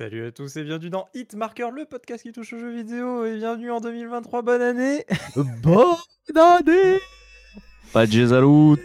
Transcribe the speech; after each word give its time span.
Salut 0.00 0.24
à 0.24 0.30
tous 0.32 0.56
et 0.56 0.64
bienvenue 0.64 0.88
dans 0.88 1.08
Hitmarker, 1.12 1.68
le 1.76 1.84
podcast 1.84 2.22
qui 2.22 2.32
touche 2.32 2.54
aux 2.54 2.58
jeux 2.58 2.74
vidéo 2.74 3.26
et 3.26 3.36
bienvenue 3.36 3.70
en 3.70 3.82
2023, 3.82 4.40
bonne 4.40 4.62
année. 4.62 5.04
Bonne 5.36 5.84
année. 6.36 6.96
Pas 7.92 8.06
de 8.06 8.26
Salut 8.26 8.78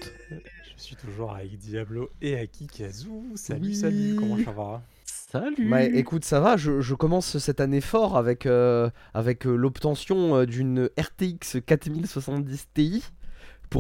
Je 0.78 0.84
suis 0.84 0.98
toujours 0.98 1.34
avec 1.34 1.58
Diablo 1.58 2.10
et 2.22 2.38
Akikazu. 2.38 3.08
Salut, 3.36 3.68
Oui. 3.68 3.76
salut, 3.76 4.16
comment 4.20 4.38
ça 4.44 4.52
va? 4.52 4.82
Salut. 5.06 5.70
Bah, 5.70 5.84
écoute, 5.84 6.26
ça 6.26 6.42
va, 6.42 6.58
je, 6.58 6.82
je 6.82 6.94
commence 6.94 7.38
cette 7.38 7.62
année 7.62 7.80
fort 7.80 8.18
avec, 8.18 8.46
euh, 8.46 8.90
avec 9.14 9.48
euh, 9.48 9.56
l'obtention 9.56 10.36
euh, 10.36 10.46
d'une 10.46 10.90
RTX 11.00 11.62
4070 11.66 12.68
Ti 12.74 13.04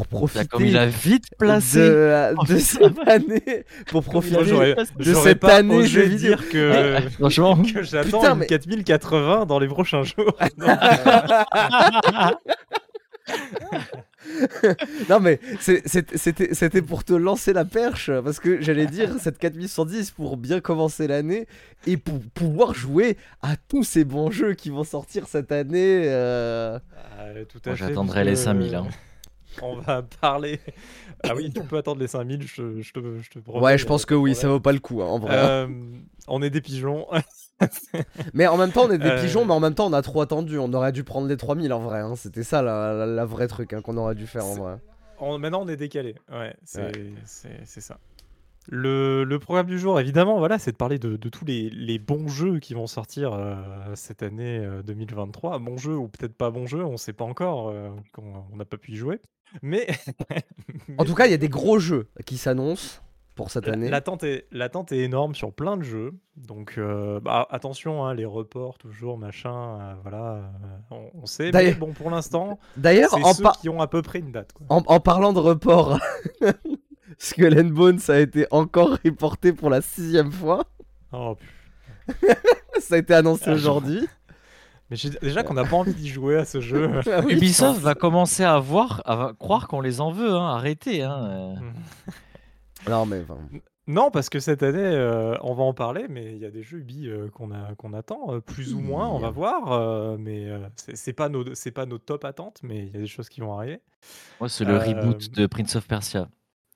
pour 0.03 0.07
profiter 0.07 0.45
Comme 0.47 0.65
il 0.65 0.77
a 0.77 0.85
vite 0.87 1.25
de, 1.31 1.35
placé 1.37 1.79
euh, 1.81 2.33
Oh, 2.37 2.41
de 2.43 2.47
putain. 2.55 2.59
cette 2.59 3.07
année 3.07 3.65
pour 3.87 4.03
profiter 4.03 4.35
de 4.43 5.13
cette 5.13 5.39
pas 5.39 5.55
année 5.55 5.75
osé 5.75 5.87
jeux 5.87 6.01
vidéo. 6.03 6.17
dire 6.35 6.49
que, 6.49 6.97
Franchement, 7.17 7.55
que 7.63 7.81
j'attends 7.83 8.19
Putain, 8.19 8.33
une 8.33 8.39
mais- 8.39 8.45
4080 8.47 9.45
dans 9.45 9.59
les 9.59 9.67
prochains 9.67 10.03
jours. 10.03 10.37
non 15.09 15.19
mais 15.19 15.39
c'est- 15.59 15.81
c'est- 15.85 16.15
c'était 16.17 16.53
c'était 16.53 16.81
pour 16.81 17.03
te 17.03 17.13
lancer 17.13 17.53
la 17.53 17.65
perche 17.65 18.11
parce 18.23 18.39
que 18.39 18.61
j'allais 18.61 18.85
dire 18.87 19.09
cette 19.19 19.37
4110 19.37 20.11
pour 20.11 20.37
bien 20.37 20.59
commencer 20.59 21.07
l'année 21.07 21.47
et 21.87 21.97
pour 21.97 22.19
pouvoir 22.33 22.73
jouer 22.73 23.17
à 23.41 23.55
tous 23.55 23.83
ces 23.83 24.03
bons 24.03 24.31
jeux 24.31 24.53
qui 24.53 24.69
vont 24.69 24.83
sortir 24.83 25.27
cette 25.27 25.51
année. 25.51 26.03
euh, 26.05 26.77
Ah, 27.17 27.25
tout 27.49 27.59
à 27.65 27.69
Moi, 27.69 27.77
fait, 27.77 27.87
j'attendrai 27.87 28.23
les 28.23 28.31
que, 28.31 28.37
5000, 28.37 28.75
hein. 28.75 28.87
On 29.61 29.77
va 29.77 30.01
parler. 30.03 30.59
Ah 31.23 31.35
oui, 31.35 31.51
tu 31.55 31.61
peux 31.63 31.77
attendre 31.77 31.99
les 32.01 32.07
5000, 32.07 32.41
je, 32.43 32.81
je 32.81 32.91
te, 32.93 33.19
je 33.21 33.29
te 33.29 33.39
promets, 33.39 33.59
Ouais, 33.63 33.77
je 33.77 33.85
a 33.85 33.87
pense 33.87 34.05
que 34.05 34.13
oui, 34.15 34.35
ça 34.35 34.47
vaut 34.47 34.59
pas 34.59 34.71
le 34.73 34.79
coup 34.79 35.01
hein, 35.01 35.07
en 35.07 35.19
vrai. 35.19 35.35
Euh, 35.35 35.67
on 36.27 36.41
est 36.41 36.49
des 36.49 36.61
pigeons. 36.61 37.07
Mais 38.33 38.47
en 38.47 38.57
même 38.57 38.71
temps, 38.71 38.85
on 38.85 38.91
est 38.91 38.97
des 38.97 39.07
Euh. 39.07 39.21
pigeons, 39.21 39.45
mais 39.45 39.53
en 39.53 39.59
même 39.61 39.73
temps, 39.75 39.87
on 39.87 39.93
a 39.93 40.01
trop 40.01 40.21
attendu. 40.21 40.59
On 40.59 40.73
aurait 40.73 40.91
dû 40.91 41.03
prendre 41.05 41.27
les 41.27 41.37
3000 41.37 41.71
en 41.71 41.79
vrai. 41.79 41.99
hein. 41.99 42.15
C'était 42.17 42.43
ça 42.43 42.61
la, 42.61 42.93
la, 42.93 43.05
la 43.05 43.25
vraie 43.25 43.47
truc 43.47 43.71
hein, 43.73 43.81
qu'on 43.81 43.95
aurait 43.97 44.15
dû 44.15 44.27
faire 44.27 44.45
en 44.45 44.55
vrai. 44.55 44.75
On- 45.19 45.37
maintenant, 45.39 45.61
on 45.63 45.67
est 45.69 45.77
décalé. 45.77 46.15
Ouais, 46.29 46.53
c'est 46.65 46.81
Ouais. 46.83 46.91
c'est- 47.25 47.61
c'est 47.63 47.79
ça. 47.81 47.97
Le, 48.67 49.23
le 49.23 49.39
programme 49.39 49.67
du 49.67 49.77
jour, 49.77 49.99
évidemment, 49.99 50.39
voilà, 50.39 50.57
c'est 50.59 50.71
de 50.71 50.77
parler 50.77 50.97
de, 50.99 51.17
de 51.17 51.29
tous 51.29 51.45
les, 51.45 51.69
les 51.69 51.99
bons 51.99 52.27
jeux 52.27 52.59
qui 52.59 52.73
vont 52.73 52.87
sortir 52.87 53.33
euh, 53.33 53.55
cette 53.95 54.23
année 54.23 54.59
euh, 54.59 54.81
2023. 54.81 55.59
Bons 55.59 55.77
jeux 55.77 55.95
ou 55.95 56.07
peut-être 56.07 56.35
pas 56.35 56.49
bons 56.49 56.65
jeux, 56.65 56.83
on 56.83 56.97
sait 56.97 57.13
pas 57.13 57.25
encore. 57.25 57.69
euh, 57.69 57.89
on 58.17 58.55
n'a 58.55 58.65
pas 58.65 58.77
pu 58.77 58.93
y 58.93 58.95
jouer. 58.95 59.19
Mais. 59.61 59.87
En 60.97 61.03
tout 61.05 61.13
cas, 61.15 61.25
il 61.25 61.31
y 61.31 61.33
a 61.35 61.37
des 61.37 61.49
gros 61.49 61.79
jeux 61.79 62.07
qui 62.25 62.37
s'annoncent 62.37 63.01
pour 63.35 63.49
cette 63.51 63.67
année. 63.67 63.89
L'attente 63.89 64.23
est, 64.23 64.47
l'attente 64.51 64.91
est 64.93 64.99
énorme 64.99 65.35
sur 65.35 65.51
plein 65.51 65.75
de 65.77 65.83
jeux. 65.83 66.13
Donc, 66.37 66.75
euh, 66.77 67.19
bah, 67.19 67.45
attention, 67.49 68.05
hein, 68.05 68.13
les 68.13 68.23
reports, 68.25 68.77
toujours, 68.77 69.17
machin, 69.17 69.79
euh, 69.81 69.93
voilà, 70.03 70.35
euh, 70.35 70.41
on, 70.91 71.09
on 71.21 71.25
sait. 71.25 71.51
Mais 71.53 71.73
bon, 71.73 71.91
pour 71.91 72.09
l'instant, 72.11 72.59
D'ailleurs, 72.77 73.09
c'est 73.11 73.23
en, 73.23 73.33
ceux 73.33 73.43
par- 73.43 73.59
qui 73.59 73.67
ont 73.69 73.81
à 73.81 73.87
peu 73.87 74.01
près 74.01 74.19
une 74.19 74.31
date. 74.31 74.53
Quoi. 74.53 74.65
en, 74.69 74.83
en 74.85 74.99
parlant 75.01 75.33
de 75.33 75.39
report, 75.39 75.99
Skull 77.17 77.59
and 77.59 77.69
Bones 77.69 77.99
a 78.09 78.19
été 78.19 78.45
encore 78.51 78.97
reporté 79.03 79.53
pour 79.53 79.69
la 79.69 79.81
sixième 79.81 80.31
fois. 80.31 80.65
Oh, 81.11 81.35
putain. 82.07 82.33
Ça 82.79 82.95
a 82.95 82.97
été 82.97 83.13
annoncé 83.13 83.45
Ah, 83.47 83.53
aujourd'hui. 83.53 84.07
Mais 84.91 84.97
déjà 85.21 85.41
qu'on 85.43 85.55
n'a 85.55 85.63
pas 85.65 85.75
envie 85.77 85.93
d'y 85.95 86.07
jouer 86.09 86.37
à 86.37 86.45
ce 86.45 86.61
jeu. 86.61 86.91
Ah 87.11 87.21
oui. 87.25 87.33
Ubisoft 87.33 87.79
va 87.81 87.95
commencer 87.95 88.43
à 88.43 88.59
voir, 88.59 89.01
à 89.05 89.31
croire 89.39 89.67
qu'on 89.67 89.81
les 89.81 89.99
en 90.01 90.11
veut, 90.11 90.31
hein. 90.31 90.47
arrêtez. 90.49 91.01
Hein. 91.01 91.55
euh. 91.57 92.89
Non, 92.89 93.05
mais 93.07 93.21
enfin, 93.23 93.39
Non, 93.87 94.11
parce 94.11 94.29
que 94.29 94.39
cette 94.39 94.61
année, 94.61 94.77
euh, 94.83 95.35
on 95.41 95.55
va 95.55 95.63
en 95.63 95.73
parler, 95.73 96.05
mais 96.07 96.33
il 96.33 96.37
y 96.37 96.45
a 96.45 96.51
des 96.51 96.61
jeux 96.61 96.79
Ubi 96.79 97.07
euh, 97.09 97.29
qu'on 97.29 97.93
attend, 97.93 98.33
euh, 98.35 98.39
plus 98.41 98.75
ou 98.75 98.79
moins, 98.79 99.07
on 99.09 99.17
va 99.17 99.31
voir. 99.31 99.71
euh, 99.71 100.17
mais 100.19 100.47
euh, 100.49 100.59
c'est 100.93 101.13
pas, 101.13 101.29
nos- 101.29 101.55
c'est 101.55 101.71
pas 101.71 101.87
nos 101.87 101.97
top 101.97 102.23
attentes, 102.25 102.59
mais 102.61 102.85
il 102.85 102.93
y 102.93 102.97
a 102.97 102.99
des 102.99 103.07
choses 103.07 103.29
qui 103.29 103.41
vont 103.41 103.57
arriver. 103.57 103.79
Moi, 104.39 104.49
c'est 104.49 104.65
le 104.65 104.75
Euh, 104.75 104.79
reboot 104.79 105.31
de 105.31 105.47
Prince 105.47 105.75
of 105.75 105.87
Persia 105.87 106.29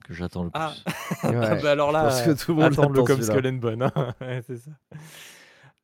que 0.09 0.13
j'attends 0.15 0.43
le 0.43 0.49
plus. 0.49 0.59
Ah, 1.23 1.29
ouais. 1.29 1.61
bah 1.61 1.71
alors 1.71 1.91
là, 1.93 2.03
pense 2.03 2.21
que 2.23 2.31
tout 2.43 2.51
le 2.51 2.61
monde 2.61 2.71
l'attend, 2.71 3.03
comme. 3.03 3.21
Skull 3.21 3.47
and 3.47 3.53
Bone. 3.53 3.83
hein. 3.83 3.91
Ouais, 4.21 4.41
c'est 4.45 4.57
ça. 4.57 4.71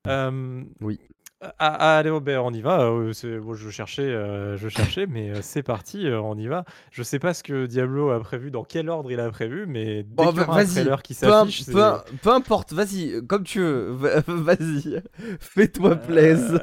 Euh, 0.07 0.63
Oui. 0.81 0.99
ah, 1.41 1.53
ah, 1.59 1.97
allez, 1.97 2.09
oh, 2.11 2.19
ben, 2.19 2.37
on 2.39 2.51
y 2.53 2.61
va. 2.61 2.81
euh, 2.81 3.11
bon, 3.41 3.53
je 3.55 3.69
cherchais, 3.69 4.03
euh, 4.03 4.55
je 4.57 4.69
cherchais, 4.69 5.07
mais 5.07 5.31
euh, 5.31 5.39
c'est 5.41 5.63
parti, 5.63 6.05
euh, 6.07 6.19
on 6.21 6.37
y 6.37 6.47
va. 6.47 6.63
Je 6.91 7.01
sais 7.01 7.17
pas 7.19 7.33
ce 7.33 7.41
que 7.43 7.65
Diablo 7.65 8.11
a 8.11 8.19
prévu, 8.19 8.51
dans 8.51 8.63
quel 8.63 8.89
ordre 8.89 9.11
il 9.11 9.19
a 9.19 9.29
prévu, 9.31 9.65
mais 9.67 10.03
dès 10.03 10.23
Oh, 10.23 10.27
qu'il 10.27 10.35
y 10.35 10.39
bah, 10.39 10.43
aura 10.47 10.53
un 10.59 10.63
vas-y, 10.63 10.73
trailer 10.73 11.01
qui 11.01 11.13
s'affiche, 11.15 11.63
c'est- 11.63 11.71
peu 11.71 11.81
peu 12.21 12.29
importe, 12.31 12.73
vas-y, 12.73 13.25
comme 13.25 13.43
tu 13.43 13.59
veux, 13.61 13.91
va- 13.93 14.19
vas-y, 14.27 15.01
fais-toi 15.39 15.95
plaisir. 15.95 16.61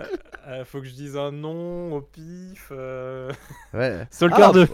Euh, 0.49 0.65
faut 0.65 0.81
que 0.81 0.87
je 0.87 0.95
dise 0.95 1.17
un 1.17 1.33
nom 1.33 1.95
au 1.95 2.01
pif. 2.01 2.69
euh, 2.72 3.31
Ouais. 3.75 4.06
Stalker 4.11 4.43
Ah, 4.49 4.53
2. 4.53 4.69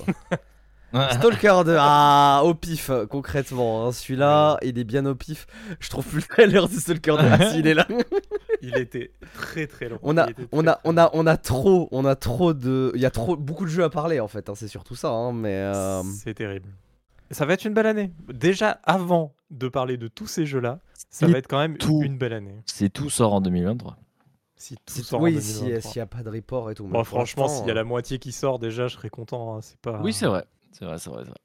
Stalker 0.93 1.63
2, 1.67 1.77
ah, 1.79 2.41
au 2.45 2.55
pif, 2.55 2.91
concrètement. 3.11 3.87
hein, 3.87 3.93
Celui-là, 3.93 4.59
il 4.63 4.79
est 4.79 4.85
bien 4.85 5.05
au 5.07 5.15
pif. 5.15 5.47
Je 5.81 5.89
trouve 5.91 6.07
plus 6.07 6.17
le 6.21 6.23
trailer 6.27 6.69
de 6.69 6.75
Stalker 6.75 7.13
2. 7.13 7.19
Ah, 7.21 7.51
si, 7.51 7.59
il 7.61 7.67
est 7.67 7.75
là. 7.75 7.87
Il 8.61 8.77
était 8.77 9.13
très 9.35 9.69
très 9.69 9.89
long. 9.89 9.99
On 10.03 10.19
a, 10.19 10.27
on 10.51 10.67
a, 10.67 10.81
on 10.83 10.97
a, 10.97 11.11
on 11.13 11.27
a 11.29 11.37
trop, 11.37 11.89
on 11.93 12.05
a 12.05 12.17
trop 12.17 12.55
de, 12.55 12.91
il 12.97 13.01
y 13.01 13.07
a 13.07 13.11
trop, 13.11 13.37
beaucoup 13.37 13.65
de 13.65 13.71
jeux 13.71 13.85
à 13.85 13.89
parler 13.91 14.19
en 14.19 14.27
fait. 14.27 14.49
hein, 14.49 14.55
c'est 14.57 14.67
surtout 14.67 14.97
ça, 14.97 15.11
hein, 15.11 15.33
mais. 15.33 15.55
euh, 15.55 16.03
C'est 16.03 16.35
terrible. 16.35 16.69
Ça 17.31 17.47
va 17.47 17.53
être 17.53 17.65
une 17.67 17.75
belle 17.75 17.87
année. 17.87 18.11
Déjà, 18.33 18.81
avant 18.83 19.33
de 19.53 19.69
parler 19.69 19.97
de 19.97 20.09
tous 20.09 20.27
ces 20.27 20.45
jeux-là, 20.45 20.81
ça 21.09 21.27
Si 21.27 21.33
va 21.33 21.39
être 21.39 21.47
quand 21.47 21.59
même 21.61 21.77
tout- 21.79 22.01
une 22.03 22.19
belle 22.19 22.33
année. 22.33 22.57
C'est 22.67 22.89
tout 22.93 23.11
sort 23.11 23.33
en 23.35 23.41
2023. 23.41 23.97
Si 24.57 24.75
tout 24.75 24.83
si- 24.95 25.03
sort 25.05 25.21
en 25.21 25.25
oui, 25.25 25.41
si- 25.41 25.61
2023. 25.61 25.91
s'il 25.93 25.99
n'y 26.01 26.03
a 26.03 26.07
pas 26.07 26.23
de 26.25 26.31
report 26.31 26.71
et 26.73 26.75
tout. 26.75 26.85
Bon, 26.85 26.91
pour 26.99 27.07
franchement, 27.07 27.47
s'il 27.47 27.67
y 27.67 27.69
a 27.69 27.73
euh, 27.73 27.75
la 27.75 27.85
moitié 27.85 28.19
qui 28.19 28.33
sort 28.33 28.59
déjà, 28.59 28.89
je 28.89 28.95
serais 28.97 29.11
content. 29.11 29.55
hein, 29.57 29.61
C'est 29.63 29.79
pas. 29.79 30.01
Oui, 30.03 30.13
c'est 30.13 30.27
vrai. 30.27 30.45
C'est 30.73 30.85
vrai, 30.85 30.99
c'est 30.99 31.11
vrai. 31.11 31.23
c'est 31.25 31.31
vrai. 31.31 31.39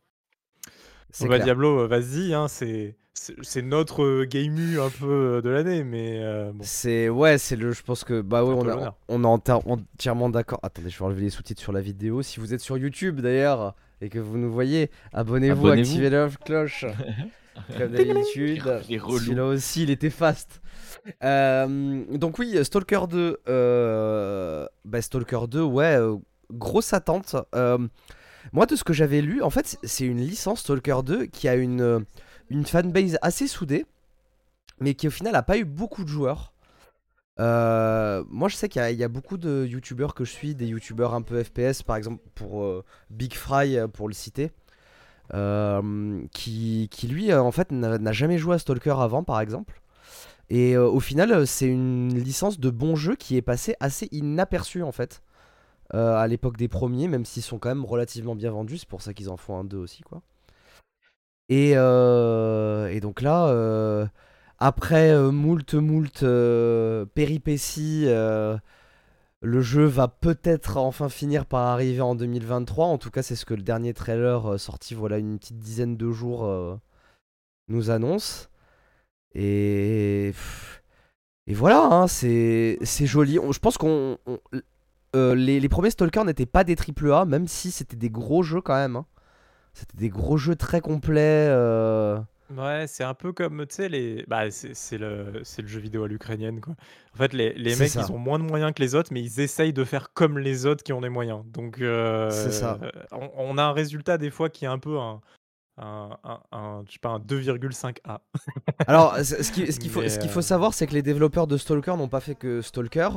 c'est 1.11 1.23
Bon, 1.25 1.29
bah. 1.31 1.39
Diablo, 1.39 1.79
euh, 1.81 1.88
vas-y, 1.88 2.34
hein, 2.34 2.47
c'est 2.47 2.95
c'est 3.13 3.35
c'est 3.41 3.61
notre 3.61 4.03
euh, 4.03 4.25
game 4.25 4.57
U 4.57 4.79
un 4.81 4.89
peu 4.89 5.35
euh, 5.38 5.41
de 5.41 5.50
l'année, 5.50 5.84
mais 5.84 6.19
euh, 6.22 6.51
bon. 6.51 6.63
C'est 6.63 7.09
ouais, 7.09 7.38
c'est 7.38 7.56
le. 7.56 7.72
Je 7.72 7.84
pense 7.84 8.03
que 8.03 8.22
bah 8.22 8.44
ouais, 8.44 8.53
on 8.56 8.67
a, 8.67 8.97
on 9.07 9.23
est 9.23 9.28
enti- 9.28 9.61
entièrement 9.69 10.29
d'accord. 10.29 10.59
Attendez, 10.63 10.89
je 10.89 10.97
vais 11.00 11.06
enlever 11.06 11.22
les 11.22 11.29
sous-titres 11.29 11.61
sur 11.61 11.72
la 11.72 11.81
vidéo. 11.81 12.22
Si 12.22 12.39
vous 12.39 12.53
êtes 12.53 12.59
sur 12.61 12.78
YouTube 12.78 13.22
d'ailleurs 13.22 13.75
et 14.01 14.09
que 14.09 14.19
vous 14.19 14.38
nous 14.38 14.51
voyez, 14.51 14.89
abonnez-vous, 15.13 15.67
Abonnez-vous. 15.67 15.90
activez 15.90 16.09
la 16.09 16.28
cloche 16.44 16.85
comme 17.78 17.91
d'habitude. 17.91 18.63
Celui-là 18.90 19.45
aussi, 19.45 19.84
il 19.84 19.90
était 19.91 20.09
fast. 20.09 20.61
Euh, 21.23 22.03
donc 22.17 22.40
oui, 22.40 22.57
Stalker 22.66 23.01
2, 23.09 23.38
euh, 23.47 24.66
bah, 24.85 25.01
Stalker 25.01 25.41
2, 25.47 25.61
ouais, 25.61 25.95
euh, 25.97 26.16
grosse 26.51 26.94
attente. 26.94 27.35
Moi, 28.52 28.66
de 28.66 28.76
ce 28.76 28.84
que 28.84 28.94
j'avais 28.94 29.22
lu, 29.22 29.42
en 29.42 29.50
fait, 29.50 29.78
c'est- 29.84 30.06
une 30.06 30.20
licence 30.22 30.59
Stalker 30.62 30.98
2 31.06 31.26
qui 31.26 31.48
a 31.48 31.56
une, 31.56 31.81
euh, 31.81 32.00
une 32.50 32.66
fanbase 32.66 33.18
assez 33.22 33.48
soudée, 33.48 33.86
mais 34.80 34.94
qui 34.96 35.08
au 35.08 35.12
final 35.12 35.36
a 35.36 35.44
pas 35.44 35.58
eu 35.58 35.66
beaucoup 35.66 36.04
de 36.04 36.09
joueurs. 36.09 36.53
Euh, 37.40 38.24
moi, 38.30 38.50
je 38.50 38.56
sais 38.56 38.70
qu'il 38.70 38.82
y, 38.82 39.03
a- 39.03 39.08
beaucoup 39.08 39.38
de 39.38 39.66
youtubeurs 39.66 40.14
que 40.14 40.26
je 40.26 40.32
suis, 40.32 40.56
des 40.56 40.68
youtubeurs 40.68 41.14
un 41.16 41.22
peu 41.24 41.42
FPS, 41.44 41.82
par 41.84 41.96
exemple 41.96 42.22
pour 42.36 42.64
euh, 42.64 42.84
Big 43.09 43.34
Fry, 43.34 43.78
pour 43.94 44.08
le 44.08 44.14
citer, 44.14 44.52
qui, 46.32 46.88
qui 46.92 47.08
lui, 47.08 47.34
en 47.34 47.52
fait, 47.52 47.72
n'a 47.72 47.98
n'a 47.98 48.12
jamais 48.12 48.38
joué 48.38 48.56
à 48.56 48.59
Stalker 48.59 48.96
avant, 49.00 49.24
par 49.24 49.40
exemple. 49.42 49.82
Et 50.50 50.78
au 50.78 51.00
final, 51.00 51.48
c'est 51.48 51.66
une 51.68 52.14
licence 52.20 52.59
de 52.59 52.70
bon 52.70 52.96
jeu 52.96 53.16
qui 53.16 53.38
est 53.38 53.42
passée 53.42 53.76
assez 53.80 54.08
inaperçue, 54.12 54.84
en 54.84 54.92
fait, 54.92 55.23
euh, 55.93 56.16
à 56.16 56.28
l'époque 56.28 56.57
des 56.57 56.67
premiers, 56.67 57.07
même 57.07 57.25
s'ils 57.25 57.43
sont 57.43 57.59
quand 57.59 57.69
même 57.69 57.85
relativement 57.85 58.35
bien 58.35 58.51
vendus. 58.51 58.79
C'est 58.79 58.87
pour 58.90 59.01
ça 59.01 59.13
qu'ils 59.13 59.29
en 59.29 59.37
font 59.37 59.57
un 59.57 59.63
2 59.63 59.78
aussi, 59.78 60.01
quoi. 60.03 60.22
Et, 61.49 61.73
euh, 61.75 62.87
et 62.87 62.99
donc 62.99 63.22
là, 63.22 63.47
euh, 63.47 64.05
après 64.59 65.13
moult, 65.31 65.73
moult 65.73 66.23
péripéties, 67.13 68.05
le 69.45 69.61
jeu 69.61 69.84
va 69.85 70.07
peut-être 70.07 70.78
enfin 70.78 71.09
finir 71.09 71.45
par 71.45 71.67
arriver 71.67 72.01
en 72.01 72.16
2023. 72.16 72.87
En 72.87 72.97
tout 72.97 73.11
cas, 73.11 73.22
c'est 73.23 73.35
ce 73.35 73.45
que 73.45 73.53
le 73.53 73.61
dernier 73.61 73.93
trailer 73.93 74.59
sorti 74.59 74.93
voilà 74.95 75.17
une 75.17 75.37
petite 75.37 75.59
dizaine 75.59 75.97
de 75.97 76.11
jours 76.11 76.49
nous 77.67 77.90
annonce. 77.90 78.49
Et, 79.35 80.34
et 81.47 81.53
voilà, 81.53 81.81
hein, 81.91 82.07
c'est 82.07 82.78
joli. 83.05 83.37
Je 83.51 83.59
pense 83.59 83.78
qu'on 83.78 84.17
on- 84.25 84.40
euh, 85.16 85.36
les, 85.36 85.60
les 85.60 85.70
premiers 85.70 85.90
Stalker 85.92 86.24
n'étaient 86.24 86.46
pas 86.46 86.64
des 86.64 86.76
AAA, 86.76 87.26
même 87.26 87.48
si 87.48 87.72
c'était 87.72 87.96
des 87.96 88.10
gros 88.10 88.44
jeux 88.44 88.62
quand 88.62 88.76
même. 88.76 88.96
hein. 88.98 89.06
C'était 89.74 89.98
des 89.98 90.10
gros 90.10 90.38
jeux 90.38 90.56
très 90.56 90.82
complets. 90.82 91.48
euh, 91.50 92.20
Ouais, 92.56 92.86
c'est 92.88 93.04
un 93.04 93.16
peu 93.16 93.32
comme, 93.34 93.66
tu 93.66 93.74
sais, 93.76 93.90
les... 93.90 94.24
bah, 94.28 94.52
c'est 94.52 94.98
le... 95.00 95.42
le 95.42 95.68
jeu 95.68 95.80
vidéo 95.80 96.04
à 96.04 96.08
l'ukrainienne, 96.08 96.62
quoi. 96.62 96.76
En 97.16 97.18
fait, 97.18 97.34
les, 97.34 97.54
les 97.54 97.76
mecs, 97.76 97.90
ça. 97.90 98.06
ils 98.08 98.12
ont 98.12 98.20
moins 98.20 98.38
de 98.38 98.44
moyens 98.44 98.74
que 98.76 98.82
les 98.84 98.94
autres, 98.94 99.10
mais 99.12 99.22
ils 99.22 99.40
essayent 99.40 99.74
de 99.74 99.84
faire 99.84 100.14
comme 100.14 100.38
les 100.38 100.68
autres 100.68 100.84
qui 100.84 100.94
ont 100.94 101.02
des 101.02 101.10
moyens. 101.10 101.44
Donc, 101.52 101.82
euh, 101.82 102.30
C'est 102.30 102.52
ça. 102.52 102.78
on, 103.12 103.32
on 103.36 103.58
a 103.58 103.64
un 103.64 103.72
résultat, 103.72 104.20
des 104.20 104.30
fois, 104.30 104.50
qui 104.50 104.66
est 104.66 104.68
un 104.68 104.78
peu 104.78 105.00
un, 105.00 105.22
un, 105.78 106.10
un, 106.24 106.40
un- 106.52 106.84
je 106.88 106.92
sais 106.94 107.00
pas, 107.00 107.10
un 107.10 107.20
2,5A. 107.20 108.20
Alors, 108.86 109.16
ce 109.18 109.52
qu'il 109.52 109.74
ce 109.74 109.80
qu'il 109.80 109.90
faut, 109.90 110.02
Mais, 110.04 110.10
ce 110.10 110.20
qu'il 110.20 110.30
faut 110.30 110.40
euh, 110.40 110.44
savoir, 110.44 110.76
c'est 110.76 110.86
que 110.86 110.94
les 110.94 111.02
développeurs 111.02 111.48
de 111.48 111.58
Stalker 111.58 111.96
n'ont 111.98 112.10
pas 112.10 112.20
fait 112.20 112.36
que 112.36 112.62
Stalker. 112.62 113.10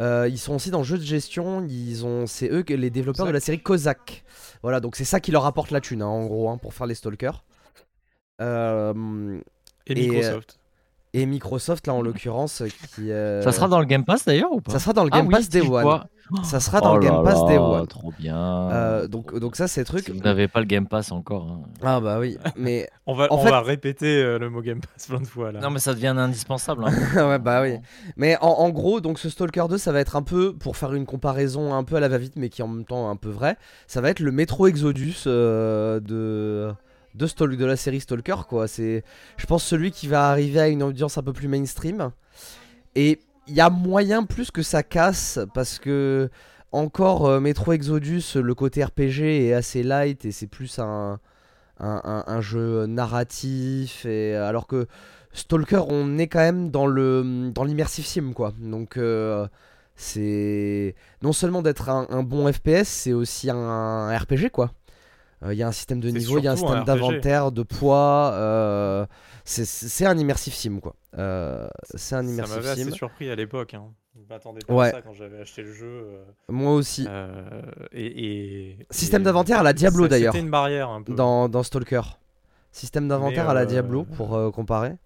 Euh, 0.00 0.26
ils 0.28 0.38
sont 0.38 0.54
aussi 0.54 0.70
dans 0.70 0.78
le 0.78 0.84
jeu 0.84 0.98
de 0.98 1.02
gestion. 1.04 1.64
Ils 1.68 2.04
ont, 2.04 2.26
c'est 2.26 2.48
eux 2.50 2.64
les 2.68 2.90
développeurs 2.90 3.26
de 3.26 3.30
la 3.30 3.40
série 3.40 3.60
Kozak. 3.60 4.24
Voilà, 4.62 4.80
donc 4.80 4.96
c'est 4.96 5.04
ça 5.04 5.20
qui 5.20 5.30
leur 5.30 5.46
apporte 5.46 5.70
la 5.70 5.80
thune, 5.80 6.02
hein, 6.02 6.06
en 6.06 6.26
gros, 6.26 6.48
hein, 6.48 6.58
pour 6.58 6.74
faire 6.74 6.86
les 6.86 6.94
Stalkers. 6.94 7.44
Euh, 8.40 9.38
Et 9.86 9.92
Et, 9.92 10.08
euh, 10.08 10.12
Microsoft. 10.12 10.58
et 11.12 11.26
Microsoft, 11.26 11.86
là, 11.86 11.94
en 11.94 12.02
l'occurrence, 12.02 12.62
qui. 12.94 13.10
euh, 13.12 13.42
Ça 13.42 13.52
sera 13.52 13.68
dans 13.68 13.78
le 13.78 13.84
Game 13.86 14.04
Pass 14.04 14.24
d'ailleurs 14.24 14.52
ou 14.52 14.60
pas? 14.60 14.72
Ça 14.72 14.78
sera 14.80 14.92
dans 14.92 15.04
le 15.04 15.10
Ah 15.12 15.18
Game 15.18 15.26
oui, 15.28 15.34
Pass 15.34 15.44
si, 15.44 15.50
Day 15.50 15.60
One. 15.60 16.04
Ça 16.42 16.58
sera 16.60 16.80
dans 16.80 16.92
Oh 16.92 16.96
le 16.96 17.00
Game 17.02 17.14
là 17.16 17.22
Pass 17.22 17.44
Day 17.46 17.54
là, 17.56 17.62
One. 17.62 17.86
Trop 17.86 18.12
bien. 18.18 18.36
Euh, 18.70 19.06
donc, 19.06 19.38
donc 19.38 19.56
ça, 19.56 19.68
c'est 19.68 19.84
truc. 19.84 20.04
Si 20.04 20.10
vous 20.10 20.20
n'avez 20.20 20.48
pas 20.48 20.60
le 20.60 20.66
Game 20.66 20.86
Pass 20.86 21.12
encore. 21.12 21.44
hein. 21.50 21.60
Ah 21.82 22.00
bah 22.00 22.18
oui, 22.18 22.38
mais 22.56 22.88
On 23.06 23.14
va, 23.14 23.30
en 23.30 23.36
on 23.36 23.44
fait- 23.44 23.50
va 23.50 23.60
répéter 23.60 24.22
euh, 24.22 24.38
le 24.38 24.48
mot 24.48 24.62
Game 24.62 24.80
Pass 24.80 25.06
plein 25.08 25.20
de 25.20 25.26
fois 25.26 25.52
là. 25.52 25.60
Non, 25.60 25.70
mais 25.70 25.78
ça 25.80 25.92
devient 25.92 26.14
indispensable. 26.16 26.84
hein. 26.86 26.92
ouais 27.28 27.38
bah 27.38 27.60
oui. 27.62 27.76
Mais 28.16 28.36
en, 28.40 28.48
en 28.48 28.70
gros, 28.70 29.00
donc 29.00 29.18
ce 29.18 29.28
Stalker 29.28 29.64
2, 29.68 29.76
ça 29.78 29.92
va 29.92 30.00
être 30.00 30.16
un 30.16 30.22
peu, 30.22 30.54
pour 30.54 30.76
faire 30.76 30.94
une 30.94 31.04
comparaison 31.06 31.74
un 31.74 31.84
peu 31.84 31.96
à 31.96 32.00
la 32.00 32.08
va-vite, 32.08 32.34
mais 32.36 32.48
qui 32.48 32.62
en 32.62 32.68
même 32.68 32.84
temps 32.86 33.10
un 33.10 33.16
peu 33.16 33.28
vrai, 33.28 33.56
ça 33.86 34.00
va 34.00 34.08
être 34.10 34.20
le 34.20 34.32
Metro 34.32 34.66
Exodus 34.66 35.24
euh, 35.26 36.00
de, 36.00 36.72
de, 37.14 37.26
Stal- 37.26 37.56
de 37.56 37.64
la 37.66 37.76
série 37.76 38.00
Stalker, 38.00 38.46
quoi. 38.48 38.66
C'est, 38.66 39.04
je 39.36 39.44
pense, 39.46 39.62
celui 39.62 39.90
qui 39.90 40.08
va 40.08 40.30
arriver 40.30 40.60
à 40.60 40.68
une 40.68 40.82
audience 40.82 41.18
un 41.18 41.22
peu 41.22 41.32
plus 41.34 41.48
mainstream. 41.48 42.10
Et 42.96 43.20
il 43.46 43.54
y 43.54 43.60
a 43.60 43.70
moyen 43.70 44.24
plus 44.24 44.50
que 44.50 44.62
ça 44.62 44.82
casse, 44.82 45.38
parce 45.54 45.78
que, 45.78 46.30
encore, 46.72 47.26
euh, 47.26 47.40
Metro 47.40 47.72
Exodus, 47.72 48.22
le 48.36 48.54
côté 48.54 48.82
RPG 48.84 49.46
est 49.48 49.52
assez 49.52 49.82
light, 49.82 50.24
et 50.24 50.32
c'est 50.32 50.46
plus 50.46 50.78
un, 50.78 51.18
un, 51.78 52.00
un- 52.04 52.24
un 52.26 52.40
jeu 52.40 52.86
narratif, 52.86 54.06
et, 54.06 54.34
alors 54.34 54.66
que 54.66 54.86
Stalker, 55.32 55.82
on 55.88 56.16
est 56.18 56.28
quand 56.28 56.38
même 56.40 56.70
dans 56.70 56.86
le 56.86 57.50
dans 57.52 57.64
l'immersive 57.64 58.06
sim 58.06 58.32
quoi. 58.34 58.52
Donc 58.60 58.96
euh, 58.96 59.48
c'est 59.96 60.94
non 61.22 61.32
seulement 61.32 61.60
d'être 61.62 61.88
un, 61.88 62.06
un 62.10 62.22
bon 62.22 62.50
FPS, 62.52 62.84
c'est 62.86 63.12
aussi 63.12 63.50
un, 63.50 64.16
RPG 64.16 64.50
quoi. 64.52 64.70
Euh, 65.44 65.52
Il 65.52 65.58
y 65.58 65.62
a 65.62 65.68
un 65.68 65.72
système 65.72 65.98
de 66.00 66.08
niveau, 66.20 66.38
il 66.38 66.44
y 66.44 66.48
a 66.48 66.52
un 66.52 66.56
système 66.56 66.78
d'inventaire, 66.84 67.50
de 67.52 67.62
poids. 67.64 68.30
euh, 68.34 69.06
c'est- 69.44 69.64
c'est 69.66 70.06
un 70.06 70.16
immersive 70.16 70.54
sim 70.54 70.78
quoi. 70.80 70.94
Euh, 71.18 71.68
c'est 71.94 72.16
un 72.16 72.24
ça 72.24 72.30
immersive 72.32 72.56
m'avait 72.56 72.68
assez 72.70 72.90
surpris 72.90 73.30
à 73.30 73.34
l'époque. 73.36 73.74
Hein. 73.74 73.84
Je 74.16 74.28
m'attendais 74.28 74.60
pas 74.66 74.74
Ouais. 74.74 74.88
à 74.88 74.90
ça 74.92 75.02
quand 75.02 75.12
j'avais 75.12 75.40
acheté 75.40 75.62
le 75.62 75.72
jeu. 75.72 75.86
euh, 75.86 76.24
Moi 76.48 76.72
aussi. 76.74 77.06
euh, 77.08 77.62
et, 77.92 78.70
et- 78.70 78.86
Système 78.90 79.22
et- 79.22 79.24
d'inventaire 79.24 79.60
à 79.60 79.62
la 79.62 79.72
Diablo 79.72 80.04
ça- 80.04 80.08
d'ailleurs. 80.10 80.32
C'était 80.32 80.44
une 80.44 80.50
barrière 80.50 80.88
un 80.90 81.02
peu. 81.02 81.14
Dans, 81.14 81.48
dans 81.48 81.62
Stalker. 81.62 82.02
Système 82.72 83.06
d'inventaire 83.08 83.48
à 83.48 83.54
la 83.54 83.66
Diablo 83.66 84.04
pour 84.04 84.34
euh, 84.34 84.50
comparer. 84.50 84.96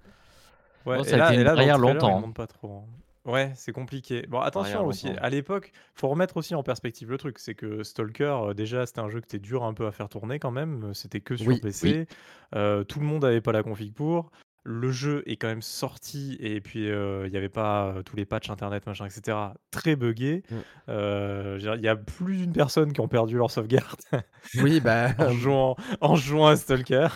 Ouais, 0.86 0.96
Bon, 0.96 1.02
et 1.02 1.04
ça 1.04 1.16
a 1.16 1.18
là, 1.18 1.26
été 1.28 1.34
une 1.36 1.42
là, 1.42 1.54
barrière 1.54 1.78
longtemps, 1.78 2.16
hein. 2.16 2.20
montrent 2.20 2.34
pas 2.34 2.46
trop. 2.46 2.72
hein. 2.84 3.30
Ouais, 3.30 3.52
c'est 3.56 3.72
compliqué. 3.72 4.24
Bon, 4.28 4.40
attention 4.40 4.86
aussi, 4.86 5.08
longtemps. 5.08 5.20
à 5.22 5.28
l'époque, 5.28 5.72
faut 5.94 6.08
remettre 6.08 6.38
aussi 6.38 6.54
en 6.54 6.62
perspective 6.62 7.10
le 7.10 7.18
truc. 7.18 7.38
C'est 7.38 7.54
que 7.54 7.82
Stalker, 7.82 8.38
déjà, 8.56 8.86
c'était 8.86 9.00
un 9.00 9.10
jeu 9.10 9.20
que 9.20 9.26
c'était 9.30 9.38
dur 9.44 9.64
un 9.64 9.74
peu 9.74 9.86
à 9.86 9.92
faire 9.92 10.08
tourner 10.08 10.38
quand 10.38 10.50
même. 10.50 10.94
C'était 10.94 11.20
que 11.20 11.36
sur 11.36 11.48
Oui, 11.48 11.60
PC. 11.60 12.06
Euh, 12.54 12.84
tout 12.84 13.00
le 13.00 13.04
monde 13.06 13.22
n'avait 13.24 13.42
pas 13.42 13.52
la 13.52 13.62
config 13.62 13.92
pour. 13.92 14.30
Le 14.70 14.92
jeu 14.92 15.22
est 15.24 15.36
quand 15.36 15.48
même 15.48 15.62
sorti 15.62 16.36
et 16.40 16.60
puis 16.60 16.90
euh, 16.90 17.26
il 17.26 17.30
n'y 17.30 17.38
avait 17.38 17.48
pas 17.48 17.86
euh, 17.86 18.02
tous 18.02 18.16
les 18.16 18.26
patchs 18.26 18.50
internet, 18.50 18.86
machin, 18.86 19.06
etc. 19.06 19.36
Très 19.70 19.96
buggé. 19.96 20.42
Mm. 20.50 20.54
Euh, 20.90 21.74
Il 21.78 21.82
y 21.82 21.88
a 21.88 21.96
plus 21.96 22.36
d'une 22.36 22.52
personne 22.52 22.92
qui 22.92 23.00
ont 23.00 23.08
perdu 23.08 23.36
leur 23.38 23.50
sauvegarde 23.50 23.98
Oui 24.62 24.80
bah. 24.80 25.08
en, 25.18 25.30
jouant, 25.32 25.76
en 26.02 26.16
jouant 26.16 26.48
à 26.48 26.56
Stalker. 26.56 27.08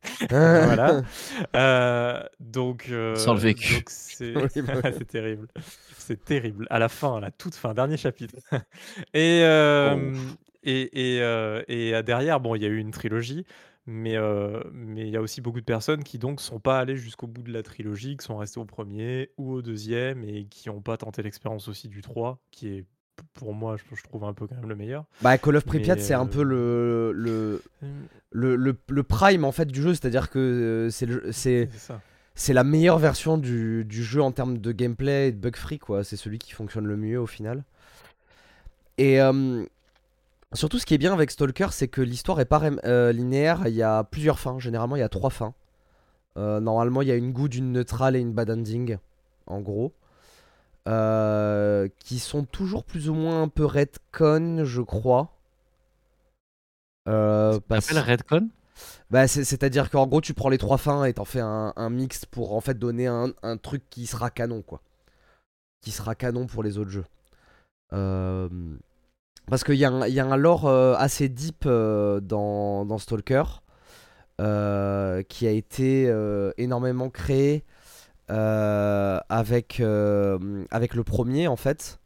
voilà. 0.30 1.02
Euh, 1.56 2.22
donc, 2.40 2.86
euh, 2.90 3.16
Sans 3.16 3.34
le 3.34 3.40
vécu. 3.40 3.74
donc 3.74 3.90
c'est 3.90 4.34
Oui, 4.34 4.62
bah 4.62 4.80
c'est 4.96 5.06
terrible. 5.08 5.48
C'est 5.98 6.24
terrible. 6.24 6.66
À 6.70 6.78
la 6.78 6.88
fin, 6.88 7.16
à 7.16 7.20
la 7.20 7.30
toute 7.30 7.54
fin, 7.54 7.74
dernier 7.74 7.96
chapitre. 7.98 8.36
et, 9.12 9.42
euh, 9.42 9.96
Oh. 10.14 10.16
et, 10.62 11.16
et, 11.16 11.20
euh, 11.22 11.62
et, 11.68 12.02
derrière, 12.02 12.40
bon, 12.40 12.54
il 12.54 12.62
y 12.62 12.64
a 12.64 12.68
eu 12.68 12.78
une 12.78 12.90
trilogie, 12.92 13.44
mais 13.90 14.18
euh, 14.18 14.60
mais 14.70 15.06
il 15.06 15.08
y 15.08 15.16
a 15.16 15.22
aussi 15.22 15.40
beaucoup 15.40 15.60
de 15.60 15.64
personnes 15.64 16.04
qui 16.04 16.18
donc 16.18 16.42
sont 16.42 16.60
pas 16.60 16.78
allées 16.78 16.96
jusqu'au 16.96 17.26
bout 17.26 17.40
de 17.40 17.50
la 17.50 17.62
trilogie, 17.62 18.18
qui 18.18 18.24
sont 18.26 18.36
restées 18.36 18.60
au 18.60 18.66
premier 18.66 19.30
ou 19.38 19.50
au 19.50 19.62
deuxième 19.62 20.22
et 20.24 20.44
qui 20.44 20.68
n'ont 20.68 20.82
pas 20.82 20.98
tenté 20.98 21.22
l'expérience 21.22 21.68
aussi 21.68 21.88
du 21.88 22.02
3, 22.02 22.38
qui 22.50 22.68
est 22.68 22.84
pour 23.32 23.54
moi, 23.54 23.76
je, 23.78 23.96
je 23.96 24.02
trouve 24.02 24.24
un 24.24 24.34
peu 24.34 24.46
quand 24.46 24.56
même 24.56 24.68
le 24.68 24.76
meilleur. 24.76 25.06
Bah 25.22 25.38
Call 25.38 25.56
of 25.56 25.64
Pripyat 25.64 25.96
c'est 25.96 26.12
un 26.12 26.26
euh, 26.26 26.30
peu 26.30 26.42
le, 26.42 27.12
le, 27.12 27.62
le, 28.30 28.56
le, 28.56 28.76
le 28.86 29.02
prime 29.02 29.46
en 29.46 29.52
fait 29.52 29.64
du 29.64 29.80
jeu, 29.80 29.94
c'est-à-dire 29.94 30.28
que 30.28 30.38
euh, 30.38 30.90
c'est 31.32 31.70
c'est 32.34 32.52
la 32.52 32.64
meilleure 32.64 32.98
version 32.98 33.38
du, 33.38 33.86
du 33.86 34.04
jeu 34.04 34.20
en 34.20 34.32
termes 34.32 34.58
de 34.58 34.70
gameplay 34.70 35.28
et 35.28 35.32
de 35.32 35.38
bug 35.38 35.56
free 35.56 35.78
quoi. 35.78 36.04
C'est 36.04 36.16
celui 36.16 36.38
qui 36.38 36.52
fonctionne 36.52 36.86
le 36.86 36.98
mieux 36.98 37.18
au 37.18 37.26
final. 37.26 37.64
Et 38.98 39.18
euh, 39.22 39.64
surtout 40.54 40.78
ce 40.78 40.86
qui 40.86 40.94
est 40.94 40.98
bien 40.98 41.12
avec 41.12 41.30
Stalker, 41.30 41.68
c'est 41.72 41.88
que 41.88 42.00
l'histoire 42.00 42.40
est 42.40 42.44
pas 42.46 42.60
euh, 42.84 43.12
linéaire. 43.12 43.66
Il 43.66 43.74
y 43.74 43.82
a 43.82 44.04
plusieurs 44.04 44.38
fins. 44.38 44.58
Généralement 44.58 44.96
il 44.96 45.00
y 45.00 45.02
a 45.02 45.08
trois 45.08 45.30
fins. 45.30 45.54
Euh, 46.36 46.60
normalement 46.60 47.02
il 47.02 47.08
y 47.08 47.12
a 47.12 47.16
une 47.16 47.32
good, 47.32 47.54
une 47.54 47.72
neutrale 47.72 48.16
et 48.16 48.20
une 48.20 48.32
bad 48.32 48.50
ending 48.50 48.98
en 49.46 49.60
gros. 49.60 49.92
Euh, 50.86 51.88
qui 51.98 52.18
sont 52.18 52.44
toujours 52.44 52.82
plus 52.84 53.10
ou 53.10 53.14
moins 53.14 53.42
un 53.42 53.48
peu 53.48 53.64
redcon, 53.66 54.64
je 54.64 54.80
crois. 54.80 55.34
Euh, 57.08 57.58
parce- 57.68 57.90
Redcon 57.92 58.48
bah, 59.10 59.26
c'est- 59.26 59.44
c'est-à-dire 59.44 59.90
qu'en 59.90 60.06
gros, 60.06 60.20
tu 60.20 60.34
prends 60.34 60.48
les 60.50 60.58
trois 60.58 60.78
fins 60.78 61.04
et 61.04 61.12
t'en 61.14 61.24
fais 61.24 61.40
un, 61.40 61.72
un 61.76 61.90
mix 61.90 62.24
pour 62.26 62.54
en 62.54 62.60
fait 62.60 62.78
donner 62.78 63.06
un, 63.06 63.32
un 63.42 63.56
truc 63.56 63.82
qui 63.90 64.06
sera 64.06 64.30
canon, 64.30 64.62
quoi. 64.62 64.80
Qui 65.80 65.90
sera 65.90 66.14
canon 66.14 66.46
pour 66.46 66.62
les 66.62 66.78
autres 66.78 66.90
jeux. 66.90 67.04
Euh, 67.92 68.48
Parce 69.50 69.64
qu'il 69.64 69.76
y, 69.76 69.84
a 69.84 69.90
un- 69.90 70.36
lore 70.36 70.66
euh, 70.66 70.94
assez 70.98 71.28
deep 71.28 71.64
euh, 71.64 72.20
dans, 72.20 72.98
Stalker 72.98 73.44
euh, 74.40 75.22
qui 75.22 75.46
a 75.46 75.50
été 75.50 76.12
énormément 76.58 77.08
créé 77.08 77.64
avec, 78.28 79.80
avec 79.80 80.94
le 80.94 81.04
premier 81.04 81.48
en 81.48 81.56
fait. 81.56 81.98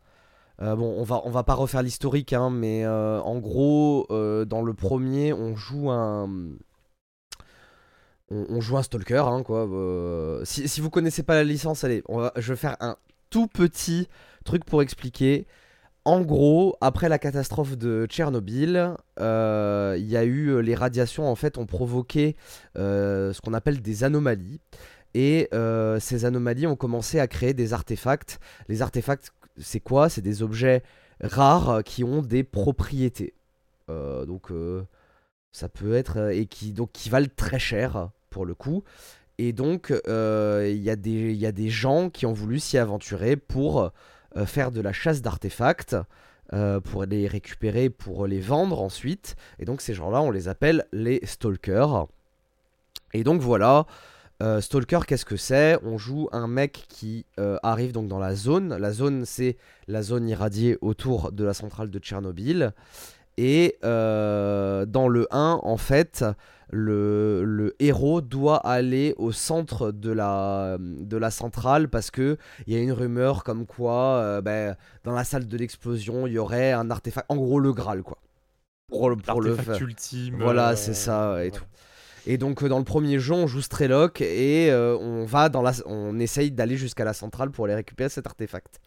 Bon, 0.60 0.94
on 0.96 1.02
va, 1.02 1.22
on 1.24 1.30
va 1.30 1.42
pas 1.42 1.54
refaire 1.54 1.82
l'historique, 1.82 2.32
hein, 2.32 2.48
mais 2.50 2.86
en 2.86 3.38
gros, 3.38 4.06
dans 4.46 4.62
le 4.62 4.74
premier, 4.74 5.32
on 5.32 5.56
joue 5.56 5.90
un. 5.90 6.31
On, 8.34 8.62
joue 8.62 8.78
un 8.78 8.82
stalker, 8.82 9.26
hein, 9.26 9.43
quoi. 9.43 9.69
si, 10.44 10.67
si 10.67 10.81
vous 10.81 10.88
connaissez 10.88 11.22
pas 11.22 11.34
la 11.34 11.44
licence, 11.44 11.84
allez, 11.84 12.02
je 12.36 12.52
vais 12.52 12.56
faire 12.56 12.76
un 12.81 12.96
tout 13.28 13.46
petit 13.46 14.08
truc 14.44 14.64
pour 14.64 14.81
expliquer. 14.81 15.46
En 16.04 16.20
gros, 16.22 16.76
après 16.80 17.08
la 17.08 17.18
catastrophe 17.18 17.78
de 17.78 18.06
Tchernobyl, 18.06 18.96
euh, 19.20 19.94
il 19.98 20.06
y 20.10 20.16
a 20.16 20.24
eu 20.24 20.60
les 20.60 20.74
radiations 20.74 21.28
en 21.28 21.36
fait 21.36 21.58
ont 21.58 21.66
provoqué 21.66 22.34
euh, 22.76 23.32
ce 23.32 23.40
qu'on 23.40 23.54
appelle 23.54 23.80
des 23.80 24.02
anomalies. 24.02 24.60
Et 25.14 25.48
euh, 25.54 26.00
ces 26.00 26.24
anomalies 26.24 26.66
ont 26.66 26.74
commencé 26.74 27.20
à 27.20 27.28
créer 27.28 27.54
des 27.54 27.72
artefacts. 27.72 28.40
Les 28.68 28.82
artefacts, 28.82 29.32
c'est 29.58 29.78
quoi? 29.78 30.08
C'est 30.08 30.22
des 30.22 30.42
objets 30.42 30.82
rares 31.20 31.84
qui 31.84 32.02
ont 32.02 32.22
des 32.22 32.42
propriétés. 32.42 33.34
Euh, 33.88 34.24
donc 34.26 34.50
euh, 34.50 34.82
ça 35.52 35.68
peut 35.68 35.94
être 35.94 36.16
euh, 36.18 36.30
et 36.30 36.46
qui 36.46 36.72
donc 36.72 36.90
qui 36.92 37.10
valent 37.10 37.28
très 37.36 37.58
cher 37.58 38.10
pour 38.30 38.44
le 38.44 38.54
coup. 38.54 38.82
Et 39.38 39.52
donc 39.52 39.92
euh, 40.08 40.68
il 40.68 40.82
y, 40.82 40.90
a 40.90 40.96
des- 40.96 41.32
il 41.32 41.36
y 41.36 41.46
a 41.46 41.52
des 41.52 41.68
gens 41.68 42.10
qui 42.10 42.26
ont 42.26 42.32
voulu 42.32 42.58
s'y 42.58 42.78
aventurer 42.78 43.36
pour 43.36 43.82
euh, 43.82 43.88
faire 44.46 44.70
de 44.70 44.81
la 44.81 44.93
chasse 44.93 45.22
d'artefacts. 45.22 45.96
euh, 46.53 46.81
pour 46.81 47.05
les 47.05 47.27
récupérer, 47.27 47.89
pour 47.89 48.27
les 48.27 48.41
vendre 48.41 48.82
ensuite. 48.82 49.36
Et 49.58 49.65
donc 49.65 49.81
ces 49.81 49.94
gens-là, 49.94 50.20
on 50.20 50.31
les 50.31 50.48
appelle 50.48 50.86
les 50.93 51.20
stalkers. 51.24 52.06
Et 53.15 53.24
donc 53.24 53.41
voilà, 53.41 53.86
euh, 54.43 54.60
Stalker, 54.60 55.01
qu'est-ce 55.06 55.24
que 55.24 55.36
c'est? 55.36 55.79
On 55.84 55.98
joue 55.98 56.29
un 56.32 56.48
mec 56.48 56.86
qui 56.89 57.27
euh, 57.39 57.58
arrive 57.62 57.93
donc 57.93 58.08
dans 58.08 58.19
la 58.19 58.34
zone. 58.34 58.77
La 58.77 58.93
zone, 58.93 59.24
c'est 59.24 59.56
la 59.86 60.03
zone 60.03 60.29
irradiée 60.29 60.79
autour 60.81 61.31
de 61.31 61.44
la 61.44 61.55
centrale 61.55 61.91
de 61.91 61.98
Tchernobyl. 61.98 62.72
Et 63.36 63.79
euh, 63.84 64.84
dans 64.84 65.08
le 65.08 65.29
1, 65.31 65.60
en 65.62 65.77
fait, 65.77 66.24
le, 66.72 67.44
le 67.44 67.76
héros 67.79 68.20
doit 68.22 68.56
aller 68.67 69.14
au 69.19 69.31
centre 69.31 69.93
de 69.93 70.10
la, 70.10 70.79
de 70.81 71.17
la 71.17 71.31
centrale 71.31 71.88
parce 71.88 72.10
que 72.10 72.38
il 72.67 72.72
y 72.72 72.76
a 72.76 72.81
une 72.81 72.93
rumeur 72.93 73.44
comme 73.44 73.67
quoi 73.67 74.17
euh, 74.17 74.41
ben, 74.41 74.74
dans 75.05 75.12
la 75.12 75.22
salle 75.24 75.46
de 75.46 75.56
l'explosion, 75.56 76.26
il 76.26 76.32
y 76.32 76.38
aurait 76.38 76.72
un 76.72 76.91
artefact, 76.91 77.26
en 77.29 77.36
gros 77.36 77.60
le 77.60 77.72
Graal, 77.72 78.02
quoi. 78.02 78.19
Pour, 78.88 79.10
le- 79.10 79.17
pour 79.17 79.41
le 79.43 79.56
ultime. 79.81 80.36
Voilà, 80.41 80.70
euh, 80.70 80.76
c'est 80.76 80.94
ça, 80.94 81.44
et 81.44 81.50
tout. 81.50 81.64
Et 82.26 82.38
donc 82.38 82.62
euh, 82.62 82.69
dans 82.69 82.79
le 82.79 82.84
premier 82.84 83.19
jeu, 83.19 83.34
on 83.34 83.46
joue 83.46 83.60
Strelok 83.62 84.20
et 84.20 84.70
euh, 84.70 84.96
on 84.98 85.24
va 85.24 85.48
dans 85.48 85.60
la, 85.62 85.72
on 85.86 86.19
essaye 86.20 86.50
d'aller 86.52 86.76
jusqu'à 86.76 87.05
la 87.05 87.12
centrale 87.14 87.50
pour 87.50 87.64
aller 87.67 87.74
récupérer 87.74 88.08
cet 88.08 88.26
artefact. 88.26 88.81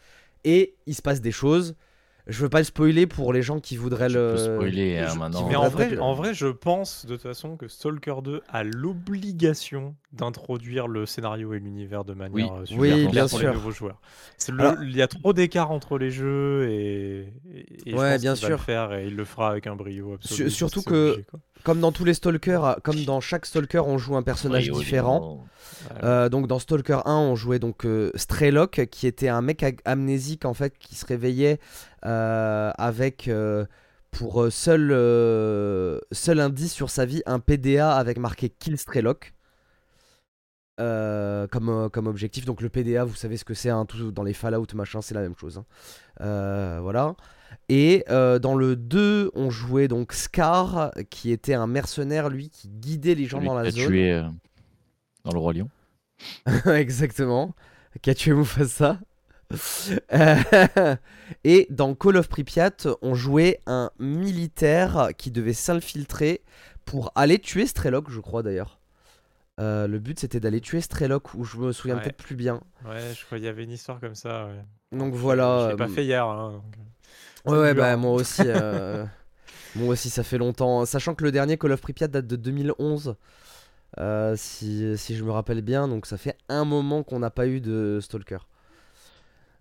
Et 0.44 0.76
il 0.86 0.96
se 0.96 1.02
passe 1.02 1.22
des 1.22 1.32
choses. 1.32 1.76
Je 2.28 2.42
veux 2.42 2.50
pas 2.50 2.58
le 2.60 2.64
spoiler 2.64 3.08
pour 3.08 3.34
les 3.34 3.42
gens 3.42 3.60
qui 3.60 3.78
voudraient 3.78 4.08
Tu 4.08 4.14
le. 4.16 4.32
peux 4.32 4.38
spoiler 4.38 4.98
hein, 4.98 5.16
maintenant. 5.16 5.48
mais 5.48 5.56
en 5.56 5.70
vrai, 5.70 5.98
en 5.98 6.14
vrai, 6.14 6.34
je 6.34 6.48
pense 6.48 7.06
de 7.06 7.14
toute 7.14 7.22
façon 7.24 7.56
que 7.58 7.68
Stalker 7.68 8.16
2 8.24 8.42
a 8.50 8.64
l'obligation 8.64 9.96
d'introduire 10.16 10.88
le 10.88 11.06
scénario 11.06 11.54
et 11.54 11.60
l'univers 11.60 12.04
de 12.06 12.14
manière 12.14 12.54
Oui. 12.54 12.60
euh, 12.62 12.66
super 12.66 12.80
Oui, 12.82 13.08
bien 13.08 13.28
pour 13.28 13.40
sûr. 13.40 13.50
les 13.50 13.56
nouveaux 13.56 13.72
joueurs. 13.72 14.00
C'est 14.38 14.52
le- 14.52 14.60
Alors- 14.62 14.84
il 14.84 14.96
y 14.96 15.02
a 15.02 15.08
trop 15.08 15.34
d'écart 15.34 15.72
entre 15.72 15.98
les 15.98 16.12
jeux 16.12 16.68
et, 16.70 17.34
et- 17.54 17.90
et 17.90 17.92
je 17.92 17.96
Ouais, 17.96 18.14
pense 18.14 18.22
bien 18.22 18.34
qu'il 18.34 18.44
va 18.44 18.50
le 18.50 18.58
faire 18.58 18.94
et 18.94 19.08
il 19.08 19.16
le 19.16 19.26
fera 19.26 19.50
avec 19.50 19.68
un 19.68 19.76
brio 19.76 20.14
absolu. 20.14 20.50
Sur- 20.50 20.70
surtout 20.70 20.82
que- 20.90 21.12
obligé. 21.14 21.26
Comme 21.64 21.80
dans 21.80 21.92
tous 21.92 22.06
les 22.06 22.14
Stalkers, 22.14 22.78
comme 22.84 23.04
dans 23.06 23.20
chaque 23.22 23.46
Stalker, 23.48 23.80
on 23.80 23.98
joue 23.98 24.16
un 24.16 24.22
personnage 24.22 24.70
Oui, 24.70 24.78
différent. 24.78 25.44
Euh, 26.04 26.30
donc 26.30 26.46
dans 26.48 26.60
Stalker 26.60 27.00
1, 27.06 27.16
on 27.16 27.36
jouait 27.36 27.58
donc 27.58 27.86
euh, 27.86 28.12
Strelok, 28.14 28.86
qui 28.92 29.08
était 29.08 29.30
un 29.30 29.42
mec 29.42 29.66
amnésique 29.84 30.46
en 30.46 30.54
fait, 30.54 30.78
qui 30.78 30.94
se 30.96 31.06
réveillait 31.08 31.60
euh, 32.06 32.72
avec 32.78 33.28
euh, 33.28 33.66
pour 34.12 34.46
seul 34.52 34.92
euh, 34.92 36.00
seul 36.12 36.40
indice 36.40 36.72
sur 36.72 36.90
sa 36.92 37.06
vie 37.06 37.24
un 37.26 37.40
PDA 37.40 37.96
avec 37.96 38.20
marqué 38.20 38.50
Kill 38.50 38.78
Strelok. 38.78 39.34
Euh, 40.80 41.48
comme, 41.48 41.70
euh, 41.70 41.90
comme 41.90 42.08
objectif. 42.08 42.46
Donc 42.46 42.62
le 42.62 42.70
PDA, 42.70 43.04
vous 43.06 43.16
savez 43.16 43.38
ce 43.38 43.46
que 43.46 43.54
c'est, 43.54 43.70
hein, 43.70 43.86
tout 43.86 44.12
dans 44.12 44.24
les 44.24 44.34
Fallout, 44.34 44.68
machin, 44.74 45.02
c'est 45.02 45.14
la 45.16 45.22
même 45.22 45.36
chose. 45.36 45.58
hein. 45.58 45.66
Euh, 46.22 46.80
voilà. 46.82 47.16
Et 47.70 48.04
euh, 48.10 48.40
dans 48.40 48.56
le 48.56 48.76
2, 48.76 49.32
on 49.36 49.50
jouait 49.50 49.88
donc 49.88 50.14
Scar, 50.14 50.92
qui 51.10 51.32
était 51.32 51.54
un 51.54 51.68
mercenaire, 51.68 52.30
lui, 52.30 52.50
qui 52.50 52.68
guidait 52.68 53.16
les 53.16 53.26
gens 53.26 53.42
dans 53.42 53.54
la 53.56 53.70
zone. 53.72 53.88
tué 53.88 54.22
dans 55.24 55.32
le 55.32 55.40
Roi 55.40 55.54
Lion. 55.54 55.70
Exactement. 56.66 57.56
Qui 58.02 58.10
a 58.10 58.16
tué 58.16 58.34
Mufasa. 58.34 59.00
Et 61.44 61.68
dans 61.70 61.96
Call 61.96 62.18
of 62.18 62.28
Pripyat, 62.30 62.72
on 63.02 63.16
jouait 63.16 63.62
un 63.68 63.92
militaire 64.00 65.10
qui 65.18 65.32
devait 65.32 65.54
s'infiltrer 65.54 66.42
pour 66.84 67.12
aller 67.16 67.40
tuer 67.40 67.66
Strelok, 67.66 68.10
je 68.10 68.20
crois 68.20 68.44
d'ailleurs. 68.44 68.80
Euh, 69.60 69.88
le 69.88 70.00
but 70.00 70.20
c'était 70.20 70.40
d'aller 70.42 70.60
tuer 70.60 70.82
Strelok, 70.82 71.34
ou 71.34 71.46
je 71.46 71.58
me 71.58 71.72
souviens 71.72 71.96
Ouais. 71.96 72.02
peut-être 72.04 72.18
plus 72.18 72.36
bien. 72.36 72.60
Ouais, 72.86 73.00
je 73.18 73.26
crois 73.26 73.38
qu'il 73.38 73.46
y 73.46 73.50
avait 73.50 73.64
une 73.64 73.72
histoire 73.72 74.00
comme 74.02 74.16
ça. 74.16 74.48
Ouais. 74.48 74.98
Donc 74.98 75.14
voilà. 75.14 75.66
Je 75.66 75.70
l'ai 75.72 75.78
pas 75.78 75.86
euh, 75.86 75.88
fait 75.88 76.04
hier. 76.04 76.26
hein, 76.26 76.52
donc, 76.52 76.64
euh, 76.78 77.52
Ouais, 77.52 77.58
ouais, 77.60 77.74
dur, 77.74 77.84
bah 77.84 77.94
hein. 77.94 77.98
moi 77.98 78.12
aussi. 78.14 78.42
euh, 78.46 79.06
moi 79.76 79.90
aussi, 79.90 80.10
ça 80.10 80.24
fait 80.24 80.38
longtemps. 80.38 80.86
Sachant 80.86 81.16
que 81.16 81.24
le 81.24 81.32
dernier 81.32 81.58
Call 81.58 81.72
of 81.72 81.82
Pripyat 81.82 82.08
date 82.10 82.28
de 82.28 82.36
2011. 82.36 83.16
euh, 84.00 84.36
si, 84.36 84.98
si 84.98 85.16
je 85.16 85.24
me 85.24 85.32
rappelle 85.32 85.62
bien, 85.62 85.88
donc 85.88 86.06
ça 86.06 86.18
fait 86.18 86.36
un 86.50 86.66
moment 86.66 87.04
qu'on 87.04 87.20
n'a 87.20 87.30
pas 87.30 87.48
eu 87.48 87.62
de 87.62 88.00
Stalker. 88.02 88.40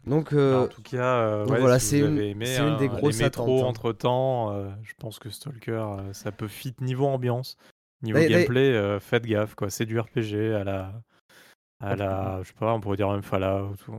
Donc, 0.07 0.33
euh, 0.33 0.65
en 0.65 0.67
tout 0.69 0.83
cas, 0.83 1.45
donc 1.47 1.57
voilà, 1.61 1.79
si 1.79 1.87
c'est 1.87 1.99
une- 2.01 2.19
aimé, 2.19 2.59
une 2.59 2.77
des 2.79 2.87
hein, 2.89 2.89
grosses 2.89 3.23
attentes, 3.23 3.49
hein. 3.63 3.65
entre 3.65 3.93
temps, 3.93 4.53
je 4.83 4.93
pense 4.99 5.19
que 5.19 5.31
Stalker, 5.31 5.87
ça 6.13 6.31
peut 6.33 6.49
fit 6.49 6.75
niveau 6.81 7.07
ambiance, 7.07 7.57
niveau 8.05 8.19
D'ailleurs- 8.19 8.41
gameplay, 8.41 8.73
euh, 8.73 9.01
faites 9.01 9.27
gaffe 9.27 9.55
quoi. 9.57 9.71
C'est 9.71 9.87
du 9.87 9.99
RPG 9.99 10.55
à 10.55 10.63
la, 10.65 10.93
à 11.83 11.97
la, 11.97 12.41
je 12.43 12.49
sais 12.49 12.55
pas, 12.59 12.73
on 12.73 12.81
pourrait 12.81 12.97
dire 12.97 13.11
même 13.11 13.23
Fallout 13.23 13.75
ou 13.89 13.95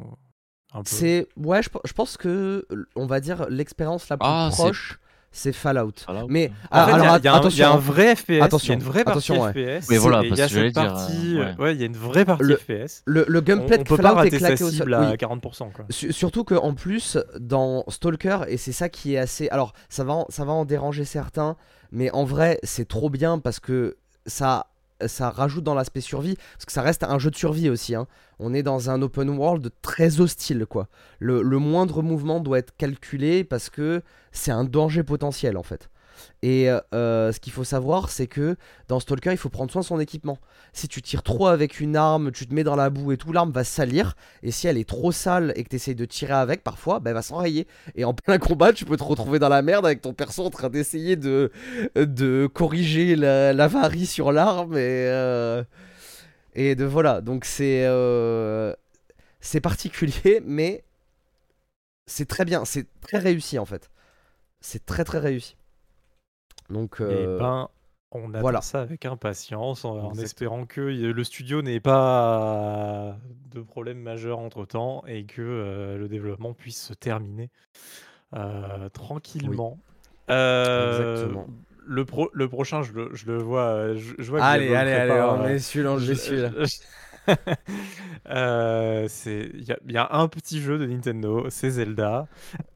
un 0.73 0.79
peu. 0.79 0.83
c'est. 0.85 1.27
Ouais, 1.37 1.61
je, 1.61 1.69
je 1.85 1.93
pense 1.93 2.17
que, 2.17 2.65
on 2.95 3.05
va 3.05 3.19
dire, 3.19 3.45
l'expérience 3.49 4.09
la 4.09 4.17
plus 4.17 4.25
Ah, 4.27 4.49
proche, 4.51 4.99
c'est 5.31 5.51
Fallout. 5.53 5.91
Fallout. 6.05 6.27
Mais, 6.29 6.47
En 6.47 6.51
ah, 6.71 6.85
fait, 6.85 6.91
alors, 6.93 7.05
il 7.05 7.07
y 7.07 7.09
a- 7.09 7.13
att- 7.13 7.19
il 7.19 7.25
y, 7.25 7.27
a 7.27 7.33
un- 7.33 7.35
il 7.35 7.37
y 7.37 7.39
attention. 7.39 7.65
a 7.65 7.69
un 7.69 7.73
hein. 7.73 7.77
vrai 7.77 8.15
FPS, 8.15 8.29
il 8.29 8.35
y 8.37 8.41
Attention, 8.41 8.73
a 8.73 8.77
une 8.77 8.83
vraie 8.83 9.03
partie 9.03 9.31
attention, 9.31 9.43
ouais. 9.43 9.51
FPS. 9.81 9.87
Oui, 9.89 9.97
voilà, 9.97 10.19
et 10.19 10.21
il 10.21 10.25
y 10.27 10.29
parce 10.29 10.41
a 10.41 10.47
que 10.47 10.53
j'allais 10.53 10.71
dire, 10.71 10.81
euh, 10.81 10.85
partie, 10.87 11.37
ouais. 11.37 11.55
ouais, 11.63 11.75
il 11.75 11.79
y 11.79 11.83
a 11.83 11.85
une 11.87 11.97
vraie 11.97 12.25
partie 12.25 12.43
Le- 12.45 12.55
FPS. 12.57 13.03
Le, 13.05 13.25
le 13.27 13.39
On, 13.39 13.41
gameplay 13.43 13.77
on 13.79 13.83
de 13.83 13.87
pas 13.87 13.95
Fallout 13.97 14.23
est 14.23 14.33
éclaté 14.33 14.63
au 14.63 14.67
sol. 14.69 14.71
cible 14.71 14.97
Oui. 14.99 15.05
à 15.07 15.15
40% 15.17 15.71
quoi. 15.71 15.85
Su- 15.89 16.11
Surtout 16.13 16.43
que 16.45 16.55
en 16.55 16.73
plus 16.73 17.17
dans 17.39 17.83
Stalker 17.89 18.39
et 18.47 18.57
c'est 18.57 18.71
ça 18.71 18.87
qui 18.89 19.15
est 19.15 19.17
assez 19.17 19.47
alors 19.49 19.73
ça 19.89 20.03
va 20.05 20.13
en, 20.13 20.25
ça 20.29 20.45
va 20.45 20.53
en 20.53 20.63
déranger 20.65 21.03
certains 21.05 21.55
mais 21.95 22.11
en 22.11 22.25
vrai 22.25 22.59
c'est 22.61 22.87
trop 22.87 23.09
bien 23.09 23.39
parce 23.39 23.59
que 23.59 23.97
ça 24.27 24.67
ça 25.05 25.29
rajoute 25.29 25.63
dans 25.63 25.73
l'aspect 25.73 26.01
survie 26.01 26.35
parce 26.53 26.65
que 26.65 26.71
ça 26.71 26.81
reste 26.81 27.03
un 27.03 27.19
jeu 27.19 27.31
de 27.31 27.35
survie 27.35 27.69
aussi 27.69 27.95
hein. 27.95 28.07
on 28.39 28.53
est 28.53 28.63
dans 28.63 28.89
un 28.89 29.01
open 29.01 29.29
world 29.29 29.71
très 29.81 30.19
hostile 30.21 30.65
quoi 30.65 30.87
le, 31.19 31.41
le 31.41 31.57
moindre 31.57 32.01
mouvement 32.01 32.39
doit 32.39 32.59
être 32.59 32.75
calculé 32.77 33.43
parce 33.43 33.69
que 33.69 34.01
c'est 34.31 34.51
un 34.51 34.63
danger 34.63 35.03
potentiel 35.03 35.57
en 35.57 35.63
fait 35.63 35.89
et 36.41 36.69
euh, 36.93 37.31
ce 37.31 37.39
qu'il 37.39 37.53
faut 37.53 37.63
savoir 37.63 38.09
c'est 38.09 38.27
que 38.27 38.55
dans 38.87 38.99
Stalker 38.99 39.31
il 39.31 39.37
faut 39.37 39.49
prendre 39.49 39.71
soin 39.71 39.81
de 39.81 39.85
son 39.85 39.99
équipement 39.99 40.37
si 40.73 40.87
tu 40.87 41.01
tires 41.01 41.23
trop 41.23 41.47
avec 41.47 41.79
une 41.79 41.95
arme 41.95 42.31
tu 42.31 42.47
te 42.47 42.53
mets 42.53 42.63
dans 42.63 42.75
la 42.75 42.89
boue 42.89 43.11
et 43.11 43.17
tout 43.17 43.31
l'arme 43.31 43.51
va 43.51 43.63
salir 43.63 44.15
et 44.43 44.51
si 44.51 44.67
elle 44.67 44.77
est 44.77 44.87
trop 44.87 45.11
sale 45.11 45.53
et 45.55 45.63
que 45.63 45.69
tu 45.69 45.75
essayes 45.75 45.95
de 45.95 46.05
tirer 46.05 46.33
avec, 46.33 46.63
parfois, 46.63 46.99
bah, 46.99 47.09
elle 47.11 47.15
va 47.15 47.21
s'enrayer. 47.21 47.67
Et 47.95 48.05
en 48.05 48.13
plein 48.13 48.37
combat, 48.37 48.73
tu 48.73 48.85
peux 48.85 48.97
te 48.97 49.03
retrouver 49.03 49.39
dans 49.39 49.49
la 49.49 49.61
merde 49.61 49.85
avec 49.85 50.01
ton 50.01 50.13
perso 50.13 50.45
en 50.45 50.49
train 50.49 50.69
d'essayer 50.69 51.15
de, 51.15 51.51
de 51.95 52.47
corriger 52.53 53.15
la- 53.15 53.53
l'avarie 53.53 54.05
sur 54.05 54.31
l'arme. 54.31 54.73
Et, 54.73 54.79
euh, 54.81 55.63
et 56.53 56.75
de 56.75 56.85
voilà. 56.85 57.21
Donc 57.21 57.45
c'est 57.45 57.85
euh, 57.85 58.73
c'est 59.41 59.61
particulier, 59.61 60.41
mais 60.45 60.83
c'est 62.07 62.27
très 62.27 62.45
bien. 62.45 62.65
C'est 62.65 62.87
très 63.01 63.17
réussi 63.19 63.59
en 63.59 63.65
fait. 63.65 63.89
C'est 64.61 64.85
très 64.85 65.03
très 65.05 65.19
réussi. 65.19 65.57
Donc. 66.69 66.97
Et 66.99 67.03
euh, 67.03 67.37
ben, 67.39 67.69
on 68.11 68.33
attend 68.33 68.41
voilà. 68.41 68.61
ça 68.61 68.81
avec 68.81 69.05
impatience, 69.05 69.83
en, 69.83 70.13
espérant 70.13 70.65
que 70.65 70.91
y- 70.91 71.11
le 71.11 71.23
studio 71.23 71.61
n'ait 71.61 71.79
pas 71.81 73.17
de 73.51 73.61
problème 73.61 73.99
majeur 73.99 74.39
entre 74.39 74.65
temps 74.65 75.03
et 75.05 75.25
que 75.25 75.41
euh, 75.41 75.97
le 75.97 76.07
développement 76.07 76.53
puisse 76.53 76.81
se 76.81 76.93
terminer 76.93 77.49
euh, 78.35 78.89
tranquillement. 78.89 79.77
Euh, 80.29 80.89
Exactement. 80.89 81.47
le, 81.85 82.05
pro- 82.05 82.31
le 82.33 82.47
prochain, 82.47 82.81
je 82.83 82.93
le, 82.93 83.09
je 83.13 83.25
le 83.27 83.37
vois. 83.37 83.61
euh, 83.63 83.95
Je, 83.97 84.13
je 84.17 84.29
vois 84.29 84.39
que 84.39 84.45
Allez, 84.45 84.73
allez, 84.73 84.91
allez, 84.91 85.11
on 85.11 85.43
euh, 85.43 85.49
est 85.49 85.59
celui-là, 85.59 85.91
on 85.91 85.99
est 85.99 86.15
celui-là. 86.15 86.51
Euh, 88.27 89.05
c'est- 89.07 89.51
Il 89.53 89.63
y, 89.65 89.71
a- 89.71 89.77
il 89.87 89.91
y 89.93 89.97
a 89.97 90.09
un 90.15 90.27
petit 90.27 90.59
jeu 90.59 90.79
de 90.79 90.85
Nintendo, 90.87 91.45
c'est 91.49 91.69
Zelda. 91.69 92.27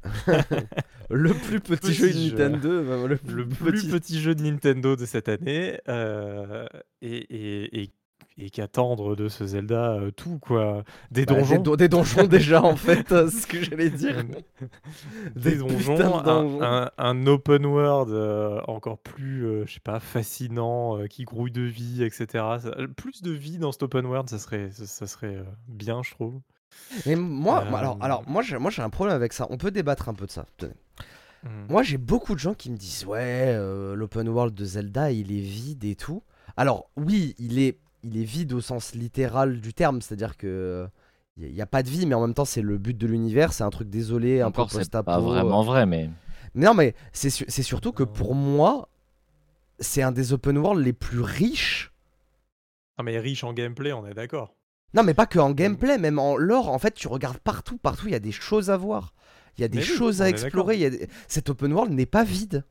Le 1.10 1.34
plus 1.34 1.60
petit, 1.60 1.88
Petit 1.88 1.94
jeu 1.96 2.08
de 2.10 2.14
jeu. 2.14 2.30
Nintendo, 2.30 3.08
le, 3.08 3.08
le 3.08 3.18
plus 3.18 3.48
plus 3.48 3.82
petit. 3.82 3.90
petit 3.90 4.22
jeu 4.22 4.36
de 4.36 4.44
Nintendo 4.44 4.96
de 4.96 5.06
cette 5.08 5.28
année 5.28 5.80
euh, 5.88 6.68
et, 7.02 7.18
et, 7.18 7.82
et, 7.82 7.92
et 8.40 8.50
qu'attendre 8.50 9.16
de 9.16 9.28
ce 9.28 9.46
Zelda 9.46 9.92
euh, 9.94 10.12
tout 10.12 10.40
quoi 10.40 10.84
des 11.12 11.26
Bah, 11.26 11.36
donjons 11.36 11.56
Des, 11.58 11.62
don- 11.64 11.76
des 11.76 11.90
donjons 11.90 12.28
déjà 12.28 12.64
en 12.64 12.76
fait, 12.76 13.12
euh, 13.12 13.30
ce 13.30 13.46
que 13.48 13.62
j'allais 13.62 13.90
dire. 13.90 14.24
des 14.24 14.46
Des 15.52 15.56
donjons, 15.58 15.96
de 15.96 16.04
un, 16.04 16.22
donjons. 16.24 16.62
un- 16.62 16.92
un 16.98 17.28
open 17.28 17.66
world 17.66 18.12
euh, 18.14 18.62
encore 18.68 18.98
plus 18.98 19.66
je 19.66 19.74
sais 19.74 19.80
pas 19.80 20.00
fascinant 20.00 21.00
qui 21.10 21.24
grouille 21.26 21.52
de 21.52 21.62
vie 21.62 22.04
etc 22.04 22.28
Ça- 22.62 22.72
plus 22.96 23.22
de 23.22 23.32
vie 23.32 23.58
dans 23.58 23.72
cet 23.72 23.84
open 23.84 24.06
world 24.06 24.30
ça 24.30 24.40
serait 24.40 24.70
ça, 24.72 24.86
ça 24.86 25.08
serait 25.08 25.38
bien 25.68 26.02
je 26.04 26.12
trouve 26.12 26.40
Mais 27.06 27.16
moi, 27.16 27.60
alors, 27.76 27.98
alors 28.02 28.24
moi, 28.28 28.42
j'ai, 28.42 28.58
moi 28.58 28.72
j'ai 28.72 28.82
un 28.84 28.90
problème 28.90 29.16
avec 29.16 29.34
ça. 29.34 29.48
On 29.50 29.58
peut 29.58 29.72
débattre 29.72 30.08
un 30.08 30.14
peu 30.14 30.26
de 30.28 30.32
ça. 30.32 30.46
Tenez. 30.58 30.74
Mm. 31.44 31.48
Moi 31.70 31.84
j'ai 31.84 31.98
beaucoup 31.98 32.34
de 32.36 32.40
gens 32.40 32.54
qui 32.54 32.70
me 32.72 32.78
disent 32.78 33.06
ouais, 33.06 33.54
l'open 33.96 34.30
world 34.30 34.54
de 34.54 34.66
Zelda 34.66 35.12
il 35.12 35.32
est 35.32 35.42
vide 35.42 35.84
et 35.84 35.96
tout. 35.96 36.22
Alors 36.58 36.90
oui, 36.96 37.36
il 37.40 37.60
est, 37.60 37.80
il 38.04 38.18
est 38.18 38.24
vide 38.24 38.54
au 38.54 38.62
sens 38.62 38.96
littéral 38.96 39.60
du 39.62 39.74
terme, 39.74 40.02
c'est-à-dire 40.02 40.38
que 40.38 40.88
il 41.38 41.54
n'y 41.54 41.62
a 41.62 41.66
pas 41.66 41.84
de 41.84 41.90
vie, 41.90 42.06
mais 42.06 42.16
en 42.16 42.22
même 42.22 42.34
temps 42.34 42.46
c'est 42.46 42.62
le 42.62 42.78
but 42.78 42.98
de 42.98 43.08
l'univers, 43.08 43.54
c'est 43.54 43.64
un 43.64 43.70
truc 43.70 43.90
désolé, 43.90 44.42
un 44.42 44.48
Encore, 44.48 44.68
peu 44.68 44.72
c'est 44.74 44.78
post-apo. 44.80 45.06
pas 45.06 45.20
vraiment 45.20 45.64
vrai, 45.64 45.86
mais. 45.86 46.10
Non 46.56 46.74
mais 46.74 46.96
c'est, 47.14 47.30
su- 47.30 47.46
c'est 47.48 47.64
surtout 47.64 47.92
que 47.94 48.04
pour 48.04 48.36
moi, 48.36 48.90
c'est 49.80 50.02
un 50.02 50.12
des 50.12 50.34
open 50.34 50.58
world 50.58 50.84
les 50.84 50.94
plus 50.94 51.22
riches 51.22 51.92
Ah, 52.98 53.04
mais 53.04 53.18
riche 53.20 53.44
en 53.44 53.54
gameplay 53.54 53.94
on 53.94 54.06
est 54.06 54.14
d'accord 54.14 54.54
Non, 54.94 55.04
mais 55.04 55.14
pas 55.14 55.26
que 55.28 55.40
en 55.40 55.52
gameplay, 55.52 55.98
même 55.98 56.20
en 56.20 56.36
lore. 56.36 56.68
En 56.70 56.80
fait, 56.80 56.94
tu 56.96 57.08
regardes 57.08 57.38
partout, 57.38 57.78
partout, 57.78 58.08
il 58.08 58.12
y 58.12 58.16
a 58.16 58.20
des 58.20 58.32
choses 58.34 58.70
à 58.70 58.76
voir. 58.78 59.14
Il 59.58 59.62
y 59.62 59.64
a 59.64 59.68
des 59.70 59.78
Mais 59.78 59.84
choses 59.84 60.22
à 60.22 60.28
explorer. 60.30 60.76
il 60.76 60.82
y 60.82 60.86
a 60.86 60.90
des- 60.90 61.08
Cet 61.28 61.50
open 61.50 61.72
world 61.72 61.94
n'est 61.94 62.06
pas 62.06 62.24
vide. 62.26 62.66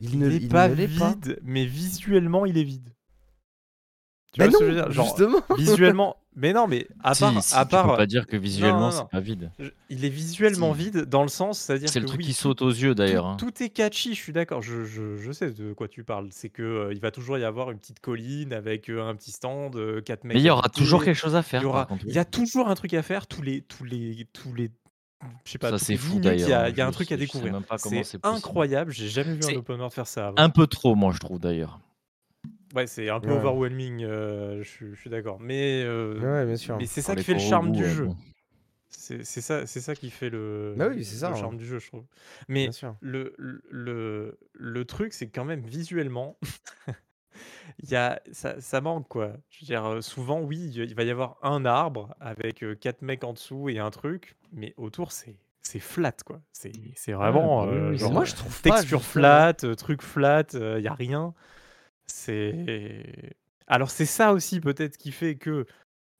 Il 0.00 0.10
il 0.12 0.18
ne 0.18 0.28
l'est 0.28 0.46
pas. 0.48 0.68
vide 0.68 1.38
mais 1.42 1.64
visuellement 1.64 2.44
il 2.44 2.58
est 2.58 2.64
vide 2.64 2.90
tu 4.36 4.42
Mais 4.42 4.48
vois 4.48 4.58
ce 4.58 4.64
non, 4.64 4.68
que 4.68 4.74
je 4.74 4.78
veux 4.78 4.82
dire? 4.84 4.92
Genre, 4.92 5.06
justement. 5.06 5.38
visuellement 5.56 6.16
mais 6.38 6.52
non 6.52 6.66
mais 6.66 6.86
à 7.02 7.14
Si, 7.14 7.20
part 7.22 7.42
si, 7.42 7.54
à 7.54 7.64
tu 7.64 7.70
part 7.70 7.90
peux 7.90 7.96
pas 7.96 8.04
dire 8.06 8.26
que 8.26 8.36
visuellement 8.36 8.90
c'est 8.90 9.08
pas 9.10 9.20
vide. 9.20 9.50
Je- 9.58 9.70
Il 9.88 10.04
est 10.04 10.10
visuellement 10.10 10.74
Si. 10.74 10.80
vide 10.80 11.04
dans 11.06 11.22
le 11.22 11.28
sens, 11.28 11.58
c'est-à-dire 11.58 11.88
C'est 11.88 11.98
le 12.00 12.04
truc 12.04 12.18
oui, 12.20 12.26
qui 12.26 12.32
saute 12.34 12.60
aux 12.60 12.68
yeux 12.68 12.94
d'ailleurs. 12.94 13.24
hein. 13.26 13.36
Tout, 13.38 13.62
est 13.62 13.70
catchy, 13.70 14.10
je 14.14 14.20
suis 14.20 14.34
d'accord. 14.34 14.60
Je, 14.60 14.84
je- 14.84 15.16
je 15.16 15.32
sais 15.32 15.50
de 15.50 15.72
quoi 15.72 15.88
tu 15.88 16.04
parles. 16.04 16.28
C'est 16.32 16.50
que 16.50 16.62
euh, 16.62 16.92
il 16.92 17.00
va 17.00 17.10
toujours 17.10 17.38
y 17.38 17.44
avoir 17.44 17.70
une 17.70 17.78
petite 17.78 18.00
colline 18.00 18.52
avec 18.52 18.90
euh, 18.90 19.08
un 19.08 19.14
petit 19.16 19.30
stand, 19.32 19.76
euh, 19.76 20.02
quatre 20.02 20.24
mecs. 20.24 20.34
Mais 20.34 20.42
il 20.42 20.46
y 20.46 20.50
aura 20.50 20.68
toujours 20.68 21.02
quelque 21.02 21.16
chose 21.16 21.34
à 21.36 21.42
faire. 21.42 21.62
Il 21.62 21.64
y, 21.64 21.66
aura- 21.68 21.78
par 21.86 21.88
contre, 21.88 22.04
il 22.06 22.12
y 22.14 22.18
a 22.18 22.26
toujours 22.26 22.68
un 22.68 22.74
truc 22.74 22.92
à 22.92 23.00
faire. 23.02 23.26
Tous 23.26 23.40
les, 23.40 23.62
tous 23.62 23.84
les, 23.84 24.26
tous 24.34 24.52
les, 24.52 24.70
je 25.46 25.52
sais 25.52 25.56
pas. 25.58 25.70
Ça, 25.70 25.78
c'est 25.78 25.96
fou, 25.96 26.18
minutes, 26.18 26.24
Il 26.24 26.26
y 26.26 26.28
a, 26.28 26.46
d'ailleurs, 26.48 26.68
il 26.68 26.76
y 26.76 26.80
a 26.82 26.84
hein. 26.84 26.88
un 26.88 26.92
truc 26.92 27.10
à 27.12 27.14
sais- 27.14 27.20
découvrir. 27.20 27.58
C'est 28.04 28.26
incroyable. 28.26 28.92
J'ai 28.92 29.08
jamais 29.08 29.32
vu 29.36 29.40
un 29.54 29.56
open 29.56 29.76
world 29.78 29.94
faire 29.94 30.06
ça. 30.06 30.26
avant. 30.26 30.34
Un 30.36 30.50
peu 30.50 30.66
trop, 30.66 30.94
moi 30.94 31.12
je 31.14 31.18
trouve 31.18 31.38
d'ailleurs. 31.40 31.80
Ouais, 32.76 32.86
c'est 32.86 33.08
un 33.08 33.20
peu 33.20 33.30
Ouais. 33.30 33.38
overwhelming. 33.38 34.04
euh, 34.04 34.62
je, 34.62 34.68
suis- 34.68 34.94
je 34.94 35.00
suis 35.00 35.10
d'accord. 35.10 35.40
Mais, 35.40 35.82
euh, 35.84 36.14
Ouais, 36.20 36.46
bien 36.46 36.56
sûr. 36.56 36.78
mais 36.78 36.86
c'est 36.86 37.02
ça 37.02 37.16
qui 37.16 37.24
fait 37.24 37.32
le 37.34 37.38
charme 37.40 37.72
du 37.72 37.82
euh, 37.82 37.94
jeu. 37.94 38.06
bon. 38.06 38.16
C'est 38.88 39.24
c'est 39.24 39.40
ça, 39.40 39.66
c'est 39.66 39.80
ça 39.80 39.94
qui 39.94 40.10
fait 40.10 40.30
le, 40.30 40.74
Bah 40.76 40.88
oui, 40.88 41.04
c'est 41.04 41.16
ça, 41.16 41.28
le 41.28 41.34
hein. 41.34 41.38
charme 41.38 41.56
du 41.58 41.66
jeu, 41.66 41.78
je 41.78 41.88
trouve. 41.88 42.04
Mais 42.48 42.70
le, 43.00 43.34
le, 43.38 43.62
le, 43.70 44.38
le 44.54 44.84
truc, 44.84 45.12
c'est 45.12 45.26
que 45.26 45.32
quand 45.34 45.44
même 45.44 45.60
visuellement, 45.62 46.38
il 47.82 47.90
y 47.90 47.96
a, 47.96 48.20
ça, 48.32 48.60
ça 48.60 48.80
manque 48.80 49.08
quoi. 49.08 49.32
Je 49.50 49.60
veux 49.60 49.66
dire, 49.66 49.84
euh, 49.86 50.00
souvent, 50.00 50.40
oui, 50.40 50.70
il 50.74 50.94
va 50.94 51.04
y 51.04 51.10
avoir 51.10 51.36
un 51.42 51.64
arbre 51.64 52.14
avec 52.20 52.62
euh, 52.62 52.74
quatre 52.74 53.02
mecs 53.02 53.24
en 53.24 53.32
dessous 53.32 53.68
et 53.68 53.78
un 53.78 53.90
truc, 53.90 54.36
mais 54.52 54.74
autour, 54.76 55.12
c'est 55.12 55.36
c'est 55.62 55.80
flat 55.80 56.12
quoi. 56.24 56.40
C'est 56.52 56.72
c'est 56.94 57.12
vraiment 57.12 57.66
bah 57.66 57.72
oui, 57.72 57.78
euh, 57.78 57.96
genre, 57.96 58.12
Moi, 58.12 58.24
je 58.24 58.34
trouve 58.34 58.62
pas. 58.62 58.76
texture 58.76 59.00
justement. 59.00 59.12
flat, 59.22 59.54
euh, 59.64 59.74
truc 59.74 60.02
flat, 60.02 60.44
il 60.54 60.82
y 60.82 60.88
a 60.88 60.94
rien. 60.94 61.34
C'est 62.06 63.34
alors 63.66 63.90
c'est 63.90 64.06
ça 64.06 64.32
aussi 64.32 64.60
peut-être 64.60 64.96
qui 64.96 65.10
fait 65.12 65.36
que 65.36 65.66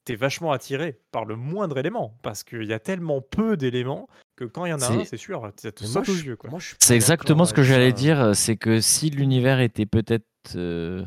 t'es 0.05 0.15
vachement 0.15 0.51
attiré 0.51 0.99
par 1.11 1.25
le 1.25 1.35
moindre 1.35 1.77
élément 1.77 2.17
parce 2.21 2.43
qu'il 2.43 2.63
y 2.65 2.73
a 2.73 2.79
tellement 2.79 3.21
peu 3.21 3.57
d'éléments 3.57 4.07
que 4.35 4.45
quand 4.45 4.65
il 4.65 4.69
y 4.69 4.73
en 4.73 4.81
a 4.81 4.87
un, 4.87 5.03
C'est- 5.05 5.17
sûr, 5.17 5.51
ça 5.57 5.71
te 5.71 5.83
saute 5.83 6.07
aux 6.09 6.13
je- 6.13 6.25
yeux 6.25 6.37
je 6.59 6.75
C'est 6.79 6.95
exactement 6.95 7.45
ce 7.45 7.53
que 7.53 7.63
j'allais 7.63 7.91
dire, 7.93 8.35
c'est 8.35 8.55
que 8.57 8.79
si 8.81 9.09
l'univers 9.09 9.59
était 9.59 9.85
peut-être 9.85 10.25
euh, 10.55 11.03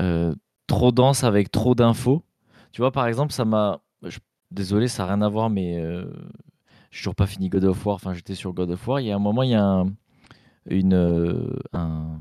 euh, 0.00 0.34
trop 0.66 0.92
dense 0.92 1.24
avec 1.24 1.50
trop 1.50 1.74
d'infos, 1.74 2.22
tu 2.72 2.80
vois, 2.80 2.92
par 2.92 3.06
exemple, 3.06 3.32
ça 3.32 3.44
m'a. 3.44 3.80
je- 4.02 4.18
Désolé, 4.50 4.88
ça 4.88 5.02
n'a 5.04 5.12
rien 5.14 5.22
à 5.22 5.28
voir, 5.28 5.50
mais 5.50 5.78
euh, 5.78 6.10
j'ai 6.90 7.00
toujours 7.00 7.14
pas 7.14 7.26
fini 7.26 7.50
God 7.50 7.64
of 7.64 7.84
War. 7.84 7.96
Enfin, 7.96 8.14
j'étais 8.14 8.34
sur 8.34 8.54
God 8.54 8.70
of 8.70 8.88
War. 8.88 8.98
Il 9.00 9.06
y 9.06 9.12
a 9.12 9.16
un 9.16 9.18
moment, 9.18 9.42
il 9.42 9.50
y 9.50 9.54
a 9.54 9.62
un. 9.62 9.92
Une. 10.70 10.94
euh, 10.94 11.54
un, 11.74 12.18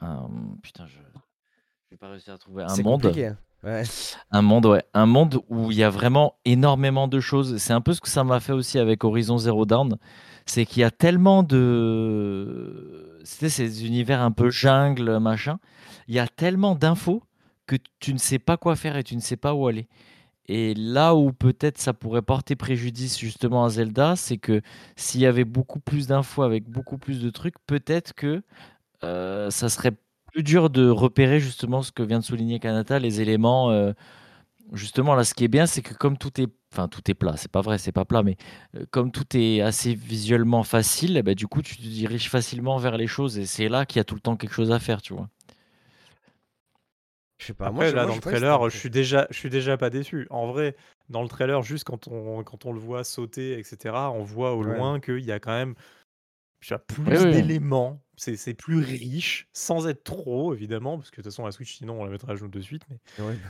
un- 0.00 0.28
Putain, 0.62 0.86
je. 0.86 0.98
Je 1.90 1.94
vais 1.94 1.96
pas 1.98 2.10
réussir 2.10 2.34
à 2.34 2.38
trouver 2.38 2.64
un 2.64 2.68
C'est 2.68 2.82
monde. 2.82 3.02
compliqué. 3.02 3.28
hein. 3.28 3.38
Ouais. 3.64 3.82
Un 4.30 4.42
monde, 4.42 4.66
ouais. 4.66 4.84
Un 4.94 5.06
monde 5.06 5.40
où 5.48 5.70
il 5.72 5.78
y 5.78 5.82
a 5.82 5.90
vraiment 5.90 6.36
énormément 6.44 7.08
de 7.08 7.18
choses. 7.18 7.56
C'est 7.56 7.72
un 7.72 7.80
peu 7.80 7.92
ce 7.94 8.00
que 8.00 8.08
ça 8.08 8.22
m'a 8.22 8.38
fait 8.40 8.52
aussi 8.52 8.78
avec 8.78 9.02
Horizon 9.04 9.38
Zero 9.38 9.64
Dawn. 9.66 9.96
C'est 10.46 10.64
qu'il 10.66 10.80
y 10.82 10.84
a 10.84 10.90
tellement 10.92 11.42
de. 11.42 13.18
C'était 13.24 13.48
ces 13.48 13.86
univers 13.86 14.20
un 14.22 14.30
peu 14.30 14.50
jungle, 14.50 15.18
machin. 15.18 15.58
Il 16.06 16.14
y 16.14 16.18
a 16.18 16.26
tellement 16.28 16.74
d'infos 16.74 17.22
que 17.66 17.76
tu 18.00 18.14
ne 18.14 18.18
sais 18.18 18.38
pas 18.38 18.56
quoi 18.56 18.76
faire 18.76 18.96
et 18.96 19.02
tu 19.04 19.16
ne 19.16 19.20
sais 19.20 19.36
pas 19.36 19.54
où 19.54 19.66
aller. 19.66 19.88
Et 20.46 20.74
là 20.74 21.14
où 21.14 21.32
peut-être 21.32 21.78
ça 21.78 21.92
pourrait 21.92 22.22
porter 22.22 22.56
préjudice 22.56 23.18
justement 23.18 23.64
à 23.64 23.68
Zelda, 23.68 24.16
c'est 24.16 24.38
que 24.38 24.62
s'il 24.96 25.20
y 25.20 25.26
avait 25.26 25.44
beaucoup 25.44 25.80
plus 25.80 26.06
d'infos 26.06 26.42
avec 26.42 26.64
beaucoup 26.70 26.96
plus 26.96 27.20
de 27.20 27.28
trucs, 27.28 27.56
peut-être 27.66 28.14
que 28.14 28.42
euh, 29.04 29.50
ça 29.50 29.68
serait 29.68 29.92
plus 30.32 30.42
dur 30.42 30.70
de 30.70 30.88
repérer 30.88 31.40
justement 31.40 31.82
ce 31.82 31.92
que 31.92 32.02
vient 32.02 32.18
de 32.20 32.24
souligner 32.24 32.58
Kanata, 32.60 32.98
les 32.98 33.20
éléments. 33.20 33.70
euh, 33.70 33.92
justement, 34.72 35.14
là, 35.14 35.24
ce 35.24 35.34
qui 35.34 35.44
est 35.44 35.48
bien, 35.48 35.66
c'est 35.66 35.82
que 35.82 35.94
comme 35.94 36.18
tout 36.18 36.40
est, 36.40 36.48
enfin 36.72 36.88
tout 36.88 37.02
est 37.10 37.14
plat, 37.14 37.36
c'est 37.36 37.50
pas 37.52 37.62
vrai, 37.62 37.78
c'est 37.78 37.92
pas 37.92 38.04
plat, 38.06 38.22
mais 38.22 38.36
euh, 38.76 38.84
comme 38.90 39.12
tout 39.12 39.26
est 39.36 39.60
assez 39.62 39.94
visuellement 39.94 40.64
facile, 40.64 41.16
eh 41.18 41.22
ben, 41.22 41.34
du 41.34 41.46
coup, 41.48 41.62
tu 41.62 41.76
te 41.76 41.82
diriges 41.82 42.30
facilement 42.30 42.78
vers 42.78 42.96
les 42.98 43.06
choses 43.08 43.38
et 43.38 43.46
c'est 43.46 43.68
là 43.68 43.86
qu'il 43.86 43.98
y 43.98 44.02
a 44.02 44.04
tout 44.04 44.14
le 44.16 44.20
temps 44.22 44.36
quelque 44.36 44.54
chose 44.54 44.72
à 44.72 44.78
faire, 44.80 45.02
tu 45.02 45.14
vois. 45.14 45.28
Je 47.38 47.46
sais 47.46 47.54
pas. 47.54 47.68
Après 47.68 47.70
moi, 47.70 47.92
là 47.92 48.04
moi, 48.04 48.06
dans 48.06 48.14
le 48.16 48.20
trailer, 48.20 48.68
je 48.70 48.76
suis 48.76 48.90
déjà 48.90 49.26
je 49.30 49.36
suis 49.38 49.50
déjà 49.50 49.76
pas 49.76 49.90
déçu. 49.90 50.26
En 50.30 50.48
vrai, 50.50 50.76
dans 51.08 51.22
le 51.22 51.28
trailer 51.28 51.62
juste 51.62 51.84
quand 51.84 52.08
on 52.08 52.42
quand 52.42 52.66
on 52.66 52.72
le 52.72 52.80
voit 52.80 53.04
sauter 53.04 53.58
etc, 53.58 54.10
on 54.12 54.22
voit 54.24 54.54
au 54.54 54.62
Ouais. 54.62 54.64
loin 54.64 54.98
qu'il 55.00 55.24
y 55.24 55.32
a 55.32 55.38
quand 55.40 55.52
même 55.52 55.74
tu 56.60 56.74
as 56.74 56.78
plus 56.78 57.04
Oui, 57.04 57.16
oui. 57.24 57.30
d'éléments, 57.32 58.02
c'est 58.16 58.36
c'est 58.36 58.54
plus 58.54 58.78
riche 58.78 59.48
sans 59.52 59.86
être 59.86 60.02
trop 60.04 60.52
évidemment 60.54 60.96
parce 60.98 61.10
que 61.10 61.16
de 61.16 61.22
toute 61.22 61.32
façon 61.32 61.44
la 61.44 61.52
Switch 61.52 61.76
sinon 61.76 62.00
on 62.00 62.04
la 62.04 62.10
mettrait 62.10 62.32
à 62.32 62.34
genoux 62.36 62.48
de 62.50 62.60
suite 62.60 62.82
mais 62.90 62.98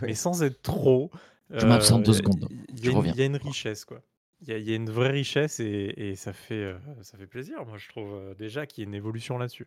mais 0.03 0.15
sans 0.15 0.43
être 0.43 0.61
trop. 0.63 1.11
Je 1.51 1.65
m'absente 1.67 2.03
deux 2.03 2.13
euh, 2.13 2.15
secondes. 2.15 2.47
Il 2.51 2.85
y, 2.85 2.89
a 3.23 3.25
une- 3.25 3.37
a 3.37 3.39
richesse, 3.39 3.87
quoi. 3.87 4.03
Il 4.43 4.49
y, 4.49 4.53
a- 4.53 4.59
y 4.59 4.73
a 4.73 4.77
une 4.77 4.91
vraie 4.91 5.09
richesse 5.11 5.59
et, 5.61 5.95
et 5.97 6.15
ça, 6.15 6.33
fait, 6.35 6.55
euh, 6.63 6.79
ça 7.01 7.17
fait 7.17 7.27
plaisir, 7.27 7.65
moi, 7.67 7.79
je 7.79 7.89
trouve 7.89 8.13
euh, 8.13 8.35
déjà 8.35 8.67
qu'il 8.67 8.83
y 8.83 8.85
ait 8.85 8.89
une 8.89 8.95
évolution 8.95 9.39
là-dessus. 9.39 9.67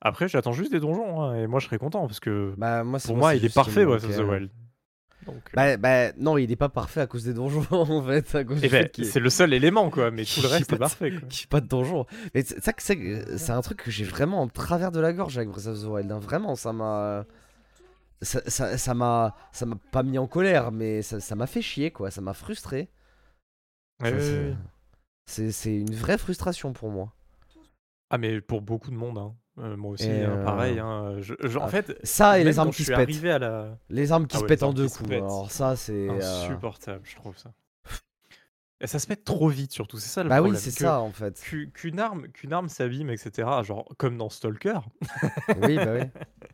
Après, 0.00 0.28
j'attends 0.28 0.52
juste 0.52 0.70
des 0.70 0.78
donjons 0.80 1.20
hein, 1.20 1.34
et 1.42 1.46
moi, 1.48 1.58
je 1.60 1.66
serais 1.66 1.78
content 1.78 2.06
parce 2.06 2.20
que 2.20 2.54
Bah, 2.56 2.84
moi, 2.84 3.00
pour 3.04 3.16
moi, 3.16 3.34
il 3.34 3.44
est 3.44 3.52
parfait, 3.52 3.84
Breath 3.84 4.04
of 4.04 4.16
the 4.16 4.20
Wild. 4.20 4.50
Donc, 5.28 5.36
euh, 5.36 5.50
Bah, 5.54 5.76
bah, 5.76 6.12
non, 6.18 6.38
il 6.38 6.50
est 6.50 6.56
pas 6.56 6.68
parfait 6.68 7.00
à 7.00 7.06
cause 7.06 7.24
des 7.24 7.34
donjons 7.34 7.66
en 7.70 8.02
fait. 8.02 8.36
Eh 8.62 8.68
ben, 8.68 8.88
c'est 9.04 9.20
le 9.20 9.30
seul 9.30 9.52
élément, 9.52 9.90
quoi, 9.90 10.10
mais 10.10 10.24
tout 10.24 10.40
le 10.42 10.48
reste 10.48 10.72
est 10.72 10.78
parfait. 10.78 11.10
Quoi. 11.10 11.20
ait 11.20 11.46
pas 11.48 11.60
de 11.60 11.66
donjons. 11.68 12.06
Mais 12.34 12.42
c'est 12.42 12.62
ça 12.62 12.72
que 12.72 12.82
c'est 12.82 13.38
c'est 13.38 13.52
un 13.52 13.60
truc 13.60 13.82
que 13.82 13.90
j'ai 13.90 14.04
vraiment 14.04 14.40
en 14.42 14.48
travers 14.48 14.90
de 14.90 15.00
la 15.00 15.12
gorge 15.12 15.36
avec 15.36 15.50
Breath 15.50 15.66
of 15.66 15.80
the 15.80 15.84
Wild. 15.84 16.10
hein. 16.10 16.18
Vraiment, 16.18 16.56
ça 16.56 16.72
m'a. 16.72 17.24
Ça 18.20 18.94
m'a 18.94 19.36
ça 19.52 19.64
m'a 19.66 19.76
pas 19.92 20.02
mis 20.02 20.18
en 20.18 20.26
colère, 20.26 20.72
mais 20.72 21.02
ça 21.02 21.20
ça 21.20 21.36
m'a 21.36 21.46
fait 21.46 21.62
chier 21.62 21.92
quoi. 21.92 22.10
Ça 22.10 22.20
m'a 22.20 22.34
frustré. 22.34 22.88
Ouais, 24.02 24.12
ouais, 24.12 24.18
ouais. 24.18 24.56
C'est 25.26 25.76
une 25.76 25.94
vraie 25.94 26.18
frustration 26.18 26.72
pour 26.72 26.90
moi. 26.90 27.12
Ah, 28.10 28.18
mais 28.18 28.40
pour 28.40 28.62
beaucoup 28.62 28.90
de 28.90 28.96
monde, 28.96 29.18
hein. 29.18 29.34
Euh, 29.60 29.76
moi 29.76 29.92
aussi, 29.92 30.06
Et, 30.08 30.24
hein, 30.24 30.30
euh, 30.38 30.44
pareil. 30.44 30.78
hein. 30.78 31.16
Je- 31.18 31.34
je- 31.40 31.58
en 31.58 31.64
ah, 31.64 31.68
fait, 31.68 31.98
Ça 32.04 32.38
et 32.38 32.44
les 32.44 32.58
armes 32.58 32.70
qui 32.70 32.84
se 32.84 32.92
pètent. 32.92 33.22
la. 33.40 33.76
Les 33.90 34.12
armes 34.12 34.26
qui 34.26 34.36
Ah 34.36 34.40
se 34.40 34.44
pètent 34.44 34.62
en 34.62 34.72
deux 34.72 34.88
coups. 34.88 35.10
Alors 35.10 35.50
ça 35.50 35.74
c'est. 35.76 36.08
euh, 36.08 36.44
Insupportable, 36.44 37.00
je 37.04 37.16
trouve 37.16 37.36
ça. 37.36 37.50
Et 38.80 38.86
ça 38.86 39.00
se 39.00 39.06
pète 39.08 39.24
trop 39.24 39.48
vite, 39.48 39.72
surtout. 39.72 39.98
C'est 39.98 40.08
ça 40.08 40.22
le 40.22 40.28
Bah 40.28 40.36
oui, 40.36 40.42
problème. 40.42 40.60
c'est 40.62 40.70
que- 40.70 40.84
ça 40.84 41.00
en 41.00 41.10
fait. 41.10 41.40
qu'u- 41.44 41.70
Qu'une 41.72 41.98
arme, 41.98 42.28
qu'une 42.28 42.52
arme 42.52 42.68
s'abîme, 42.68 43.10
etc. 43.10 43.48
Genre 43.64 43.88
comme 43.98 44.16
dans 44.16 44.30
Stalker, 44.30 44.78
Oui, 45.60 45.76
bah 45.76 45.94
oui. 45.94 46.04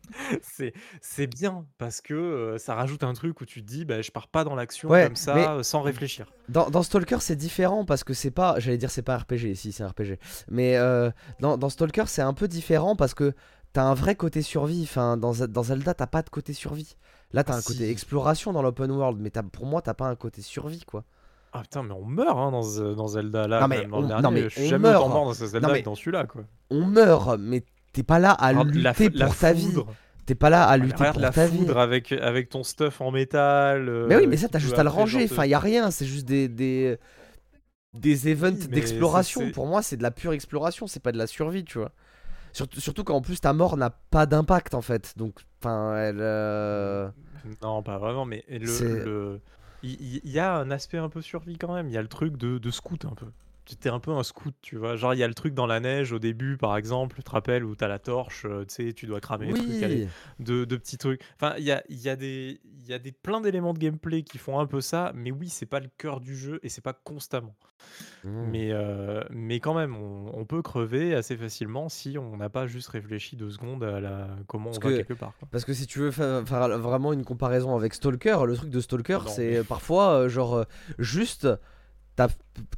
c'est 0.41 0.73
c'est 1.01 1.27
bien 1.27 1.65
parce 1.77 2.01
que 2.01 2.13
euh, 2.13 2.57
ça 2.57 2.73
rajoute 2.75 3.03
un 3.03 3.13
truc 3.13 3.41
où 3.41 3.45
tu 3.45 3.61
te 3.61 3.67
dis, 3.67 3.85
bah, 3.85 4.01
je 4.01 4.11
pars 4.11 4.27
pas 4.27 4.43
dans 4.43 4.55
l'action 4.55 4.89
Ouais, 4.89 5.05
comme 5.05 5.15
ça 5.15 5.55
euh, 5.55 5.63
sans 5.63 5.81
réfléchir. 5.81 6.25
Dans, 6.49 6.69
dans 6.69 6.83
Stalker, 6.83 7.17
c'est 7.19 7.35
différent 7.35 7.85
parce 7.85 8.03
que 8.03 8.13
c'est 8.13 8.31
pas. 8.31 8.59
J'allais 8.59 8.77
dire 8.77 8.89
c'est 8.91 9.01
pas 9.03 9.17
RPG, 9.17 9.53
si 9.55 9.71
c'est 9.71 9.85
RPG. 9.85 10.17
Mais 10.49 10.77
euh, 10.77 11.11
dans, 11.39 11.57
dans 11.57 11.69
Stalker, 11.69 12.05
c'est 12.07 12.21
un 12.23 12.33
peu 12.33 12.47
différent 12.47 12.95
parce 12.95 13.13
que 13.13 13.33
t'as 13.73 13.83
un 13.83 13.93
vrai 13.93 14.15
côté 14.15 14.41
survie. 14.41 14.81
Enfin, 14.83 15.17
dans, 15.17 15.33
dans 15.47 15.63
Zelda, 15.63 15.93
t'as 15.93 16.07
pas 16.07 16.21
de 16.23 16.29
côté 16.29 16.53
survie. 16.53 16.95
Là, 17.33 17.43
t'as 17.43 17.53
Ah, 17.53 17.57
un 17.57 17.61
côté 17.61 17.89
exploration 17.89 18.53
dans 18.53 18.61
l'open 18.61 18.89
world, 18.91 19.19
mais 19.19 19.29
t'as- 19.31 19.43
pour 19.43 19.65
moi, 19.65 19.81
t'as 19.81 19.93
pas 19.93 20.07
un 20.07 20.15
côté 20.15 20.41
survie, 20.41 20.83
quoi. 20.85 21.03
Ah 21.57 21.61
putain, 21.61 21.83
mais 21.83 21.93
on 21.93 22.05
meurt 22.05 22.37
hein, 22.37 22.51
dans, 22.51 22.93
dans 22.95 23.07
Zelda 23.07 23.47
là. 23.47 23.61
Non, 23.61 23.67
mais 23.67 23.81
même 23.81 23.91
dans 23.91 23.97
on- 23.97 24.01
le 24.17 24.21
non, 24.21 24.31
mais 24.31 24.43
je 24.43 24.49
suis 24.49 24.67
jamais 24.67 24.89
meurt. 24.89 25.01
autant 25.03 25.13
mort 25.13 25.25
dans 25.25 25.33
ce 25.33 25.45
Zelda 25.45 25.67
Non, 25.67 25.73
mais- 25.73 25.79
que 25.81 25.85
dans 25.85 25.95
celui-là 25.95 26.25
quoi. 26.25 26.41
On 26.69 26.85
meurt, 26.85 27.37
mais 27.39 27.63
t'es 27.93 28.03
pas 28.03 28.19
là 28.19 28.31
à 28.31 28.47
Alors, 28.47 28.63
lutter 28.65 28.81
la, 28.81 28.93
pour 28.93 29.09
la 29.19 29.29
ta 29.29 29.53
vie. 29.53 29.73
T'es 30.25 30.33
pas 30.35 30.49
là 30.49 30.63
à 30.63 30.71
ah, 30.71 30.77
lutter 30.77 30.95
regarde 30.95 31.13
pour 31.13 31.21
la 31.21 31.29
ta 31.29 31.45
vie. 31.47 31.57
foudre 31.59 31.77
avec, 31.77 32.11
avec 32.11 32.49
ton 32.49 32.63
stuff 32.63 32.99
en 32.99 33.11
métal. 33.11 33.83
Mais 34.07 34.15
oui, 34.15 34.23
euh, 34.23 34.27
mais 34.27 34.37
ça, 34.37 34.47
t'as 34.49 34.57
juste 34.59 34.77
à 34.79 34.83
le 34.83 34.89
ranger. 34.89 35.27
te- 35.27 35.31
Enfin, 35.33 35.45
y 35.45 35.53
a 35.53 35.59
rien, 35.59 35.91
c'est 35.91 36.05
juste 36.05 36.25
des. 36.27 36.47
des... 36.47 36.97
Des 37.93 38.27
events 38.29 38.49
Oui, 38.59 38.67
d'exploration, 38.67 39.51
pour 39.51 39.67
moi, 39.67 39.81
c'est 39.81 39.95
de 39.95 40.03
la 40.03 40.11
pure 40.11 40.33
exploration, 40.33 40.85
c'est 40.85 40.99
pas 41.01 41.13
de 41.13 41.17
la 41.17 41.27
survie, 41.27 41.63
tu 41.63 41.77
vois. 41.77 41.91
Surtout, 42.51 42.81
surtout 42.81 43.03
qu'en 43.05 43.21
plus, 43.21 43.39
ta 43.39 43.53
mort 43.53 43.77
n'a 43.77 43.89
pas 43.89 44.25
d'impact 44.25 44.73
en 44.73 44.81
fait. 44.81 45.13
Donc, 45.15 45.35
enfin, 45.61 45.95
elle. 45.95 46.17
euh, 46.19 47.07
Non, 47.61 47.83
pas 47.83 47.97
vraiment, 47.97 48.25
mais 48.25 48.43
le- 48.49 49.39
il 49.85 50.29
y, 50.29 50.39
a 50.39 50.55
un 50.55 50.71
aspect 50.71 50.97
un 50.97 51.09
peu 51.09 51.21
survie 51.21 51.57
quand 51.57 51.73
même. 51.73 51.87
Il 51.87 51.93
y 51.93 51.97
a 51.97 52.01
le 52.01 52.07
truc 52.07 52.37
de, 52.37 52.57
de 52.57 52.71
scout 52.71 53.05
un 53.05 53.15
peu. 53.15 53.27
T'es 53.79 53.89
un 53.89 53.99
peu 53.99 54.11
un 54.11 54.21
scout, 54.23 54.53
tu 54.61 54.75
vois. 54.77 54.95
Genre, 54.95 55.13
il 55.15 55.17
y 55.17 55.23
a 55.23 55.27
le 55.27 55.33
truc 55.33 55.53
dans 55.55 55.65
la 55.65 55.79
neige 55.79 56.11
au 56.11 56.19
début, 56.19 56.55
par 56.55 56.77
exemple, 56.77 57.15
tu 57.15 57.23
te 57.23 57.31
rappelles, 57.31 57.63
où 57.65 57.75
t'as 57.75 57.87
la 57.87 57.97
torche, 57.99 58.45
euh, 58.45 58.63
tu 58.65 58.75
sais, 58.87 58.93
tu 58.93 59.07
dois 59.07 59.19
cramer 59.19 59.51
trucs, 59.53 59.65
Oui, 59.67 60.07
de, 60.39 60.65
de 60.65 60.75
petits 60.75 60.97
trucs. 60.99 61.21
Enfin, 61.35 61.55
il 61.57 61.63
y 61.63 61.71
a, 61.71 61.83
y 61.89 62.07
a 62.09 62.15
des, 62.15 62.61
y 62.87 62.93
a 62.93 62.99
des, 62.99 63.11
plein 63.11 63.41
d'éléments 63.41 63.73
de 63.73 63.79
gameplay 63.79 64.21
qui 64.23 64.37
font 64.37 64.59
un 64.59 64.67
peu 64.67 64.81
ça, 64.81 65.11
mais 65.15 65.31
oui, 65.31 65.49
c'est 65.49 65.65
pas 65.65 65.79
le 65.79 65.89
cœur 65.97 66.19
du 66.19 66.35
jeu 66.35 66.59
et 66.61 66.69
c'est 66.69 66.81
pas 66.83 66.93
constamment. 66.93 67.55
Mmh. 68.23 68.29
Mais, 68.51 68.69
euh, 68.71 69.21
mais 69.31 69.59
quand 69.59 69.73
même, 69.73 69.95
on, 69.97 70.31
on 70.33 70.45
peut 70.45 70.61
crever 70.61 71.15
assez 71.15 71.35
facilement 71.35 71.89
si 71.89 72.17
on 72.17 72.37
n'a 72.37 72.49
pas 72.49 72.67
juste 72.67 72.87
réfléchi 72.89 73.35
deux 73.35 73.49
secondes 73.49 73.83
à 73.83 73.99
la, 73.99 74.27
comment 74.47 74.65
Parce 74.71 74.77
on 74.77 74.81
va 74.81 74.89
que- 74.93 74.97
quelque 74.97 75.13
part. 75.13 75.33
quoi. 75.39 75.47
Parce 75.51 75.65
que 75.65 75.73
si 75.73 75.87
tu 75.87 75.99
veux 75.99 76.11
fa- 76.11 76.45
faire 76.45 76.77
vraiment 76.79 77.13
une 77.13 77.25
comparaison 77.25 77.75
avec 77.75 77.93
Stalker, 77.95 78.37
le 78.45 78.55
truc 78.55 78.69
de 78.69 78.79
Stalker, 78.79 79.19
c'est 79.27 79.51
mais- 79.59 79.63
parfois 79.63 80.11
euh, 80.21 80.29
genre 80.29 80.65
juste. 80.99 81.47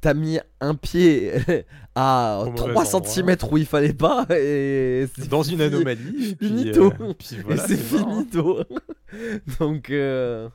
T'as 0.01 0.13
mis 0.15 0.39
un 0.61 0.73
pied 0.75 1.31
à 1.95 2.39
Au 2.41 2.45
mauvais 2.51 2.73
3 2.73 2.95
endroit. 2.95 3.11
cm 3.11 3.35
où 3.51 3.57
il 3.57 3.65
fallait 3.65 3.93
pas 3.93 4.25
et 4.31 5.07
c'est 5.15 5.27
Dans 5.29 5.43
une 5.43 5.61
anomalie. 5.61 6.35
puis, 6.35 6.47
finito. 6.47 6.91
euh, 6.99 7.13
puis 7.13 7.37
et 7.49 7.57
c'est 7.57 7.77
finito. 7.77 8.63
Donc, 9.59 9.89
euh, 9.91 10.49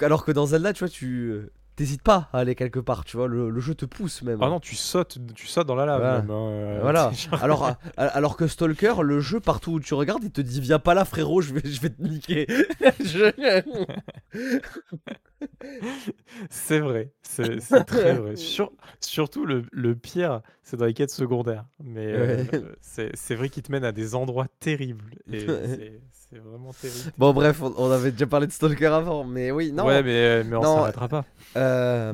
alors 0.00 0.24
que 0.24 0.32
dans 0.32 0.46
Zelda, 0.46 0.72
tu 0.72 0.80
vois, 0.80 0.88
tu 0.88 1.32
t'hésites 1.76 2.02
pas 2.02 2.28
à 2.32 2.38
aller 2.38 2.54
quelque 2.54 2.78
part, 2.80 3.04
tu 3.04 3.16
vois, 3.16 3.26
le, 3.28 3.50
le 3.50 3.60
jeu 3.60 3.74
te 3.74 3.84
pousse 3.84 4.22
même. 4.22 4.38
Ah 4.42 4.48
non, 4.48 4.60
tu 4.60 4.74
sautes, 4.76 5.18
tu 5.34 5.46
sautes 5.46 5.66
dans 5.66 5.74
la 5.74 5.86
lave. 5.86 6.00
Voilà. 6.00 6.20
même, 6.22 6.30
hein, 6.30 6.48
euh, 6.50 6.78
Voilà. 6.82 7.10
genre- 7.46 7.76
Alors, 7.96 8.36
que 8.36 8.46
Stalker, 8.46 8.94
le 9.02 9.20
jeu 9.20 9.40
partout 9.40 9.72
où 9.72 9.80
tu 9.80 9.94
regardes, 9.94 10.24
il 10.24 10.30
te 10.30 10.40
dit 10.40 10.60
viens 10.60 10.78
pas 10.78 10.94
là 10.94 11.04
frérot, 11.04 11.40
je 11.40 11.54
vais, 11.54 11.62
je 11.64 11.80
vais 11.80 11.90
te 11.90 12.02
niquer. 12.02 12.46
Je- 13.04 13.32
C'est 16.50 16.78
vrai, 16.80 17.12
c'est 17.22 17.58
très 17.84 18.14
vrai. 18.14 18.36
Sur- 18.36 18.72
surtout 19.00 19.44
le, 19.46 19.64
le 19.72 19.94
pire, 19.94 20.40
c'est 20.62 20.76
dans 20.76 20.86
les 20.86 20.94
quêtes 20.94 21.10
secondaires. 21.10 21.64
Mais 21.82 22.06
euh, 22.06 22.36
Ouais. 22.44 22.62
c'est 22.80 23.10
c'est 23.14 23.34
vrai 23.34 23.48
qu'ils 23.48 23.62
te 23.62 23.72
mènent 23.72 23.84
à 23.84 23.92
des 23.92 24.14
endroits 24.14 24.46
terribles. 24.60 25.04
Et 25.32 25.46
c'est 26.30 26.38
vraiment 26.38 26.72
terrible. 26.72 27.12
Bon, 27.18 27.32
bref, 27.32 27.62
on, 27.62 27.74
on 27.76 27.90
avait 27.90 28.10
déjà 28.12 28.26
parlé 28.26 28.46
de 28.46 28.52
Stalker 28.52 28.86
avant, 28.86 29.24
mais 29.24 29.50
oui, 29.50 29.72
non. 29.72 29.86
ouais, 29.86 30.02
mais, 30.02 30.14
euh, 30.14 30.44
mais 30.46 30.56
on 30.56 30.62
s'arrêtera 30.62 31.08
pas. 31.08 31.24
Euh, 31.56 32.12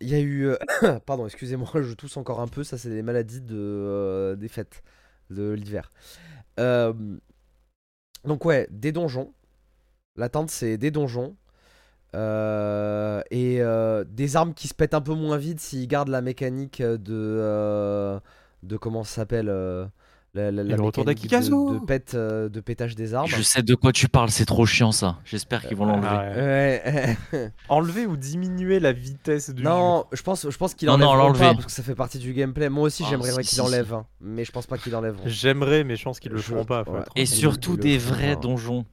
Il 0.00 0.08
y 0.08 0.14
a 0.14 0.20
eu. 0.20 0.46
euh, 0.48 0.98
Pardon, 1.06 1.26
excusez-moi, 1.26 1.68
je 1.82 1.94
tousse 1.94 2.16
encore 2.16 2.40
un 2.40 2.48
peu. 2.48 2.64
Ça, 2.64 2.78
c'est 2.78 2.90
des 2.90 3.02
maladies 3.02 3.40
de, 3.40 3.56
euh, 3.56 4.36
des 4.36 4.48
fêtes, 4.48 4.82
de 5.30 5.50
l'hiver. 5.50 5.90
Euh, 6.58 6.92
donc, 8.24 8.44
ouais, 8.44 8.66
des 8.70 8.92
donjons. 8.92 9.32
L'attente, 10.16 10.50
c'est 10.50 10.78
des 10.78 10.90
donjons. 10.90 11.36
Et 12.14 13.60
des 14.08 14.36
armes 14.36 14.54
qui 14.54 14.68
se 14.68 14.74
pètent 14.74 14.94
un 14.94 15.00
peu 15.00 15.14
moins 15.14 15.36
vite 15.36 15.60
s'ils 15.60 15.86
gardent 15.86 16.08
la 16.08 16.22
mécanique 16.22 16.82
de. 16.82 18.18
de 18.62 18.76
comment 18.76 19.04
ça 19.04 19.16
s'appelle 19.16 19.52
la, 20.38 20.50
la- 20.52 20.62
la 20.62 20.76
le 20.76 20.82
retour 20.82 21.04
d'Akikazu. 21.04 21.50
de, 21.50 21.78
de, 21.80 21.84
pète, 21.84 22.12
euh, 22.14 22.48
de 22.48 22.60
pétage 22.60 22.94
des 22.94 23.12
armes. 23.14 23.26
Je 23.28 23.42
sais 23.42 23.62
de 23.62 23.74
quoi 23.74 23.92
tu 23.92 24.08
parles, 24.08 24.30
c'est 24.30 24.44
trop 24.46 24.64
chiant 24.66 24.92
ça. 24.92 25.18
J'espère 25.24 25.66
qu'ils 25.66 25.76
vont 25.76 25.86
l'enlever. 25.86 26.08
Ouais. 26.08 27.16
Ouais. 27.32 27.50
Enlever 27.68 28.06
ou 28.06 28.16
diminuer 28.16 28.78
la 28.80 28.92
vitesse 28.92 29.50
du 29.50 29.62
Non, 29.62 30.04
je 30.12 30.22
pense, 30.22 30.48
je 30.48 30.56
pense 30.56 30.74
qu'il 30.74 30.86
Non, 30.88 30.96
non, 30.98 31.08
enlève 31.08 31.18
l'enlever. 31.26 31.40
pas 31.46 31.52
parce 31.54 31.66
que 31.66 31.72
ça 31.72 31.82
fait 31.82 31.94
partie 31.94 32.18
du 32.18 32.32
gameplay. 32.32 32.68
Moi 32.68 32.84
aussi, 32.84 33.02
Ah, 33.04 33.10
j'aimerais 33.10 33.30
si, 33.32 33.36
qu'il 33.38 33.48
si, 33.48 33.60
enlève, 33.60 33.86
si. 33.88 33.94
hein, 33.94 34.06
mais 34.20 34.44
je 34.44 34.52
pense 34.52 34.66
pas 34.66 34.78
qu'il 34.78 34.94
enlève. 34.94 35.16
jeu. 35.16 35.22
J'aimerais, 35.26 35.84
mais 35.84 35.96
je 35.96 36.04
pense 36.04 36.20
qu'ils 36.20 36.32
le 36.32 36.38
Je- 36.38 36.42
feront 36.42 36.64
pas. 36.64 36.82
ouais. 36.82 37.00
Et 37.16 37.26
surtout 37.26 37.76
des 37.76 37.98
vrais 37.98 38.36
donjons. 38.36 38.84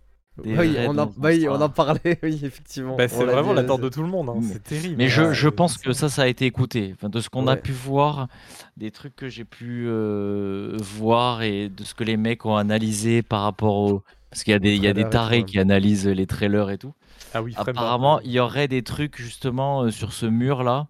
Oui, 0.43 0.75
on 0.87 0.93
bah 0.93 1.09
oui, 1.23 1.47
on 1.49 1.61
en 1.61 1.69
parlait, 1.69 2.19
oui, 2.23 2.41
effectivement. 2.43 2.97
Bah, 2.97 3.07
c'est 3.07 3.25
l'a 3.25 3.31
vraiment 3.31 3.51
dit, 3.51 3.55
l'attente 3.55 3.79
euh, 3.79 3.83
de 3.83 3.89
tout 3.89 4.01
le 4.01 4.09
monde. 4.09 4.29
hein, 4.29 4.35
Mais- 4.41 4.47
C'est 4.53 4.63
terrible. 4.63 4.95
Mais 4.97 5.07
je, 5.07 5.47
pense 5.47 5.77
que 5.77 5.93
ça, 5.93 6.09
ça 6.09 6.23
a 6.23 6.27
été 6.27 6.45
écouté. 6.45 6.93
Enfin, 6.93 7.09
de 7.09 7.21
ce 7.21 7.29
qu'on 7.29 7.47
a 7.47 7.55
pu 7.55 7.71
voir, 7.71 8.27
des 8.75 8.91
trucs 8.91 9.15
que 9.15 9.29
j'ai 9.29 9.45
pu 9.45 9.85
euh, 9.87 10.77
voir 10.81 11.41
et 11.41 11.69
de 11.69 11.83
ce 11.83 11.93
que 11.93 12.03
les 12.03 12.17
mecs 12.17 12.45
ont 12.45 12.57
analysé 12.57 13.21
par 13.21 13.43
rapport 13.43 13.75
au. 13.75 14.03
Parce 14.29 14.43
qu'il 14.43 14.51
y 14.51 14.55
a 14.55 14.59
des, 14.59 14.75
il 14.75 14.83
y 14.83 14.87
a 14.87 15.03
tarés 15.05 15.37
ouais. 15.37 15.43
qui 15.45 15.59
analysent 15.59 16.07
les 16.07 16.27
trailers 16.27 16.69
et 16.69 16.77
tout. 16.77 16.93
Ah 17.33 17.41
oui, 17.41 17.53
Apparemment, 17.55 18.19
il 18.21 18.31
y 18.31 18.39
aurait 18.39 18.67
des 18.67 18.83
trucs 18.83 19.17
justement 19.17 19.83
euh, 19.83 19.91
sur 19.91 20.11
ce 20.11 20.25
mur-là 20.25 20.87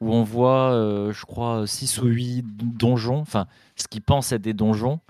où 0.00 0.14
on 0.14 0.22
voit, 0.22 0.72
euh, 0.72 1.12
je 1.12 1.26
crois, 1.26 1.66
6 1.66 2.00
ou 2.00 2.06
8 2.06 2.44
donjons, 2.78 3.18
enfin, 3.18 3.46
ce 3.76 3.86
qu'ils 3.86 4.02
pensent 4.02 4.32
être 4.32 4.40
des 4.40 4.54
donjons. 4.54 5.00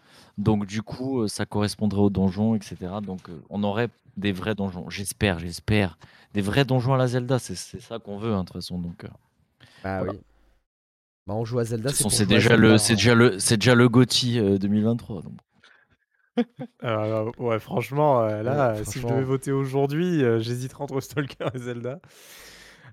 Donc, 0.41 0.67
du 0.67 0.83
coup, 0.83 1.23
euh, 1.23 1.29
ça 1.29 1.47
correspondrait 1.47 2.01
aux 2.01 2.11
donjons, 2.11 2.55
etc. 2.55 2.77
Donc, 3.03 3.29
euh, 3.29 3.41
on 3.51 3.63
aurait 3.63 3.89
des 4.17 4.33
vrais 4.33 4.55
donjons. 4.55 4.89
J'espère, 4.91 5.39
j'espère. 5.39 5.99
Des 6.35 6.41
vrais 6.41 6.65
donjons 6.65 6.95
à 6.95 6.97
la 6.97 7.07
Zelda, 7.07 7.39
c'est 7.39 7.55
ça 7.57 7.99
qu'on 7.99 8.19
veut, 8.19 8.33
hein, 8.33 8.41
de 8.41 8.45
toute 8.47 8.55
façon. 8.55 8.79
Donc, 8.79 9.05
euh, 9.05 9.09
Bah 9.85 9.99
Voilà. 9.99 10.13
oui. 10.13 10.19
Bah, 11.27 11.35
on 11.35 11.45
joue 11.45 11.59
à 11.59 11.65
Zelda, 11.65 11.91
c'est 11.91 12.27
déjà, 12.27 12.57
le, 12.57 12.73
hein. 12.73 12.79
c'est 12.79 12.95
déjà 12.95 13.15
le, 13.15 13.39
c'est 13.39 13.57
déjà 13.59 13.75
le 13.75 13.89
GOTY 13.89 14.39
euh, 14.39 14.59
2023. 14.59 15.23
donc. 15.23 15.35
Euh, 16.85 17.31
ouais, 17.39 17.59
franchement, 17.59 18.23
euh, 18.23 18.43
là, 18.43 18.73
Ouais, 18.73 18.85
si 18.85 18.93
je 18.95 18.99
franchement. 19.01 19.11
devais 19.11 19.25
voter 19.25 19.53
aujourd'hui, 19.53 20.25
euh, 20.25 20.41
j'hésiterais 20.41 20.83
entre 20.83 21.01
Stalker 21.01 21.49
et 21.55 21.59
Zelda. 21.59 22.01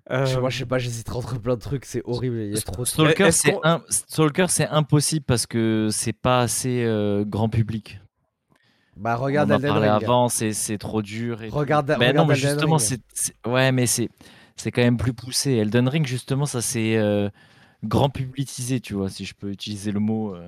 Je- 0.09 0.15
Euh, 0.37 0.39
Moi, 0.39 0.49
je 0.49 0.59
sais 0.59 0.65
pas, 0.65 0.77
j'hésiterai 0.77 1.17
entre 1.17 1.39
plein 1.39 1.55
de 1.55 1.59
trucs, 1.61 1.83
c'est 1.85 2.01
horrible. 2.05 2.37
Il 2.37 2.53
y 2.55 2.57
a 2.57 2.61
trop 2.61 2.83
de 2.83 2.87
Stalker, 2.87 3.23
Est-ce 3.25 3.41
c'est 3.41 3.57
un- 3.63 3.81
Stalker, 3.89 4.45
impossible 4.69 5.25
parce 5.25 5.45
que 5.45 5.89
c'est 5.91 6.13
pas 6.13 6.39
assez 6.41 6.83
euh, 6.85 7.25
grand 7.25 7.49
public. 7.49 7.99
Bah, 8.95 9.15
regarde 9.15 9.51
on 9.51 9.53
en 9.53 9.57
Elden 9.57 9.69
parlait 9.71 9.91
Ring. 9.91 10.03
avant, 10.03 10.29
c'est 10.29 10.53
c'est 10.53 10.77
trop 10.77 11.01
dur. 11.01 11.43
et. 11.43 11.49
Regarde, 11.49 11.87
Mais 11.99 12.13
non, 12.13 12.23
regarde 12.23 12.27
mais 12.29 12.33
Elden 12.35 12.49
justement, 12.51 12.75
Ring. 12.77 12.85
c'est 12.87 13.01
c'est- 13.13 13.47
ouais, 13.47 13.71
mais 13.71 13.85
c'est 13.85 14.09
c'est 14.55 14.71
quand 14.71 14.81
même 14.81 14.97
plus 14.97 15.13
poussé. 15.13 15.51
Elden 15.51 15.87
Ring, 15.89 16.05
justement, 16.07 16.45
ça 16.45 16.61
c'est 16.61 16.95
euh, 16.97 17.29
grand 17.83 18.09
publicisé, 18.09 18.79
tu 18.79 18.93
vois, 18.95 19.09
si 19.09 19.25
je 19.25 19.33
peux 19.35 19.51
utiliser 19.51 19.91
le 19.91 19.99
mot. 19.99 20.33
euh. 20.35 20.47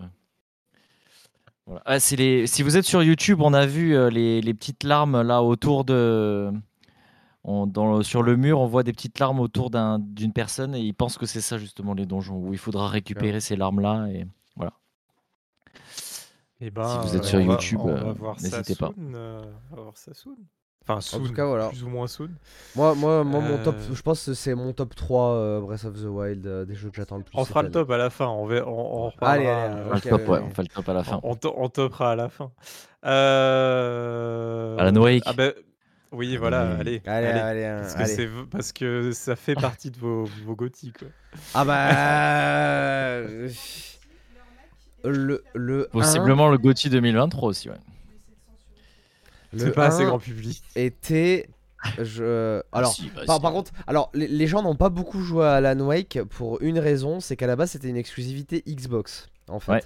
Voilà. 1.67 1.82
Ah, 1.86 2.00
les... 2.15 2.48
Si 2.48 2.63
vous 2.63 2.78
êtes 2.78 2.86
sur 2.86 3.04
YouTube, 3.04 3.41
on 3.41 3.54
a 3.54 3.65
vu 3.67 3.95
euh, 3.95 4.10
les, 4.10 4.41
les 4.41 4.54
petites 4.56 4.84
larmes 4.84 5.22
là 5.22 5.43
autour 5.43 5.84
de. 5.86 6.52
On- 7.43 7.67
dans 7.67 7.97
le- 7.97 8.04
sur 8.04 8.23
le 8.23 8.36
mur, 8.36 8.60
on 8.60 8.67
voit 8.67 8.84
des 8.84 8.91
petites 8.93 9.19
larmes 9.19 9.39
autour 9.39 9.69
d'un- 9.69 9.99
d'une 9.99 10.34
personne 10.34 10.75
et 10.75 10.80
ils 10.80 10.93
pensent 10.93 11.17
que 11.17 11.25
c'est 11.25 11.41
ça 11.41 11.58
justement 11.58 11.93
les 11.93 12.06
donjons 12.06 12.38
où 12.38 12.54
il 12.54 12.60
faudra 12.60 12.88
récupérer 12.88 13.39
ces 13.39 13.56
larmes 13.56 13.80
là 13.80 14.08
et 14.08 14.25
eh 16.62 16.71
ben, 16.71 16.84
si 16.89 16.97
vous 17.08 17.15
êtes 17.15 17.23
euh, 17.23 17.28
sur 17.28 17.39
on 17.39 17.45
va- 17.45 17.54
YouTube, 17.54 17.80
euh, 17.86 18.13
voir 18.13 18.38
ça 18.38 18.58
n'hésitez 18.58 18.75
pas. 18.75 18.88
soon, 18.93 19.13
euh, 19.13 19.41
on 19.71 19.75
va 19.78 19.82
voir 19.84 19.97
ça 19.97 20.13
soon. 20.13 20.36
Enfin, 20.82 20.99
soon, 20.99 21.23
tout 21.23 21.34
cas, 21.34 21.45
voilà. 21.45 21.69
plus 21.69 21.84
ou 21.84 21.88
moins 21.89 22.08
soon. 22.08 22.30
Moi, 22.75 22.95
moi, 22.95 23.23
moi 23.23 23.39
mon 23.39 23.63
top, 23.63 23.75
je 23.93 24.02
pense 24.02 24.25
que 24.25 24.34
c'est 24.34 24.56
mon 24.56 24.73
top 24.73 24.93
3 24.95 25.36
euh, 25.36 25.62
Breath 25.62 25.86
of 25.86 26.02
the 26.02 26.06
Wild 26.06 26.45
euh, 26.47 26.65
des 26.65 26.75
jeux 26.75 26.89
que 26.89 26.97
j'attends 26.97 27.17
le 27.17 27.23
plus. 27.23 27.38
On 27.38 27.45
fera 27.45 27.63
le 27.63 27.71
top 27.71 27.89
à 27.91 27.97
la 27.97 28.10
fin. 28.10 28.28
On, 28.28 28.45
va, 28.45 28.67
on, 28.67 29.06
on 29.08 29.12
Allez, 29.21 29.47
On, 29.47 29.93
le 29.93 30.02
top, 30.02 30.12
ouais, 30.12 30.28
ouais, 30.28 30.30
ouais. 30.39 30.45
on 30.45 30.49
fait 30.49 30.63
le 30.63 30.67
top 30.67 30.89
à 30.89 30.93
la 30.93 31.04
fin. 31.04 31.19
on, 31.23 31.38
on 31.56 31.69
topera 31.69 32.12
à 32.12 32.15
la 32.15 32.28
fin. 32.28 32.52
Euh... 33.06 34.78
Alan 34.78 34.99
Wake. 35.02 35.23
Ah 35.28 35.34
ben, 35.34 35.54
oui, 36.12 36.38
voilà, 36.38 36.65
Oui. 36.76 36.80
allez. 36.80 37.02
Allez, 37.06 37.28
allez. 37.28 37.39
allez, 37.39 37.65
hein, 37.65 37.82
Parce 37.82 37.93
que, 37.95 38.22
allez. 38.22 38.30
parce 38.52 38.72
que 38.74 39.12
ça 39.12 39.36
fait 39.36 39.56
partie 39.62 39.91
de 39.91 39.98
vos, 39.98 40.26
vos 40.45 40.56
gothiques. 40.56 40.98
Quoi. 41.00 41.08
Ah 41.54 41.65
bah. 41.65 43.48
Le, 45.06 45.41
le 45.54 45.88
1, 45.88 45.91
Possiblement 45.91 46.50
le 46.50 46.58
GOTY 46.58 46.89
2023 46.89 47.48
aussi, 47.50 47.69
ouais. 47.69 47.76
le 49.54 49.60
C'est 49.60 49.72
pas 49.72 49.86
assez 49.88 50.04
1 50.04 50.08
grand 50.08 50.19
public. 50.19 50.62
était. 50.76 51.48
Je... 52.02 52.62
Alors, 52.74 52.91
Ah, 52.91 52.93
si, 52.93 53.10
bah, 53.15 53.22
par, 53.26 53.36
si. 53.38 53.41
par 53.41 53.52
contre, 53.54 53.72
alors 53.88 54.10
les, 54.13 54.28
les 54.28 54.45
gens 54.48 54.62
n'ont 54.62 54.76
pas 54.76 54.89
beaucoup 54.89 55.22
joué 55.22 55.45
à 55.45 55.54
Alan 55.54 55.80
Wake 55.86 56.19
pour 56.30 56.62
une 56.62 56.78
raison, 56.80 57.22
c'est 57.22 57.38
qu'à 57.38 57.48
la 57.48 57.56
base 57.56 57.72
c'était 57.72 57.88
une 57.88 57.95
exclusivité 57.95 58.62
Xbox 58.67 59.30
en 59.48 59.62
fait. 59.62 59.72
Ouais. 59.72 59.84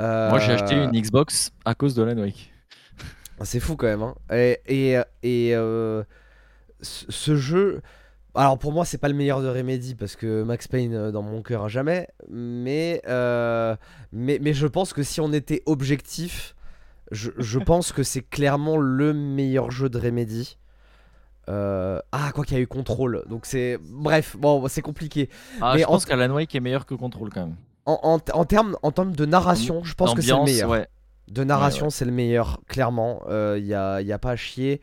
Euh, 0.00 0.30
Moi 0.30 0.40
j'ai 0.40 0.52
acheté 0.54 0.74
une 0.74 0.90
Xbox 0.90 1.52
à 1.64 1.76
cause 1.76 1.94
de 1.94 2.02
Alan 2.02 2.20
Wake. 2.20 2.52
C'est 3.42 3.60
fou 3.60 3.76
quand 3.76 3.86
même. 3.86 4.02
Hein. 4.02 4.14
Et, 4.32 4.60
et, 4.66 5.00
et, 5.22 5.54
euh, 5.54 6.02
ce 6.80 7.36
jeu, 7.36 7.80
alors 8.34 8.58
pour 8.58 8.72
moi 8.72 8.84
c'est 8.84 8.98
pas 8.98 9.08
le 9.08 9.14
meilleur 9.14 9.40
de 9.40 9.48
Remedy 9.48 9.94
parce 9.94 10.14
que 10.16 10.42
Max 10.42 10.68
Payne 10.68 10.94
euh, 10.94 11.10
dans 11.10 11.22
mon 11.22 11.42
cœur 11.42 11.64
à 11.64 11.68
jamais, 11.68 12.08
mais, 12.30 13.00
euh, 13.08 13.74
mais 14.12 14.38
mais 14.40 14.52
je 14.52 14.66
pense 14.66 14.92
que 14.92 15.02
si 15.02 15.20
on 15.20 15.32
était 15.32 15.62
objectif, 15.66 16.54
je, 17.12 17.30
je 17.38 17.58
pense 17.70 17.92
que 17.92 18.02
c'est 18.02 18.22
clairement 18.22 18.76
le 18.76 19.12
meilleur 19.14 19.70
jeu 19.70 19.88
de 19.88 19.98
Remedy. 19.98 20.58
Euh, 21.48 22.00
ah 22.10 22.32
quoi 22.34 22.44
qu'il 22.44 22.56
y 22.56 22.60
a 22.60 22.62
eu 22.62 22.66
Control, 22.66 23.22
donc 23.30 23.46
c'est 23.46 23.78
bref 23.80 24.36
bon 24.36 24.66
c'est 24.68 24.82
compliqué. 24.82 25.30
Ah, 25.60 25.72
Mais 25.74 25.82
je 25.82 25.86
en 25.86 25.92
pense 25.92 26.04
qu'Alan 26.04 26.34
Wake 26.34 26.52
est 26.54 26.60
meilleur 26.60 26.86
que 26.86 26.94
Control 26.94 27.30
quand 27.32 27.42
même. 27.46 27.56
En, 27.86 28.00
en, 28.02 28.18
en 28.36 28.44
termes 28.44 28.76
en 28.82 28.90
termes 28.90 29.14
de 29.14 29.24
narration, 29.26 29.84
je 29.84 29.94
pense 29.94 30.12
que 30.14 30.20
c'est 30.22 30.32
le 30.32 30.42
meilleur. 30.42 30.68
ouais. 30.70 30.88
De 31.28 31.44
narration 31.44 31.90
c'est 31.90 32.04
le 32.04 32.12
meilleur 32.12 32.60
clairement. 32.68 33.22
Il 33.28 33.64
y 33.66 33.74
a 33.74 34.00
y 34.02 34.12
a 34.12 34.18
pas 34.18 34.32
à 34.32 34.36
chier. 34.36 34.80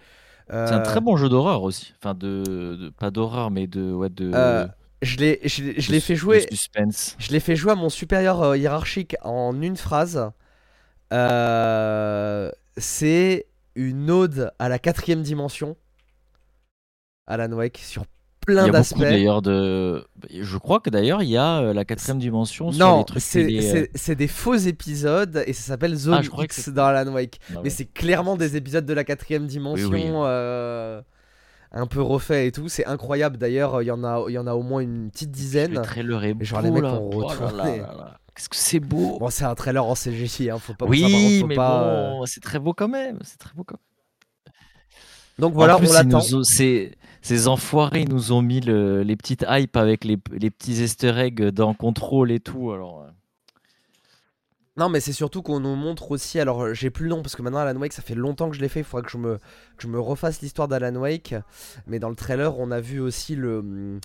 C'est 0.50 0.56
un 0.56 0.80
Euh, 0.80 0.84
très 0.84 1.00
bon 1.00 1.16
jeu 1.16 1.30
d'horreur 1.30 1.64
aussi. 1.64 1.94
Enfin, 2.00 2.14
de, 2.14 2.44
de- 2.46 2.90
pas 2.90 3.12
d'horreur, 3.12 3.50
mais 3.50 3.66
de, 3.66 3.94
ouais, 3.94 4.10
de, 4.10 4.30
Euh, 4.36 4.68
Je 5.02 5.18
l'ai, 5.18 5.40
je 5.46 5.74
je 5.78 6.00
fait 6.00 6.16
jouer. 6.16 6.46
suspense. 6.50 7.16
Je 7.18 7.32
l'ai 7.32 7.40
fait 7.40 7.56
jouer 7.56 7.72
à 7.72 7.76
mon 7.76 7.90
supérieur 7.90 8.42
euh, 8.42 8.58
hiérarchique 8.58 9.16
en 9.24 9.60
une 9.62 9.78
phrase. 9.78 10.32
Euh, 11.14 12.52
c'est 12.78 13.46
une 13.76 14.10
ode 14.12 14.52
à 14.60 14.68
la 14.70 14.80
quatrième 14.80 15.22
dimension. 15.22 15.78
Alan 17.28 17.52
Wake 17.54 17.78
sur 17.78 18.04
plein 18.46 18.68
d'aspects. 18.70 19.00
d'ailleurs 19.00 19.42
de. 19.42 20.06
Je 20.32 20.58
crois 20.58 20.80
que 20.80 20.90
d'ailleurs 20.90 21.22
il 21.22 21.30
y 21.30 21.38
a 21.38 21.60
euh, 21.60 21.74
la 21.74 21.86
quatrième 21.86 22.20
dimension 22.20 22.72
sur 22.72 22.86
Non, 22.86 23.06
c'est, 23.18 23.44
euh. 23.46 23.62
c'est- 23.62 23.90
c'est 23.96 24.16
des 24.16 24.28
faux 24.28 24.56
épisodes 24.56 25.44
et 25.48 25.54
ça 25.54 25.62
s'appelle 25.64 25.96
Zone 25.96 26.22
Ah, 26.38 26.44
X 26.44 26.70
dans 26.70 26.86
Alan 26.86 27.12
Wake. 27.14 27.40
Ah 27.50 27.56
ouais. 27.56 27.62
Mais 27.66 27.70
c'est 27.70 27.86
clairement 27.86 28.36
des 28.38 28.56
épisodes 28.56 28.86
de 28.86 28.94
la 28.94 29.04
quatrième 29.04 29.48
dimension. 29.48 29.90
oui. 29.90 30.06
euh, 30.14 31.02
un 31.76 31.88
peu 31.88 32.02
refait 32.04 32.48
et 32.48 32.52
tout. 32.52 32.70
C'est 32.70 32.86
incroyable 32.86 33.38
d'ailleurs. 33.38 33.82
Il 33.82 33.86
y, 33.86 33.92
en 33.92 34.04
a, 34.04 34.24
il 34.28 34.34
y 34.34 34.38
en 34.38 34.46
a 34.46 34.54
au 34.54 34.62
moins 34.62 34.82
une 34.82 35.10
petite 35.10 35.30
Le 35.30 35.34
dizaine. 35.34 35.82
trailer 35.82 36.24
est 36.24 36.36
Et 36.40 36.46
genre, 36.46 36.60
beau, 36.62 36.66
les 36.66 36.72
mecs 36.72 36.84
là. 36.84 36.94
ont 36.94 37.10
Oh 37.14 37.18
retourné. 37.26 37.80
là. 37.80 38.20
Qu'est-ce 38.36 38.50
que 38.50 38.56
c'est 38.56 38.80
beau. 38.80 39.18
Bon, 39.20 39.30
c'est 39.32 39.44
un 39.46 39.56
trailer 39.56 39.84
en 39.86 39.96
CGI, 39.96 40.50
hein, 40.52 40.58
faut 40.60 40.74
pas 40.76 40.86
oui, 40.86 41.40
faut 41.42 41.48
mais 41.48 41.56
pas, 41.56 41.84
bon, 42.12 42.26
c'est 42.28 42.42
très 42.42 42.60
beau 42.60 42.74
quand 42.74 42.88
même. 42.88 43.18
C'est 43.24 43.38
très 43.38 43.54
beau 43.56 43.64
quand 43.64 43.76
même. 43.76 44.54
Donc 45.40 45.54
voilà, 45.54 45.78
plus, 45.78 45.90
on 45.90 45.94
l'attend. 45.94 46.20
ont- 46.20 46.44
ces, 47.24 47.48
enfoirés 47.48 48.06
nous 48.06 48.32
ont 48.32 48.42
mis 48.42 48.60
le- 48.62 49.02
les 49.02 49.16
petites 49.16 49.46
hype 49.50 49.76
avec 49.78 50.04
les, 50.04 50.18
petits 50.18 50.84
easter 50.84 51.18
eggs 51.18 51.50
dans 51.50 51.74
Control 51.74 52.32
et 52.32 52.40
tout. 52.40 52.72
Euh, 52.72 52.80
Non, 54.76 54.90
mais 54.90 55.00
c'est 55.00 55.14
surtout 55.14 55.42
qu'on 55.42 55.60
nous 55.60 55.76
montre 55.76 56.12
aussi. 56.12 56.40
Alors, 56.40 56.64
euh, 56.64 56.74
j'ai 56.74 56.90
plus 56.90 57.06
le 57.06 57.12
nom 57.12 57.22
parce 57.22 57.36
que 57.36 57.42
maintenant 57.42 57.60
Alan 57.60 57.80
Wake, 57.80 57.94
ça 57.94 58.02
fait 58.02 58.16
longtemps 58.16 58.50
que 58.50 58.56
je 58.56 58.62
l'ai 58.62 58.70
fait. 58.70 58.80
Il 58.82 58.84
faudrait 58.84 59.06
que 59.06 59.12
je 59.12 59.88
me, 59.88 60.00
refasse 60.00 60.42
l'histoire 60.42 60.68
d'Alan 60.68 60.96
Wake. 60.96 61.36
Mais 61.88 62.00
dans 62.00 62.10
le 62.10 62.16
trailer, 62.16 62.60
on 62.60 62.72
a 62.72 62.80
vu 62.82 63.00
aussi 63.00 63.36
le, 63.36 64.00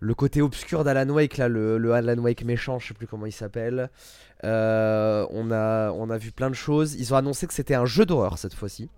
le 0.00 0.14
côté 0.14 0.40
obscur 0.40 0.84
d'Alan 0.84 1.12
Wake, 1.12 1.36
là, 1.38 1.48
le, 1.48 1.92
Alan 1.92 2.18
Wake 2.22 2.44
méchant, 2.44 2.78
je 2.78 2.88
sais 2.88 2.94
plus 2.94 3.06
comment 3.06 3.26
il 3.26 3.32
s'appelle. 3.32 3.90
Euh, 4.44 5.26
on 5.30 5.50
a 5.50 6.18
vu 6.18 6.32
plein 6.32 6.50
de 6.50 6.54
choses. 6.54 6.94
Ils 6.94 7.12
ont 7.12 7.16
annoncé 7.16 7.46
que 7.46 7.54
c'était 7.54 7.74
un 7.74 7.86
jeu 7.86 8.06
d'horreur 8.06 8.38
cette 8.38 8.54
fois-ci. 8.54 8.88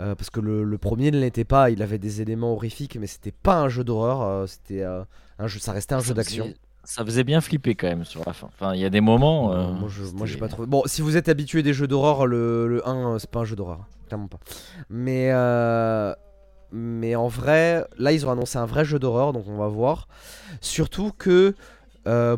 Euh, 0.00 0.14
parce 0.14 0.30
que 0.30 0.38
le, 0.40 0.62
le 0.62 0.78
premier 0.78 1.10
ne 1.10 1.18
l'était 1.18 1.44
pas, 1.44 1.70
il 1.70 1.82
avait 1.82 1.98
des 1.98 2.20
éléments 2.22 2.52
horrifiques, 2.52 2.96
mais 3.00 3.08
c'était 3.08 3.32
pas 3.32 3.58
un 3.58 3.68
jeu 3.68 3.82
d'horreur, 3.82 4.22
euh, 4.22 4.46
c'était 4.46 4.82
euh, 4.82 5.02
un 5.40 5.48
jeu, 5.48 5.58
ça 5.58 5.72
restait 5.72 5.94
un 5.94 6.00
jeu 6.00 6.14
d'action. 6.14 6.44
Ça 6.84 7.04
faisait 7.04 7.24
bien 7.24 7.40
flipper 7.40 7.74
quand 7.74 7.88
même 7.88 8.04
sur 8.04 8.22
la 8.24 8.32
fin. 8.32 8.46
Enfin, 8.46 8.74
il 8.74 8.80
y 8.80 8.84
a 8.84 8.90
des 8.90 9.00
moments. 9.00 9.52
moi, 9.72 9.88
je, 9.90 10.04
moi, 10.14 10.26
j'ai 10.26 10.38
pas 10.38 10.48
trouvé. 10.48 10.68
Bon, 10.68 10.82
si 10.86 11.02
vous 11.02 11.16
êtes 11.16 11.28
habitué 11.28 11.62
des 11.62 11.72
jeux 11.74 11.86
d'horreur, 11.88 12.26
le, 12.26 12.66
le 12.68 12.88
1, 12.88 13.14
euh, 13.14 13.18
c'est 13.18 13.28
pas 13.28 13.40
un 13.40 13.44
jeu 13.44 13.56
d'horreur, 13.56 13.86
clairement 14.06 14.28
pas. 14.28 14.38
Mais, 14.88 15.30
mais 16.72 17.14
en 17.16 17.28
vrai, 17.28 17.84
là, 17.98 18.12
ils 18.12 18.26
ont 18.26 18.30
annoncé 18.30 18.58
un 18.58 18.66
vrai 18.66 18.84
jeu 18.84 18.98
d'horreur, 18.98 19.32
donc 19.32 19.44
on 19.48 19.56
va 19.56 19.68
voir. 19.68 20.06
Surtout 20.60 21.12
que 21.16 21.54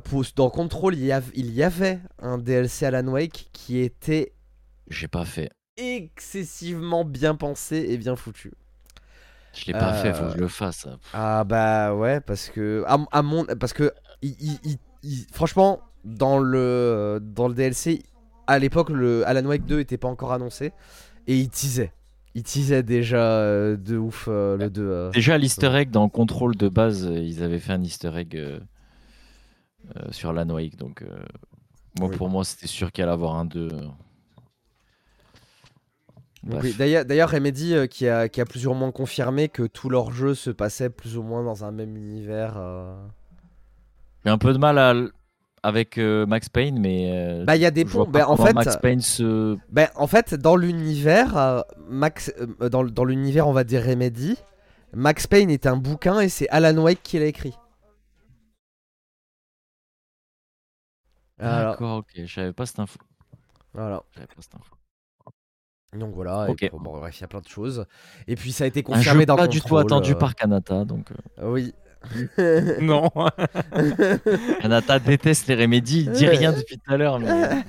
pour- 0.05 0.25
dans 0.35 0.51
Control, 0.51 0.94
il 0.94 1.05
y, 1.05 1.12
av- 1.12 1.31
il 1.35 1.53
y 1.53 1.62
avait 1.62 2.01
un 2.20 2.38
DLC 2.38 2.87
Alan 2.87 3.07
Wake 3.07 3.51
qui 3.53 3.79
était 3.79 4.33
J'ai 4.88 5.07
pas 5.09 5.25
fait. 5.25 5.51
Excessivement 5.81 7.05
bien 7.05 7.35
pensé 7.35 7.87
et 7.88 7.97
bien 7.99 8.16
foutu. 8.16 8.53
Je 9.55 9.66
l'ai 9.66 9.73
pas 9.73 9.93
fait, 9.95 10.12
faut 10.14 10.23
Euh, 10.25 10.29
que 10.29 10.35
je 10.37 10.40
le 10.43 10.49
fasse. 10.49 10.87
Ah 11.12 11.43
bah 11.45 11.95
ouais 11.95 12.21
parce 12.21 12.49
que 12.51 12.85
à, 12.87 12.99
à 13.11 13.23
mon 13.23 13.45
parce 13.59 13.73
que 13.73 13.93
il- 14.23 14.37
il- 14.40 14.59
il- 14.64 14.79
il- 15.03 15.27
franchement 15.33 15.81
dans 16.05 16.38
le 16.38 17.19
dans 17.21 17.49
le 17.49 17.55
DLC 17.55 18.03
à 18.47 18.59
l'époque 18.61 18.90
le 18.90 19.27
Alan 19.27 19.45
Wake 19.47 19.64
2 19.66 19.81
était 19.81 19.97
pas 19.99 20.09
encore 20.09 20.33
annoncé 20.33 20.73
et 21.27 21.37
il 21.37 21.49
teasait 21.51 21.93
il 22.37 22.45
teasait 22.45 22.85
déjà 22.85 23.19
euh, 23.40 23.77
de 23.77 23.97
ouf 23.97 24.27
euh, 24.31 24.57
le 24.57 24.71
2 24.71 24.88
euh. 24.88 25.11
Déjà, 25.11 25.37
l'easter 25.37 25.75
egg 25.75 25.90
dans 25.90 26.09
Control 26.09 26.55
de 26.57 26.69
base, 26.69 27.07
euh, 27.09 27.19
ils 27.19 27.43
avaient 27.43 27.59
fait 27.59 27.73
un 27.73 27.83
easter 27.83 28.12
egg 28.16 28.37
euh, 28.37 28.61
euh, 29.97 30.12
sur 30.12 30.31
Alan 30.31 30.49
Wake. 30.55 30.77
Donc, 30.77 31.03
euh, 31.03 31.09
moi, 31.99 32.09
Oui. 32.09 32.16
pour 32.16 32.29
moi, 32.29 32.45
c'était 32.45 32.69
sûr 32.69 32.93
qu'il 32.93 33.03
allait 33.03 33.12
avoir 33.12 33.35
un 33.35 33.47
2. 33.47 33.69
Oui, 36.46 36.74
d'ailleurs 36.74 37.31
Remedy 37.31 37.74
euh, 37.74 37.87
qui 37.87 38.09
a 38.09 38.29
qui 38.29 38.40
a 38.40 38.46
plus 38.46 38.66
ou 38.66 38.72
moins 38.72 38.92
confirmé 38.92 39.48
que 39.50 39.62
tous 39.64 39.90
leurs 39.90 40.11
jeux 40.11 40.35
se 40.35 40.48
passaient 40.48 40.88
plus 40.88 41.18
ou 41.18 41.22
moins 41.22 41.44
dans 41.44 41.64
un 41.64 41.70
même 41.70 41.96
univers 41.96 42.55
euh. 42.57 42.94
J'ai 44.24 44.31
un 44.31 44.38
peu 44.38 44.53
de 44.53 44.59
mal 44.59 44.79
à 44.79 44.94
avec 45.62 45.98
euh, 45.98 46.24
Max 46.24 46.48
Payne, 46.48 46.79
mais 46.81 47.11
euh, 47.12 47.44
bah 47.44 47.57
il 47.57 47.61
y 47.61 47.66
a 47.66 47.70
des 47.70 47.85
ponts 47.85 48.07
bah, 48.07 48.31
en 48.31 48.37
fait 48.37 48.55
Max 48.55 48.79
Payne 48.79 49.03
se. 49.03 49.59
Ben, 49.68 49.88
en 49.94 50.07
fait, 50.07 50.35
dans 50.35 50.57
l'univers, 50.57 51.64
Max, 51.87 52.33
dans, 52.70 52.83
dans 52.83 53.05
l'univers, 53.05 53.46
on 53.46 53.53
va 53.53 53.62
dire 53.62 53.85
Remedy, 53.85 54.38
Max 54.94 55.26
Payne 55.26 55.50
est 55.50 55.66
un 55.66 55.76
bouquin 55.76 56.20
et 56.20 56.31
c'est 56.31 56.48
Alan 56.48 56.83
Wake 56.83 57.03
qui 57.03 57.18
l'a 57.18 57.26
écrit. 57.26 57.55
D'accord, 61.38 61.98
ok, 61.98 62.24
je 62.24 62.35
savais 62.35 62.53
pas 62.55 62.64
cette 62.64 62.79
info. 62.79 62.98
voilà. 63.74 64.03
Pas 64.14 64.22
cette 64.38 64.55
info. 64.55 64.80
Donc 65.96 66.14
voilà. 66.14 66.46
et 66.48 66.50
Ok. 66.53 66.57
puis, 66.59 66.70
bon, 66.72 66.98
bref, 66.98 67.18
il 67.18 67.22
y 67.22 67.24
a 67.24 67.29
plein 67.29 67.40
de 67.40 67.48
choses. 67.48 67.85
Et 68.29 68.37
puis 68.37 68.53
ça 68.53 68.64
a 68.64 68.66
été 68.66 68.81
Un 68.81 68.83
confirmé 68.85 69.20
jeu 69.22 69.26
dans 69.26 69.37
pas 69.37 69.48
du 69.48 69.61
tout 69.61 69.76
attendu 69.76 70.12
euh, 70.12 70.14
par 70.16 70.35
Kanata, 70.35 70.85
donc 70.85 71.09
euh, 71.40 71.50
Oui. 71.50 71.74
Non. 72.81 73.11
Kanata 74.61 74.98
déteste 74.98 75.46
les 75.48 75.55
remédies, 75.55 76.00
il 76.07 76.11
dit 76.12 76.26
rien 76.26 76.53
depuis 76.53 76.79
tout 76.79 76.92
à 76.92 76.96
l'heure, 76.96 77.18
mais 77.18 77.26
il 77.26 77.29
a 77.31 77.64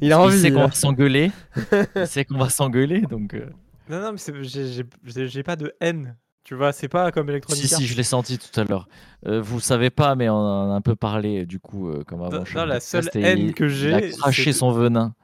il 0.00 0.14
envie. 0.14 0.38
sait 0.38 0.50
qu'on 0.52 0.66
va 0.66 0.70
s'engueuler, 0.72 1.30
il 1.96 2.06
sait 2.06 2.24
qu'on 2.24 2.38
va 2.38 2.48
s'engueuler, 2.50 3.02
donc 3.02 3.34
euh, 3.34 3.46
non, 3.88 4.00
non, 4.00 4.12
mais 4.12 4.18
j'ai- 4.42 4.66
j'ai 4.66 4.84
j'ai- 5.04 5.28
j'ai 5.28 5.42
pas 5.42 5.56
de 5.56 5.72
haine. 5.80 6.16
Tu 6.42 6.54
vois, 6.54 6.72
c'est 6.72 6.88
pas 6.88 7.10
comme 7.10 7.30
Electronic 7.30 7.64
si 7.64 7.72
Arts. 7.72 7.80
si, 7.80 7.86
je 7.86 7.96
l'ai 7.96 8.02
senti 8.02 8.36
tout 8.36 8.60
à 8.60 8.64
l'heure. 8.64 8.86
Euh, 9.26 9.40
vous 9.40 9.56
le 9.56 9.62
savez 9.62 9.88
pas, 9.88 10.14
mais 10.14 10.28
on 10.28 10.34
en 10.34 10.70
a 10.72 10.74
un 10.74 10.82
peu 10.82 10.94
parlé 10.94 11.46
du 11.46 11.58
coup, 11.58 11.88
euh, 11.88 12.04
comme 12.06 12.20
avant. 12.22 12.38
Non, 12.40 12.44
chaque 12.44 12.56
non, 12.56 12.64
la 12.66 12.80
seule 12.80 13.08
haine 13.14 13.38
il- 13.38 13.54
que 13.54 13.64
il 13.64 13.94
a 13.94 14.00
j'ai, 14.00 14.10
craché 14.10 14.52
son 14.52 14.70
venin. 14.70 15.14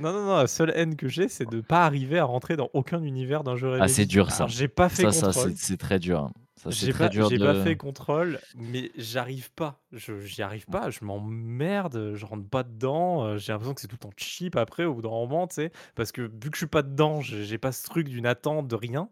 Non, 0.00 0.12
non, 0.12 0.24
non, 0.24 0.36
la 0.36 0.46
seule 0.46 0.72
haine 0.74 0.96
que 0.96 1.08
j'ai, 1.08 1.28
c'est 1.28 1.46
de 1.46 1.60
pas 1.60 1.84
arriver 1.84 2.18
à 2.18 2.24
rentrer 2.24 2.56
dans 2.56 2.70
aucun 2.72 3.02
univers 3.02 3.44
d'un 3.44 3.56
jeu 3.56 3.68
Ah, 3.68 3.72
Remedy. 3.74 3.94
c'est 3.94 4.06
dur, 4.06 4.30
ça. 4.30 4.46
J'ai 4.48 4.68
pas 4.68 4.88
fait 4.88 5.02
Ça, 5.04 5.12
ça, 5.12 5.26
contrôle. 5.26 5.50
c'est 5.50 5.56
c'est 5.58 5.76
très 5.76 5.98
dur. 5.98 6.20
hein. 6.20 6.32
Ça, 6.56 6.70
c'est 6.72 6.86
J'ai 6.86 6.92
très 6.92 7.06
pas, 7.06 7.10
dur 7.10 7.28
j'ai 7.28 7.38
de. 7.38 7.44
pas 7.44 7.54
fait 7.54 7.76
contrôle, 7.76 8.38
mais 8.54 8.90
j'arrive 8.96 9.50
pas. 9.52 9.80
Je, 9.92 10.20
j'y 10.20 10.42
arrive 10.42 10.66
pas. 10.66 10.90
Je 10.90 11.04
m'emmerde. 11.04 12.12
Je 12.14 12.26
rentre 12.26 12.48
pas 12.48 12.62
dedans. 12.62 13.24
euh, 13.24 13.38
J'ai 13.38 13.52
l'impression 13.52 13.74
que 13.74 13.80
c'est 13.80 13.88
tout 13.88 13.96
le 13.96 14.00
temps 14.00 14.10
cheap 14.16 14.56
après 14.56 14.84
au 14.84 14.94
bout 14.94 15.02
d'un 15.02 15.08
moment, 15.10 15.46
tu 15.46 15.54
sais, 15.56 15.72
parce 15.94 16.12
que 16.12 16.22
vu 16.22 16.50
que 16.50 16.56
je 16.56 16.58
suis 16.58 16.66
pas 16.66 16.82
dedans, 16.82 17.20
j'ai 17.20 17.58
pas 17.58 17.72
ce 17.72 17.84
truc 17.84 18.08
d'une 18.08 18.26
attente 18.26 18.68
de 18.68 18.74
rien. 18.76 19.08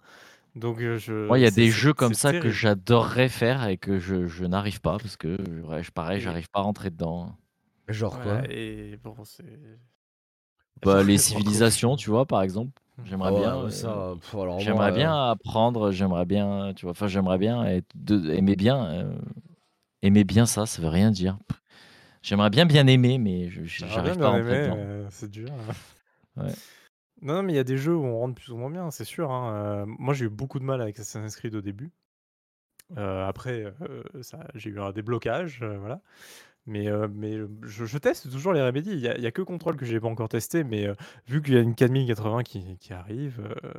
Donc 0.57 0.81
euh, 0.81 0.99
je. 0.99 1.29
Moi, 1.29 1.39
il 1.39 1.43
y 1.43 1.47
a 1.47 1.51
des 1.51 1.71
jeux 1.71 1.95
comme 1.95 2.15
ça 2.15 2.33
que 2.33 2.51
j'adorerais 2.51 3.29
faire 3.29 3.67
et 3.69 3.79
que 3.79 3.99
je, 3.99 4.27
je 4.27 4.45
n'arrive 4.45 4.81
pas 4.81 4.99
parce 4.99 5.17
que, 5.17 5.37
ouais, 5.63 5.83
je- 5.83 5.91
pareil, 5.93 6.21
j'arrive 6.21 6.49
pas 6.51 6.61
à 6.61 6.63
rentrer 6.63 6.91
dedans. 6.91 7.35
Genre 7.89 8.21
quoi? 8.21 8.43
Et 8.51 8.99
bon, 9.03 9.17
c'est. 9.25 9.45
Bah, 10.85 11.03
les 11.03 11.19
civilisations, 11.19 11.97
tu 11.97 12.11
vois, 12.11 12.27
par 12.27 12.43
exemple. 12.43 12.73
J'aimerais 13.05 13.29
Ah 13.29 13.33
bien. 13.33 13.57
ouais, 13.65 13.67
euh, 13.67 13.71
ça, 13.71 14.15
pff, 14.21 14.35
alors 14.35 14.65
moi, 14.65 14.65
J'aimerais 14.65 14.91
euh, 14.91 14.95
bien 14.95 15.31
apprendre, 15.31 15.93
j'aimerais 15.93 16.25
bien, 16.27 16.73
tu 16.75 16.85
vois, 16.87 16.91
enfin, 16.93 17.07
j'aimerais 17.07 17.39
bien 17.39 17.65
être 17.65 17.87
de- 17.95 18.33
aimer 18.33 18.57
bien, 18.57 18.85
euh, 18.87 19.19
aimer 20.03 20.25
bien 20.25 20.47
ça, 20.47 20.67
ça 20.67 20.83
veut 20.83 20.89
rien 20.89 21.11
dire. 21.13 21.39
Pff. 21.49 21.61
J'aimerais 22.23 22.51
bien 22.51 22.67
bien 22.67 22.87
aimer, 22.89 23.19
mais 23.19 23.51
je- 23.51 23.65
je- 23.65 23.87
J'aimerais 23.87 23.89
j'arrive 23.89 24.17
bien 24.17 24.19
pas 24.19 24.29
à 24.29 24.31
bien 24.31 24.37
rentrer 24.37 24.57
aimer, 24.57 24.57
dedans. 24.57 24.79
euh, 24.79 25.09
c'est 25.11 25.31
dur. 25.31 25.49
Ouais. 26.37 26.57
Non, 27.23 27.35
non, 27.35 27.43
mais 27.45 27.53
il 27.53 27.57
y 27.57 27.61
a 27.61 27.65
des 27.65 27.77
jeux 27.77 27.95
où 27.97 28.05
on 28.05 28.19
rentre 28.19 28.35
plus 28.35 28.51
ou 28.53 28.57
moins 28.57 28.71
bien, 28.71 28.91
c'est 28.91 29.05
sûr. 29.05 29.31
hein, 29.31 29.53
euh, 29.55 29.87
moi, 29.87 30.15
j'ai 30.15 30.25
eu 30.27 30.29
beaucoup 30.31 30.59
de 30.59 30.65
mal 30.65 30.81
avec 30.83 30.99
Assassin's 30.99 31.37
Creed 31.37 31.55
au 31.55 31.61
début. 31.61 31.93
Euh, 32.97 33.27
après, 33.29 33.65
euh, 33.83 34.03
ça, 34.23 34.47
j'ai 34.55 34.71
eu 34.71 34.81
un 34.81 34.93
déblocage, 34.93 35.61
euh, 35.63 35.77
voilà. 35.79 36.01
Mais, 36.69 36.87
euh, 36.87 37.09
mais 37.13 37.39
je, 37.63 37.87
je 37.87 37.99
teste 37.99 38.31
toujours 38.31 38.53
les 38.53 38.61
Remedy. 38.63 38.91
Il 38.93 39.01
y 39.01 39.09
a, 39.27 39.31
que 39.31 39.41
Control 39.43 39.75
que 39.77 39.87
j'ai 39.87 39.99
pas 39.99 40.09
encore 40.09 40.29
testé, 40.29 40.65
mais 40.65 40.87
euh, 40.87 40.95
vu 41.27 41.41
qu'il 41.41 41.55
y 41.55 41.57
a 41.57 41.61
une 41.61 41.75
4080 41.75 42.43
qui, 42.43 42.77
qui 42.79 42.93
arrive 42.93 43.41
euh, 43.65 43.71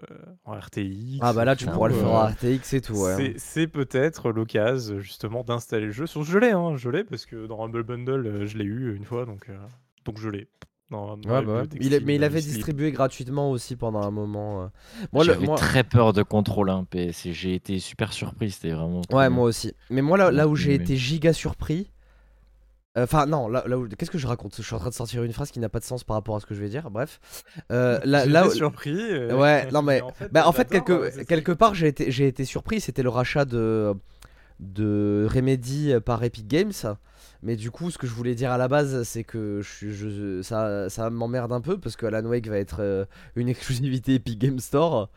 en 0.43 0.53
RTX. 0.59 1.19
Ah 1.21 1.31
bah 1.33 1.45
là 1.45 1.55
tu 1.55 1.65
tout, 1.65 1.71
pourras 1.71 1.89
le 1.89 1.93
faire 1.93 2.09
en 2.09 2.25
RTX 2.27 2.73
et 2.73 2.81
tout 2.81 2.93
ouais. 2.95 3.15
c'est- 3.15 3.33
C'est 3.37 3.67
peut-être 3.67 4.31
l'occasion 4.31 4.99
justement 4.99 5.43
d'installer 5.43 5.85
le 5.85 5.91
jeu. 5.91 6.07
Sur 6.07 6.23
je 6.23 6.37
l'ai, 6.39 6.51
hein, 6.51 6.75
je 6.77 6.89
l'ai 6.89 7.03
parce 7.03 7.25
que 7.27 7.45
dans 7.45 7.63
Humble 7.63 7.83
Bundle, 7.83 8.45
je 8.47 8.57
l'ai 8.57 8.65
eu 8.65 8.95
une 8.95 9.05
fois, 9.05 9.25
donc, 9.25 9.49
euh, 9.49 9.57
donc 10.05 10.17
je 10.19 10.27
l'ai. 10.29 10.47
Ouais, 10.91 10.97
la 11.27 11.41
bah 11.43 11.63
Il 11.79 11.93
est- 11.93 11.99
mais 11.99 12.15
il 12.15 12.23
avait 12.23 12.41
distribué 12.41 12.91
gratuitement 12.91 13.51
aussi 13.51 13.75
pendant 13.75 14.01
un 14.01 14.09
moment. 14.09 14.71
Moi, 15.13 15.23
J'avais 15.23 15.45
moi- 15.45 15.55
très 15.55 15.83
peur 15.83 16.13
de 16.13 16.23
contrôle 16.23 16.71
1 16.71 16.83
PS 16.85 17.27
et 17.27 17.33
j'ai 17.33 17.53
été 17.53 17.77
super 17.77 18.11
surpris, 18.11 18.49
c'était 18.49 18.71
vraiment. 18.71 19.01
Ouais, 19.11 19.29
moi 19.29 19.43
aussi. 19.43 19.75
Mais 19.91 20.01
moi, 20.01 20.17
là, 20.17 20.31
là 20.31 20.47
où 20.47 20.55
j'ai 20.55 20.69
mais- 20.79 20.83
été 20.83 20.95
giga 20.95 21.31
surpris. 21.31 21.91
Euh, 22.99 23.03
Enfin, 23.03 23.25
non, 23.25 23.47
là, 23.47 23.63
là 23.67 23.77
où. 23.77 23.87
Qu'est-ce 23.87 24.11
que 24.11 24.17
je 24.17 24.27
raconte? 24.27 24.55
Je 24.57 24.61
suis 24.61 24.75
en 24.75 24.79
train 24.79 24.89
de 24.89 24.93
sortir 24.93 25.23
une 25.23 25.33
phrase 25.33 25.51
qui 25.51 25.59
n'a 25.59 25.69
pas 25.69 25.79
de 25.79 25.85
sens 25.85 26.03
par 26.03 26.15
rapport 26.15 26.35
à 26.35 26.39
ce 26.39 26.45
que 26.45 26.53
je 26.55 26.59
vais 26.59 26.69
dire. 26.69 26.89
Bref. 26.91 27.19
Euh, 27.71 27.99
là, 28.05 28.25
là 28.25 28.47
où- 28.47 28.51
surpris. 28.51 28.95
euh, 28.99 29.33
Ouais, 29.39 29.69
non, 29.71 29.81
mais- 29.81 30.01
en 30.03 30.11
fait, 30.11 30.31
Bah, 30.31 30.47
en 30.47 30.51
fait, 30.51 30.67
j'adore, 30.71 31.05
quelque, 31.27 31.51
part, 31.51 31.73
j'ai 31.75 31.87
été, 31.87 32.11
j'ai 32.11 32.27
été 32.27 32.45
surpris. 32.45 32.81
C'était 32.81 33.03
le 33.03 33.09
rachat 33.09 33.45
de, 33.45 33.93
de 34.59 35.27
Remedy 35.33 35.93
par 36.05 36.23
Epic 36.23 36.47
Games. 36.47 36.71
Mais 37.41 37.55
du 37.55 37.71
coup, 37.71 37.89
ce 37.89 37.97
que 37.97 38.05
je 38.05 38.11
voulais 38.11 38.35
dire 38.35 38.51
à 38.51 38.57
la 38.57 38.67
base, 38.67 39.03
c'est 39.03 39.23
que 39.23 39.61
je, 39.61 40.41
ça, 40.41 40.89
ça 40.89 41.09
m'emmerde 41.09 41.53
un 41.53 41.61
peu 41.61 41.77
parce 41.77 41.95
que 41.95 42.05
Alan 42.05 42.25
Wake 42.27 42.47
va 42.49 42.57
être 42.57 42.81
euh, 42.81 43.05
une 43.37 43.47
exclusivité 43.47 44.15
Epic 44.15 44.37
Game 44.37 44.59
Store. 44.59 45.09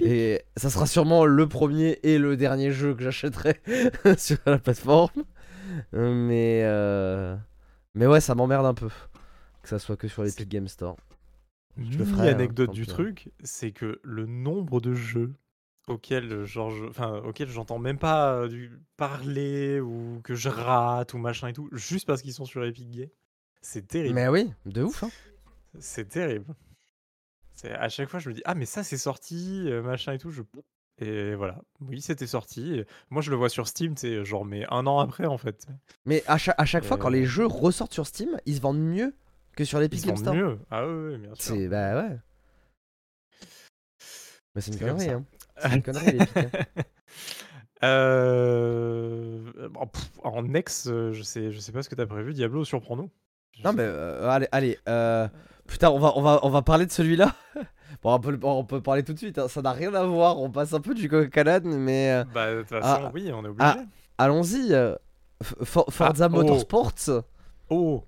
Et 0.00 0.42
ça 0.56 0.70
sera 0.70 0.86
sûrement 0.86 1.26
le 1.26 1.46
premier 1.46 1.98
et 2.02 2.16
le 2.18 2.36
dernier 2.38 2.72
jeu 2.72 2.94
que 2.94 3.02
j'achèterai 3.04 3.60
sur 4.16 4.38
la 4.46 4.56
plateforme. 4.58 5.10
Euh, 5.94 6.12
Mais, 6.14 6.62
euh, 6.64 7.36
mais 7.94 8.06
ouais, 8.06 8.20
ça 8.20 8.34
m'emmerde 8.34 8.66
un 8.66 8.74
peu 8.74 8.88
que 9.62 9.68
ça 9.68 9.78
soit 9.78 9.96
que 9.96 10.08
sur 10.08 10.22
l'Epic 10.22 10.48
Game 10.48 10.68
Store. 10.68 10.96
Ferai, 11.76 12.30
hein, 12.30 12.46
du 12.46 12.82
hein. 12.82 12.84
truc, 12.86 13.30
c'est 13.42 13.72
que 13.72 14.00
le 14.02 14.26
nombre 14.26 14.80
de 14.80 14.94
jeux 14.94 15.34
auxquels 15.88 16.44
enfin 16.88 17.18
auxquels 17.18 17.48
j'entends 17.48 17.78
même 17.78 17.98
pas 17.98 18.32
euh, 18.32 18.48
du 18.48 18.72
parler 18.96 19.80
ou 19.80 20.20
que 20.24 20.34
je 20.34 20.48
rate 20.48 21.14
ou 21.14 21.18
machin 21.18 21.48
et 21.48 21.52
tout 21.52 21.68
juste 21.72 22.06
parce 22.06 22.22
qu'ils 22.22 22.32
sont 22.32 22.44
sur 22.44 22.64
Epic 22.64 22.90
Games, 22.90 23.08
c'est 23.60 23.86
terrible. 23.86 24.14
Mais 24.14 24.28
oui, 24.28 24.50
de 24.64 24.82
ouf. 24.82 25.02
hein. 25.04 25.10
C'est 25.78 26.08
terrible. 26.08 26.54
C'est 27.52 27.72
à 27.72 27.88
chaque 27.88 28.08
fois 28.08 28.20
je 28.20 28.30
me 28.30 28.34
dis 28.34 28.42
ah 28.46 28.54
mais 28.54 28.66
ça 28.66 28.82
c'est 28.82 28.96
sorti 28.98 29.68
machin 29.84 30.12
et 30.12 30.18
tout 30.18 30.30
je 30.30 30.42
et 30.98 31.34
voilà 31.34 31.58
oui 31.80 32.00
c'était 32.00 32.26
sorti 32.26 32.74
Et 32.80 32.86
moi 33.10 33.20
je 33.22 33.30
le 33.30 33.36
vois 33.36 33.48
sur 33.50 33.68
Steam 33.68 33.96
c'est 33.96 34.24
genre 34.24 34.44
mais 34.46 34.64
un 34.70 34.86
an 34.86 34.98
après 34.98 35.26
en 35.26 35.36
fait 35.38 35.66
Mais 36.06 36.22
à 36.26 36.38
chaque, 36.38 36.54
à 36.58 36.64
chaque 36.64 36.84
fois, 36.84 36.96
quand 36.96 37.08
Euh. 37.08 37.12
les 37.12 37.24
jeux 37.26 37.46
ressortent 37.46 37.92
sur 37.92 38.06
Steam, 38.06 38.30
ils 38.46 38.56
se 38.56 38.60
vendent 38.62 38.80
mieux 38.80 39.14
que 39.56 39.64
sur 39.64 39.78
ils 39.78 39.82
l'Epic 39.82 40.00
Game 40.04 40.14
vendent 40.14 40.18
Store. 40.24 40.34
mieux 40.34 40.58
ah 40.70 40.86
oui 40.86 41.12
oui, 41.12 41.18
bien 41.18 41.34
sûr 41.34 41.44
C'est 41.44 41.68
bah 41.68 41.96
ouais. 42.02 42.16
Bah, 44.54 44.60
c'est 44.62 44.70
une 44.72 44.78
C'est 44.78 44.84
comme 44.84 44.96
connerie, 44.96 45.06
ça. 45.06 45.12
hein. 45.12 45.24
C'est 45.58 45.74
une 45.76 45.82
connerie, 45.82 46.12
l'Epic. 46.18 46.36
hein. 46.36 46.50
Euh, 47.84 49.68
bon, 49.68 49.86
pff, 49.86 50.10
en 50.24 50.54
ex, 50.54 50.86
euh, 50.88 51.12
je 51.12 51.22
sais, 51.22 51.52
je 51.52 51.58
sais 51.60 51.72
pas 51.72 51.82
ce 51.82 51.90
que 51.90 51.94
t'as 51.94 52.06
prévu. 52.06 52.32
Diablo, 52.32 52.64
surprends-nous. 52.64 53.10
Je 53.52 53.62
Non 53.62 53.70
sais 53.70 53.76
mais 53.76 53.82
euh, 53.84 54.28
allez, 54.30 54.48
allez. 54.50 54.78
euh, 54.88 55.28
Putain, 55.66 55.90
on 55.90 55.98
va, 55.98 56.12
on 56.16 56.22
va, 56.22 56.40
on 56.42 56.48
va 56.50 56.62
parler 56.62 56.86
de 56.86 56.92
celui-là. 56.92 57.32
bon, 58.02 58.14
on 58.14 58.20
peut, 58.20 58.30
le- 58.32 58.40
on 58.42 58.64
peut 58.64 58.80
parler 58.80 59.02
tout 59.02 59.12
de 59.12 59.18
suite. 59.18 59.38
hein, 59.38 59.48
Ça 59.48 59.62
n'a 59.62 59.72
rien 59.72 59.92
à 59.94 60.04
voir. 60.04 60.38
On 60.40 60.50
passe 60.50 60.72
un 60.72 60.80
peu 60.80 60.94
du 60.94 61.08
coq 61.08 61.30
mais 61.64 62.12
euh. 62.12 62.24
Bah, 62.34 62.52
de 62.52 62.60
toute 62.60 62.68
façon, 62.68 63.02
Ah, 63.06 63.10
oui, 63.14 63.30
on 63.34 63.44
est 63.44 63.48
obligé. 63.48 63.68
ah. 63.68 63.76
allons-y. 64.18 64.72
euh, 64.72 64.94
For- 65.42 65.86
Forza 65.90 66.24
Ah, 66.26 66.28
oh. 66.32 66.36
Motorsports. 66.36 66.92
Oh, 67.68 68.04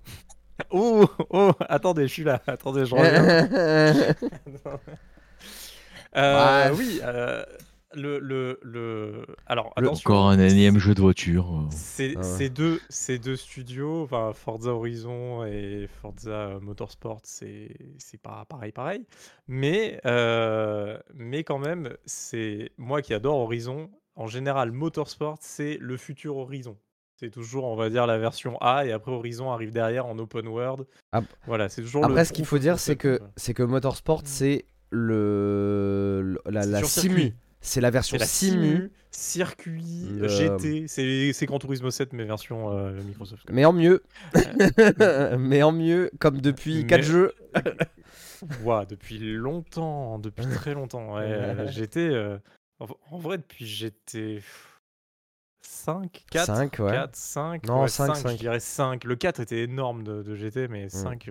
oh, 0.71 1.05
oh, 1.31 1.51
attendez, 1.67 2.07
je 2.07 2.13
suis 2.13 2.23
là. 2.23 2.41
Attendez, 2.47 2.85
je 2.85 2.95
reviens. 2.95 4.15
Euh, 6.15 6.69
Ouais. 6.71 6.75
oui, 6.75 6.99
euh, 7.03 7.43
le, 7.93 8.19
le, 8.19 8.59
le... 8.61 9.25
Alors, 9.47 9.73
attention. 9.75 10.09
Encore 10.11 10.29
un 10.29 10.39
énième 10.39 10.77
jeu 10.77 10.93
de 10.93 11.01
voiture. 11.01 11.67
C'est 11.71 12.13
Ah 12.15 12.19
ouais. 12.19 12.23
ces 12.23 12.49
deux, 12.49 12.79
ces 12.89 13.17
deux 13.19 13.35
studios, 13.35 14.03
enfin 14.03 14.31
Forza 14.33 14.71
Horizon 14.71 15.45
et 15.45 15.87
Forza 16.01 16.59
Motorsport, 16.61 17.21
c'est 17.23 17.75
c'est 17.97 18.21
pas 18.21 18.45
pareil 18.47 18.71
pareil, 18.71 19.05
mais 19.47 19.99
euh, 20.05 20.97
mais 21.15 21.43
quand 21.43 21.59
même, 21.59 21.95
c'est 22.05 22.71
moi 22.77 23.01
qui 23.01 23.13
adore 23.13 23.37
Horizon. 23.39 23.89
En 24.15 24.27
général, 24.27 24.71
Motorsport, 24.73 25.37
c'est 25.39 25.77
le 25.79 25.95
futur 25.95 26.35
Horizon. 26.37 26.77
C'est 27.15 27.29
toujours, 27.31 27.65
on 27.65 27.75
va 27.75 27.89
dire, 27.89 28.05
la 28.05 28.17
version 28.17 28.57
A 28.61 28.85
et 28.85 28.91
après 28.91 29.11
Horizon 29.11 29.51
arrive 29.51 29.71
derrière 29.71 30.05
en 30.05 30.17
open 30.19 30.47
world. 30.47 30.85
Ap- 31.11 31.25
Voilà, 31.47 31.69
c'est 31.69 31.81
toujours. 31.81 32.01
le 32.03 32.07
Après, 32.09 32.25
ce 32.25 32.33
qu'il 32.33 32.45
faut 32.45 32.59
dire, 32.59 32.79
c'est 32.79 32.95
que, 32.97 33.19
que 33.55 33.63
Motorsport, 33.63 34.21
c'est 34.25 34.65
le, 34.89 36.21
le- 36.23 36.41
la, 36.51 36.63
C'est 36.63 36.69
la 36.69 36.77
sur 36.79 36.87
simu. 36.87 37.33
C'est 37.61 37.81
la 37.81 37.89
version 37.91 38.17
la 38.17 38.25
simu, 38.25 38.89
circuit, 39.11 40.07
GT, 40.23 40.87
c'est 40.87 41.33
c'est 41.33 41.45
Gran 41.45 41.59
Turismo 41.59 41.91
7 41.91 42.13
mais 42.13 42.23
version 42.23 42.71
euh, 42.71 42.91
Microsoft. 43.03 43.45
mais 43.51 43.65
en 43.65 43.73
mieux. 43.73 44.01
mais 45.37 45.61
en 45.61 45.71
mieux, 45.73 46.09
comme 46.19 46.39
depuis 46.39 46.77
Mais- 46.83 46.87
4 46.87 47.01
jeux. 47.03 47.33
Ouah, 48.63 48.85
depuis 48.85 49.19
longtemps, 49.33 50.19
depuis 50.19 50.45
très 50.47 50.73
longtemps. 50.73 51.15
Ouais, 51.15 51.23
euh, 51.23 51.67
j'étais. 51.67 52.07
euh, 52.07 52.37
en, 52.79 53.17
vrai, 53.17 53.37
depuis 53.37 53.65
j'étais 53.65 54.41
5, 55.61 56.23
4, 56.31 56.45
5, 56.45 56.79
ouais. 56.79 56.91
4, 56.91 57.15
5. 57.15 57.67
Non, 57.67 57.81
ouais, 57.81 57.87
cinq, 57.89 58.07
5, 58.07 58.15
cinq. 58.15 58.29
je 58.31 58.37
dirais 58.37 58.61
5. 58.61 59.03
Le 59.03 59.15
4 59.17 59.41
était 59.41 59.63
énorme 59.63 60.03
de, 60.03 60.23
de 60.23 60.35
GT, 60.35 60.69
mais 60.69 60.87
5, 60.87 61.29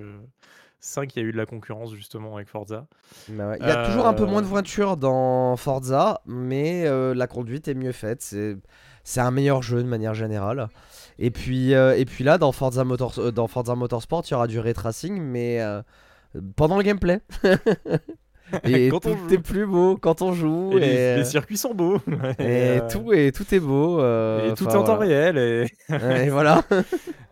5, 0.81 1.17
il 1.17 1.23
y 1.23 1.25
a 1.25 1.29
eu 1.29 1.33
de 1.33 1.37
la 1.37 1.47
concurrence 1.47 1.93
justement 1.95 2.37
avec 2.37 2.49
Forza. 2.49 2.87
Bah 3.29 3.49
ouais. 3.49 3.59
Il 3.61 3.67
y 3.67 3.71
a 3.71 3.87
toujours 3.87 4.07
un 4.07 4.15
peu 4.15 4.23
Euh, 4.23 4.27
moins 4.27 4.43
de 4.43 4.47
voitures 4.47 4.97
dans 4.97 5.57
Forza, 5.57 6.21
mais 6.27 6.87
euh, 6.87 7.15
la 7.15 7.27
conduite 7.27 7.67
est 7.69 7.75
mieux 7.75 7.93
faite. 7.93 8.23
C'est, 8.23 8.57
c'est 9.05 9.21
un 9.21 9.31
meilleur 9.31 9.63
jeu 9.63 9.83
de 9.83 9.89
manière 9.89 10.15
générale. 10.15 10.69
Et 11.19 11.31
puis, 11.33 11.75
euh, 11.75 11.97
et 11.99 12.05
puis 12.05 12.23
là, 12.23 12.39
dans 12.39 12.53
Forza, 12.53 12.85
Motors- 12.85 13.19
euh, 13.19 13.31
dans 13.33 13.49
Forza 13.49 13.75
Motorsport, 13.75 14.23
il 14.29 14.31
y 14.31 14.35
aura 14.35 14.47
du 14.47 14.61
ray 14.61 14.73
tracing, 14.75 15.21
mais 15.21 15.61
euh, 15.61 15.83
pendant 16.57 16.77
le 16.77 16.85
gameplay. 16.85 17.21
et 18.65 18.89
Quand 18.89 19.07
on 19.07 19.17
tout 19.17 19.17
joue. 19.17 19.35
est 19.35 19.39
plus 19.39 19.67
beau 19.67 19.97
quand 19.97 20.23
on 20.23 20.33
joue. 20.33 20.79
Et, 20.79 20.79
Et, 20.79 20.81
les, 20.81 21.15
les 21.17 21.23
euh, 21.23 21.25
circuits 21.25 21.57
sont 21.57 21.75
beaux. 21.75 21.99
et 22.39 22.81
euh, 22.81 22.89
tout, 22.91 23.13
et 23.13 23.33
tout 23.33 23.55
est 23.55 23.61
beau. 23.61 24.01
euh, 24.01 24.51
et 24.51 24.55
tout 24.55 24.65
est 24.69 24.75
en 24.75 24.85
temps 24.85 24.97
voilà. 24.97 25.31
réel. 25.31 25.39
Et... 25.39 25.67
et 26.27 26.31
voilà. 26.31 26.63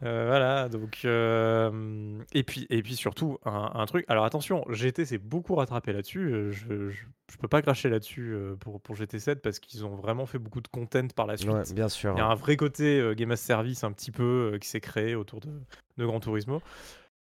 Euh, 0.03 0.27
voilà, 0.29 0.69
donc 0.69 1.05
et 1.05 2.43
puis 2.43 2.67
et 2.71 2.83
puis 2.83 2.97
surtout 2.97 3.39
un, 3.45 3.71
un 3.75 3.87
truc. 3.87 4.05
Alors 4.09 4.25
attention, 4.25 4.65
GT 4.69 5.05
s'est 5.07 5.19
beaucoup 5.19 5.55
rattrapé 5.55 5.93
là-dessus. 5.93 6.31
Je, 6.51 6.91
je, 6.91 6.91
je 6.91 7.37
peux 7.39 7.49
pas 7.49 7.63
cracher 7.63 7.89
là-dessus 7.89 8.37
pour 8.61 8.81
pour 8.81 8.95
GT7 8.97 9.37
parce 9.37 9.59
qu'ils 9.59 9.85
ont 9.85 9.95
vraiment 9.95 10.27
fait 10.27 10.39
beaucoup 10.39 10.61
de 10.61 10.69
content 10.69 11.09
par 11.15 11.27
la 11.27 11.37
suite. 11.37 11.51
Ouais, 11.51 11.63
bien 11.75 11.89
sûr. 11.89 12.13
Il 12.15 12.19
y 12.19 12.23
a 12.23 12.27
un 12.27 12.35
vrai 12.35 12.57
côté 12.57 13.03
game 13.17 13.31
as 13.31 13.37
service 13.37 13.85
un 13.85 13.93
petit 13.93 14.11
peu 14.11 14.59
qui 14.61 14.69
s'est 14.69 14.81
créé 14.81 15.15
autour 15.15 15.41
de, 15.41 15.49
de 15.97 16.05
Gran 16.05 16.21
Turismo. 16.21 16.61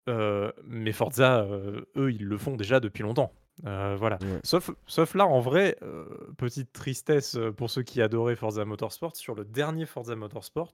Mais 0.07 0.91
Forza, 0.91 1.47
eux, 1.95 2.11
ils 2.11 2.25
le 2.25 2.37
font 2.37 2.55
déjà 2.55 2.79
depuis 2.79 3.03
longtemps. 3.03 3.31
Euh, 3.65 3.95
voilà. 3.97 4.17
Ouais. 4.21 4.39
Sauf, 4.43 4.71
sauf 4.85 5.15
là, 5.15 5.25
en 5.25 5.39
vrai, 5.39 5.77
euh, 5.81 6.05
petite 6.37 6.73
tristesse 6.73 7.35
euh, 7.35 7.51
pour 7.51 7.69
ceux 7.69 7.83
qui 7.83 8.01
adoraient 8.01 8.35
Forza 8.35 8.65
Motorsport, 8.65 9.15
sur 9.15 9.35
le 9.35 9.45
dernier 9.45 9.85
Forza 9.85 10.15
Motorsport, 10.15 10.73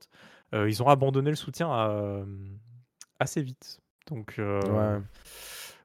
euh, 0.54 0.68
ils 0.68 0.82
ont 0.82 0.88
abandonné 0.88 1.30
le 1.30 1.36
soutien 1.36 1.70
à, 1.70 2.24
assez 3.20 3.42
vite. 3.42 3.80
Donc, 4.08 4.34
Ouais. 4.38 4.98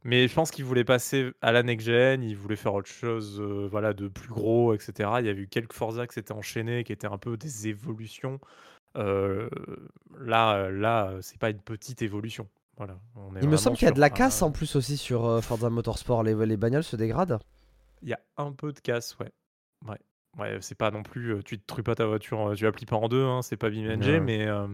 Mais 0.03 0.27
je 0.29 0.33
pense 0.33 0.51
qu'ils 0.51 0.63
voulaient 0.63 0.85
passer 0.85 1.31
à 1.41 1.51
la 1.51 1.63
next-gen, 1.63 2.23
ils 2.23 2.37
voulaient 2.37 2.55
faire 2.55 2.73
autre 2.73 2.87
chose 2.87 3.41
voilà, 3.41 3.93
de 3.93 4.07
plus 4.07 4.29
gros, 4.29 4.73
etc. 4.73 5.09
Il 5.19 5.25
y 5.25 5.29
avait 5.29 5.41
eu 5.41 5.47
quelques 5.47 5.73
Forza 5.73 6.07
qui 6.07 6.13
s'étaient 6.13 6.33
enchaînés, 6.33 6.85
qui 6.85 6.93
étaient 6.93 7.07
un 7.07 7.17
peu 7.17 7.35
des 7.35 7.67
évolutions. 7.67 8.39
Là, 8.95 10.69
là 10.69 11.13
c'est 11.21 11.37
pas 11.37 11.49
une 11.49 11.59
petite 11.59 12.03
évolution. 12.03 12.47
Voilà, 12.77 12.99
on 13.15 13.35
est 13.35 13.39
Il 13.41 13.49
me 13.49 13.57
semble 13.57 13.75
qu'il 13.75 13.87
y 13.87 13.91
a 13.91 13.93
de 13.93 13.99
la 13.99 14.05
un- 14.05 14.09
casse 14.09 14.41
en 14.41 14.51
plus 14.51 14.75
aussi 14.75 14.97
sur 14.97 15.25
euh, 15.25 15.41
Forza 15.41 15.69
Motorsport. 15.69 16.23
Les, 16.23 16.33
les 16.45 16.57
bagnoles 16.57 16.83
se 16.83 16.95
dégradent. 16.95 17.39
Il 18.03 18.09
y 18.09 18.13
a 18.13 18.19
un 18.37 18.51
peu 18.51 18.71
de 18.71 18.79
casse, 18.79 19.17
ouais. 19.19 19.31
Ouais, 19.87 19.97
ouais 20.37 20.57
c'est 20.61 20.75
pas 20.77 20.91
non 20.91 21.01
plus. 21.03 21.33
euh, 21.35 21.41
Tu 21.43 21.57
te 21.59 21.65
trues 21.65 21.83
pas 21.83 21.95
ta 21.95 22.05
voiture, 22.05 22.49
euh, 22.49 22.53
tu 22.55 22.63
la 22.65 22.71
plies 22.71 22.85
pas 22.85 22.97
en 22.97 23.07
deux, 23.07 23.23
hein, 23.25 23.41
c'est 23.41 23.57
pas 23.57 23.69
BMG, 23.69 24.05
Ouais. 24.05 24.19
mais. 24.19 24.45
euh, 24.45 24.67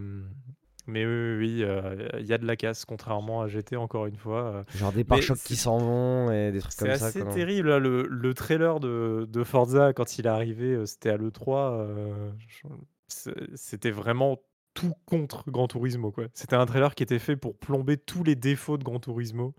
mais 0.86 1.06
oui, 1.06 1.63
euh, 1.63 2.10
il 2.20 2.26
y 2.26 2.34
a 2.34 2.38
de 2.38 2.46
la 2.46 2.58
casse, 2.58 2.84
contrairement 2.84 3.42
à 3.42 3.48
GT, 3.48 3.78
encore 3.78 4.06
une 4.06 4.18
fois. 4.18 4.44
euh, 4.48 4.63
Genre 4.76 4.92
des 4.92 5.06
pare-chocs 5.06 5.38
qui 5.38 5.56
c'est- 5.56 5.63
s'en 5.63 5.78
vont 5.78 6.30
et 6.30 6.52
des 6.52 6.60
trucs 6.60 6.74
C'est 6.74 6.86
comme 6.89 6.96
ça. 6.98 7.06
assez 7.06 7.22
quoi. 7.22 7.34
terrible, 7.34 7.70
là, 7.70 7.80
le, 7.80 8.06
le 8.06 8.34
trailer 8.34 8.82
de, 8.82 9.26
de 9.30 9.44
Forza, 9.46 9.94
quand 9.94 10.18
il 10.18 10.26
est 10.26 10.30
arrivé, 10.30 10.74
euh, 10.74 10.86
c'était 10.86 11.12
à 11.12 11.16
l'E3. 11.16 11.72
euh, 11.80 12.32
je- 12.50 12.68
c'est- 13.08 13.56
c'était 13.56 13.92
vraiment 13.92 14.39
tout 14.74 14.94
contre 15.06 15.50
Gran 15.52 15.68
Turismo. 15.68 16.12
quoi. 16.12 16.26
C'était 16.34 16.56
un 16.56 16.66
trailer 16.66 16.96
qui 16.96 17.04
était 17.04 17.20
fait 17.20 17.36
pour 17.36 17.58
plomber 17.58 17.98
tous 17.98 18.24
les 18.24 18.36
défauts 18.36 18.78
de 18.78 18.84
Gran 18.84 19.00
Turismo. 19.00 19.54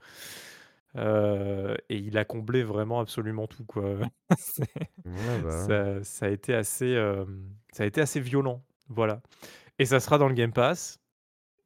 Euh, 0.96 1.74
et 1.88 1.96
il 1.96 2.16
a 2.18 2.24
comblé 2.24 2.62
vraiment 2.62 3.00
absolument 3.00 3.46
tout. 3.48 3.64
Quoi. 3.64 3.82
Ouais, 3.94 4.08
bah, 5.42 5.50
ça, 5.66 6.04
ça 6.04 6.26
a 6.26 6.28
été 6.28 6.54
assez, 6.54 6.94
euh, 6.94 7.24
ça 7.72 7.82
a 7.82 7.86
été 7.86 8.00
assez 8.00 8.20
violent. 8.20 8.62
Voilà. 8.88 9.20
Et 9.78 9.86
ça 9.86 9.98
sera 9.98 10.18
dans 10.18 10.28
le 10.28 10.34
Game 10.34 10.52
Pass. 10.52 11.00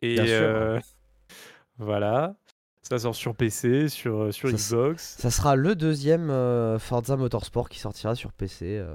Et 0.00 0.14
Bien 0.14 0.24
sûr. 0.24 0.34
euh, 0.34 0.80
voilà. 1.78 2.36
Ça 2.82 2.98
sort 2.98 3.14
sur 3.14 3.34
PC, 3.34 3.88
sur, 3.90 4.32
sur 4.32 4.48
Ça 4.48 4.54
Xbox. 4.56 5.16
Ça 5.18 5.30
sera 5.30 5.56
le 5.56 5.74
deuxième 5.74 6.30
euh, 6.30 6.78
Forza 6.78 7.16
Motorsport 7.16 7.68
qui 7.68 7.80
sortira 7.80 8.14
sur 8.14 8.32
PC. 8.32 8.78
euh. 8.78 8.94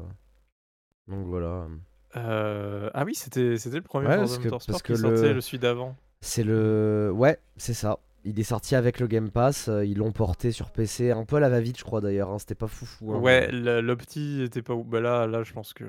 Donc 1.07 1.27
voilà. 1.27 1.67
Euh, 2.15 2.89
ah 2.93 3.03
oui, 3.05 3.15
c'était 3.15 3.57
c'était 3.57 3.77
le 3.77 3.81
premier 3.81 4.07
Ouais, 4.07 4.17
parce 4.17 4.37
que- 4.37 4.43
Motorsport 4.43 4.73
parce 4.73 4.81
que 4.83 4.93
qui 4.93 4.99
sortait 4.99 5.29
le- 5.29 5.33
le 5.33 5.41
celui 5.41 5.59
d'avant. 5.59 5.95
C'est 6.21 6.43
le. 6.43 7.11
Ouais, 7.13 7.39
c'est 7.57 7.73
ça. 7.73 7.99
Il 8.25 8.39
est 8.39 8.43
sorti 8.43 8.75
avec 8.75 8.99
le 8.99 9.07
Game 9.07 9.29
Pass. 9.31 9.67
euh, 9.67 9.83
Ils 9.85 9.97
l'ont 9.97 10.11
porté 10.13 10.51
sur 10.51 10.69
PC. 10.71 11.11
Un 11.11 11.25
peu 11.25 11.35
à 11.37 11.39
la 11.41 11.49
va-vite, 11.49 11.77
je 11.77 11.83
crois 11.83 11.99
d'ailleurs. 12.01 12.29
hein, 12.29 12.39
C'était 12.39 12.55
pas 12.55 12.67
foufou. 12.67 13.13
hein, 13.13 13.19
Ouais, 13.19 13.51
l'opti 13.51 14.41
était 14.43 14.61
pas. 14.61 14.75
Bah 14.75 15.01
là, 15.01 15.27
là, 15.27 15.43
je 15.43 15.51
pense 15.53 15.73
que 15.73 15.83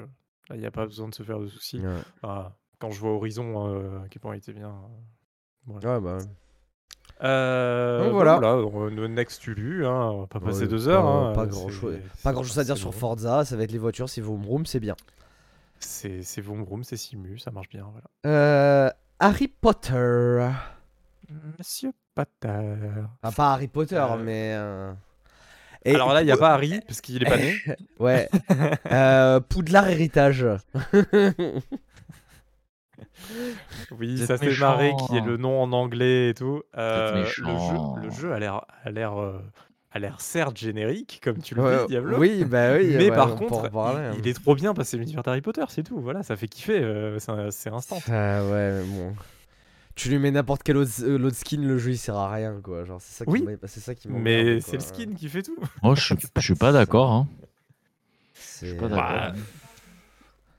il 0.53 0.59
n'y 0.59 0.67
a 0.67 0.71
pas 0.73 0.87
besoin 0.87 1.09
de 1.09 1.15
se 1.15 1.23
faire 1.23 1.39
de 1.39 1.47
soucis. 1.47 1.79
Ouais, 1.79 1.87
Ah, 2.23 2.53
quand 2.81 2.91
je 2.91 2.99
vois 3.01 3.11
Horizon, 3.13 3.69
euh, 3.75 3.99
point 4.21 4.35
il 4.35 4.39
était 4.39 4.53
bien. 4.53 4.71
euh, 4.71 4.97
voilà. 5.67 5.95
Ouais, 5.95 6.01
bah. 6.01 6.19
Euh, 7.23 7.99
Donc 7.99 8.07
donc 8.09 8.15
voilà. 8.15 8.39
voilà, 8.39 8.57
on- 8.57 8.87
le 8.87 9.07
Next 9.07 9.41
Tulu, 9.41 9.87
hein, 9.87 10.11
on 10.11 10.21
va 10.23 10.27
pas 10.27 10.41
passer 10.41 10.63
Ouais, 10.63 10.67
deux 10.69 10.85
pas- 10.85 10.91
heures. 10.91 11.07
hein, 11.07 11.33
Pas 11.33 11.43
euh, 11.43 11.47
grand 11.47 11.69
chose. 11.69 11.95
c'est- 12.17 12.23
Pas 12.23 12.33
grand 12.33 12.43
chose 12.43 12.59
à 12.59 12.65
dire 12.65 12.77
sur. 12.77 12.93
Forza. 12.93 13.45
Ça 13.45 13.57
va 13.57 13.63
être 13.63 13.73
les 13.73 13.79
voitures. 13.79 14.09
C'est 14.09 14.21
Vroom 14.21 14.43
Vroom, 14.43 14.67
c'est 14.67 14.81
bien. 14.81 14.97
C'est 15.79 16.23
c'est 16.23 16.41
Vroom 16.41 16.65
Vroom, 16.65 16.85
c'est 16.85 16.97
Simu, 16.97 17.39
ça 17.39 17.51
marche 17.51 17.69
bien. 17.69 17.87
Voilà. 17.93 18.07
Euh, 18.27 18.91
Harry 19.19 19.49
Potter. 19.49 20.49
Monsieur 21.59 21.93
Pater. 22.15 22.75
Enfin, 23.23 23.33
pas 23.35 23.53
Harry 23.55 23.69
Potter, 23.69 23.97
Euh, 23.97 24.17
mais. 24.17 24.53
euh, 24.57 24.93
et- 25.85 25.95
Alors 25.95 26.13
là, 26.15 26.23
il 26.23 26.27
n'y 26.27 26.33
a 26.33 26.37
pas 26.37 26.53
Harry, 26.55 26.81
parce 26.87 27.01
qu'il 27.01 27.23
est 27.23 27.27
pas 27.27 27.37
né. 27.37 27.55
Ouais. 27.99 28.29
euh, 28.93 29.41
Poudlard 29.41 29.89
Héritage. 29.89 30.47
Oui, 33.93 34.17
Vous 34.17 34.27
ça 34.27 34.37
marrer 34.61 34.93
méchant. 34.93 35.07
qui 35.07 35.17
est 35.17 35.21
le 35.21 35.37
nom 35.37 35.61
en 35.63 35.73
anglais 35.73 36.31
et 36.31 36.35
tout. 36.35 36.63
Euh, 36.77 37.21
le 37.21 37.25
jeu, 37.25 37.45
le 38.03 38.11
jeu 38.11 38.33
a 38.33 38.39
l'air, 38.39 38.65
a 38.85 38.91
l'air, 38.91 39.21
euh, 39.21 39.41
a 39.95 39.99
l'air 40.01 40.21
certes 40.21 40.59
générique, 40.59 41.21
comme 41.23 41.39
tu 41.39 41.55
le 41.55 41.63
Ouais, 41.63 41.79
dis, 41.83 41.87
Diablo. 41.89 42.19
oui, 42.19 42.45
bah 42.45 42.75
oui. 42.75 42.95
mais 42.97 43.09
ouais, 43.11 43.15
par 43.17 43.35
contre, 43.37 43.71
parler, 43.71 44.01
il, 44.03 44.07
hein. 44.07 44.17
il 44.19 44.29
est 44.29 44.35
trop 44.35 44.55
bien 44.55 44.75
parce 44.75 44.89
que 44.89 44.91
c'est 44.91 44.97
l'univers 44.99 45.23
d'Harry 45.23 45.41
Potter, 45.41 45.65
c'est 45.69 45.83
tout. 45.85 45.99
Voilà, 46.01 46.23
ça 46.23 46.37
fait 46.37 46.49
kiffer, 46.49 46.81
euh, 46.81 47.19
c'est, 47.51 47.71
instant. 47.71 48.01
Ah 48.09 48.45
ouais, 48.45 48.73
mais 48.73 48.85
bon. 48.85 49.15
Tu 49.95 50.09
lui 50.09 50.19
mets 50.19 50.33
n'importe 50.33 50.65
quel 50.65 50.77
autre, 50.77 50.91
euh, 51.03 51.31
skin, 51.31 51.61
le 51.63 51.79
jeu 51.79 51.93
il 51.93 51.99
sert 51.99 52.17
à 52.17 52.33
rien 52.33 52.61
quoi. 52.61 52.85
Genre, 52.85 53.01
c'est 53.01 53.15
ça 53.19 53.25
qui 53.25 53.31
Oui, 53.31 53.43
m'a- 53.45 53.69
c'est 53.69 53.79
ça 53.81 53.95
qui 53.95 54.09
Mais 54.09 54.61
c'est 54.61 54.79
le 54.79 54.83
skin 54.83 55.15
qui 55.17 55.29
fait 55.29 55.43
tout. 55.43 55.57
Moi, 55.85 55.95
je 55.95 56.03
suis, 56.03 56.17
je 56.37 56.41
suis 56.43 56.55
pas 56.57 56.73
d'accord. 56.73 57.13
Hein. 57.13 57.29
Je 58.61 58.67
suis 58.67 58.77
pas 58.77 58.89
Bah, 58.89 58.97
d'accord. 59.31 59.41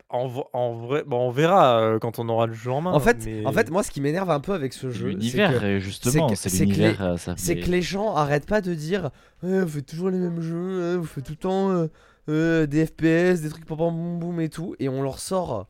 En, 0.10 0.30
en 0.54 0.74
vrai, 0.74 1.04
bon, 1.06 1.28
on 1.28 1.32
verra 1.32 1.80
euh, 1.82 2.00
quand 2.00 2.20
on 2.20 2.30
aura 2.30 2.46
le 2.46 2.54
jeu 2.54 2.72
en 2.72 2.80
main. 2.80 2.92
En 2.94 3.00
fait, 3.00 3.18
mais- 3.26 3.46
en 3.46 3.52
fait, 3.52 3.72
moi 3.72 3.82
ce 3.82 3.90
qui 3.90 4.02
m'énerve 4.02 4.30
un 4.30 4.40
peu 4.40 4.54
avec 4.54 4.72
ce 4.74 4.92
jeu, 4.92 5.08
c'est 5.08 5.16
L'univers, 5.16 5.60
que, 5.60 5.80
justement, 5.80 6.28
que- 6.30 6.36
c'est 6.36 6.50
c'est 6.50 6.66
que 6.66 6.70
l'univers. 6.74 7.16
ça 7.20 7.34
c'est 7.38 7.56
fait- 7.56 7.62
que 7.62 7.72
les 7.72 7.82
gens 7.82 8.14
arrêtent 8.14 8.46
pas 8.48 8.62
de 8.62 8.74
dire 8.76 9.10
Ouais, 9.42 9.62
vous 9.62 9.68
faites 9.68 9.86
toujours 9.88 10.12
les 10.12 10.20
mêmes 10.20 10.42
jeux, 10.42 10.84
hein, 10.84 10.98
vous 10.98 11.06
faites 11.06 11.24
tout 11.24 11.32
le 11.32 11.38
temps 11.38 11.72
euh, 11.72 11.88
euh, 12.30 12.68
des 12.68 12.86
FPS, 12.86 13.42
des 13.42 13.50
trucs 13.50 13.66
pam 13.66 13.78
boum 13.78 14.20
boum 14.20 14.40
et 14.42 14.50
tout, 14.50 14.76
et 14.80 14.90
on 14.90 15.02
leur 15.02 15.18
sort 15.20 15.68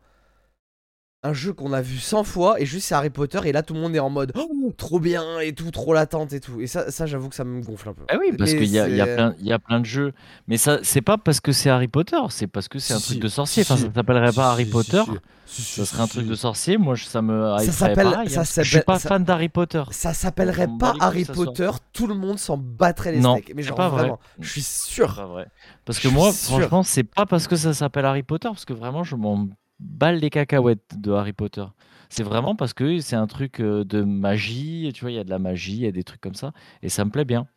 un 1.26 1.34
jeu 1.34 1.54
qu'on 1.54 1.74
a 1.74 1.82
vu 1.82 1.98
100 1.98 2.24
fois 2.24 2.60
et 2.62 2.66
juste 2.66 2.88
c'est 2.88 2.96
Harry 2.96 3.10
Potter 3.10 3.40
et 3.46 3.52
là 3.52 3.64
tout 3.64 3.74
le 3.74 3.80
monde 3.80 3.96
est 3.96 4.00
en 4.00 4.10
mode 4.10 4.32
oh, 4.36 4.72
trop 4.78 5.00
bien 5.00 5.40
et 5.40 5.54
tout, 5.54 5.72
trop 5.72 5.94
l'attente 5.94 6.34
et 6.34 6.40
tout. 6.40 6.62
Et 6.62 6.68
ça, 6.68 6.92
ça 6.92 7.06
j'avoue 7.06 7.30
que 7.30 7.36
ça 7.36 7.44
me 7.44 7.62
gonfle 7.62 7.90
un 7.90 7.94
peu. 7.94 8.04
Ah 8.10 8.16
oui, 8.20 8.32
parce 8.38 8.52
qu'il 8.52 8.66
y 8.66 8.80
a, 8.80 8.88
il 8.88 8.96
y, 8.96 9.02
a 9.02 9.06
plein- 9.08 9.36
il 9.40 9.46
y 9.48 9.54
a 9.54 9.60
plein 9.60 9.80
de 9.80 9.86
jeux. 9.86 10.14
Mais 10.48 10.58
ça, 10.58 10.80
c'est 10.84 11.02
pas 11.02 11.18
parce 11.18 11.40
que 11.40 11.52
c'est 11.52 11.70
Harry 11.70 11.88
Potter, 11.88 12.18
c'est 12.30 12.48
parce 12.48 12.68
que 12.68 12.80
c'est 12.80 12.94
un 12.94 13.00
Si, 13.00 13.06
truc 13.14 13.20
de 13.20 13.28
sorcier. 13.28 13.64
Si, 13.64 13.72
Enfin, 13.74 13.82
ça 13.82 13.92
s'appellerait 13.94 14.32
Si, 14.32 14.36
pas 14.36 14.52
Harry 14.52 14.66
si, 14.66 14.72
Potter. 14.72 15.04
si, 15.46 15.62
si, 15.62 15.80
Ça 15.80 15.86
serait 15.86 16.04
un 16.04 16.08
truc 16.08 16.28
de 16.28 16.36
sorcier. 16.36 16.78
Moi, 16.78 16.96
je- 16.96 17.06
ça 17.06 17.22
me 17.22 17.58
s'appelle- 17.60 18.12
pareil, 18.12 18.30
ça 18.30 18.42
hein, 18.42 18.44
parce 18.44 18.56
que 18.56 18.64
Je 18.64 18.70
suis 18.70 18.74
s'appelle- 18.78 18.86
pas 18.86 19.00
ça- 19.00 19.10
fan 19.10 19.24
d'Harry 19.24 19.50
Potter. 19.50 19.84
Ça 19.92 20.14
s'appellerait 20.14 20.68
pas 20.80 20.94
Harry. 21.00 21.26
Potter, 21.26 21.70
tout 21.94 22.08
le 22.08 22.14
monde 22.16 22.38
s'en 22.40 22.58
battrait 22.58 23.12
les 23.14 23.20
Non, 23.20 23.38
steaks. 23.38 23.54
Mais 23.56 23.64
genre 23.64 23.76
pas 23.78 23.90
vrai. 23.90 24.02
vraiment, 24.04 24.20
je 24.40 24.50
suis 24.50 24.62
sûr. 24.62 25.16
pas 25.16 25.26
vrai. 25.26 25.48
Parce 25.86 26.00
que 26.00 26.08
moi, 26.08 26.32
sûr. 26.32 26.58
franchement, 26.60 26.84
c'est 26.84 27.04
pas 27.04 27.26
parce 27.26 27.48
que 27.48 27.56
ça 27.56 27.74
s'appelle 27.74 28.06
Harry 28.06 28.24
Potter, 28.24 28.48
parce 28.50 28.66
que 28.66 28.74
vraiment, 28.74 29.04
je 29.04 29.16
m'en 29.16 29.48
balle 29.86 30.18
les 30.18 30.30
cacahuètes 30.30 31.00
de 31.00 31.12
Harry 31.12 31.34
Potter. 31.34 31.66
C'est 32.10 32.24
vraiment 32.24 32.56
parce 32.56 32.74
que 32.74 33.00
c'est 33.00 33.16
un 33.16 33.28
truc 33.28 33.60
euh, 33.60 33.84
de 33.84 34.02
magie, 34.04 34.92
tu 34.94 35.02
vois, 35.02 35.12
il 35.12 35.16
y 35.16 35.20
a 35.20 35.24
de 35.24 35.30
la 35.30 35.40
magie, 35.40 35.74
il 35.74 35.82
y 35.84 35.88
a 35.88 35.92
des 35.92 36.04
trucs 36.04 36.22
comme 36.22 36.36
ça, 36.36 36.52
et 36.84 36.90
ça 36.90 37.04
me 37.06 37.10
plaît 37.12 37.26
bien. 37.26 37.48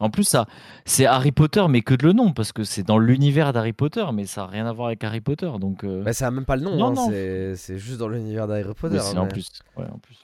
En 0.00 0.10
plus, 0.10 0.24
ça, 0.24 0.46
c'est 0.84 1.06
Harry 1.06 1.30
Potter, 1.32 1.64
mais 1.68 1.80
que 1.80 1.94
de 1.94 2.04
le 2.04 2.12
nom, 2.12 2.32
parce 2.32 2.52
que 2.52 2.64
c'est 2.64 2.82
dans 2.82 2.98
l'univers 2.98 3.52
d'Harry 3.52 3.72
Potter, 3.72 4.04
mais 4.12 4.26
ça 4.26 4.42
n'a 4.42 4.46
rien 4.48 4.66
à 4.66 4.72
voir 4.72 4.88
avec 4.88 5.02
Harry 5.04 5.20
Potter, 5.20 5.50
donc. 5.60 5.84
euh, 5.84 6.02
Bah, 6.02 6.12
ça 6.12 6.26
a 6.26 6.30
même 6.30 6.44
pas 6.44 6.56
le 6.56 6.62
nom, 6.62 6.76
Non, 6.76 6.86
hein, 6.88 6.94
non. 6.94 7.08
c'est- 7.10 7.54
c'est 7.56 7.78
juste 7.78 7.98
dans 7.98 8.08
l'univers 8.08 8.46
d'Harry 8.48 8.64
Potter. 8.78 8.98
mais 9.12 9.18
en 9.18 9.26
plus, 9.28 9.48
ouais, 9.76 9.86
en 9.90 9.98
plus. 9.98 10.18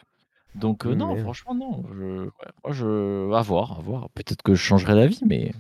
Donc 0.56 0.84
euh, 0.84 0.94
non, 0.96 1.14
Mais- 1.14 1.20
franchement 1.22 1.54
non. 1.54 1.84
Je, 1.96 2.24
ouais, 2.24 2.30
moi 2.64 2.72
je, 2.72 3.32
à 3.32 3.40
voir, 3.42 3.78
à 3.78 3.82
voir. 3.82 4.08
Peut-être 4.10 4.42
que 4.42 4.54
je 4.54 4.60
changerai 4.60 4.96
d'avis, 4.96 5.20
mais 5.24 5.52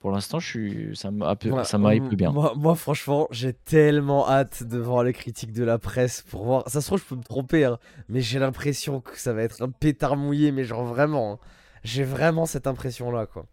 pour 0.00 0.10
l'instant, 0.12 0.40
je 0.40 0.46
suis, 0.46 0.96
ça 0.96 1.10
me, 1.10 1.22
Ouais, 1.22 1.64
ça 1.64 1.78
hype 1.78 2.14
bien. 2.14 2.32
Moi, 2.32 2.54
moi, 2.56 2.74
franchement, 2.74 3.28
j'ai 3.30 3.52
tellement 3.52 4.28
hâte 4.28 4.62
de 4.62 4.78
voir 4.78 5.04
les 5.04 5.12
critiques 5.12 5.52
de 5.52 5.62
la 5.62 5.78
presse 5.78 6.22
pour 6.22 6.44
voir. 6.44 6.68
Ça 6.68 6.80
se 6.80 6.86
trouve, 6.86 7.00
je 7.00 7.04
peux 7.04 7.16
me 7.16 7.22
tromper, 7.22 7.64
hein, 7.66 7.78
mais 8.08 8.22
j'ai 8.22 8.38
l'impression 8.38 9.00
que 9.02 9.18
ça 9.18 9.34
va 9.34 9.42
être 9.42 9.62
un 9.62 9.68
pétard 9.68 10.16
mouillé, 10.16 10.52
mais 10.52 10.64
genre 10.64 10.84
vraiment. 10.84 11.34
hein. 11.34 11.38
J'ai 11.84 12.02
vraiment 12.02 12.46
cette 12.46 12.66
impression-là, 12.66 13.26
quoi. 13.26 13.44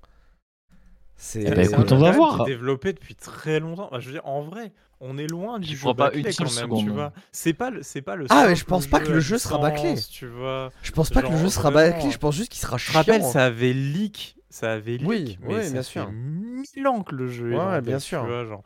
C'est. 1.18 1.44
Eh 1.46 1.52
ben, 1.52 1.70
écoute, 1.70 1.92
on 1.92 1.98
va 1.98 2.12
voir. 2.12 2.46
développé 2.46 2.94
depuis 2.94 3.16
très 3.16 3.60
longtemps. 3.60 3.88
Enfin, 3.88 4.00
je 4.00 4.08
veux 4.08 4.14
dire, 4.14 4.26
en 4.26 4.42
vrai, 4.42 4.72
on 5.00 5.18
est 5.18 5.28
loin 5.28 5.60
du 5.60 5.68
J'y 5.68 5.76
jeu 5.76 5.82
crois 5.82 5.94
pas 5.94 6.06
bâclé 6.06 6.20
une 6.20 6.26
quand 6.26 6.44
même, 6.44 6.52
seconde. 6.52 6.84
tu 6.84 6.90
vois. 6.90 7.14
C'est 7.32 7.54
pas 7.54 7.70
le, 7.70 7.84
c'est 7.84 8.02
pas 8.02 8.16
le. 8.16 8.26
Ah, 8.30 8.46
mais 8.48 8.56
je 8.56 8.66
pense 8.66 8.88
pas 8.88 9.00
que 9.00 9.12
le 9.12 9.20
jeu 9.20 9.38
sera 9.38 9.58
bâclé. 9.58 9.96
Tu 10.12 10.28
vois. 10.28 10.72
Je 10.84 10.92
pense 10.92 11.10
pas 11.10 11.22
que 11.22 11.32
le 11.32 11.38
jeu 11.38 11.50
sera 11.50 11.72
bâclé, 11.72 12.12
je 12.12 12.18
pense 12.18 12.36
juste 12.36 12.52
qu'il 12.52 12.62
sera 12.62 12.78
Je 12.78 12.92
rappelle, 12.92 13.24
ça 13.24 13.46
avait 13.46 13.74
leak, 13.74 14.36
ça 14.50 14.74
avait 14.74 14.98
leak, 14.98 15.08
Oui, 15.08 15.38
mais 15.42 15.56
oui, 15.56 15.64
ça 15.64 15.72
bien 15.72 15.82
fait 15.84 15.84
sûr. 15.84 16.12
mille 16.12 16.88
ans 16.88 17.04
que 17.04 17.16
le 17.16 17.28
jeu 17.28 17.52
est 17.52 17.58
Ouais, 17.58 17.64
dans 17.64 17.76
le 17.76 17.82
bien 17.82 17.94
dev, 17.96 18.00
tu 18.00 18.06
sûr. 18.06 18.24
vois, 18.26 18.46
genre. 18.46 18.64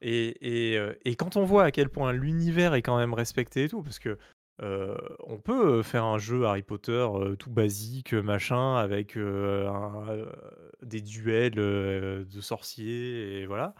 Et, 0.00 0.72
et, 0.72 0.78
euh, 0.78 0.94
et 1.04 1.16
quand 1.16 1.36
on 1.36 1.44
voit 1.44 1.64
à 1.64 1.70
quel 1.70 1.88
point 1.88 2.12
l'univers 2.12 2.74
est 2.74 2.82
quand 2.82 2.96
même 2.98 3.14
respecté 3.14 3.64
et 3.64 3.68
tout, 3.68 3.82
parce 3.82 3.98
que 3.98 4.16
euh, 4.62 4.96
on 5.26 5.38
peut 5.38 5.82
faire 5.82 6.04
un 6.04 6.18
jeu 6.18 6.44
Harry 6.44 6.62
Potter 6.62 6.92
euh, 6.92 7.36
tout 7.36 7.50
basique, 7.50 8.12
machin, 8.12 8.76
avec 8.76 9.16
euh, 9.16 9.68
un- 9.68 10.08
euh, 10.08 10.26
des 10.82 11.00
duels 11.00 11.58
euh, 11.58 12.24
de 12.24 12.40
sorciers 12.40 13.40
et 13.40 13.46
voilà. 13.46 13.74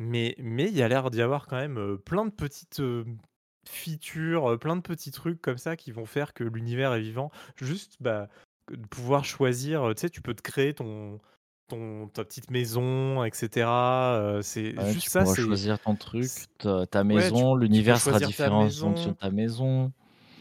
Mais 0.00 0.34
mais 0.38 0.64
il 0.68 0.76
y 0.76 0.82
a 0.82 0.88
l'air 0.88 1.10
d'y 1.10 1.22
avoir 1.22 1.46
quand 1.46 1.56
même 1.56 1.98
plein 1.98 2.24
de 2.24 2.30
petites 2.30 2.82
features, 3.68 4.58
plein 4.58 4.76
de 4.76 4.80
petits 4.80 5.10
trucs 5.12 5.40
comme 5.40 5.58
ça 5.58 5.76
qui 5.76 5.92
vont 5.92 6.06
faire 6.06 6.32
que 6.34 6.44
l'univers 6.44 6.94
est 6.94 7.00
vivant. 7.02 7.30
Juste 7.56 7.96
bah, 8.00 8.28
de 8.70 8.86
pouvoir 8.86 9.24
choisir, 9.24 9.92
tu 9.94 10.00
sais, 10.00 10.10
tu 10.10 10.22
peux 10.22 10.34
te 10.34 10.42
créer 10.42 10.74
ton, 10.74 11.20
ton 11.68 12.08
ta 12.08 12.24
petite 12.24 12.50
maison, 12.50 13.22
etc. 13.24 14.14
euh, 14.20 14.42
c'est 14.42 14.74
Ouais, 14.76 14.86
juste 14.86 15.04
tu 15.04 15.10
ça, 15.10 15.22
pourras 15.22 15.34
c'est 15.34 15.42
choisir 15.42 15.78
ton 15.80 15.94
truc, 15.96 16.30
ta, 16.58 16.86
tu- 16.86 17.04
maison, 17.04 17.54
tu 17.56 17.60
l'univers 17.62 18.00
sera 18.00 18.18
différent 18.18 18.64
en 18.64 18.70
fonction 18.70 19.10
de 19.12 19.16
ta 19.16 19.30
maison. 19.30 19.92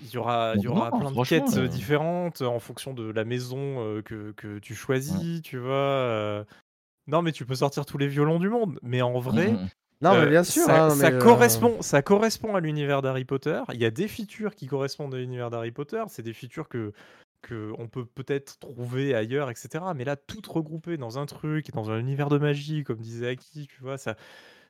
Il 0.02 0.10
y 0.10 0.18
aura, 0.18 0.56
il 0.56 0.62
y 0.62 0.68
Donc 0.68 0.78
aura 0.78 0.92
non, 0.92 1.00
plein 1.00 1.12
de 1.12 1.26
quêtes 1.28 1.58
euh, 1.58 1.68
différentes 1.68 2.42
en 2.42 2.60
fonction 2.60 2.94
de 2.94 3.12
la 3.12 3.26
maison 3.26 4.02
que, 4.06 4.32
que 4.32 4.60
tu 4.60 4.74
choisis, 4.74 5.42
tu 5.42 5.58
vois. 5.58 6.46
Non, 7.08 7.22
mais 7.22 7.32
tu 7.32 7.46
peux 7.46 7.56
sortir 7.56 7.86
tous 7.86 7.98
les 7.98 8.08
violons 8.08 8.40
du 8.40 8.50
monde. 8.50 8.80
Mais 8.82 9.02
en 9.02 9.20
vrai, 9.20 9.52
Mhm. 9.54 9.70
Non, 10.02 10.12
mais 10.14 10.18
euh, 10.20 10.30
bien 10.30 10.44
sûr. 10.44 10.64
ça, 10.64 10.86
hein, 10.86 10.90
ça 10.92 11.10
mais, 11.10 11.16
euh, 11.18 11.20
correspond, 11.20 11.82
ça 11.82 12.02
correspond 12.02 12.56
à 12.56 12.62
l'univers 12.62 13.02
d'Harry 13.02 13.26
Potter. 13.26 13.62
Il 13.74 13.80
y 13.82 13.86
a 13.86 13.92
des 13.92 14.08
features 14.08 14.56
qui 14.56 14.68
correspondent 14.68 15.14
à 15.14 15.18
l'univers 15.18 15.50
d'Harry 15.50 15.72
Potter. 15.72 16.04
C'est 16.08 16.24
des 16.24 16.34
features 16.34 16.70
que, 16.70 16.94
que 17.42 17.74
on 17.78 17.88
peut 17.90 18.06
peut-être 18.06 18.60
trouver 18.60 19.14
ailleurs, 19.14 19.50
etc. 19.50 19.84
Mais 19.96 20.06
là, 20.06 20.16
tout 20.16 20.42
regroupé 20.48 20.96
dans 20.96 21.20
un 21.20 21.26
truc, 21.26 21.72
dans 21.74 21.92
un 21.92 22.00
univers 22.00 22.30
de 22.30 22.38
magie, 22.38 22.84
comme 22.86 23.00
disait 23.00 23.28
Aki, 23.30 23.68
tu 23.68 23.82
vois, 23.82 23.98
ça, 23.98 24.16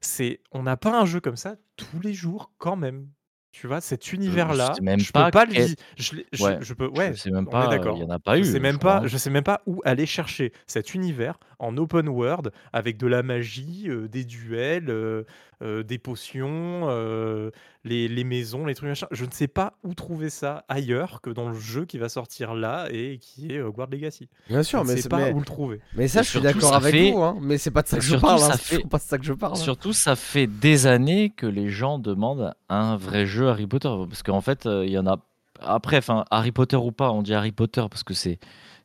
c'est, 0.01 0.41
on 0.51 0.63
n'a 0.63 0.77
pas 0.77 0.99
un 0.99 1.05
jeu 1.05 1.19
comme 1.19 1.37
ça 1.37 1.57
tous 1.75 1.99
les 1.99 2.13
jours 2.13 2.51
quand 2.57 2.75
même. 2.75 3.07
Tu 3.51 3.67
vois, 3.67 3.81
cet 3.81 4.13
univers-là, 4.13 4.67
sais 4.71 4.81
même 4.81 5.05
je 5.05 5.11
pas 5.11 5.25
peux 5.25 5.31
pas 5.31 5.45
le 5.45 5.53
je, 5.97 6.15
je- 6.33 6.43
Ouais, 6.43 6.57
je 6.61 6.73
peux, 6.73 6.87
Je 7.03 7.13
ouais, 7.13 7.13
sais 7.13 7.31
même 7.31 7.47
pas, 7.47 7.65
euh, 7.65 7.67
d'accord. 7.67 7.97
il 7.97 8.01
y 8.01 8.03
en 8.03 8.09
a 8.09 8.19
pas 8.19 8.37
je 8.37 8.43
eu. 8.43 8.43
sais 8.43 8.59
même 8.59 8.75
je 8.75 8.79
pas, 8.79 9.01
crois. 9.01 9.07
je 9.07 9.17
sais 9.17 9.31
même 9.31 9.43
pas 9.43 9.61
où 9.65 9.81
aller 9.85 10.05
chercher 10.05 10.53
cet 10.67 10.93
univers 10.93 11.39
en 11.57 11.75
open 11.77 12.07
world 12.09 12.51
avec 12.73 12.97
de 12.97 13.07
la 13.07 13.23
magie, 13.23 13.85
euh, 13.89 14.07
des 14.07 14.23
duels, 14.23 14.89
euh, 14.89 15.23
euh, 15.61 15.83
des 15.83 15.97
potions, 15.97 16.87
euh, 16.89 17.51
les, 17.83 18.07
les 18.07 18.23
maisons, 18.23 18.65
les 18.65 18.75
trucs 18.75 18.89
machin. 18.89 19.07
Je 19.11 19.25
ne 19.25 19.31
sais 19.31 19.47
pas 19.47 19.73
où 19.83 19.93
trouver 19.93 20.29
ça 20.29 20.63
ailleurs 20.69 21.21
que 21.21 21.29
dans 21.29 21.49
le 21.49 21.57
jeu 21.59 21.85
qui 21.85 21.97
va 21.97 22.09
sortir 22.09 22.53
là 22.53 22.87
et 22.91 23.17
qui 23.19 23.51
est 23.51 23.57
euh, 23.57 23.69
Guard 23.69 23.89
Legacy. 23.89 24.29
Bien 24.47 24.61
Je 24.61 24.67
sûr, 24.67 24.83
ne 24.83 24.89
mais, 24.89 24.95
sais 24.95 25.01
c'est- 25.03 25.09
pas 25.09 25.17
mais, 25.17 25.31
où 25.33 25.39
le 25.39 25.45
trouver. 25.45 25.81
mais 25.95 26.07
ça, 26.07 26.21
Et 26.21 26.23
je 26.23 26.29
suis 26.29 26.41
d'accord 26.41 26.73
avec 26.75 26.93
fait- 26.93 27.11
vous, 27.11 27.21
hein, 27.21 27.37
mais 27.41 27.57
c'est 27.57 27.71
pas 27.71 27.81
de 27.81 27.87
ça 27.87 27.97
que 27.97 28.03
je 28.03 28.09
surtout, 28.11 28.25
parle. 28.25 28.39
ça 28.39 28.53
hein, 28.53 28.57
fait- 28.57 28.87
pas 28.89 28.97
de 28.97 29.03
ça 29.03 29.17
que 29.17 29.25
je 29.25 29.33
parle. 29.33 29.53
hein. 29.53 29.55
Surtout, 29.55 29.93
ça 29.93 30.15
fait 30.15 30.47
des 30.47 30.87
années 30.87 31.29
que 31.29 31.45
les 31.45 31.69
gens 31.69 31.99
demandent 31.99 32.53
un 32.69 32.95
vrai 32.97 33.25
jeu 33.25 33.49
Harry 33.49 33.67
Potter. 33.67 33.89
Parce 34.07 34.23
qu'en 34.23 34.41
fait, 34.41 34.65
euh, 34.65 34.85
il 34.85 34.91
y 34.91 34.97
en 34.97 35.07
a. 35.07 35.17
Après, 35.61 35.97
enfin, 35.97 36.23
Harry 36.31 36.53
Potter 36.53 36.77
ou 36.77 36.91
pas, 36.93 37.11
on 37.11 37.21
dit 37.21 37.33
Harry 37.33 37.51
Potter 37.51 37.83
parce 37.91 38.03
que 38.03 38.13
c'est 38.13 38.39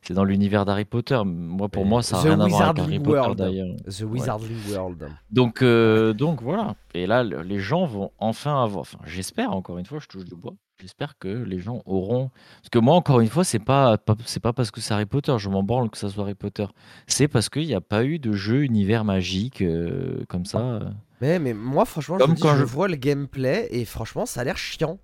c'est 0.07 0.13
dans 0.13 0.23
l'univers 0.23 0.65
d'Harry 0.65 0.85
Potter. 0.85 1.19
Moi, 1.25 1.67
pour 1.69 1.85
moi, 1.85 2.01
ça 2.03 2.17
n'a 2.17 2.21
rien 2.23 2.39
à 2.39 2.47
voir 2.47 2.69
avec 2.69 2.83
Harry 2.83 2.99
Potter 2.99 3.17
World. 3.19 3.37
d'ailleurs. 3.37 3.75
The 3.87 4.01
Wizarding 4.03 4.57
World. 4.71 5.09
Donc, 5.31 5.61
euh, 5.61 6.13
donc 6.13 6.41
voilà. 6.41 6.75
Et 6.93 7.07
là, 7.07 7.23
le- 7.23 7.41
les 7.41 7.59
gens 7.59 7.85
vont 7.85 8.11
enfin 8.19 8.63
avoir. 8.63 8.81
Enfin, 8.81 8.99
j'espère 9.05 9.51
encore 9.53 9.77
une 9.77 9.85
fois, 9.85 9.99
je 9.99 10.07
touche 10.07 10.25
du 10.25 10.35
bois. 10.35 10.53
J'espère 10.81 11.17
que 11.17 11.29
les 11.29 11.59
gens 11.59 11.81
auront. 11.85 12.29
Parce 12.57 12.69
que 12.69 12.79
moi, 12.79 12.95
encore 12.95 13.21
une 13.21 13.29
fois, 13.29 13.43
c'est 13.45 13.59
pas, 13.59 13.97
pas 13.97 14.15
c'est 14.25 14.41
pas 14.41 14.51
parce 14.51 14.71
que 14.71 14.81
c'est 14.81 14.93
Harry 14.93 15.05
Potter. 15.05 15.33
Je 15.39 15.47
m'en 15.49 15.63
branle 15.63 15.89
que 15.89 15.97
ça 15.97 16.09
soit 16.09 16.23
Harry 16.25 16.33
Potter. 16.35 16.65
C'est 17.07 17.29
parce 17.29 17.47
qu'il 17.49 17.65
n'y 17.65 17.73
a 17.73 17.79
pas 17.81 18.03
eu 18.03 18.19
de 18.19 18.33
jeu 18.33 18.63
univers 18.63 19.05
magique 19.05 19.61
euh, 19.61 20.23
comme 20.27 20.45
ça. 20.45 20.81
Mais, 21.21 21.39
mais 21.39 21.53
moi, 21.53 21.85
franchement, 21.85 22.17
Comme 22.17 22.25
je, 22.27 22.31
vous 22.31 22.35
dis, 22.35 22.41
quand 22.41 22.55
je 22.55 22.59
je- 22.59 22.63
vois 22.65 22.89
le 22.89 22.97
gameplay 22.97 23.69
et 23.71 23.85
franchement, 23.85 24.25
ça 24.25 24.41
a 24.41 24.43
l'air 24.43 24.57
chiant. 24.57 24.99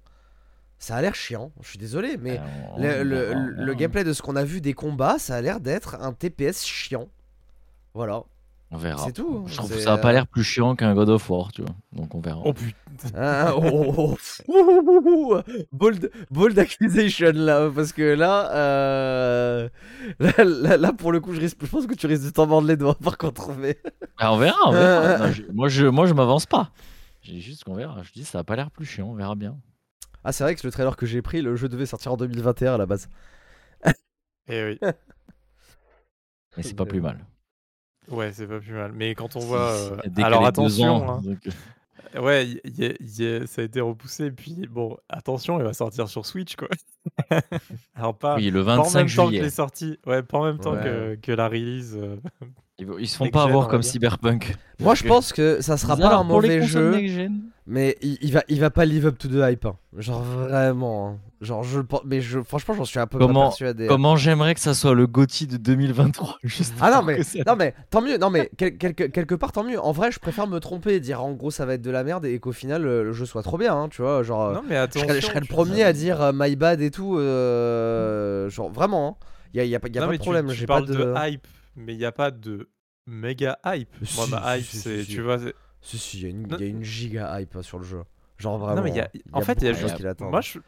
Ça 0.82 0.96
a 0.96 1.02
l'air 1.04 1.14
chiant. 1.14 1.52
Je 1.62 1.70
suis 1.70 1.78
désolé, 1.78 2.18
mais 2.20 2.42
Euh, 2.80 3.04
le, 3.04 3.16
verra. 3.66 3.76
gameplay 3.76 4.04
de 4.04 4.14
ce 4.14 4.24
qu'on 4.24 4.36
a 4.36 4.44
vu 4.44 4.62
des 4.62 4.74
combats, 4.74 5.20
ça 5.20 5.36
a 5.36 5.42
l'air 5.42 5.60
d'être 5.60 5.96
un 6.02 6.12
TPS 6.12 6.66
chiant. 6.66 7.08
Voilà. 7.94 8.24
On 8.72 8.78
verra. 8.78 9.06
C'est 9.06 9.12
tout, 9.12 9.44
Je 9.46 9.58
trouve 9.58 9.70
que 9.70 9.80
ça 9.80 9.92
n'a 9.92 9.98
pas 10.00 10.10
euh, 10.10 10.14
l'air 10.14 10.26
plus 10.26 10.44
chiant 10.44 10.76
qu'un 10.76 10.96
God 10.96 11.10
of 11.10 11.30
War, 11.30 11.52
tu 11.52 11.62
vois. 11.62 11.76
Donc 11.94 12.16
on 12.16 12.20
verra. 12.20 12.42
Oh 12.44 12.54
putain. 12.54 13.10
Hein, 13.16 13.54
oh, 13.58 13.94
oh, 13.96 14.16
oh. 14.48 14.52
Ouh, 14.52 15.36
ouh. 15.36 15.42
bold, 15.72 16.10
bold 16.32 16.58
accusation 16.58 17.32
là, 17.36 17.70
parce 17.70 17.94
que 17.94 18.02
là, 18.16 18.52
euh, 18.56 19.70
là, 20.20 20.32
là, 20.44 20.78
là, 20.78 20.94
pour 20.94 21.12
le 21.12 21.20
coup, 21.20 21.34
je, 21.34 21.42
risque, 21.42 21.58
je 21.62 21.68
pense 21.70 21.86
que 21.86 21.94
tu 21.94 22.08
risques 22.08 22.24
de 22.26 22.30
t'en 22.32 22.48
mordre 22.48 22.68
les 22.68 22.78
doigts 22.78 22.96
par 22.96 23.20
contre. 23.20 23.54
Mais... 23.54 23.78
Ah, 24.18 24.34
on 24.34 24.38
verra. 24.38 24.58
on 24.66 24.72
verra. 24.72 25.18
Non, 25.28 25.32
je- 25.32 25.44
moi, 25.54 25.68
je, 25.70 25.86
moi, 25.86 26.06
je 26.08 26.14
m'avance 26.16 26.48
pas. 26.48 26.72
J'ai 27.22 27.40
juste 27.40 27.66
qu'on 27.66 27.76
verra. 27.76 28.02
Je 28.02 28.12
dis, 28.14 28.24
ça 28.24 28.40
n'a 28.40 28.44
pas 28.44 28.56
l'air 28.56 28.72
plus 28.72 28.86
chiant. 28.86 29.10
On 29.10 29.14
verra 29.16 29.36
bien. 29.36 29.58
Ah, 30.24 30.32
c'est 30.32 30.44
vrai 30.44 30.56
que 30.56 30.66
le 30.66 30.72
trailer 30.72 30.96
que 30.96 31.06
j'ai 31.06 31.22
pris, 31.22 31.42
le 31.42 31.56
jeu 31.56 31.68
devait 31.70 31.86
sortir 31.86 32.14
en 32.14 32.18
2021 32.18 32.76
à 32.76 32.78
la 32.78 32.86
base. 32.86 33.10
Eh 34.48 34.64
oui. 34.66 34.80
Mais 36.58 36.64
c'est 36.64 36.76
pas 36.76 36.86
plus 36.86 37.02
mal. 37.02 37.20
Ouais, 38.10 38.32
c'est 38.34 38.48
pas 38.48 38.60
plus 38.60 38.74
mal. 38.74 38.92
Mais 38.94 39.16
quand 39.16 39.36
on 39.36 39.40
voit. 39.40 39.74
C'est- 39.76 40.20
euh, 40.20 40.24
Alors 40.24 40.46
attention, 40.46 40.96
ans, 40.96 41.18
hein. 41.18 41.22
donc, 41.24 41.48
euh, 41.48 41.52
Ouais, 42.20 42.46
y- 42.46 42.60
y- 42.66 42.96
y- 43.24 43.48
ça 43.48 43.62
a 43.62 43.66
été 43.66 43.80
repoussé. 43.80 44.32
Puis 44.32 44.68
bon, 44.70 44.98
attention, 45.08 45.60
il 45.60 45.64
va 45.64 45.72
sortir 45.72 46.10
sur 46.10 46.26
Switch, 46.26 46.58
quoi. 46.58 46.68
Alors 47.96 48.18
pas, 48.18 48.36
Oui, 48.36 48.50
le 48.50 48.66
pas 48.66 48.74
en 48.80 48.84
25 48.84 49.00
même 49.00 49.16
temps 49.16 49.28
que 49.30 49.34
les 49.36 49.50
sorties. 49.50 49.98
Ouais, 50.06 50.22
pas 50.22 50.40
en 50.40 50.44
même 50.44 50.58
temps 50.60 50.74
Ouais. 50.74 50.84
que, 50.84 51.16
que 51.22 51.32
la 51.32 51.48
release. 51.48 51.96
euh. 51.96 52.18
Ils, 53.00 53.08
se 53.08 53.16
font 53.16 53.30
pas 53.30 53.44
avoir 53.44 53.70
comme. 53.70 53.84
Cyberpunk. 53.84 54.56
Moi, 54.80 54.96
je 54.96 55.04
pense 55.06 55.32
que 55.32 55.62
ça 55.62 55.78
sera 55.78 55.96
pas 55.96 56.16
un 56.18 56.24
mauvais 56.24 56.64
jeu, 56.64 56.98
mais 57.74 57.98
il, 58.02 58.18
il 58.22 58.34
va, 58.34 58.44
il 58.50 58.60
va 58.60 58.70
pas 58.70 58.84
live 58.86 59.06
up 59.06 59.18
to 59.18 59.28
the 59.30 59.36
hype. 59.42 59.66
hein. 59.66 59.78
Genre 59.98 60.22
vraiment. 60.22 61.10
hein. 61.10 61.20
Genre, 61.40 61.64
je 61.64 61.80
le 61.80 61.86
pense, 61.86 62.02
mais 62.06 62.22
je, 62.22 62.40
franchement, 62.42 62.76
j'en 62.76 62.86
suis 62.86 63.00
un 63.00 63.08
peu 63.08 63.18
pas 63.18 63.26
Comment- 63.26 63.44
persuadé. 63.48 63.86
hein. 63.86 63.88
Comment 63.88 64.16
j'aimerais 64.16 64.54
que 64.54 64.60
ça 64.60 64.74
soit 64.76 64.94
le 64.94 65.08
GOTY 65.08 65.48
de 65.48 65.58
2023. 65.58 66.38
Juste 66.44 66.76
Ah 66.82 66.92
non 66.92 67.02
mais, 67.02 67.20
non 67.48 67.56
mais 67.56 67.74
tant 67.90 68.02
mieux, 68.02 68.18
non 68.20 68.30
mais 68.30 68.52
quel- 68.58 68.78
quelque, 68.78 69.06
quelque 69.06 69.34
part 69.36 69.52
tant 69.52 69.64
mieux. 69.64 69.80
En 69.80 69.92
vrai 69.92 70.12
je 70.12 70.20
préfère 70.20 70.46
me 70.48 70.60
tromper 70.60 70.94
et 70.96 71.00
dire 71.00 71.24
en 71.24 71.32
gros 71.32 71.50
ça 71.50 71.66
va 71.66 71.74
être 71.76 71.82
de 71.82 71.90
la 71.90 72.04
merde 72.04 72.26
et 72.26 72.38
qu'au 72.40 72.52
final 72.52 72.86
euh, 72.86 73.04
le 73.06 73.12
jeu 73.14 73.26
soit 73.26 73.42
trop 73.42 73.58
bien, 73.58 73.76
hein, 73.76 73.90
tu 73.90 74.02
vois, 74.04 74.22
genre 74.22 74.44
euh, 74.50 74.54
Non, 74.54 74.62
mais 74.68 74.76
je 74.76 74.80
attention. 74.82 75.08
serais, 75.08 75.22
je 75.22 75.26
serais 75.26 75.40
le 75.40 75.48
tu 75.48 75.52
premier 75.54 75.84
à 75.84 75.94
dire 75.94 76.22
euh, 76.22 76.32
my 76.36 76.56
bad 76.56 76.80
et 76.82 76.92
tout, 76.92 77.18
euh, 77.18 78.50
genre 78.50 78.70
vraiment, 78.70 79.18
il 79.54 79.58
y 79.58 79.62
a, 79.62 79.66
y 79.66 79.76
a 79.76 79.80
pas, 79.80 79.88
y 79.88 79.98
a 79.98 80.02
Non, 80.02 80.08
pas 80.08 80.12
mais 80.12 80.18
de 80.18 80.22
tu- 80.22 80.26
problème, 80.26 80.48
Tu, 80.50 80.56
j'ai 80.56 80.66
pas 80.68 80.76
parles 80.76 80.88
de... 80.88 80.94
de 80.94 81.14
hype, 81.18 81.48
mais 81.76 81.94
il 81.94 81.98
n'y 81.98 82.06
a 82.06 82.12
pas 82.12 82.32
de 82.32 82.70
méga 83.08 83.58
hype. 83.66 83.90
Moi, 84.16 84.28
ma 84.30 84.58
hype, 84.58 84.66
si, 84.66 84.78
c'est. 84.78 85.04
si. 85.04 85.12
Tu 85.12 85.22
vois, 85.22 85.40
c'est- 85.40 85.56
Si 85.82 85.98
si, 85.98 86.18
il 86.20 86.24
y, 86.24 86.26
a 86.28 86.30
une- 86.30 86.48
Non. 86.48 86.58
y 86.58 86.64
a 86.64 86.68
une 86.68 86.84
giga 86.84 87.40
hype 87.42 87.56
hein, 87.56 87.62
sur 87.64 87.80
le 87.80 87.84
jeu. 87.86 88.04
Genre 88.38 88.58
vraiment. 88.58 88.76
Non, 88.78 88.82
mais 88.84 88.90
il 88.92 88.96
y 88.96 89.00
a- 89.02 89.10
en 89.34 89.42
fait, 89.42 89.58
il 89.62 89.66
y 89.66 89.68
a 89.70 89.74
juste- 89.74 89.96
qui 89.96 90.04
l'attendent. 90.04 90.32
Moi, 90.32 90.42
je... 90.42 90.60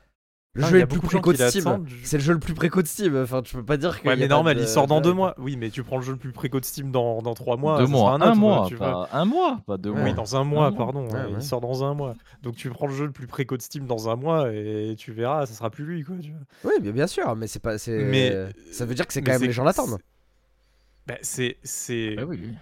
Le 0.55 0.63
Ah, 0.63 0.67
jeu 0.69 0.77
est 0.77 0.81
le 0.81 0.87
plus 0.87 0.99
préco 0.99 1.33
de 1.33 1.37
Steam. 1.37 1.83
C'est 2.03 2.17
le 2.17 2.23
jeu 2.23 2.33
le 2.33 2.39
plus 2.39 2.53
préco 2.53 2.79
de 2.83 2.87
Steam. 2.87 3.15
Enfin, 3.23 3.41
tu 3.41 3.55
peux 3.55 3.65
pas 3.65 3.75
dire 3.75 3.99
que. 3.99 4.07
Ouais, 4.07 4.15
mais 4.15 4.27
normal, 4.27 4.55
il 4.59 4.67
sort 4.67 4.85
dans 4.85 5.01
deux 5.01 5.11
mois. 5.13 5.33
Oui, 5.39 5.57
mais 5.57 5.71
tu 5.71 5.81
prends 5.83 5.97
le 5.97 6.03
jeu 6.03 6.11
le 6.11 6.19
plus 6.19 6.31
préco 6.31 6.59
de 6.59 6.65
Steam 6.65 6.91
dans, 6.91 7.23
dans 7.23 7.33
trois 7.33 7.57
mois. 7.57 7.79
deux 7.79 7.87
mois, 7.87 8.11
un, 8.11 8.21
autre, 8.21 8.35
mois, 8.35 8.65
tu 8.67 8.75
vois. 8.75 9.07
pas 9.09 9.17
un 9.17 9.25
mois, 9.25 9.61
pas 9.65 9.77
deux 9.77 9.91
mois. 9.91 10.03
Oui, 10.03 10.13
dans 10.13 10.35
un 10.35 10.43
mois, 10.43 10.71
pardon. 10.71 11.07
Ouais, 11.07 11.15
euh, 11.15 11.25
ouais. 11.29 11.33
Il 11.37 11.41
sort 11.41 11.59
dans 11.59 11.83
un 11.83 11.95
mois. 11.95 12.13
Donc 12.43 12.55
tu 12.55 12.69
prends 12.69 12.85
le 12.85 12.93
jeu 12.93 13.05
le 13.07 13.11
plus 13.11 13.25
préco 13.25 13.57
de 13.57 13.63
Steam 13.63 13.87
dans 13.87 14.09
un 14.09 14.15
mois 14.15 14.53
et 14.53 14.93
tu 14.95 15.11
verras, 15.11 15.47
ça 15.47 15.55
sera 15.55 15.71
plus 15.71 15.85
lui, 15.85 16.03
quoi. 16.03 16.17
Tu 16.21 16.29
vois. 16.29 16.71
Oui, 16.71 16.79
bien, 16.83 16.91
bien 16.91 17.07
sûr, 17.07 17.35
mais 17.35 17.47
c'est 17.47 17.57
pas. 17.57 17.79
c'est- 17.79 18.03
Mais- 18.03 18.47
ça 18.71 18.85
veut 18.85 18.93
dire 18.93 19.07
que 19.07 19.13
c'est 19.13 19.21
mais 19.21 19.31
quand 19.31 19.39
même 19.39 19.47
les 19.47 19.51
gens 19.53 19.63
l'attendent. 19.63 19.97
Bah, 21.07 21.15
c'est 21.23 21.57
c'est 21.63 22.15
Bah 22.15 22.25
oui, 22.27 22.39
oui. 22.43 22.53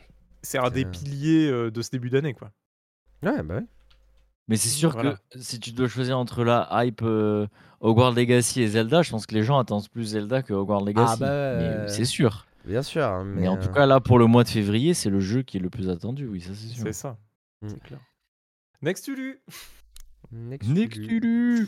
C'est 0.41 0.57
un 0.57 0.69
des 0.69 0.81
C'est- 0.81 0.91
piliers 0.91 1.49
euh, 1.49 1.71
de 1.71 1.81
ce 1.81 1.89
début 1.91 2.09
d'année, 2.09 2.33
quoi. 2.33 2.51
Ouais, 3.23 3.41
bah 3.43 3.55
oui. 3.59 3.65
Mais 4.47 4.57
c'est 4.57 4.69
sûr 4.69 4.91
Voilà. 4.91 5.13
que 5.31 5.39
si 5.39 5.59
tu 5.59 5.71
dois 5.71 5.87
choisir 5.87 6.17
entre 6.17 6.43
la 6.43 6.67
hype 6.83 7.01
euh, 7.03 7.47
Hogwarts 7.79 8.11
Legacy 8.13 8.61
et 8.61 8.67
Zelda, 8.67 9.01
je 9.01 9.11
pense 9.11 9.25
que 9.25 9.33
les 9.35 9.43
gens 9.43 9.57
attendent 9.59 9.87
plus 9.89 10.03
Zelda 10.05 10.41
que 10.41 10.53
Hogwarts 10.53 10.83
Legacy. 10.83 11.19
bah 11.19 11.27
ouais, 11.27 11.57
Mais, 11.57 11.63
ouais, 11.63 11.69
euh, 11.75 11.81
ouais. 11.83 11.87
c'est 11.89 12.05
sûr. 12.05 12.45
Bien 12.65 12.81
sûr. 12.81 13.03
hein, 13.05 13.23
Mais, 13.23 13.41
Mais, 13.41 13.47
en 13.47 13.57
euh, 13.57 13.61
tout 13.61 13.69
cas, 13.71 13.85
là, 13.85 13.99
pour 14.01 14.19
le 14.19 14.25
mois 14.25 14.43
de 14.43 14.49
février, 14.49 14.93
c'est 14.93 15.09
le 15.09 15.19
jeu 15.19 15.41
qui 15.43 15.57
est 15.57 15.59
le 15.61 15.69
plus 15.69 15.89
attendu. 15.89 16.27
Oui, 16.27 16.41
ça 16.41 16.51
c'est 16.53 16.67
sûr. 16.67 16.83
C'est 16.83 16.93
ça. 16.93 17.17
Mm. 17.61 17.67
C'est 17.69 17.83
clair. 17.83 17.99
Next 18.81 19.07
Ulu 19.07 19.39
Next 20.31 20.69
Nextulu. 20.69 21.67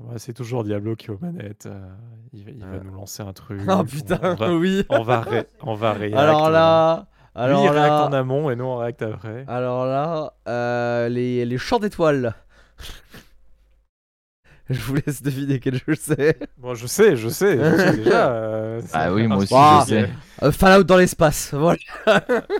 Ouais, 0.00 0.18
C'est 0.18 0.32
toujours 0.32 0.64
Diablo 0.64 0.96
qui 0.96 1.06
est 1.06 1.10
aux 1.10 1.18
manettes. 1.18 1.66
euh, 1.66 1.88
il 2.32 2.44
va, 2.44 2.50
il 2.50 2.60
va 2.60 2.66
Euh. 2.66 2.80
nous 2.82 2.92
lancer 2.94 3.22
un 3.22 3.32
truc. 3.32 3.60
Oh 3.68 3.72
on- 3.72 3.84
putain, 3.84 4.18
On 4.22 4.34
va, 4.34 4.52
oui. 4.56 4.84
on 4.88 5.02
va, 5.04 5.20
ré- 5.20 5.46
on 5.62 5.74
va 5.74 5.90
Alors 5.90 6.46
euh, 6.46 6.50
là. 6.50 7.06
Alors 7.34 7.62
lui, 7.62 7.66
il 7.66 7.70
réacte 7.70 8.00
en 8.00 8.08
là. 8.10 8.18
amont 8.18 8.50
et 8.50 8.56
nous, 8.56 8.64
on 8.64 8.76
réacte 8.76 9.02
après. 9.02 9.44
Alors 9.48 9.86
là. 9.86 10.34
euh, 10.48 11.08
les, 11.08 11.44
les 11.44 11.58
champs 11.58 11.78
d'étoiles. 11.78 12.34
Je 14.70 14.80
vous 14.80 14.94
laisse 14.94 15.20
deviner 15.22 15.60
quel 15.60 15.74
jeu 15.74 15.94
c'est. 15.94 16.38
Bon, 16.56 16.74
je 16.74 16.86
sais, 16.86 17.16
je 17.16 17.28
sais, 17.28 17.58
je 17.58 17.76
sais 17.76 17.96
déjà. 17.98 18.32
euh, 18.32 18.80
Ah 18.94 19.12
oui, 19.12 19.26
moi 19.26 19.36
aussi, 19.38 19.54
je 19.54 19.84
sais. 19.86 20.10
Euh, 20.42 20.52
Fallout 20.52 20.84
dans 20.84 20.96
l'espace. 20.96 21.52
Voilà. 21.52 21.78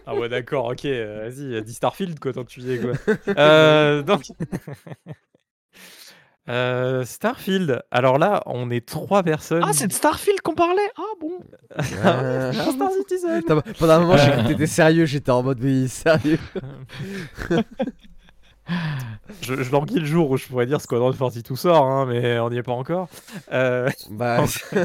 Ah 0.04 0.14
ouais, 0.14 0.28
d'accord, 0.28 0.66
ok, 0.66 0.84
vas-y, 0.84 1.62
dis 1.62 1.72
Starfield, 1.72 2.18
quoi, 2.20 2.34
tant 2.34 2.44
que 2.44 2.50
tu 2.50 2.60
y 2.60 2.72
es, 2.72 2.78
quoi. 2.78 2.92
Euh, 3.38 4.02
donc... 4.02 4.24
Euh, 6.48 7.04
Starfield, 7.06 7.82
alors 7.90 8.18
là, 8.18 8.42
on 8.46 8.70
est 8.70 8.86
trois 8.86 9.22
personnes. 9.22 9.62
Ah, 9.66 9.72
c'est 9.72 9.86
de 9.86 9.92
Starfield 9.92 10.42
qu'on 10.42 10.54
parlait? 10.54 10.82
Ah 10.98 11.02
bon 11.20 11.38
Euh, 12.04 12.52
Star 12.52 12.90
Citizen 12.92 13.30
Attends, 13.30 13.60
Pendant 13.78 13.92
un 13.94 14.00
moment, 14.00 14.16
j'ai 14.18 14.30
cru 14.30 14.42
que 14.42 14.48
t'étais 14.48 14.66
sérieux. 14.66 15.06
J'étais 15.06 15.30
en 15.30 15.42
mode, 15.42 15.60
oui, 15.62 15.88
sérieux. 15.88 16.38
je, 19.40 19.62
je 19.62 19.72
languis 19.72 20.00
le 20.00 20.06
jour 20.06 20.30
où 20.30 20.36
je 20.36 20.46
pourrais 20.46 20.66
dire 20.66 20.80
Squadron 20.80 21.12
42 21.12 21.56
sort, 21.56 21.84
hein, 21.84 22.06
mais 22.06 22.38
on 22.38 22.50
n'y 22.50 22.58
est 22.58 22.62
pas 22.62 22.72
encore. 22.72 23.08
Euh, 23.52 23.88
Bah, 24.10 24.44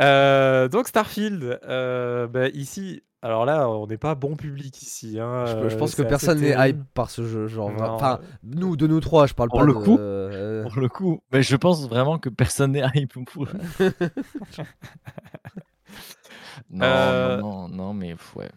euh, 0.00 0.68
donc 0.68 0.88
Starfield, 0.88 1.60
euh, 1.68 2.26
bah, 2.26 2.48
ici, 2.48 3.02
alors 3.26 3.44
là, 3.44 3.68
on 3.68 3.86
n'est 3.86 3.98
pas 3.98 4.14
bon 4.14 4.36
public 4.36 4.80
ici. 4.82 5.18
Hein, 5.20 5.44
je, 5.46 5.68
je 5.68 5.74
euh, 5.74 5.78
pense 5.78 5.94
que 5.94 6.02
personne 6.02 6.40
n'est 6.40 6.54
hype 6.70 6.82
par 6.94 7.10
ce 7.10 7.26
jeu. 7.26 7.46
Genre, 7.46 7.70
Non, 7.70 7.84
enfin, 7.90 8.20
nous, 8.42 8.76
de 8.76 8.86
nous 8.86 9.00
trois, 9.00 9.26
je 9.26 9.34
parle 9.34 9.50
Pour 9.50 9.60
pas 9.60 9.66
le 9.66 9.74
de- 9.74 9.78
coup. 9.78 9.98
euh, 9.98 10.62
Pour 10.64 10.80
le 10.80 10.88
coup, 10.88 11.20
mais 11.32 11.42
je 11.42 11.56
pense 11.56 11.88
vraiment 11.88 12.18
que 12.18 12.28
personne 12.28 12.72
n'est 12.72 12.84
hype 12.94 13.12
pour. 13.24 13.48
non, 16.70 16.84
Euh, 16.84 17.40
non, 17.40 17.68
non, 17.68 17.70
non, 17.76 17.94
mais 17.94 18.14
ouais. 18.36 18.50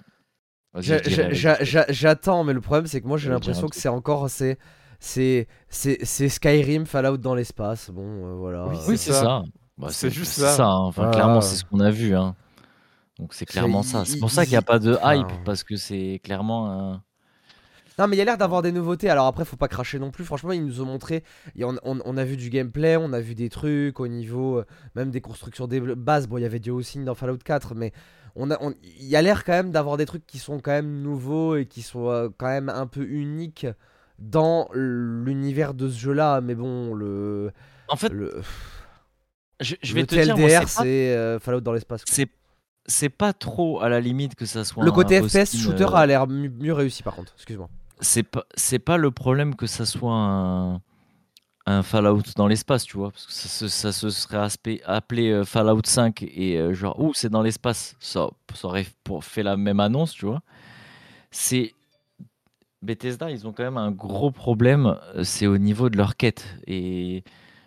J'attends, 1.90 2.44
mais 2.44 2.54
le 2.54 2.62
problème 2.62 2.88
c'est 2.88 3.02
que 3.02 3.08
moi 3.08 3.18
j'ai 3.18 3.30
l'impression 3.30 3.68
que 3.68 3.76
c'est 3.76 3.90
encore 3.90 4.30
c'est 4.30 4.58
c'est 5.00 5.48
Skyrim 6.30 6.86
Fallout 6.86 7.18
dans 7.18 7.36
l'espace. 7.36 7.90
Bon, 7.90 8.04
euh, 8.04 8.34
voilà. 8.36 8.68
Oui, 8.88 8.98
c'est 8.98 9.12
ça. 9.14 9.22
ça. 9.22 9.44
Bah, 9.78 9.88
C'est 9.92 10.10
juste 10.10 10.34
c'est 10.34 10.42
ça. 10.42 10.68
hein. 10.68 10.80
Enfin, 10.82 11.06
Ah. 11.08 11.12
clairement, 11.12 11.42
c'est 11.42 11.56
ce 11.56 11.64
qu'on 11.66 11.80
a 11.80 11.90
vu. 11.90 12.16
Hein. 12.16 12.36
Donc 13.20 13.34
c'est 13.34 13.46
clairement 13.46 13.84
ça. 13.84 14.06
C'est 14.06 14.18
pour 14.20 14.32
ça 14.32 14.46
qu'il 14.46 14.54
n'y 14.54 14.58
a 14.58 14.62
pas 14.62 14.80
de 14.80 14.94
enfin, 14.96 15.16
hype 15.16 15.44
parce 15.46 15.64
que 15.64 15.76
c'est 15.76 16.20
clairement 16.24 16.72
un. 16.72 17.04
Non, 17.98 18.08
mais 18.08 18.16
il 18.16 18.20
y 18.20 18.22
a 18.22 18.26
l'air 18.26 18.38
d'avoir 18.38 18.62
des 18.62 18.72
nouveautés. 18.72 19.10
Alors 19.10 19.26
après, 19.28 19.44
faut 19.44 19.58
pas 19.58 19.68
cracher 19.68 20.00
non 20.00 20.10
plus. 20.10 20.24
Franchement, 20.24 20.54
ils 20.54 20.66
nous 20.66 20.80
ont 20.80 20.86
montré. 20.86 21.26
et 21.58 21.66
on, 21.66 21.76
on- 21.84 22.00
on 22.06 22.16
a 22.16 22.24
vu 22.24 22.38
du 22.38 22.50
gameplay, 22.50 22.96
on 22.96 23.12
a 23.12 23.20
vu 23.20 23.36
des 23.36 23.50
trucs 23.50 24.00
au 24.00 24.08
niveau 24.08 24.60
euh, 24.60 24.66
même 24.96 25.12
des 25.12 25.20
constructions 25.20 25.68
des 25.68 25.82
bases. 25.82 26.28
Bon, 26.28 26.38
il 26.38 26.44
y 26.44 26.46
avait 26.46 26.60
du 26.62 26.72
aussi 26.72 26.98
dans 27.04 27.14
Fallout 27.14 27.40
4, 27.44 27.76
mais 27.76 27.92
on 28.36 28.52
a, 28.52 28.58
on- 28.62 28.74
il 28.84 29.06
y 29.06 29.18
a 29.18 29.22
l'air 29.22 29.44
quand 29.44 29.52
même 29.52 29.72
d'avoir 29.72 29.98
des 29.98 30.06
trucs 30.06 30.26
qui 30.26 30.40
sont 30.40 30.62
quand 30.62 30.72
même 30.72 31.02
nouveaux 31.02 31.58
et 31.58 31.66
qui 31.66 31.82
sont 31.82 32.08
euh, 32.10 32.30
quand 32.38 32.48
même 32.48 32.70
un 32.70 32.88
peu 32.88 33.04
uniques 33.04 33.68
dans 34.18 34.70
l'univers 34.74 35.74
de 35.74 35.90
ce 35.90 36.00
jeu-là. 36.00 36.40
Mais 36.40 36.56
bon, 36.56 36.94
le, 36.94 37.52
En 37.90 37.98
fait, 37.98 38.14
le, 38.14 38.42
je, 39.60 39.76
je 39.82 39.94
le 39.94 40.00
vais 40.02 40.06
te 40.08 40.16
dire, 40.16 40.38
moi, 40.38 40.48
TLDR, 40.48 40.70
c'est 40.70 41.16
euh, 41.18 41.38
Fallout 41.40 41.60
dans 41.60 41.74
l'espace. 41.74 42.04
c'est 42.06 42.30
c'est 42.90 43.10
pas 43.10 43.32
trop 43.32 43.80
à 43.82 43.88
la 43.90 44.02
limite 44.02 44.36
que 44.36 44.46
ça 44.46 44.66
soit 44.66 44.84
Le 44.84 44.92
côté 44.92 45.22
FPS 45.22 45.56
shooter 45.58 45.86
euh, 45.86 45.94
a 45.96 46.06
l'air 46.06 46.28
mu- 46.28 46.50
mieux 46.50 46.74
réussi 46.74 47.02
par 47.04 47.16
contre. 47.16 47.32
Excuse-moi. 47.36 47.70
c'est 48.02 48.24
pas 48.24 48.44
c'est 48.56 48.80
pas 48.80 48.98
le 48.98 49.12
problème 49.12 49.56
que 49.56 49.66
ça 49.68 49.86
soit 49.86 50.14
un, 50.14 50.82
un 51.66 51.84
Fallout 51.84 52.24
dans 52.36 52.48
l'espace, 52.48 52.84
tu 52.84 52.98
vois, 52.98 53.12
parce 53.12 53.26
que 53.28 53.32
ça, 53.32 53.48
se- 53.48 53.68
ça 53.68 53.92
se 53.92 54.10
serait 54.10 54.38
aspect- 54.38 54.82
appelé 54.86 55.30
euh, 55.32 55.46
Fallout 55.46 55.82
5 55.86 56.24
et 56.24 56.58
euh, 56.58 56.74
genre 56.74 57.00
ouh 57.00 57.14
c'est 57.14 57.30
dans 57.30 57.42
l'espace, 57.44 57.96
ça, 58.00 58.28
ça 58.54 58.68
aurait 58.68 58.88
fait 59.22 59.44
la 59.44 59.56
même 59.56 59.80
annonce, 59.80 60.14
tu 60.14 60.26
vois. 60.26 60.42
C'est 61.32 61.74
Bethesda, 62.82 63.30
ils 63.30 63.46
ont 63.46 63.52
quand 63.52 63.64
même 63.64 63.78
un 63.78 63.92
gros 63.92 64.32
problème, 64.32 64.98
euh, 65.16 65.24
c'est 65.24 65.48
au 65.48 65.58
niveau 65.58 65.90
de 65.90 65.98
leur 65.98 66.16
quête 66.16 66.46
et 66.66 67.24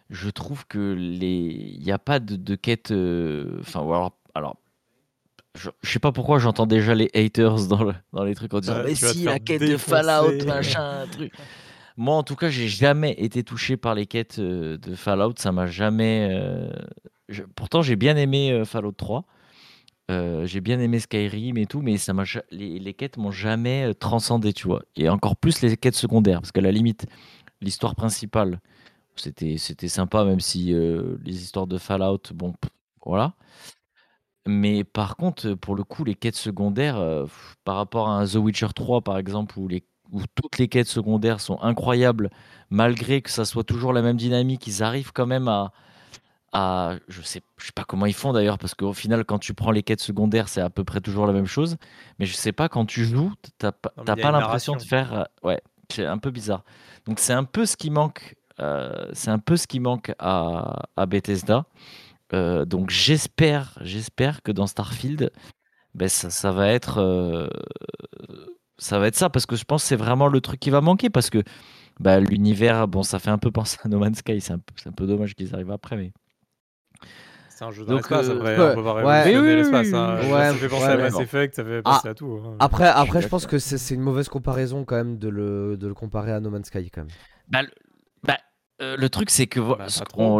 je 0.08 0.30
trouve 0.30 0.66
que 0.66 0.94
les 0.98 1.74
il 1.78 1.82
n'y 1.84 1.92
a 1.92 1.98
pas 1.98 2.18
de, 2.18 2.36
de 2.36 2.54
quête 2.54 2.90
euh, 2.92 3.58
enfin 3.60 3.80
alors 3.80 4.16
alors 4.34 4.56
je, 5.54 5.70
je 5.82 5.90
sais 5.90 5.98
pas 5.98 6.12
pourquoi 6.12 6.38
j'entends 6.38 6.66
déjà 6.66 6.94
les 6.94 7.10
haters 7.14 7.66
dans, 7.66 7.84
le- 7.84 7.94
dans 8.12 8.24
les 8.24 8.34
trucs 8.34 8.52
en 8.54 8.60
disant 8.60 8.74
Ouais, 8.78 8.82
mais 8.84 8.94
si 9.12 9.24
la 9.24 9.38
quête 9.38 9.60
de. 9.72 9.76
Fallout 9.76 10.32
machin 10.46 11.06
truc. 11.10 11.32
Moi 11.98 12.14
en 12.16 12.22
tout 12.22 12.36
cas 12.36 12.48
j'ai 12.48 12.68
jamais 12.68 13.12
été 13.18 13.44
touché 13.44 13.76
par 13.76 13.94
les 13.94 14.06
quêtes 14.06 14.38
euh, 14.38 14.78
de 14.78 14.94
Fallout. 14.94 15.34
Ça 15.36 15.52
m'a 15.52 15.66
jamais 15.66 16.28
euh, 16.32 16.70
je- 17.28 17.42
pourtant 17.54 17.82
j'ai 17.82 17.96
bien 17.96 18.16
aimé 18.16 18.50
euh, 18.50 18.64
Fallout 18.64 18.92
3 18.92 19.24
Euh, 20.10 20.46
j'ai 20.46 20.60
bien 20.60 20.80
aimé 20.80 20.98
Skyrim 21.00 21.56
et 21.58 21.66
tout 21.66 21.80
mais 21.82 21.96
ça 21.98 22.12
m'a 22.12 22.24
les, 22.50 22.78
les 22.78 22.94
quêtes 22.94 23.18
m'ont 23.18 23.30
jamais 23.30 23.94
transcendé 23.94 24.52
tu 24.52 24.66
vois. 24.66 24.82
Et 24.96 25.08
encore 25.08 25.36
plus 25.36 25.60
les 25.62 25.76
quêtes 25.76 25.94
secondaires 25.96 26.40
parce 26.40 26.50
qu'à 26.52 26.60
la 26.62 26.72
limite 26.72 27.06
l'histoire 27.60 27.94
principale 27.94 28.58
c'était 29.16 29.58
c'était 29.58 29.88
sympa 29.88 30.24
même 30.24 30.40
si 30.40 30.72
les 30.72 31.42
histoires 31.42 31.66
de 31.66 31.76
Fallout 31.78 32.22
bon 32.34 32.52
pff, 32.52 32.70
voilà 33.04 33.34
mais 34.46 34.84
par 34.84 35.16
contre, 35.16 35.54
pour 35.54 35.74
le 35.76 35.84
coup, 35.84 36.04
les 36.04 36.14
quêtes 36.14 36.36
secondaires, 36.36 36.96
euh, 36.98 37.24
pff, 37.24 37.56
par 37.64 37.76
rapport 37.76 38.08
à 38.08 38.18
un 38.18 38.26
The 38.26 38.36
Witcher 38.36 38.68
3, 38.74 39.00
par 39.02 39.18
exemple, 39.18 39.58
où, 39.58 39.68
les, 39.68 39.84
où 40.12 40.22
toutes 40.34 40.58
les 40.58 40.68
quêtes 40.68 40.88
secondaires 40.88 41.40
sont 41.40 41.60
incroyables, 41.62 42.30
malgré 42.70 43.22
que 43.22 43.30
ça 43.30 43.44
soit 43.44 43.64
toujours 43.64 43.92
la 43.92 44.02
même 44.02 44.16
dynamique, 44.16 44.66
ils 44.66 44.82
arrivent 44.82 45.12
quand 45.12 45.26
même 45.26 45.48
à... 45.48 45.72
à 46.52 46.96
je 47.08 47.22
sais, 47.22 47.40
je 47.58 47.66
sais 47.66 47.72
pas 47.72 47.84
comment 47.84 48.06
ils 48.06 48.14
font 48.14 48.32
d'ailleurs, 48.32 48.58
parce 48.58 48.74
qu'au 48.74 48.92
final, 48.92 49.24
quand 49.24 49.38
tu 49.38 49.54
prends 49.54 49.70
les 49.70 49.82
quêtes 49.82 50.00
secondaires, 50.00 50.48
c'est 50.48 50.60
à 50.60 50.70
peu 50.70 50.84
près 50.84 51.00
toujours 51.00 51.26
la 51.26 51.32
même 51.32 51.46
chose. 51.46 51.76
Mais 52.18 52.26
je 52.26 52.34
sais 52.34 52.52
pas, 52.52 52.68
quand 52.68 52.84
tu 52.86 53.04
joues, 53.04 53.32
t'as 53.58 53.72
pas, 53.72 53.92
t'as 54.04 54.16
pas 54.16 54.30
l'impression 54.32 54.74
de 54.76 54.82
faire... 54.82 55.12
euh, 55.14 55.24
Ouais, 55.42 55.60
c'est 55.90 56.06
un 56.06 56.18
peu 56.18 56.30
bizarre. 56.30 56.62
Donc 57.06 57.18
c'est 57.20 57.32
un 57.32 57.44
peu 57.44 57.66
ce 57.66 57.76
qui 57.76 57.90
manque, 57.90 58.36
euh, 58.60 59.08
c'est 59.12 59.30
un 59.30 59.38
peu 59.38 59.56
ce 59.56 59.66
qui 59.66 59.80
manque 59.80 60.12
à, 60.18 60.82
à 60.96 61.06
Bethesda. 61.06 61.64
Euh, 62.34 62.64
donc 62.64 62.90
j'espère, 62.90 63.78
j'espère 63.82 64.42
que 64.42 64.52
dans 64.52 64.66
Starfield, 64.66 65.30
ben 65.94 66.08
ça, 66.08 66.30
ça 66.30 66.52
va 66.52 66.68
être, 66.68 66.98
euh, 66.98 67.48
ça 68.78 68.98
va 68.98 69.06
être 69.08 69.16
ça 69.16 69.30
parce 69.30 69.46
que 69.46 69.56
je 69.56 69.64
pense 69.64 69.82
que 69.82 69.88
c'est 69.88 69.96
vraiment 69.96 70.28
le 70.28 70.40
truc 70.40 70.58
qui 70.60 70.70
va 70.70 70.80
manquer 70.80 71.10
parce 71.10 71.30
que 71.30 71.42
bah, 72.00 72.20
l'univers, 72.20 72.88
bon, 72.88 73.02
ça 73.02 73.18
fait 73.18 73.30
un 73.30 73.38
peu 73.38 73.50
penser 73.50 73.78
à 73.84 73.88
No 73.88 73.98
Man's 73.98 74.18
Sky, 74.18 74.40
c'est 74.40 74.52
un, 74.54 74.58
peu- 74.58 74.74
c'est 74.76 74.88
un 74.88 74.92
peu 74.92 75.06
dommage 75.06 75.34
qu'ils 75.34 75.54
arrivent 75.54 75.70
après, 75.70 75.96
mais 75.96 76.12
C'est 77.50 77.64
un 77.64 77.70
jeu 77.70 77.84
dans 77.84 77.92
Donc, 77.92 77.98
l'espace, 78.00 78.28
euh, 78.28 78.36
après, 78.38 78.58
ouais, 78.58 78.70
on 78.72 78.74
peut 78.76 78.82
pas 78.84 78.94
ouais. 78.94 79.24
Oui, 79.34 79.38
oui, 79.40 79.56
l'espace. 79.56 79.88
oui, 79.88 79.96
hein. 79.96 80.16
oui. 80.22 80.28
ça 80.30 80.54
fait 80.54 80.68
penser 80.68 80.84
Ouais, 80.84 80.88
à 80.88 80.96
ouais, 80.96 81.10
Mass. 81.10 81.20
Effect, 81.20 81.54
ça 81.54 81.64
fait 81.64 81.80
Ah, 81.84 81.96
penser 81.96 82.08
à 82.08 82.14
tout. 82.14 82.40
hein. 82.44 82.56
Après, 82.58 82.86
après 82.86 83.22
je 83.22 83.28
pense 83.28 83.46
que 83.46 83.58
c'est 83.58 83.78
c'est 83.78 83.94
une 83.94 84.00
mauvaise 84.00 84.28
comparaison 84.28 84.84
quand 84.84 84.96
même 84.96 85.18
de 85.18 85.28
le, 85.28 85.76
de 85.76 85.86
le 85.86 85.94
comparer 85.94 86.32
à 86.32 86.40
No 86.40 86.50
Man's 86.50 86.66
Sky 86.66 86.90
quand 86.90 87.02
même. 87.02 87.10
bah, 87.48 87.62
bah, 88.24 88.38
euh, 88.82 88.96
le 88.96 89.08
truc 89.08 89.30
c'est 89.30 89.46
que 89.46 89.60
Bah, 89.60 89.86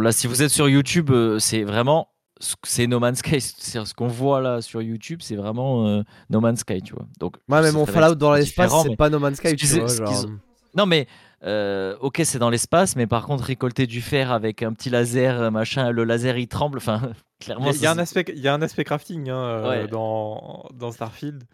là, 0.00 0.12
si 0.12 0.26
vous 0.26 0.42
êtes 0.42 0.50
sur 0.50 0.68
YouTube, 0.68 1.10
euh, 1.10 1.38
c'est 1.38 1.62
vraiment 1.62 2.08
ce- 2.40 2.54
c'est 2.64 2.86
No 2.86 2.98
Man's 3.00 3.18
Sky, 3.20 3.40
c'est 3.40 3.84
ce 3.84 3.94
qu'on 3.94 4.08
voit 4.08 4.40
là 4.40 4.60
sur 4.60 4.82
YouTube, 4.82 5.20
c'est 5.22 5.36
vraiment 5.36 5.86
euh, 5.86 6.02
No 6.30 6.40
Man's 6.40 6.60
Sky, 6.60 6.82
tu 6.82 6.92
vois. 6.94 7.06
Donc 7.20 7.36
Ouais, 7.48 7.62
mais 7.62 7.72
mon 7.72 7.86
Fallout 7.86 8.16
dans 8.16 8.32
l'espace, 8.32 8.72
c'est 8.82 8.90
mais- 8.90 8.96
pas 8.96 9.08
No 9.10 9.18
Man's 9.18 9.36
Sky, 9.38 9.54
tu 9.56 9.66
vois. 9.66 9.86
genre. 9.86 10.26
Non, 10.74 10.86
mais 10.86 11.06
euh, 11.44 11.96
ok, 12.00 12.22
c'est 12.24 12.38
dans 12.38 12.48
l'espace, 12.50 12.96
mais 12.96 13.06
par 13.06 13.26
contre, 13.26 13.44
récolter 13.44 13.86
du 13.86 14.00
fer 14.00 14.32
avec 14.32 14.62
un 14.62 14.72
petit 14.72 14.88
laser, 14.90 15.50
machin, 15.52 15.90
le 15.90 16.04
laser 16.04 16.38
il 16.38 16.48
tremble. 16.48 16.78
Enfin, 16.78 17.12
clairement, 17.40 17.66
Il 17.66 17.72
y, 17.72 17.74
a- 17.74 17.78
il 17.78 17.82
y 17.82 17.86
a 17.86 17.90
un 17.92 17.98
aspect, 17.98 18.24
il 18.28 18.40
y 18.40 18.48
a 18.48 18.54
un 18.54 18.62
aspect 18.62 18.84
crafting 18.84 19.28
hein, 19.28 19.36
euh, 19.36 19.68
Ouais. 19.82 19.88
dans, 19.88 20.64
dans 20.74 20.90
Starfield. 20.90 21.44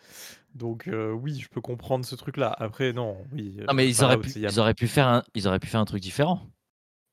Donc 0.55 0.89
euh, 0.89 1.11
oui, 1.13 1.39
je 1.43 1.49
peux 1.49 1.61
comprendre 1.61 2.05
ce 2.05 2.15
truc-là. 2.15 2.55
Après, 2.59 2.93
non, 2.93 3.17
oui. 3.33 3.57
Non, 3.67 3.75
mais 3.75 3.89
ils 3.89 4.03
auraient, 4.05 4.15
Fallout, 4.17 4.23
pu, 4.23 4.33
il 4.37 4.43
y 4.43 4.47
a- 4.47 4.51
ils, 4.51 4.61
auraient 4.61 4.75
pu 4.75 4.87
faire 4.89 5.07
un, 5.09 5.23
ils 5.35 5.47
auraient 5.49 5.59
pu 5.59 5.67
faire 5.69 5.81
un 5.81 5.85
truc 5.85 6.01
différent. 6.03 6.41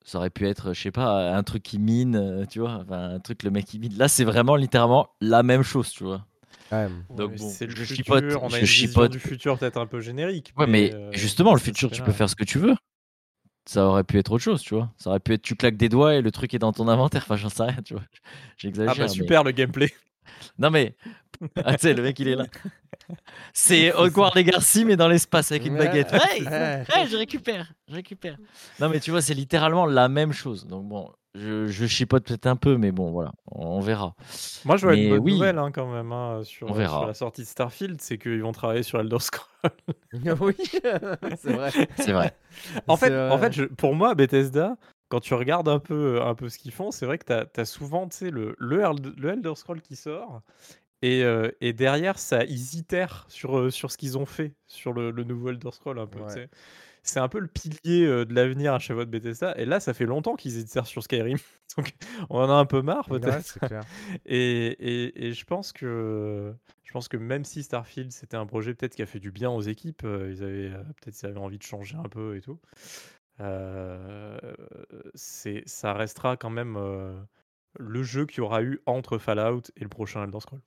Ça 0.08 0.20
aurait 0.20 0.30
pu 0.30 0.47
être, 0.47 0.74
je 0.74 0.82
sais 0.82 0.91
pas, 0.91 1.36
un 1.36 1.41
truc 1.43 1.64
qui 1.64 1.80
mine, 1.80 2.16
euh, 2.16 2.45
tu 2.45 2.60
vois, 2.60 2.80
enfin, 2.86 3.16
un 3.16 3.20
truc 3.20 3.41
le 3.43 3.49
mec 3.49 3.66
qui 3.66 3.80
mine. 3.80 3.97
Là, 3.97 4.08
c'est 4.08 4.24
vraiment 4.24 4.56
littéralement 4.56 5.10
la 5.20 5.41
même 5.41 5.64
chose, 5.64 5.89
tu 5.89 6.03
vois. 6.03 6.24
Ouais. 6.72 6.88
Donc 7.10 7.32
Ouais, 7.32 7.38
bon, 7.38 7.49
c'est 7.49 7.66
le 7.66 7.72
je 7.76 7.84
futur, 7.84 7.95
chipote, 7.95 8.24
on 8.41 8.45
a 8.45 8.49
je 8.49 8.56
une 8.58 8.66
vision 8.66 8.88
chipote. 8.88 9.12
du 9.12 9.20
futur 9.20 9.58
peut-être 9.58 9.78
un 9.78 9.88
peu 9.88 10.01
générique. 10.01 10.53
Ouais, 10.58 10.68
mais 10.68 10.93
euh, 10.93 11.12
justement, 11.12 11.53
le 11.53 11.60
futur, 11.60 11.89
tu 11.91 11.99
là. 12.01 12.06
peux 12.06 12.12
faire 12.12 12.30
ce 12.30 12.36
que 12.36 12.43
tu 12.43 12.60
veux. 12.60 12.76
Ça 13.68 13.84
aurait 13.88 14.03
pu 14.03 14.20
être 14.20 14.32
autre 14.32 14.43
chose, 14.43 14.62
tu 14.62 14.76
vois. 14.76 14.91
Ça 14.97 15.10
aurait 15.10 15.20
pu 15.20 15.34
être 15.34 15.41
tu 15.41 15.56
claques 15.56 15.76
des 15.78 15.89
doigts 15.89 16.14
et 16.14 16.22
le 16.22 16.32
truc 16.32 16.53
est 16.53 16.60
dans 16.60 16.72
ton 16.72 16.88
inventaire. 16.88 17.24
Enfin, 17.24 17.36
j'en 17.36 17.49
sais 17.49 17.64
rien, 17.64 17.82
tu 17.84 17.95
vois. 17.95 18.03
J'exagère. 18.58 18.91
Ah 18.95 18.97
bah 18.99 19.03
mais- 19.06 19.10
super 19.10 19.43
le 19.43 19.49
gameplay. 19.51 19.91
Non 20.59 20.69
mais, 20.69 20.95
ah, 21.63 21.73
tu 21.73 21.80
sais, 21.82 21.93
le 21.93 22.03
mec 22.03 22.19
il 22.19 22.28
est 22.30 22.36
là. 22.36 22.45
C'est 23.53 23.93
Hogwarts 23.93 24.36
Legacy 24.36 24.86
mais 24.86 24.95
dans 24.95 25.07
l'espace 25.07 25.51
avec 25.51 25.65
une 25.65 25.78
baguette. 25.78 26.11
Hey, 26.13 26.43
Ouais. 26.45 26.84
hey, 26.93 27.07
je 27.07 27.17
récupère, 27.17 27.71
je 27.89 27.95
récupère. 27.95 28.38
Non 28.80 28.89
mais 28.89 28.99
tu 28.99 29.11
vois, 29.11 29.21
c'est 29.21 29.34
littéralement 29.34 29.86
la 29.86 30.07
même 30.09 30.32
chose. 30.34 30.65
Donc 30.65 30.88
bon, 30.88 31.11
je, 31.36 31.67
je 31.67 31.86
chipote 31.86 32.26
peut-être 32.26 32.47
un 32.47 32.55
peu, 32.55 32.78
mais 32.78 32.91
bon 32.91 33.11
voilà, 33.11 33.32
on 33.51 33.80
verra. 33.82 34.15
Moi 34.63 34.78
je 34.78 34.86
vois 34.86 34.95
une 34.95 35.03
Mais 35.03 35.09
bonne 35.09 35.19
oui. 35.19 35.34
nouvelle 35.34 35.57
hein, 35.59 35.71
quand 35.71 35.91
même 35.91 36.11
hein, 36.11 36.41
sur, 36.43 36.67
On 36.69 36.73
euh, 36.73 36.78
verra. 36.78 36.99
sur 36.99 37.07
la 37.07 37.13
sortie 37.13 37.41
de 37.41 37.47
Starfield, 37.47 38.01
c'est 38.01 38.17
qu'ils 38.17 38.41
vont 38.41 38.51
travailler 38.53 38.84
sur 38.84 38.99
Elder 38.99 39.19
Scrolls. 39.19 39.49
oui, 40.41 40.53
c'est 41.38 41.51
vrai. 41.53 41.71
C'est 41.97 42.13
vrai. 42.13 42.36
En 42.88 42.95
fait, 42.97 43.13
en 43.13 43.38
vrai. 43.38 43.47
fait 43.47 43.53
je- 43.53 43.65
pour 43.65 43.93
moi, 43.95 44.15
Bethesda, 44.15 44.78
quand 45.16 45.22
tu 45.22 45.34
regardes 45.34 45.70
un 45.70 45.80
peu, 45.80 46.22
un 46.22 46.36
peu 46.36 46.49
ce 46.49 46.57
qu'ils 46.57 46.74
font, 46.74 46.91
c'est 46.91 47.05
vrai 47.05 47.18
que 47.18 47.24
tu 47.45 47.59
as, 47.61 47.63
souvent 47.66 48.05
tu 48.09 48.18
sais, 48.18 48.30
le, 48.32 48.53
le, 48.59 48.82
Eld- 48.82 49.13
le 49.18 49.30
Elder 49.30 49.53
Scroll 49.55 49.80
qui 49.82 49.95
sort. 49.95 50.41
Et, 51.01 51.24
euh, 51.24 51.49
et 51.61 51.72
derrière, 51.72 52.20
ça, 52.20 52.43
ils 52.43 52.76
itèrent 52.76 53.26
sur, 53.30 53.57
euh, 53.57 53.70
sur 53.70 53.91
ce 53.91 53.97
qu'ils 53.97 54.18
ont 54.18 54.26
fait 54.26 54.51
sur 54.68 54.91
le, 54.91 55.11
le 55.11 55.24
nouveau 55.24 55.51
Elder 55.51 55.72
Scroll 55.72 55.99
un 55.99 56.05
peu. 56.07 56.20
tu 56.20 56.26
Ouais. 56.26 56.49
C'est 57.03 57.20
un 57.22 57.30
peu 57.30 57.39
le 57.39 57.47
pilier 57.47 58.03
euh, 58.05 58.26
de 58.26 58.34
l'avenir 58.34 58.74
à 58.74 58.80
chaque 58.80 58.95
fois 58.97 59.05
de 59.05 59.09
Bethesda. 59.11 59.53
Et 59.57 59.63
là, 59.66 59.80
ça 59.80 59.93
fait 59.93 60.05
longtemps 60.05 60.36
qu'ils 60.36 60.57
itèrent 60.59 60.88
sur 60.88 61.01
Skyrim. 61.01 61.38
Donc, 61.78 61.93
on 62.30 62.39
en 62.39 62.49
a 62.49 62.53
un 62.55 62.66
peu 62.66 62.82
marre 62.82 63.07
peut-être. 63.07 63.57
Ouais. 63.61 63.70
Et, 64.26 64.66
et- 64.68 65.28
et 65.28 65.32
je 65.34 65.45
pense 65.45 65.72
que 65.72 66.53
je 66.84 66.91
pense 66.91 67.07
que 67.07 67.18
même 67.18 67.43
si 67.45 67.61
Starfield 67.63 68.11
c'était 68.11 68.38
un 68.38 68.45
projet 68.45 68.74
peut-être 68.74 68.95
qui 68.95 69.01
a 69.01 69.05
fait 69.05 69.20
du 69.20 69.30
bien 69.32 69.49
aux 69.51 69.61
équipes, 69.61 70.03
euh, 70.05 70.32
ils 70.32 70.43
avaient 70.43 70.72
euh, 70.74 70.84
peut-être 71.01 71.24
avaient 71.26 71.39
envie 71.39 71.57
de 71.57 71.63
changer 71.63 71.95
un 71.97 72.07
peu 72.09 72.36
et 72.38 72.41
tout. 72.41 72.59
Euh, 73.39 74.38
c'est 75.13 75.63
ça 75.65 75.93
restera 75.93 76.38
quand 76.38 76.49
même 76.49 76.75
euh, 76.77 77.19
le 77.77 78.03
jeu 78.03 78.25
qu'il 78.25 78.39
y 78.39 78.41
aura 78.41 78.61
eu 78.63 78.81
entre 78.86 79.17
Fallout 79.17 79.63
et 79.75 79.83
le 79.83 79.89
prochain 79.89 80.23
Elder 80.23 80.39
Scroll. 80.39 80.61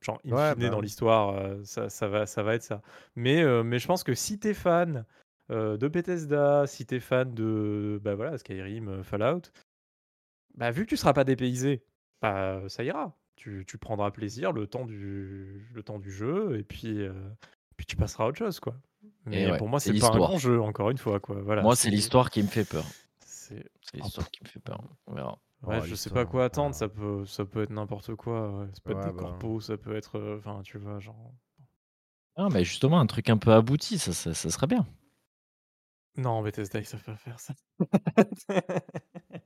Genre 0.00 0.20
in 0.24 0.32
Ouais, 0.32 0.52
fine 0.52 0.62
bah 0.62 0.68
dans 0.70 0.80
l'histoire, 0.80 1.30
euh, 1.30 1.62
ça, 1.64 1.88
ça 1.88 2.08
va 2.08 2.26
ça 2.26 2.42
va 2.42 2.54
être 2.54 2.62
ça. 2.62 2.82
Mais 3.16 3.42
euh, 3.42 3.62
mais 3.62 3.78
je 3.78 3.86
pense 3.86 4.04
que 4.04 4.14
si 4.14 4.38
t'es 4.38 4.54
fan 4.54 5.04
de 5.50 5.88
Bethesda, 5.88 6.66
si 6.66 6.86
t'es 6.86 7.00
fan 7.00 7.34
de 7.34 8.00
bah 8.02 8.14
voilà 8.14 8.38
Skyrim, 8.38 9.02
Fallout, 9.02 9.42
bah 10.54 10.70
vu 10.70 10.84
que 10.84 10.90
tu 10.90 10.96
seras 10.96 11.12
pas 11.12 11.24
dépaysé, 11.24 11.84
bah 12.22 12.62
ça 12.68 12.84
ira. 12.84 13.16
Tu, 13.36 13.64
tu 13.66 13.78
prendras 13.78 14.12
plaisir 14.12 14.52
le 14.52 14.68
temps 14.68 14.86
du, 14.86 15.68
le 15.74 15.82
temps 15.82 15.98
du 15.98 16.12
jeu 16.12 16.56
et 16.56 16.62
puis, 16.62 17.02
euh, 17.02 17.12
puis 17.76 17.86
tu 17.86 17.96
passeras 17.96 18.24
à 18.24 18.28
autre 18.28 18.38
chose 18.38 18.60
quoi. 18.60 18.74
Mais 19.26 19.50
ouais, 19.50 19.58
pour 19.58 19.68
moi 19.68 19.80
c'est 19.80 19.92
c'est 19.92 19.98
pas 20.00 20.06
un 20.06 20.10
l'histoire. 20.10 20.28
grand 20.30 20.38
jeu 20.38 20.60
encore 20.60 20.90
une 20.90 20.98
fois 20.98 21.20
quoi. 21.20 21.40
Voilà, 21.42 21.62
Moi, 21.62 21.76
c'est 21.76 21.90
l'histoire 21.90 22.30
qui 22.30 22.42
me 22.42 22.48
fait 22.48 22.64
peur. 22.64 22.84
c'est- 23.20 23.70
l'histoire 23.94 24.30
qui 24.30 24.42
me 24.42 24.48
fait 24.48 24.60
peur. 24.60 24.80
On 25.06 25.14
verra. 25.14 25.38
Ouais, 25.62 25.78
Oh, 25.80 25.84
je 25.86 25.94
sais 25.94 26.10
pas 26.10 26.26
quoi 26.26 26.44
attendre. 26.44 26.74
Ça 26.74 26.88
peut, 26.88 27.24
ça 27.24 27.44
peut 27.46 27.62
être 27.62 27.70
n'importe 27.70 28.14
quoi. 28.16 28.50
ouais. 28.58 28.66
Ça 28.74 28.80
peut 28.84 28.90
être 28.92 28.98
Ouais, 28.98 29.06
des 29.06 29.12
bah. 29.12 29.18
corpos, 29.22 29.60
ça 29.60 29.76
peut 29.78 29.96
être, 29.96 30.18
euh, 30.18 30.36
enfin 30.38 30.60
tu 30.62 30.76
vois 30.78 30.98
genre. 31.00 31.32
Ah, 32.36 32.48
mais 32.52 32.64
justement, 32.64 32.98
un 33.00 33.06
truc 33.06 33.30
un 33.30 33.38
peu 33.38 33.52
abouti, 33.52 33.98
ça, 33.98 34.12
ça, 34.12 34.34
ça 34.34 34.50
serait 34.50 34.66
bien. 34.66 34.86
Non, 36.16 36.42
Bethesda 36.42 36.78
ils 36.80 36.84
savent 36.86 37.02
pas 37.02 37.16
faire 37.16 37.40
ça. 37.40 37.54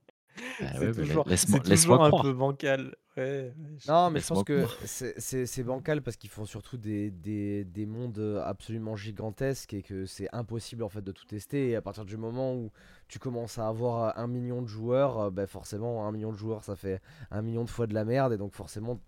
Bah 0.61 0.67
c'est 0.73 0.79
ouais, 0.79 0.93
mais 0.95 1.05
toujours, 1.05 1.27
laisse-moi 1.27 1.61
toujours 1.63 2.03
un 2.03 2.11
croire. 2.11 2.13
peu 2.13 2.33
bancal. 2.33 2.95
Ouais, 3.17 3.53
ouais, 3.57 3.77
je- 3.79 3.89
Non, 3.89 4.11
mais 4.11 4.21
je 4.21 4.27
pense 4.27 4.43
que 4.43 4.69
c'est- 4.85 5.63
bancal 5.63 6.03
parce 6.03 6.17
qu'ils 6.19 6.29
font 6.29 6.45
surtout 6.45 6.77
des, 6.77 7.11
des, 7.11 7.65
des 7.65 7.87
mondes 7.87 8.43
absolument 8.45 8.97
gigantesques 8.97 9.73
et 9.73 9.83
que 9.83 10.05
c'est 10.05 10.29
impossible 10.35 10.83
en 10.83 10.91
fait 10.91 11.01
de 11.03 11.11
tout 11.13 11.25
tester. 11.25 11.71
Et 11.71 11.77
à 11.77 11.81
partir 11.83 12.05
du 12.05 12.19
moment 12.19 12.55
où 12.55 12.71
tu 13.09 13.19
commences 13.19 13.57
à 13.59 13.67
avoir 13.69 14.19
un 14.19 14.27
million 14.27 14.61
de 14.61 14.67
joueurs, 14.67 15.19
euh, 15.19 15.31
bah 15.31 15.47
forcément, 15.47 16.07
un 16.07 16.13
million 16.13 16.33
de 16.33 16.37
joueurs 16.37 16.65
ça 16.65 16.77
fait 16.77 17.01
un 17.31 17.41
million 17.41 17.65
de 17.65 17.71
fois 17.71 17.87
de 17.87 17.95
la 17.95 18.05
merde 18.05 18.33
et 18.35 18.37
donc 18.39 18.55
forcément 18.55 19.01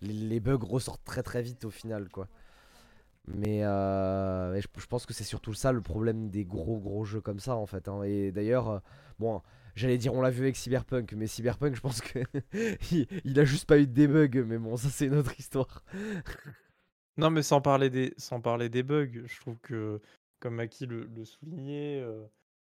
les, 0.00 0.12
les 0.12 0.40
bugs 0.40 0.58
ressortent 0.62 1.04
très 1.04 1.22
très 1.22 1.42
vite 1.42 1.64
au 1.64 1.70
final 1.70 2.08
quoi. 2.08 2.28
Mais 3.28 3.64
euh, 3.64 4.60
je 4.60 4.86
pense 4.86 5.04
que 5.04 5.12
c'est 5.12 5.24
surtout 5.24 5.52
ça 5.52 5.72
le 5.72 5.80
problème 5.80 6.30
des 6.30 6.44
gros 6.44 6.78
gros 6.78 7.04
jeux 7.04 7.20
comme 7.20 7.40
ça 7.40 7.56
en 7.56 7.66
fait. 7.66 7.88
hein. 7.88 8.02
Et 8.04 8.30
d'ailleurs, 8.30 8.68
euh, 8.70 8.78
bon, 9.18 9.42
j'allais 9.76 9.98
dire 9.98 10.12
on 10.14 10.20
l'a 10.20 10.30
vu 10.30 10.42
avec 10.42 10.56
Cyberpunk, 10.56 11.12
mais 11.16 11.26
Cyberpunk 11.28 11.76
je 11.76 11.80
pense 11.80 12.00
que 12.00 12.18
il, 12.92 13.06
il 13.24 13.38
a 13.38 13.44
juste 13.44 13.66
pas 13.66 13.78
eu 13.78 13.86
de 13.86 13.92
debug, 13.92 14.44
mais 14.46 14.58
bon 14.58 14.76
ça 14.76 14.88
c'est 14.88 15.06
une 15.06 15.14
autre 15.16 15.38
histoire. 15.38 15.84
Non, 17.18 17.30
mais 17.30 17.42
sans 17.42 17.62
parler 17.62 17.88
des, 17.88 18.12
sans 18.18 18.42
parler 18.42 18.68
des 18.68 18.82
bugs, 18.82 19.08
je 19.24 19.40
trouve 19.40 19.56
que, 19.62 20.02
comme 20.38 20.56
Maki 20.56 20.84
le, 20.84 21.08
le 21.16 21.24
soulignait, 21.24 21.98
euh, 22.02 22.22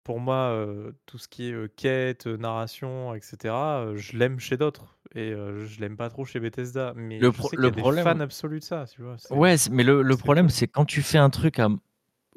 pour 0.06 0.22
moi, 0.22 0.52
euh, 0.54 0.94
tout 1.06 1.18
ce 1.18 1.28
qui 1.28 1.50
est 1.50 1.52
euh, 1.52 1.68
quête, 1.76 2.28
narration, 2.28 3.14
etc., 3.14 3.38
euh, 3.54 3.98
je 3.98 4.16
l'aime 4.18 4.40
chez 4.40 4.56
d'autres. 4.56 4.98
Et 5.16 5.34
euh, 5.34 5.66
je 5.66 5.82
l'aime 5.82 5.98
pas 5.98 6.10
trop 6.10 6.24
chez 6.24 6.40
Bethesda. 6.40 6.94
Mais 6.96 7.20
Le 7.20 7.30
je 7.30 7.42
sais 7.42 7.58
le 7.58 7.64
y 7.66 7.68
a 7.68 7.72
des 7.72 7.82
problème- 7.82 8.06
fans 8.06 8.20
absolus 8.22 8.60
de 8.60 8.64
ça, 8.64 8.86
tu 8.90 9.02
vois. 9.02 9.18
Ouais, 9.32 9.56
mais 9.70 9.84
le, 9.84 10.02
problème, 10.16 10.48
c'est 10.48 10.68
quand 10.68 10.86
tu 10.86 11.02
fais 11.02 11.18
un 11.18 11.30
truc 11.30 11.60
à- 11.60 11.68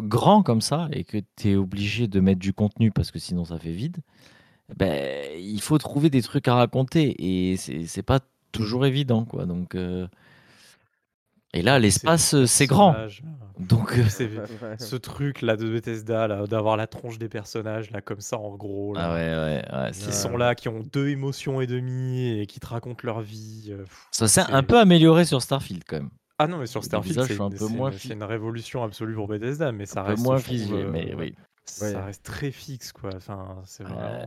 grand 0.01 0.43
comme 0.43 0.63
ça 0.63 0.89
et 0.91 1.05
que 1.05 1.19
tu 1.37 1.51
es 1.51 1.55
obligé 1.55 2.09
de 2.09 2.19
mettre 2.19 2.41
du 2.41 2.53
contenu 2.53 2.91
parce 2.91 3.13
que 3.13 3.21
sinon 3.21 3.45
ça 3.45 3.57
fait 3.57 3.71
vide, 3.71 3.99
ben, 4.77 5.25
il 5.39 5.61
faut 5.61 5.79
trouver 5.79 6.11
des 6.11 6.23
trucs 6.23 6.49
à 6.49 6.55
raconter 6.55 7.15
et 7.53 7.57
c'est 7.57 7.87
c'est 7.87 8.03
pas 8.03 8.21
toujours 8.53 8.87
évident. 8.87 9.25
quoi. 9.25 9.47
Donc, 9.47 9.75
euh, 9.75 10.07
Et 11.53 11.63
là, 11.63 11.79
l'espace, 11.81 12.45
c'est 12.47 12.67
grand. 12.67 12.95
Donc, 13.59 13.99
euh, 13.99 14.77
Ce 14.79 14.97
truc 14.97 15.43
là 15.43 15.57
de 15.57 15.69
Bethesda, 15.69 16.29
là, 16.29 16.47
d'avoir 16.47 16.77
la 16.77 16.87
tronche 16.87 17.19
des 17.19 17.29
personnages, 17.29 17.91
là, 17.91 18.01
comme 18.01 18.21
ça, 18.21 18.39
en 18.39 18.55
gros. 18.57 18.95
Là. 18.95 19.01
ah 19.11 19.15
ouais, 19.15 19.21
ouais, 19.21 19.81
ouais, 19.85 19.91
Qui 19.91 19.99
c'est- 19.99 20.13
sont 20.13 20.37
là, 20.37 20.55
qui 20.55 20.69
ont 20.69 20.81
deux 20.93 21.09
émotions 21.09 21.61
et 21.61 21.67
demie 21.67 22.39
et 22.41 22.47
qui 22.47 22.61
te 22.61 22.67
racontent 22.69 23.01
leur 23.05 23.21
vie. 23.21 23.69
euh, 23.71 23.79
pff, 23.83 24.07
ça 24.13 24.29
s'est 24.29 24.43
c'est- 24.43 24.53
un 24.53 24.63
peu 24.63 24.79
amélioré 24.79 25.25
sur 25.25 25.43
Starfield 25.43 25.83
quand 25.87 25.97
même. 25.97 26.11
Ah 26.39 26.47
non, 26.47 26.57
mais 26.57 26.67
sur 26.67 26.83
Starfield, 26.85 27.23
c'est 27.27 27.39
un 27.39 27.51
une, 27.51 27.55
peu 27.59 27.67
moins 27.67 27.91
c'est 27.93 28.15
une 28.15 28.23
révolution 28.23 28.83
absolue 28.83 29.15
pour 29.15 29.29
Bethesda, 29.29 29.73
mais 29.73 29.85
ça 29.85 30.01
Un 30.01 30.05
peu 30.05 30.11
reste 30.13 30.23
moins 30.25 30.39
figé, 30.39 30.73
euh, 30.73 30.91
mais 30.91 31.15
oui. 31.19 31.35
Ça 31.75 32.05
reste 32.05 32.25
très 32.25 32.51
fixe, 32.51 32.93
quoi. 32.93 33.11
Enfin, 33.15 33.63
c'est 33.65 33.85
Ouais, 33.85 33.91
vraiment. 33.91 34.27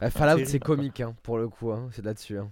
Ah, 0.00 0.10
Fallout 0.10 0.44
c'est 0.44 0.58
comique 0.60 1.00
hein, 1.00 1.14
pour 1.22 1.38
le 1.38 1.48
coup, 1.48 1.72
hein, 1.72 1.88
c'est 1.92 2.04
là-dessus. 2.04 2.38
hein. 2.38 2.50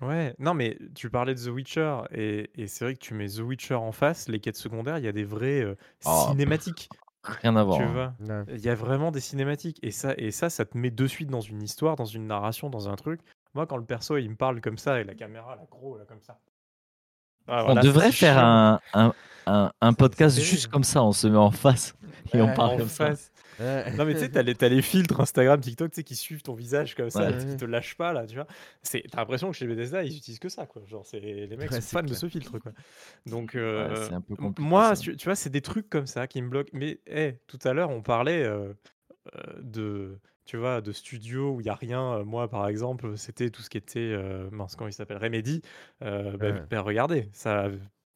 Ouais, 0.00 0.34
non, 0.40 0.52
mais 0.54 0.76
tu 0.96 1.10
parlais 1.10 1.34
de 1.34 1.40
The 1.40 1.48
Witcher, 1.48 1.98
et, 2.10 2.50
et 2.60 2.66
c'est 2.66 2.84
vrai 2.84 2.94
que 2.94 2.98
tu 2.98 3.14
mets 3.14 3.28
The 3.28 3.38
Witcher 3.38 3.74
en 3.76 3.92
face, 3.92 4.28
les 4.28 4.40
quêtes 4.40 4.56
secondaires, 4.56 4.98
il 4.98 5.04
y 5.04 5.08
a 5.08 5.12
des 5.12 5.22
vraies 5.24 5.62
euh, 5.62 5.76
Oh, 6.04 6.26
cinématiques, 6.30 6.88
Rien 7.24 7.54
à 7.54 7.62
voir. 7.62 7.78
tu 7.78 7.84
hein. 8.28 8.44
Il 8.48 8.58
y 8.58 8.68
a 8.68 8.74
vraiment 8.74 9.12
des 9.12 9.20
cinématiques, 9.20 9.78
et 9.82 9.92
ça, 9.92 10.12
et 10.16 10.32
ça, 10.32 10.50
ça 10.50 10.64
te 10.64 10.76
met 10.76 10.90
de 10.90 11.06
suite 11.06 11.28
dans 11.30 11.40
une 11.40 11.62
histoire, 11.62 11.94
dans 11.94 12.04
une 12.04 12.26
narration, 12.26 12.68
dans 12.68 12.88
un 12.88 12.96
truc. 12.96 13.20
Moi, 13.54 13.66
quand 13.68 13.76
le 13.76 13.84
perso, 13.84 14.16
il 14.16 14.28
me 14.30 14.34
parle 14.34 14.60
comme 14.60 14.76
ça, 14.78 14.98
et 15.00 15.04
la 15.04 15.14
caméra, 15.14 15.54
là, 15.54 15.62
gros, 15.70 15.96
là, 15.96 16.04
comme 16.04 16.20
ça. 16.22 16.40
Ah, 17.46 17.64
On 17.68 17.74
devrait 17.74 18.12
faire 18.12 18.38
un, 18.38 18.80
un, 18.94 19.12
un, 19.46 19.72
un 19.80 19.92
podcast 19.92 20.40
juste 20.40 20.68
comme 20.68 20.84
ça, 20.84 21.02
on 21.02 21.12
se 21.12 21.26
met 21.26 21.36
en 21.38 21.50
face 21.50 21.94
et 22.32 22.40
on 22.40 22.54
parle 22.54 22.78
comme 22.78 22.88
ça. 22.88 23.06
face. 23.08 23.31
Non 23.60 24.04
mais 24.04 24.14
tu 24.14 24.20
sais, 24.20 24.28
t'as 24.30 24.68
les, 24.68 24.82
filtres 24.82 25.20
Instagram, 25.20 25.60
TikTok, 25.60 25.90
tu 25.90 25.96
sais, 25.96 26.04
qui 26.04 26.16
suivent 26.16 26.42
ton 26.42 26.54
visage 26.54 26.94
comme 26.94 27.10
ça, 27.10 27.32
qui 27.32 27.56
te 27.56 27.64
lâchent 27.64 27.96
pas 27.96 28.12
là, 28.12 28.26
tu 28.26 28.34
vois. 28.34 28.46
C'est, 28.82 29.04
t'as 29.10 29.18
l'impression 29.18 29.50
que 29.50 29.56
chez 29.56 29.66
Bethesda, 29.66 30.04
ils 30.04 30.16
utilisent 30.16 30.38
que 30.38 30.48
ça, 30.48 30.66
quoi. 30.66 30.82
Genre, 30.86 31.04
c'est, 31.06 31.20
les 31.20 31.56
mecs 31.56 31.72
sont 31.72 31.80
fans 31.80 32.00
de 32.02 32.06
clair. 32.06 32.18
ce 32.18 32.28
filtre, 32.28 32.58
quoi. 32.58 32.72
Donc, 33.26 33.54
euh, 33.54 34.08
un 34.10 34.20
peu 34.20 34.34
moi, 34.58 34.96
tu, 34.96 35.16
tu 35.16 35.24
vois, 35.24 35.36
c'est 35.36 35.50
des 35.50 35.60
trucs 35.60 35.88
comme 35.88 36.06
ça 36.06 36.26
qui 36.26 36.40
me 36.42 36.48
bloquent. 36.48 36.70
Mais, 36.72 37.00
hé, 37.06 37.38
tout 37.46 37.58
à 37.64 37.72
l'heure, 37.72 37.90
on 37.90 38.02
parlait 38.02 38.42
euh, 38.44 38.72
euh, 39.36 39.40
de, 39.62 40.18
tu 40.44 40.56
vois, 40.56 40.80
de 40.80 40.92
studios 40.92 41.54
où 41.54 41.60
il 41.60 41.66
y 41.66 41.70
a 41.70 41.74
rien. 41.74 42.22
Moi, 42.24 42.48
par 42.48 42.66
exemple, 42.66 43.16
c'était 43.16 43.50
tout 43.50 43.62
ce 43.62 43.70
qui 43.70 43.78
était, 43.78 44.00
euh, 44.00 44.48
mince, 44.50 44.74
comment 44.76 44.88
il 44.88 44.92
s'appelle, 44.92 45.18
Remedy. 45.18 45.62
Euh, 46.02 46.36
bah, 46.36 46.50
Ouais. 46.50 46.62
bah, 46.68 46.80
regardez, 46.82 47.28
ça. 47.32 47.68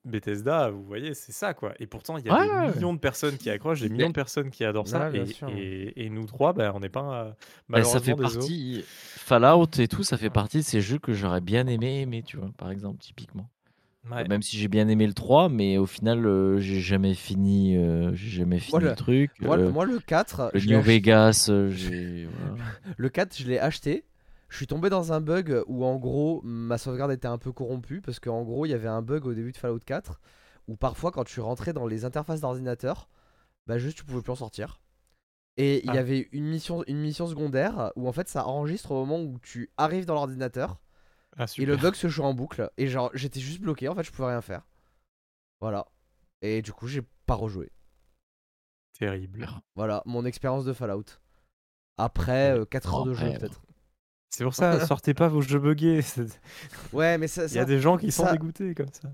Bethesda, 0.07 0.71
vous 0.71 0.83
voyez, 0.85 1.15
c'est 1.15 1.33
ça 1.33 1.53
quoi. 1.55 1.75
Et 1.81 1.87
pourtant, 1.87 2.17
il 2.19 2.25
y 2.27 2.31
a 2.31 2.35
Ouais. 2.35 2.69
des 2.71 2.75
millions 2.75 2.95
de 2.95 2.99
personnes 2.99 3.37
qui 3.37 3.51
accrochent, 3.51 3.81
des 3.81 3.89
millions 3.89 4.09
de 4.09 4.15
personnes 4.15 4.51
qui 4.51 4.65
adorent 4.65 4.89
ça. 4.89 5.11
Ouais, 5.11 5.19
et, 5.19 5.27
sûr. 5.27 5.49
et- 5.51 5.93
et 6.07 6.09
nous 6.11 6.25
trois, 6.27 6.53
ben, 6.53 6.73
on 6.75 6.81
n'est 6.81 6.89
pas 6.89 7.25
euh, 7.27 7.31
Bah, 7.69 7.83
ça 7.85 8.01
fait 8.01 8.13
malheureusement 8.13 8.17
des 8.17 8.25
os. 8.25 8.35
partie. 8.39 8.85
Fallout 8.87 9.67
et 9.79 9.89
tout, 9.89 10.03
ça 10.05 10.17
fait 10.17 10.31
partie 10.31 10.59
de 10.59 10.63
ces 10.63 10.81
jeux 10.81 10.99
que 10.99 11.13
j'aurais 11.13 11.41
bien 11.41 11.67
aimé 11.67 12.01
aimer, 12.03 12.23
tu 12.23 12.37
vois, 12.37 12.51
par 12.57 12.71
exemple, 12.71 12.99
typiquement. 13.01 13.49
Ouais. 14.11 14.27
Même 14.29 14.41
si 14.43 14.57
j'ai 14.57 14.69
bien 14.69 14.87
aimé 14.87 15.05
le 15.09 15.15
3, 15.15 15.49
mais 15.49 15.79
au 15.79 15.87
final, 15.87 16.25
euh, 16.27 16.61
j'ai 16.61 16.79
jamais 16.79 17.15
fini, 17.15 17.77
euh, 17.77 18.15
j'ai 18.15 18.31
jamais 18.31 18.61
fini 18.61 18.81
le- 18.81 18.91
le 18.91 18.95
truc. 18.95 19.33
Moi, 19.41 19.59
Euh, 19.59 19.73
moi, 19.73 19.85
le 19.85 19.99
4, 19.99 20.53
le 20.55 20.61
New 20.61 20.81
Vegas, 20.81 21.49
euh, 21.51 21.69
voilà. 22.39 22.65
le 22.97 23.09
4, 23.09 23.37
je 23.37 23.49
l'ai 23.49 23.59
acheté. 23.59 24.05
Je 24.49 24.57
suis 24.57 24.67
tombé 24.67 24.91
dans 24.91 25.13
un 25.13 25.21
bug 25.21 25.63
où 25.67 25.85
en 25.85 25.97
gros 25.97 26.41
ma 26.45 26.79
sauvegarde 26.79 27.11
était 27.13 27.27
un 27.27 27.39
peu 27.39 27.53
corrompue 27.53 28.01
parce 28.01 28.21
qu'en 28.21 28.43
gros 28.45 28.65
il 28.65 28.71
y 28.71 28.75
avait 28.75 28.89
un 28.89 29.03
bug 29.03 29.27
au 29.27 29.35
début 29.35 29.53
de 29.53 29.57
Fallout 29.57 29.81
4 29.81 30.21
où 30.69 30.77
parfois 30.77 31.11
quand 31.13 31.25
tu 31.25 31.41
rentrais 31.41 31.73
dans 31.73 31.87
les 31.87 32.05
interfaces 32.05 32.41
d'ordinateur, 32.41 33.09
bah 33.67 33.79
juste 33.79 33.99
tu 33.99 34.05
pouvais 34.05 34.23
plus 34.23 34.33
en 34.33 34.37
sortir. 34.37 34.81
Et 35.57 35.85
il 35.85 35.93
y 35.95 35.97
Ah. 35.97 36.01
avait 36.01 36.29
une 36.33 36.45
mission, 36.45 36.85
une 36.87 36.99
mission 37.01 37.27
secondaire 37.27 37.93
où 37.97 38.07
en 38.09 38.13
fait 38.13 38.29
ça 38.29 38.47
enregistre 38.47 38.93
au 38.93 39.05
moment 39.05 39.21
où 39.23 39.39
tu 39.41 39.71
arrives 39.77 40.05
dans 40.07 40.15
l'ordinateur 40.15 40.81
Ah, 41.37 41.47
et 41.59 41.65
le 41.67 41.77
bug 41.77 41.95
se 41.95 42.09
joue 42.09 42.23
en 42.23 42.35
boucle 42.35 42.71
et 42.77 42.87
genre 42.89 43.11
j'étais 43.15 43.41
juste 43.41 43.61
bloqué 43.61 43.89
en 43.89 43.95
fait 43.95 44.03
je 44.05 44.13
pouvais 44.13 44.29
rien 44.29 44.43
faire. 44.43 44.63
Voilà. 45.61 45.87
Et 46.43 46.63
du 46.63 46.73
coup 46.73 46.87
j'ai 46.87 47.03
pas 47.27 47.35
rejoué. 47.35 47.73
Terrible. 48.99 49.49
Voilà 49.75 50.03
mon 50.07 50.25
expérience 50.25 50.65
de 50.65 50.73
Fallout. 50.73 51.05
Après 51.99 52.59
Ouais. 52.59 52.67
4 52.67 52.95
heures 52.95 53.05
de 53.05 53.15
jeu 53.15 53.33
peut-être. 53.39 53.63
C'est 54.37 54.45
pour 54.45 54.55
ça, 54.55 54.85
sortez 54.87 55.15
pas 55.15 55.29
vos 55.29 55.41
jeux 55.41 55.59
buggés. 55.59 56.01
Ouais 56.93 57.19
mais 57.19 57.29
ça, 57.29 57.49
Il 57.49 57.55
y 57.55 57.59
a 57.59 57.63
ça- 57.63 57.65
des 57.65 57.81
gens 57.81 57.97
qui 57.97 58.13
sont 58.13 58.31
dégoûtés 58.31 58.75
comme 58.75 58.93
ça. 58.93 59.11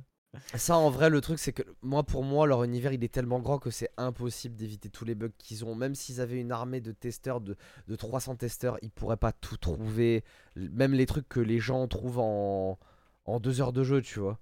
Ça, 0.54 0.76
en 0.76 0.88
vrai, 0.90 1.10
le 1.10 1.20
truc, 1.20 1.38
c'est 1.38 1.52
que 1.52 1.62
moi, 1.82 2.02
pour 2.04 2.24
moi, 2.24 2.46
leur 2.46 2.64
univers, 2.64 2.92
il 2.92 3.04
est 3.04 3.12
tellement 3.12 3.38
grand 3.40 3.58
que 3.58 3.70
c'est 3.70 3.90
impossible 3.98 4.56
d'éviter 4.56 4.88
tous 4.88 5.04
les 5.04 5.14
bugs 5.14 5.28
qu'ils 5.38 5.64
ont. 5.64 5.74
Même 5.74 5.94
s'ils 5.94 6.20
avaient 6.22 6.40
une 6.40 6.52
armée 6.52 6.80
de 6.80 6.92
testeurs, 6.92 7.40
de, 7.42 7.56
de 7.86 7.96
300 7.96 8.36
testeurs, 8.36 8.78
ils 8.82 8.90
pourraient 8.90 9.18
pas 9.18 9.32
tout 9.32 9.58
trouver. 9.58 10.24
Même 10.56 10.94
les 10.94 11.04
trucs 11.06 11.28
que 11.28 11.40
les 11.40 11.58
gens 11.58 11.86
trouvent 11.86 12.18
en, 12.18 12.78
en 13.26 13.40
deux 13.40 13.60
heures 13.60 13.72
de 13.74 13.82
jeu, 13.84 14.00
tu 14.02 14.20
vois. 14.20 14.38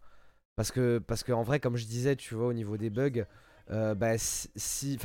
Parce 0.57 0.71
que, 0.73 0.99
parce 0.99 1.25
que 1.25 1.33
en 1.33 1.43
vrai, 1.43 1.61
comme 1.61 1.77
je 1.77 1.87
disais, 1.87 2.17
tu 2.17 2.35
vois, 2.35 2.49
au 2.49 2.53
niveau 2.55 2.77
des 2.77 2.91
bugs, 2.91 3.25
euh, 3.71 3.95
bah, 3.95 4.19
si, 4.19 4.49
si- 4.57 4.99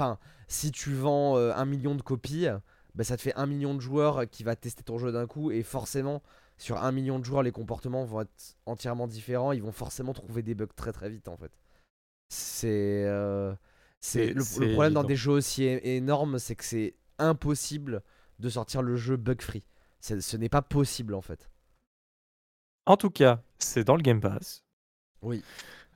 si 0.47 0.71
tu 0.71 0.93
vends 0.93 1.38
euh, 1.38 1.53
un 1.55 1.65
million 1.65 1.95
de 1.95 2.01
copies, 2.03 2.47
bah, 2.96 3.04
ça 3.04 3.18
te 3.18 3.22
fait 3.22 3.36
un 3.36 3.46
million 3.46 3.76
de 3.76 3.80
joueurs 3.82 4.28
qui 4.30 4.43
va 4.43 4.56
tester 4.56 4.84
ton 4.84 4.98
jeu 4.98 5.12
d'un 5.12 5.28
coup. 5.28 5.52
Et 5.52 5.64
forcément, 5.64 6.24
sur 6.58 6.82
un 6.84 6.91
million 6.91 7.20
de 7.20 7.26
joueurs, 7.26 7.43
les 7.43 7.52
comportements 7.52 8.06
vont 8.06 8.22
être 8.22 8.56
entièrement 8.66 9.08
différents. 9.08 9.52
Ils 9.52 9.62
vont 9.62 9.72
forcément 9.72 10.14
trouver 10.14 10.41
des 10.41 10.56
bugs 10.56 10.68
très 10.76 10.91
très 10.93 11.10
vite 11.10 11.28
en 11.28 11.38
fait. 11.38 11.52
C'est 12.30 13.04
euh, 13.06 13.54
c'est 14.00 14.34
le, 14.34 14.43
problème 14.74 14.93
dans 14.93 15.04
des 15.04 15.16
jeux 15.16 15.32
aussi 15.34 15.64
énormes, 15.66 16.39
c'est 16.39 16.56
que 16.56 16.64
c'est 16.64 16.96
impossible 17.20 18.02
de 18.39 18.50
sortir 18.50 18.82
le 18.82 18.96
jeu 18.96 19.16
bug 19.18 19.41
free. 19.41 19.64
C'est- 20.00 20.22
Ce 20.22 20.38
n'est 20.38 20.50
pas 20.50 20.62
possible 20.62 21.14
en 21.14 21.22
fait. 21.22 21.50
En 22.86 22.98
tout 22.98 23.10
cas, 23.10 23.41
c'est 23.60 23.84
dans 23.84 23.96
le 23.96 24.02
Game 24.04 24.22
Pass. 24.22 24.64
Oui. 25.22 25.43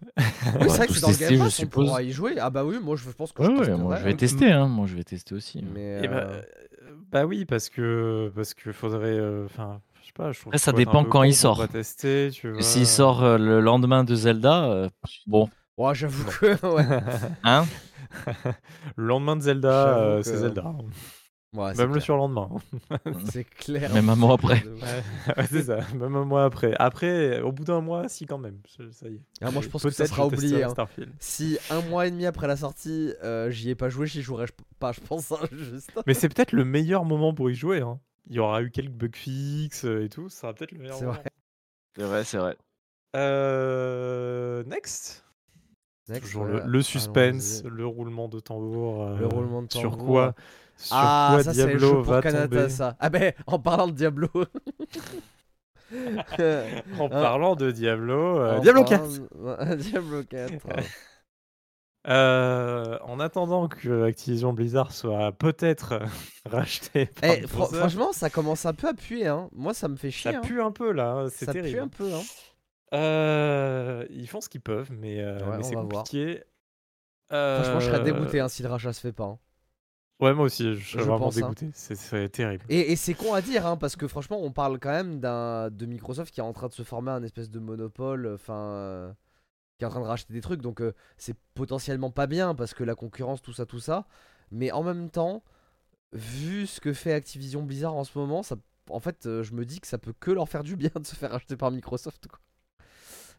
Oui, 0.02 0.08
va 0.18 0.70
c'est 0.70 0.78
vrai 0.78 0.88
que 0.88 0.94
c'est 0.94 1.02
dans 1.02 1.10
le 1.12 1.18
Game 1.18 1.34
je 1.34 1.38
Pass, 1.38 1.48
on 1.48 1.50
suppose. 1.50 1.86
pourra 1.88 2.04
y 2.04 2.12
jouer. 2.12 2.40
Ah 2.40 2.50
bah 2.50 2.64
oui, 2.66 2.80
moi 2.80 2.96
je 2.96 3.10
pense 3.10 3.32
que 3.32 3.42
Ouais, 3.44 3.64
je 3.64 3.72
ouais, 3.72 3.78
moi 3.78 3.98
je 3.98 4.04
vais 4.06 4.14
hein. 4.14 4.18
tester, 4.18 4.52
hein. 4.52 4.68
Moi 4.68 4.88
je 4.88 4.96
vais 4.96 5.04
tester 5.04 5.36
aussi. 5.36 5.62
Mais 5.62 6.00
Eh 6.04 6.08
ben, 6.08 6.14
euh, 6.16 6.42
euh, 6.42 6.44
bah 7.12 7.26
oui, 7.26 7.46
parce 7.46 7.70
que 7.70 8.32
parce 8.36 8.54
que 8.54 8.72
faudrait. 8.72 9.18
euh, 9.18 9.46
Enfin, 9.46 9.82
je 10.02 10.08
sais 10.08 10.14
pas. 10.14 10.32
Je 10.32 10.40
trouve 10.40 10.52
Après, 10.52 10.58
ça 10.60 10.72
dépend 10.72 11.04
quand 11.06 11.24
il 11.24 11.36
sort. 11.36 11.58
pas 11.58 11.68
tester, 11.68 12.30
tu 12.32 12.52
vois. 12.52 12.62
S'il 12.62 12.88
sort 12.88 13.24
euh, 13.24 13.38
le 13.38 13.60
lendemain 13.62 14.04
de 14.04 14.16
Zelda, 14.16 14.66
euh, 14.66 14.90
bon, 15.28 15.50
ouais, 15.78 15.96
j'avoue 15.96 16.26
que 16.26 16.66
ouais. 16.68 16.86
hein? 17.44 17.66
Le 18.96 19.06
lendemain 19.06 19.36
de 19.36 19.42
Zelda, 19.42 20.20
c'est 20.24 20.38
Zelda. 20.38 20.74
Ouais, 21.56 21.74
Même 21.74 21.94
le 21.96 22.00
surlendemain. 22.00 22.48
C'est 23.32 23.44
clair. 23.44 23.92
Même 23.92 24.08
un 24.10 24.16
mois 24.16 24.36
après. 24.36 24.62
Ouais, 25.36 25.46
c'est 25.50 25.64
ça. 25.64 25.80
Même 25.96 26.16
un 26.16 26.24
mois 26.26 26.44
après. 26.46 26.76
Après, 26.78 27.42
au 27.42 27.52
bout 27.52 27.64
d'un 27.64 27.82
mois, 27.82 28.08
si 28.08 28.28
quand 28.28 28.38
même. 28.38 28.60
Ça- 28.92 29.08
y 29.10 29.16
est. 29.16 29.22
Ah, 29.42 29.50
moi 29.50 29.62
je 29.64 29.68
pense 29.70 29.82
que 29.84 29.90
ça 29.90 30.06
sera 30.06 30.28
oublié. 30.28 30.64
hein. 30.64 30.74
Si 31.20 31.58
un 31.72 31.82
mois 31.82 32.06
et 32.06 32.12
demi 32.12 32.26
après 32.28 32.46
la 32.48 32.56
sortie, 32.56 33.14
euh, 33.24 33.50
j'y 33.50 33.72
ai 33.72 33.76
pas 33.76 33.90
joué, 33.90 34.06
j'y 34.06 34.22
jouerai 34.22 34.46
pas, 34.78 34.92
je 34.92 35.00
pense. 35.02 35.32
hein, 35.32 35.38
juste. 35.52 35.92
Mais 36.06 36.14
c'est 36.14 36.30
peut-être 36.30 36.52
le 36.52 36.66
meilleur 36.66 37.04
moment 37.04 37.34
pour 37.34 37.50
y 37.50 37.56
jouer. 37.56 37.82
hein. 37.82 38.00
Il 38.30 38.36
y 38.36 38.40
aura 38.40 38.62
eu 38.62 38.70
quelques 38.70 38.92
bugs 38.92 39.08
fixes 39.16 39.86
euh, 39.86 40.04
et 40.06 40.10
tout. 40.10 40.30
Ça 40.30 40.42
sera 40.42 40.54
peut-être 40.54 40.72
le 40.72 40.80
meilleur 40.80 40.98
C'est 40.98 41.06
moment. 41.06 41.18
vrai. 41.18 41.30
C'est 41.98 42.04
vrai, 42.04 42.24
c'est 42.26 42.38
vrai. 42.38 42.58
Euh, 43.16 44.64
next. 44.66 45.26
Next, 46.10 46.24
Toujours 46.24 46.46
le, 46.46 46.62
le 46.66 46.82
suspense, 46.82 47.64
le 47.66 47.86
roulement 47.86 48.28
de 48.30 48.40
tambour. 48.40 49.04
euh, 49.04 49.18
Le 49.20 49.28
roulement 49.28 49.62
de 49.62 49.72
Sur 49.72 49.92
tambour. 49.92 50.06
quoi, 50.08 50.36
sur 50.80 50.96
Ah, 50.96 51.30
quoi 51.34 51.44
ça 51.44 51.52
Diablo 51.52 52.04
pour 52.04 52.14
va 52.14 52.22
Kanata, 52.22 52.48
tomber 52.48 52.70
ça. 52.70 52.96
Ah 53.00 53.10
ben, 53.10 53.34
en 53.48 53.60
parlant 53.60 53.88
de 53.88 53.94
Diablo. 53.94 54.30
En 55.92 57.06
Hein 57.06 57.10
parlant 57.10 57.56
de 57.56 57.72
Diablo, 57.72 58.40
euh, 58.40 58.60
Diablo 58.60 58.84
4 58.84 59.28
parlant- 59.28 59.76
Diablo 59.76 60.24
4. 60.24 60.54
Euh, 62.08 62.98
en 63.04 63.20
attendant 63.20 63.68
que 63.68 64.04
Activision 64.04 64.54
Blizzard 64.54 64.92
soit 64.94 65.32
peut-être 65.32 66.00
Eh, 66.46 66.50
racheté 66.50 67.06
par 67.08 67.30
fr- 67.32 67.42
Microsoft, 67.42 67.76
franchement, 67.76 68.12
ça 68.14 68.30
commence 68.30 68.66
un 68.68 68.74
peu 68.74 68.88
à 68.88 68.94
puer. 68.94 69.26
Hein. 69.28 69.50
Moi, 69.52 69.74
ça 69.74 69.88
me 69.88 69.96
fait 69.96 70.12
chier. 70.12 70.32
ça 70.32 70.38
hein. 70.38 70.42
pue 70.42 70.62
un 70.62 70.72
peu 70.72 70.92
là, 70.92 71.12
hein, 71.12 71.28
c'est 71.30 71.46
Ça 71.46 71.54
terrible. 71.54 71.76
pue 71.76 71.82
un 71.82 71.88
peu. 71.88 72.14
Hein. 72.14 72.22
Euh, 72.94 74.06
ils 74.12 74.28
font 74.28 74.42
ce 74.42 74.50
qu'ils 74.50 74.62
peuvent, 74.62 74.92
mais, 74.92 75.20
euh, 75.20 75.40
Ouais, 75.40 75.58
mais 75.58 75.64
c'est 75.64 75.74
compliqué. 75.76 76.44
Franchement, 77.30 77.80
je 77.80 77.86
serais 77.88 78.00
Euh, 78.00 78.04
dégoûté 78.04 78.40
hein, 78.40 78.48
si 78.48 78.64
le 78.64 78.70
rachat 78.70 78.94
se 78.94 79.02
fait 79.02 79.12
pas. 79.12 79.38
Ouais, 80.20 80.34
moi 80.34 80.46
aussi, 80.46 80.74
je 80.76 80.80
Je 80.80 80.98
vraiment 80.98 81.18
pense, 81.20 81.38
hein. 81.38 81.42
dégoûté. 81.42 81.70
C'est- 81.74 81.96
C'est 81.96 82.28
terrible. 82.30 82.66
Et, 82.68 82.92
et 82.92 82.96
c'est 82.98 83.14
con 83.14 83.34
à 83.34 83.42
dire, 83.42 83.66
hein, 83.66 83.78
parce 83.78 83.96
que 83.96 84.08
franchement, 84.08 84.40
on 84.42 84.52
parle 84.52 84.78
quand 84.80 84.90
même 84.92 85.20
d'un 85.22 85.70
de 85.70 85.86
Microsoft 85.86 86.34
qui 86.34 86.42
est 86.42 86.44
en 86.44 86.52
train 86.54 86.68
de 86.68 86.74
se 86.74 86.84
former 86.84 87.12
un 87.12 87.24
espèce 87.24 87.50
de 87.50 87.60
monopole, 87.60 88.30
enfin, 88.34 88.54
euh, 88.58 89.12
qui 89.78 89.86
est 89.86 89.88
en 89.88 89.92
train 89.92 90.02
de 90.02 90.06
racheter 90.06 90.34
des 90.34 90.42
trucs, 90.42 90.62
donc 90.62 90.82
euh, 90.82 90.94
c'est 91.18 91.36
potentiellement 91.54 92.12
pas 92.12 92.28
bien 92.28 92.54
parce 92.54 92.74
que 92.74 92.84
la 92.84 92.96
concurrence, 92.96 93.42
tout 93.42 93.54
ça, 93.54 93.66
tout 93.66 93.80
ça. 93.80 94.08
Mais 94.52 94.72
en 94.74 94.84
même 94.84 95.10
temps, 95.10 95.42
vu 96.12 96.68
ce 96.68 96.82
que 96.82 96.92
fait 96.92 97.14
Activision 97.14 97.64
Blizzard 97.64 97.96
en 97.96 98.04
ce 98.04 98.18
moment, 98.18 98.44
ça, 98.44 98.58
en 98.90 99.00
fait, 99.00 99.26
euh, 99.26 99.42
je 99.44 99.54
me 99.54 99.64
dis 99.64 99.80
que 99.80 99.88
ça 99.88 99.98
peut 100.00 100.14
que 100.20 100.32
leur 100.32 100.50
faire 100.50 100.64
du 100.64 100.76
bien 100.76 100.90
de 100.96 101.06
se 101.06 101.16
faire 101.16 101.32
racheter 101.32 101.56
par 101.56 101.72
Microsoft. 101.72 102.28
Quoi. 102.28 102.40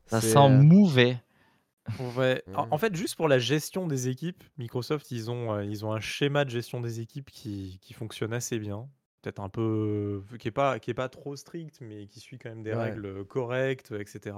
Ça 0.06 0.20
sent 0.22 0.48
mauvais. 0.48 1.20
Ouais. 1.98 2.42
En, 2.54 2.66
en 2.70 2.78
fait, 2.78 2.94
juste 2.94 3.16
pour 3.16 3.28
la 3.28 3.38
gestion 3.38 3.86
des 3.86 4.08
équipes, 4.08 4.44
Microsoft, 4.58 5.10
ils 5.10 5.30
ont, 5.30 5.52
euh, 5.54 5.64
ils 5.64 5.84
ont 5.84 5.92
un 5.92 6.00
schéma 6.00 6.44
de 6.44 6.50
gestion 6.50 6.80
des 6.80 7.00
équipes 7.00 7.30
qui, 7.30 7.78
qui 7.80 7.92
fonctionne 7.94 8.32
assez 8.32 8.58
bien. 8.58 8.88
Peut-être 9.22 9.40
un 9.40 9.48
peu. 9.50 10.22
qui 10.38 10.46
n'est 10.48 10.52
pas, 10.52 10.78
qui 10.78 10.90
est 10.90 10.94
pas 10.94 11.08
trop 11.10 11.36
strict, 11.36 11.80
mais 11.82 12.06
qui 12.06 12.20
suit 12.20 12.38
quand 12.38 12.48
même 12.50 12.62
des 12.62 12.72
Ouais. 12.72 12.76
règles 12.84 13.24
correctes, 13.26 13.92
etc. 13.92 14.36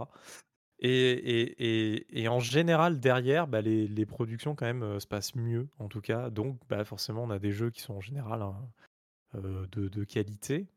Et, 0.81 0.91
et, 0.91 1.95
et, 1.99 2.23
et 2.23 2.29
en 2.29 2.41
général, 2.41 2.99
derrière, 3.01 3.47
bah, 3.47 3.61
les, 3.61 3.87
les 3.87 4.07
productions, 4.07 4.55
quand 4.57 4.67
même, 4.67 4.83
euh, 4.83 5.01
se 5.01 5.07
passent 5.07 5.37
mieux, 5.37 5.69
en 5.79 5.89
tout 5.89 6.01
cas. 6.01 6.31
Donc, 6.31 6.61
bah, 6.69 6.85
forcément, 6.85 7.23
on 7.25 7.31
a 7.31 7.39
des 7.39 7.53
jeux 7.53 7.71
qui 7.71 7.81
sont 7.83 7.95
en 7.95 8.01
général 8.01 8.43
hein, 8.43 8.69
euh, 9.37 9.67
de, 9.73 9.89
de 9.89 10.05
qualité. 10.05 10.69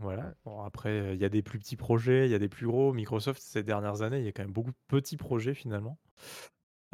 Voilà. 0.00 0.24
Ouais. 0.24 0.32
Bon, 0.44 0.62
après, 0.62 1.14
il 1.14 1.20
y 1.20 1.24
a 1.24 1.28
des 1.28 1.42
plus 1.42 1.58
petits 1.58 1.76
projets, 1.76 2.26
il 2.26 2.30
y 2.30 2.34
a 2.34 2.38
des 2.38 2.48
plus 2.48 2.66
gros. 2.66 2.92
Microsoft, 2.92 3.40
ces 3.40 3.62
dernières 3.62 4.02
années, 4.02 4.18
il 4.18 4.24
y 4.24 4.28
a 4.28 4.32
quand 4.32 4.42
même 4.42 4.52
beaucoup 4.52 4.70
de 4.72 4.76
petits 4.88 5.16
projets 5.16 5.54
finalement. 5.54 5.98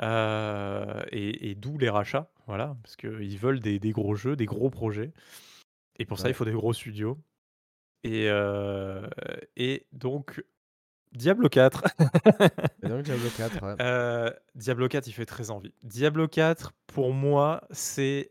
Euh, 0.03 1.03
et, 1.11 1.51
et 1.51 1.55
d'où 1.55 1.79
les 1.79 1.89
rachats, 1.89 2.31
voilà, 2.47 2.77
parce 2.83 2.97
qu'ils 2.97 3.39
veulent 3.39 3.61
des, 3.61 3.79
des 3.79 3.93
gros 3.93 4.15
jeux, 4.15 4.37
des 4.37 4.47
gros 4.47 4.71
projets. 4.71 5.13
Et 5.99 6.05
pour 6.05 6.19
ça, 6.19 6.29
il 6.29 6.35
faut 6.35 6.45
des 6.45 6.53
gros 6.53 6.73
studios. 6.73 7.19
Et, 8.05 8.29
euh, 8.29 9.09
et 9.57 9.87
donc, 9.93 10.45
Diablo 11.13 11.49
4. 11.49 11.85
Et 12.83 12.89
donc 12.89 13.03
Diablo 13.03 13.29
4, 13.37 13.63
ouais. 13.65 13.77
Euh, 13.81 14.31
Diablo 14.55 14.89
4, 14.89 15.07
il 15.07 15.13
fait 15.13 15.27
très 15.27 15.51
envie. 15.51 15.73
Diablo 15.83 16.29
4, 16.29 16.73
pour 16.89 17.15
moi, 17.15 17.67
c'est 17.71 18.29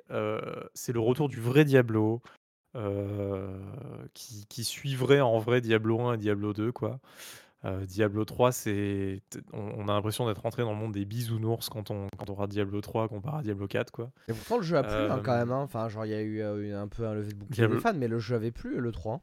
c'est 0.73 0.93
le 0.93 0.99
retour 0.99 1.29
du 1.29 1.39
vrai 1.39 1.65
Diablo, 1.65 2.21
euh, 2.75 3.57
qui, 4.13 4.45
qui 4.47 4.63
suivrait 4.63 5.21
en 5.21 5.39
vrai 5.39 5.61
Diablo 5.61 5.99
1 6.01 6.13
et 6.15 6.17
Diablo 6.17 6.53
2, 6.53 6.71
quoi. 6.71 6.99
Euh, 7.63 7.83
Diablo 7.85 8.25
3, 8.25 8.51
c'est, 8.51 9.21
on, 9.53 9.59
on 9.77 9.87
a 9.87 9.93
l'impression 9.93 10.27
d'être 10.27 10.41
rentré 10.41 10.61
dans 10.61 10.71
le 10.73 10.77
monde 10.77 10.91
des 10.93 11.05
bisounours 11.05 11.67
quand 11.69 11.89
on, 11.89 12.07
quand 12.17 12.29
on 12.29 12.33
aura 12.33 12.45
Diablo 12.47 12.79
3 12.79 13.07
comparé 13.07 13.39
à 13.39 13.41
Diablo 13.41 13.67
4, 13.67 13.91
quoi. 13.91 14.11
Et 14.27 14.33
pourtant, 14.33 14.57
le 14.57 14.63
jeu 14.63 14.77
a 14.77 14.83
plu 14.83 14.93
hein, 14.93 15.19
quand 15.23 15.31
Euh, 15.33 15.37
même. 15.39 15.51
hein. 15.51 15.61
Enfin, 15.63 15.89
genre, 15.89 16.05
il 16.05 16.11
y 16.11 16.13
a 16.13 16.21
eu 16.21 16.41
euh, 16.41 16.79
un 16.79 16.87
peu 16.87 17.07
un 17.07 17.15
levé 17.15 17.29
de 17.31 17.35
bouclier 17.37 17.55
Diablo- 17.55 17.75
des 17.77 17.81
fans, 17.81 17.93
mais 17.95 18.07
le 18.07 18.19
jeu 18.19 18.35
avait 18.35 18.51
plu, 18.51 18.79
le 18.79 18.91
3. 18.91 19.21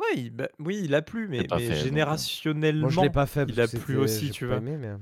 Ouais, 0.00 0.18
il- 0.20 0.30
bah, 0.30 0.48
oui, 0.58 0.80
il 0.84 0.94
a 0.94 1.00
plu, 1.02 1.28
mais, 1.28 1.44
pas 1.44 1.56
mais 1.56 1.62
fait, 1.62 1.68
donc, 1.70 1.78
euh. 1.78 1.84
générationnellement, 1.84 2.80
Moi, 2.82 2.90
je 2.90 3.00
l'ai 3.00 3.10
pas 3.10 3.26
fait. 3.26 3.46
il 3.48 3.58
a 3.60 3.66
que 3.66 3.76
plu 3.78 3.94
c'était- 3.94 3.96
aussi, 4.04 4.26
j'ai 4.26 4.32
tu 4.32 4.46
pas 4.46 4.58
vois. 4.58 4.68
aimé, 4.68 4.76
mais... 4.76 4.94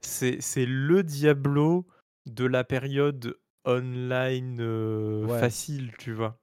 c'est 0.00 0.36
c'est 0.40 0.66
le 0.66 1.02
Diablo 1.02 1.86
de 2.26 2.44
la 2.44 2.64
période 2.64 3.36
online 3.66 4.58
euh, 4.60 5.24
Ouais. 5.26 5.38
facile, 5.40 5.92
tu 5.98 6.12
vois. 6.12 6.38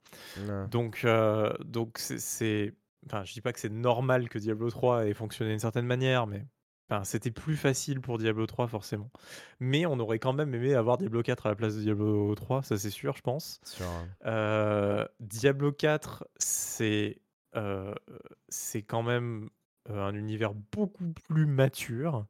Donc, 0.68 1.02
euh, 1.06 1.54
donc 1.64 1.98
c'est-. 2.00 2.74
Enfin, 3.06 3.24
je 3.26 3.34
dis 3.34 3.42
pas 3.42 3.52
que 3.52 3.60
c'est 3.60 3.70
normal 3.72 4.30
que 4.30 4.40
Diablo 4.40 4.70
3 4.70 5.08
ait 5.08 5.14
fonctionné 5.14 5.52
d'une 5.52 5.60
certaine 5.60 5.86
manière, 5.86 6.26
mais 6.26 6.46
enfin, 6.90 7.04
c'était 7.04 7.32
plus 7.32 7.58
facile 7.58 8.00
pour 8.00 8.18
Diablo 8.18 8.46
3, 8.46 8.68
forcément. 8.68 9.12
Mais 9.60 9.86
on 9.86 10.00
aurait 10.00 10.20
quand 10.20 10.32
même 10.34 10.54
aimé 10.56 10.74
avoir 10.74 10.98
Diablo 10.98 11.22
4 11.22 11.46
à 11.46 11.50
la 11.50 11.56
place 11.56 11.76
de 11.76 11.82
Diablo 11.82 12.34
3, 12.36 12.64
ça 12.64 12.78
c'est 12.78 12.90
sûr, 12.90 13.16
je 13.18 13.22
pense. 13.22 13.60
Euh, 14.26 15.04
Euh, 15.04 15.06
Diablo 15.20 15.72
4, 15.72 16.26
c'est 16.38 17.20
euh, 17.56 17.94
c'est 18.50 18.82
quand 18.84 19.04
même 19.04 19.50
euh, 19.90 20.02
un 20.02 20.16
univers 20.16 20.54
beaucoup 20.54 21.14
plus 21.28 21.46
mature. 21.46 22.26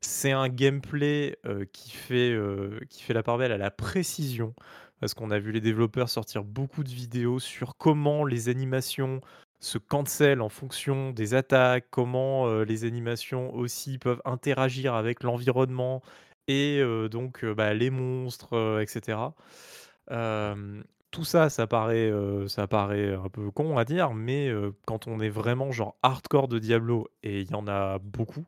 c'est 0.00 0.32
un 0.32 0.48
gameplay 0.48 1.38
qui, 1.72 1.90
fait, 1.90 2.38
qui 2.90 3.02
fait 3.02 3.14
la 3.14 3.22
part 3.22 3.38
belle 3.38 3.52
à 3.52 3.58
la 3.58 3.70
précision. 3.70 4.54
Parce 5.00 5.14
qu'on 5.14 5.30
a 5.30 5.38
vu 5.38 5.52
les 5.52 5.60
développeurs 5.60 6.08
sortir 6.08 6.44
beaucoup 6.44 6.84
de 6.84 6.88
vidéos 6.88 7.38
sur 7.38 7.76
comment 7.76 8.24
les 8.24 8.48
animations 8.48 9.20
se 9.64 9.78
cancel 9.78 10.40
en 10.42 10.48
fonction 10.48 11.10
des 11.10 11.34
attaques, 11.34 11.86
comment 11.90 12.46
euh, 12.46 12.64
les 12.64 12.84
animations 12.84 13.54
aussi 13.54 13.98
peuvent 13.98 14.20
interagir 14.24 14.94
avec 14.94 15.22
l'environnement 15.22 16.02
et 16.48 16.78
euh, 16.80 17.08
donc 17.08 17.44
euh, 17.44 17.54
bah, 17.54 17.72
les 17.72 17.90
monstres, 17.90 18.80
etc. 18.82 19.18
Tout 21.10 21.24
ça, 21.24 21.48
ça 21.48 21.68
paraît, 21.68 22.12
ça 22.48 22.66
paraît 22.66 23.14
un 23.14 23.28
peu 23.28 23.48
con 23.52 23.78
à 23.78 23.84
dire, 23.84 24.12
mais 24.14 24.52
quand 24.84 25.06
on 25.06 25.20
est 25.20 25.28
vraiment 25.28 25.70
genre 25.70 25.94
hardcore 26.02 26.48
de 26.48 26.58
Diablo, 26.58 27.06
et 27.22 27.40
il 27.42 27.52
y 27.52 27.54
en 27.54 27.68
a 27.68 28.00
beaucoup, 28.00 28.44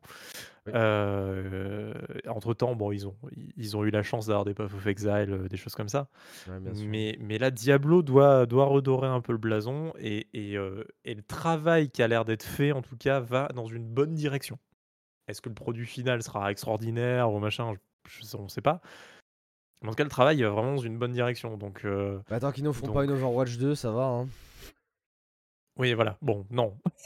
Oui. 0.67 0.73
euh, 0.75 1.93
entre-temps, 2.27 2.75
bon, 2.75 2.91
ils 2.91 3.07
ont, 3.07 3.15
ils 3.55 3.75
ont 3.77 3.83
eu 3.83 3.89
la 3.89 4.03
chance 4.03 4.27
d'avoir 4.27 4.45
des 4.45 4.53
Path 4.53 4.73
of 4.73 4.85
Exile, 4.87 5.27
euh, 5.29 5.47
des 5.47 5.57
choses 5.57 5.75
comme 5.75 5.89
ça. 5.89 6.07
Ouais. 6.47 6.59
Mais, 6.85 7.17
mais 7.19 7.37
là, 7.37 7.51
Diablo 7.51 8.01
doit, 8.01 8.45
doit 8.45 8.65
redorer 8.65 9.07
un 9.07 9.21
peu 9.21 9.31
le 9.31 9.37
blason 9.37 9.93
et, 9.99 10.27
et, 10.33 10.57
euh, 10.57 10.83
et 11.05 11.13
le 11.15 11.23
travail 11.23 11.89
qui 11.89 12.03
a 12.03 12.07
l'air 12.07 12.25
d'être 12.25 12.43
fait, 12.43 12.71
en 12.71 12.81
tout 12.81 12.97
cas, 12.97 13.19
va 13.19 13.47
dans 13.55 13.65
une 13.67 13.85
bonne 13.87 14.13
direction. 14.13 14.59
Est-ce 15.27 15.41
que 15.41 15.49
le 15.49 15.55
produit 15.55 15.85
final 15.85 16.21
sera 16.23 16.51
extraordinaire 16.51 17.31
ou 17.31 17.39
machin 17.39 17.73
je, 18.07 18.25
je- 18.27 18.37
On 18.37 18.43
ne 18.43 18.47
sait 18.49 18.61
pas. 18.61 18.81
Mais 19.81 19.89
en 19.89 19.91
tout 19.91 19.97
cas, 19.97 20.03
le 20.03 20.09
travail 20.09 20.41
va 20.41 20.49
vraiment 20.49 20.75
dans 20.75 20.81
une 20.81 20.97
bonne 20.97 21.11
direction. 21.11 21.55
Donc, 21.57 21.85
euh, 21.85 22.19
Bah, 22.29 22.39
tant 22.39 22.51
qu'ils 22.51 22.63
nous 22.63 22.73
font 22.73 22.87
donc- 22.87 22.95
pas 22.95 23.03
une 23.03 23.11
Overwatch 23.11 23.57
2, 23.57 23.75
ça 23.75 23.91
va. 23.91 24.05
Hein. 24.05 24.27
Oui, 25.77 25.93
voilà. 25.93 26.17
Bon, 26.21 26.45
non. 26.49 26.77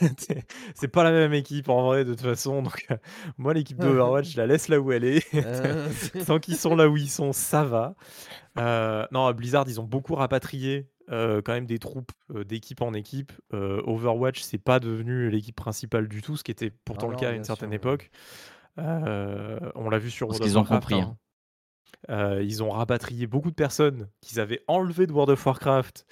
C'est- 0.74 0.88
pas 0.88 1.04
la 1.04 1.12
même 1.12 1.32
équipe 1.32 1.68
en 1.68 1.86
vrai, 1.86 2.04
de 2.04 2.12
toute 2.12 2.22
façon. 2.22 2.62
Donc, 2.62 2.86
euh, 2.90 2.96
moi, 3.38 3.54
l'équipe 3.54 3.78
d'Overwatch, 3.78 4.30
je 4.32 4.36
la 4.36 4.46
laisse 4.46 4.68
là 4.68 4.80
où 4.80 4.92
elle 4.92 5.04
est. 5.04 5.24
Euh, 5.34 5.88
Tant 6.26 6.38
qu'ils 6.38 6.56
sont 6.56 6.76
là 6.76 6.88
où 6.88 6.96
ils 6.96 7.10
sont, 7.10 7.32
ça 7.32 7.64
va. 7.64 7.94
Euh, 8.58 9.06
non, 9.12 9.30
Blizzard, 9.32 9.64
ils 9.68 9.80
ont 9.80 9.84
beaucoup 9.84 10.14
rapatrié 10.14 10.88
euh, 11.10 11.42
quand 11.42 11.52
même 11.52 11.66
des 11.66 11.78
troupes 11.78 12.12
d'équipe 12.46 12.82
en 12.82 12.94
équipe. 12.94 13.32
Overwatch, 13.52 14.40
c'est 14.40 14.58
pas 14.58 14.80
devenu 14.80 15.30
l'équipe 15.30 15.56
principale 15.56 16.08
du 16.08 16.22
tout, 16.22 16.36
ce 16.36 16.44
qui 16.44 16.50
était 16.50 16.70
pourtant 16.84 17.08
Ah 17.08 17.12
le 17.12 17.16
cas 17.16 17.30
à 17.30 17.32
une 17.32 17.44
certaine 17.44 17.70
sûr, 17.70 17.76
époque. 17.76 18.10
On 18.76 19.90
l'a 19.90 19.98
vu 19.98 20.10
sur 20.10 20.28
Parce 20.28 20.40
qu'ils 20.40 20.58
ont 20.58 20.64
compris, 20.64 21.00
hein. 21.00 21.16
Euh, 22.10 22.42
ils 22.42 22.62
ont 22.62 22.70
rapatrié 22.70 23.26
beaucoup 23.26 23.50
de 23.50 23.54
personnes 23.54 24.08
qu'ils 24.20 24.40
avaient 24.40 24.62
enlevées 24.66 25.06
de 25.06 25.12
World 25.12 25.30
of 25.30 25.46
Warcraft 25.46 26.06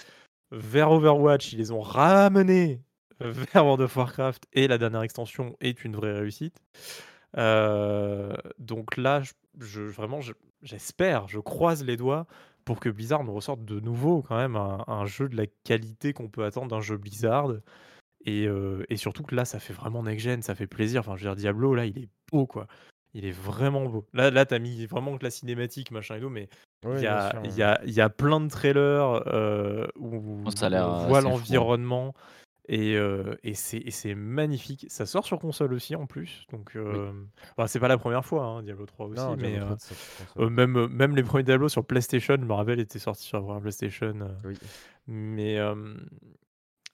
vers 0.51 0.91
Overwatch. 0.91 1.53
Ils 1.53 1.59
les 1.59 1.71
ont 1.71 1.81
ramenées 1.81 2.81
vers 3.19 3.65
World 3.65 3.81
of 3.81 3.95
Warcraft 3.95 4.45
et 4.53 4.67
la 4.67 4.77
dernière 4.77 5.03
extension 5.03 5.55
est 5.61 5.83
une 5.83 5.95
vraie 5.95 6.13
réussite. 6.13 6.57
Euh, 7.37 8.35
donc 8.59 8.97
là, 8.97 9.21
je, 9.59 9.81
vraiment, 9.81 10.21
je- 10.21 10.33
j'espère, 10.63 11.27
je 11.27 11.39
croise 11.39 11.83
les 11.85 11.97
doigts 11.97 12.25
pour 12.65 12.79
que 12.79 12.89
Blizzard 12.89 13.23
nous 13.23 13.33
ressorte 13.33 13.63
de 13.65 13.79
nouveau 13.79 14.21
quand 14.21 14.37
même 14.37 14.55
un, 14.55 14.83
un 14.87 15.05
jeu 15.05 15.29
de 15.29 15.35
la 15.35 15.45
qualité 15.63 16.13
qu'on 16.13 16.29
peut 16.29 16.43
attendre 16.45 16.67
d'un 16.67 16.81
jeu 16.81 16.97
Blizzard. 16.97 17.53
Et, 18.25 18.45
euh, 18.47 18.85
et 18.89 18.97
surtout 18.97 19.23
que 19.23 19.35
là, 19.35 19.45
ça 19.45 19.59
fait 19.59 19.73
vraiment 19.73 20.03
next-gen, 20.03 20.41
ça 20.43 20.55
fait 20.55 20.67
plaisir. 20.67 21.01
Enfin, 21.01 21.15
je 21.17 21.23
veux 21.27 21.29
dire, 21.35 21.35
Diablo, 21.35 21.73
là, 21.75 21.85
il 21.85 21.97
est 21.97 22.09
beau, 22.31 22.45
quoi. 22.45 22.67
Il 23.13 23.25
est 23.25 23.31
vraiment 23.31 23.85
beau. 23.87 24.05
Là, 24.13 24.31
là 24.31 24.45
t'as 24.45 24.59
mis 24.59 24.85
vraiment 24.85 25.17
que 25.17 25.23
la 25.23 25.31
cinématique, 25.31 25.91
machin 25.91 26.15
et 26.15 26.21
tout, 26.21 26.29
mais 26.29 26.47
oui, 26.85 26.93
il 26.97 27.03
y, 27.03 27.07
a, 27.07 27.41
il 27.43 27.53
y, 27.57 27.61
a, 27.63 27.81
il 27.85 27.91
y 27.91 28.01
a 28.01 28.09
plein 28.09 28.39
de 28.39 28.47
trailers 28.49 29.23
euh, 29.27 29.85
où, 29.97 30.43
Oh, 30.45 30.49
ça 30.51 30.67
on 30.67 31.07
voit 31.07 31.17
assez 31.19 31.27
fou, 31.27 31.27
hein. 31.27 31.31
l'environnement 31.31 32.13
et, 32.69 32.95
euh, 32.95 33.35
et 33.43 33.53
c'est 33.53 34.15
magnifique. 34.15 34.85
Ça 34.87 35.05
sort 35.05 35.25
sur 35.25 35.39
console 35.39 35.73
aussi 35.73 35.95
en 35.95 36.05
plus, 36.05 36.45
donc 36.53 36.75
euh, 36.77 37.11
enfin, 37.57 37.67
c'est 37.67 37.79
pas 37.81 37.89
la 37.89 37.97
première 37.97 38.23
fois, 38.23 38.45
hein, 38.45 38.63
Diablo 38.63 38.85
3 38.85 39.07
aussi, 39.07 39.19
Non, 39.21 39.35
mais 39.35 39.51
Diablo 39.51 39.73
euh, 39.73 39.75
3, 39.75 39.77
ça, 39.79 39.95
je 39.95 40.23
pense, 40.23 40.35
ouais. 40.37 40.43
euh, 40.45 40.49
même, 40.49 40.87
même 40.87 41.15
les 41.15 41.23
premiers 41.23 41.43
Diablo 41.43 41.67
sur 41.67 41.83
PlayStation, 41.85 42.37
je 42.39 42.45
me 42.45 42.53
rappelle, 42.53 42.79
étaient 42.79 42.99
sortis 42.99 43.23
sur 43.23 43.41
la 43.53 43.59
PlayStation. 43.59 44.13
euh, 44.21 44.29
Oui. 44.45 44.57
mais, 45.07 45.57
euh, 45.59 45.75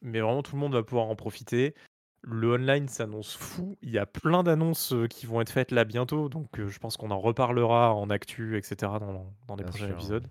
mais 0.01 0.19
vraiment, 0.21 0.41
tout 0.41 0.55
le 0.55 0.61
monde 0.61 0.73
va 0.73 0.83
pouvoir 0.83 1.07
en 1.07 1.15
profiter. 1.15 1.75
Le 2.21 2.53
online 2.53 2.87
s'annonce 2.89 3.35
fou. 3.35 3.77
Il 3.81 3.89
y 3.91 3.97
a 3.97 4.05
plein 4.05 4.43
d'annonces 4.43 4.91
euh, 4.93 5.07
qui 5.07 5.25
vont 5.25 5.39
être 5.41 5.51
faites 5.51 5.71
là 5.71 5.85
bientôt. 5.85 6.29
Donc, 6.29 6.59
euh, 6.59 6.67
je 6.67 6.79
pense 6.79 6.97
qu'on 6.97 7.11
en 7.11 7.19
reparlera 7.19 7.93
en 7.93 8.09
actu, 8.09 8.57
etc. 8.57 8.75
dans, 8.99 9.33
dans 9.47 9.55
les 9.55 9.63
Bien 9.63 9.69
prochains 9.71 9.87
sûr. 9.87 9.95
épisodes. 9.95 10.27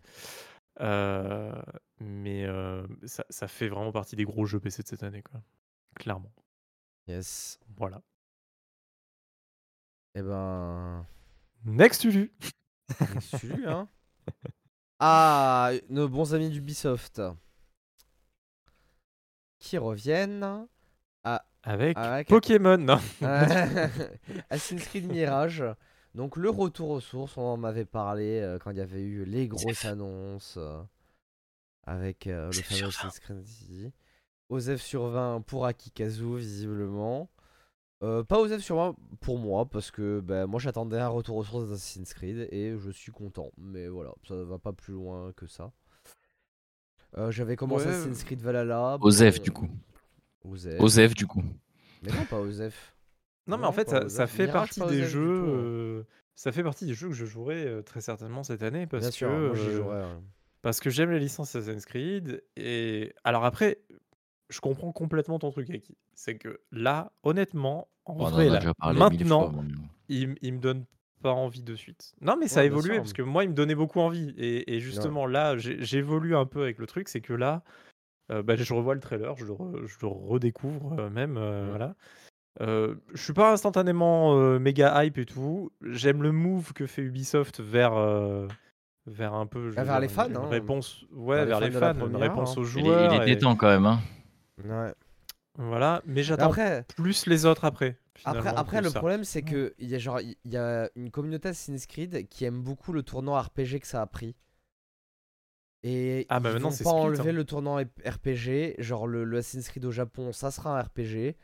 Euh, 0.80 1.54
mais 2.00 2.44
euh, 2.44 2.86
ça, 3.04 3.24
ça 3.30 3.48
fait 3.48 3.68
vraiment 3.68 3.92
partie 3.92 4.14
des 4.16 4.24
gros 4.24 4.44
jeux 4.44 4.60
PC 4.60 4.82
de 4.82 4.88
cette 4.88 5.02
année, 5.04 5.22
quoi. 5.22 5.40
Clairement. 5.94 6.32
Yes. 7.06 7.58
Voilà. 7.76 8.02
Et 10.14 10.22
ben. 10.22 11.06
Next 11.64 12.04
Ulu. 12.04 12.32
Salut, 13.20 13.66
hein. 13.68 13.88
Ah, 14.98 15.72
nos 15.88 16.08
bons 16.08 16.34
amis 16.34 16.50
d'Ubisoft. 16.50 17.22
Qui 19.58 19.78
reviennent. 19.78 20.66
Avec, 21.66 21.98
Avec- 21.98 22.28
Pokémon. 22.28 22.78
Non. 22.78 23.00
Assassin's 24.50 24.84
Creed 24.84 25.10
Mirage. 25.10 25.64
Donc 26.14 26.36
le 26.36 26.48
retour 26.48 26.90
aux 26.90 27.00
sources, 27.00 27.36
on 27.36 27.42
en 27.42 27.64
avait 27.64 27.84
parlé 27.84 28.40
euh, 28.40 28.58
quand 28.58 28.70
il 28.70 28.78
y 28.78 28.80
avait 28.80 29.02
eu 29.02 29.24
les 29.24 29.48
grosses 29.48 29.84
annonces 29.84 30.54
euh, 30.56 30.80
avec 31.82 32.28
euh, 32.28 32.46
le 32.46 32.52
fameux 32.52 32.84
Assassin's 32.86 33.18
Creed. 33.18 33.92
Osef 34.48 34.80
sur 34.80 35.08
20 35.08 35.42
pour 35.42 35.66
Akikazu 35.66 36.36
visiblement. 36.38 37.28
Euh, 38.02 38.22
pas 38.22 38.38
Osef 38.38 38.62
sur 38.62 38.76
20 38.76 38.94
pour 39.20 39.38
moi 39.38 39.66
parce 39.68 39.90
que 39.90 40.20
ben, 40.20 40.46
moi 40.46 40.60
j'attendais 40.60 40.98
un 41.00 41.08
retour 41.08 41.36
aux 41.36 41.44
sources 41.44 41.68
d'Assassin's 41.68 42.14
Creed 42.14 42.48
et 42.52 42.76
je 42.78 42.90
suis 42.92 43.10
content. 43.10 43.50
Mais 43.58 43.88
voilà, 43.88 44.12
ça 44.28 44.36
va 44.36 44.58
pas 44.58 44.72
plus 44.72 44.94
loin 44.94 45.32
que 45.32 45.46
ça. 45.46 45.72
Euh, 47.18 47.30
J'avais 47.30 47.56
commencé 47.56 47.86
Ouais, 47.86 47.92
Assassin's 47.92 48.22
Creed 48.24 48.40
Valhalla. 48.40 48.98
Osef, 49.00 49.38
bon, 49.38 49.42
du 49.42 49.50
coup. 49.50 49.68
Osef. 50.50 50.80
Osef, 50.80 51.14
du 51.14 51.26
coup. 51.26 51.42
Mais 52.02 52.12
non, 52.12 52.24
pas 52.24 52.38
Osef. 52.40 52.94
Non, 53.46 53.58
mais 53.58 53.66
en 53.66 53.72
fait, 53.72 53.88
ça, 54.08 54.26
fait 54.26 54.48
partie 54.48 54.80
des 54.80 55.02
Osef 55.02 55.08
jeux. 55.10 55.44
tout, 55.44 55.50
hein. 55.50 55.54
euh, 55.54 56.02
ça 56.34 56.52
fait 56.52 56.62
partie 56.62 56.86
des 56.86 56.94
jeux 56.94 57.08
que 57.08 57.14
je 57.14 57.24
jouerai 57.26 57.64
euh, 57.66 57.82
très 57.82 58.00
certainement 58.00 58.42
cette 58.42 58.62
année 58.62 58.86
parce 58.86 59.02
Bien 59.02 59.10
que 59.10 59.16
sûr, 59.16 59.30
moi 59.30 59.38
euh, 59.38 59.54
jouerai. 59.54 60.00
ouais. 60.00 60.06
parce 60.62 60.80
que 60.80 60.90
j'aime 60.90 61.10
les 61.10 61.20
licences 61.20 61.54
Assassin's 61.54 61.86
Creed 61.86 62.42
et 62.56 63.14
alors 63.24 63.44
après, 63.44 63.78
je 64.50 64.60
comprends 64.60 64.92
complètement 64.92 65.38
ton 65.38 65.50
truc, 65.50 65.70
Aki. 65.70 65.96
C'est 66.14 66.36
que 66.36 66.60
là, 66.72 67.12
honnêtement, 67.22 67.88
en 68.04 68.16
Oh, 68.18 68.26
vrai, 68.26 68.48
là, 68.48 68.60
maintenant, 68.92 69.52
fois, 69.52 69.64
il, 70.08 70.28
me 70.28 70.58
donne 70.58 70.84
pas 71.22 71.32
envie 71.32 71.62
de 71.62 71.74
suite. 71.74 72.14
Non, 72.20 72.36
mais 72.38 72.48
ça 72.48 72.60
a 72.60 72.64
évolué 72.64 72.94
sûr. 72.94 73.02
parce 73.02 73.12
que 73.12 73.22
moi, 73.22 73.44
il 73.44 73.50
me 73.50 73.54
donnait 73.54 73.74
beaucoup 73.74 74.00
envie. 74.00 74.34
Et, 74.36 74.74
et 74.76 74.80
justement, 74.80 75.26
là, 75.26 75.56
j'évolue 75.56 76.36
un 76.36 76.46
peu 76.46 76.62
avec 76.62 76.78
le 76.78 76.86
truc. 76.86 77.08
C'est 77.08 77.20
que 77.20 77.32
là, 77.32 77.62
euh, 78.30 78.42
bah, 78.42 78.56
je 78.56 78.74
revois 78.74 78.94
le 78.94 79.00
trailer, 79.00 79.36
je 79.36 79.44
le, 79.44 79.52
re- 79.52 79.86
je 79.86 79.96
le 80.02 80.08
redécouvre 80.08 80.94
euh, 80.98 81.10
même. 81.10 81.36
euh, 81.36 81.66
Mm. 81.66 81.68
Voilà. 81.70 81.94
Euh, 82.62 82.94
je 83.12 83.22
suis 83.22 83.34
pas 83.34 83.52
instantanément 83.52 84.34
euh, 84.38 84.58
méga 84.58 85.04
hype 85.04 85.18
et 85.18 85.26
tout. 85.26 85.70
J'aime 85.82 86.22
le 86.22 86.32
move 86.32 86.72
que 86.72 86.86
fait 86.86 87.02
Ubisoft 87.02 87.60
vers, 87.60 87.94
euh, 87.94 88.48
vers 89.06 89.34
un 89.34 89.46
peu. 89.46 89.70
je 89.70 89.74
Ah, 89.78 89.84
vers 89.84 89.94
dire, 89.94 90.00
les 90.00 90.08
fans, 90.08 90.28
une, 90.30 90.36
hein. 90.38 90.48
réponse, 90.48 91.04
ouais, 91.12 91.44
vers 91.44 91.58
fans 91.58 91.64
les 91.66 91.70
fans, 91.70 92.06
une 92.06 92.16
réponse 92.16 92.56
hein. 92.56 92.60
aux 92.62 92.64
joueurs. 92.64 93.22
il 93.24 93.28
est 93.28 93.32
et- 93.34 93.38
temps 93.38 93.56
quand 93.56 93.68
même. 93.68 93.84
Hein. 93.84 94.00
Ouais. 94.64 94.94
Voilà, 95.58 96.02
mais 96.06 96.22
j'attends 96.22 96.46
Après, 96.46 96.84
plus 96.96 97.26
les 97.26 97.44
autres 97.46 97.64
après. 97.64 97.98
après, 98.24 98.50
après 98.54 98.82
le 98.82 98.88
ça. 98.90 98.98
problème 98.98 99.24
c'est 99.24 99.42
que 99.42 99.74
il 99.78 99.88
y 99.88 99.94
a 99.94 99.98
genre 99.98 100.20
il 100.20 100.36
y 100.44 100.56
a 100.56 100.88
une 100.96 101.10
communauté 101.10 101.48
Assassin's 101.48 101.86
Creed 101.86 102.28
qui 102.28 102.44
aime 102.44 102.62
beaucoup 102.62 102.92
le 102.92 103.02
tournant 103.02 103.38
RPG 103.40 103.80
que 103.80 103.86
ça 103.86 104.02
a 104.02 104.06
pris. 104.06 104.34
Et 105.86 106.26
Ah, 106.28 106.40
bah 106.40 106.52
ils 106.52 106.58
vont 106.58 106.70
c'est 106.70 106.84
pas 106.84 106.90
split, 106.90 107.00
enlever 107.00 107.30
hein. 107.30 107.32
le 107.32 107.44
tournant 107.44 107.76
RPG, 107.78 108.74
genre 108.78 109.06
le, 109.06 109.24
le 109.24 109.38
Assassin's 109.38 109.68
Creed 109.68 109.84
au 109.84 109.92
Japon, 109.92 110.32
ça 110.32 110.50
sera 110.50 110.78
un 110.78 110.82
RPG. 110.82 111.36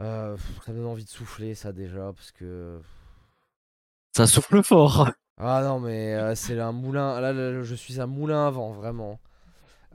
Euh, 0.00 0.34
pff, 0.36 0.60
ça 0.66 0.72
me 0.72 0.78
donne 0.78 0.86
envie 0.88 1.04
de 1.04 1.10
souffler 1.10 1.54
ça 1.54 1.72
déjà 1.72 2.12
parce 2.12 2.32
que 2.32 2.80
Ça 4.16 4.26
souffle 4.26 4.62
fort. 4.62 5.10
ah 5.38 5.62
non 5.64 5.80
mais 5.80 6.14
euh, 6.14 6.34
c'est 6.34 6.58
un 6.60 6.72
moulin 6.72 7.20
là, 7.20 7.32
là, 7.32 7.62
je 7.62 7.74
suis 7.74 8.00
un 8.00 8.06
moulin 8.06 8.46
à 8.46 8.50
vent 8.50 8.72
vraiment. 8.72 9.20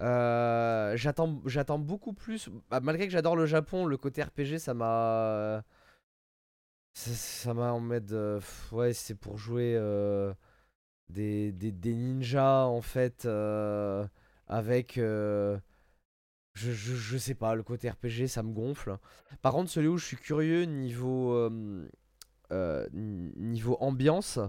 Euh, 0.02 0.96
j'attends 0.98 1.42
j'attends 1.46 1.80
beaucoup 1.80 2.14
plus 2.14 2.50
bah, 2.72 2.80
malgré 2.82 3.08
que 3.08 3.14
j'adore 3.14 3.36
le 3.38 3.46
Japon, 3.48 3.86
le 3.86 3.98
côté 3.98 4.24
RPG 4.24 4.60
ça 4.60 4.74
m'a 4.74 5.64
ça 6.94 7.54
m'a 7.54 7.72
en 7.74 7.80
mode 7.80 8.12
euh, 8.12 8.40
ouais, 8.72 8.94
c'est 8.94 9.16
pour 9.16 9.38
jouer 9.38 9.74
euh, 9.78 10.34
des, 11.10 11.52
des, 11.52 11.96
ninjas 11.96 12.66
en 12.66 12.82
fait 12.82 13.26
euh, 13.26 14.06
avec 14.48 14.98
euh, 14.98 15.58
je, 16.54 16.72
je, 16.72 17.18
sais 17.18 17.36
pas, 17.36 17.56
le 17.56 17.64
côté 17.64 17.90
RPG 17.90 18.28
ça 18.28 18.44
me 18.44 18.52
gonfle. 18.54 18.98
Par 19.42 19.54
contre, 19.54 19.72
celui 19.72 19.88
où 19.88 19.98
je 19.98 20.06
suis 20.06 20.18
curieux 20.18 20.64
niveau 20.64 21.34
euh, 22.52 22.88
niveau 22.94 23.78
ambiance, 23.80 24.40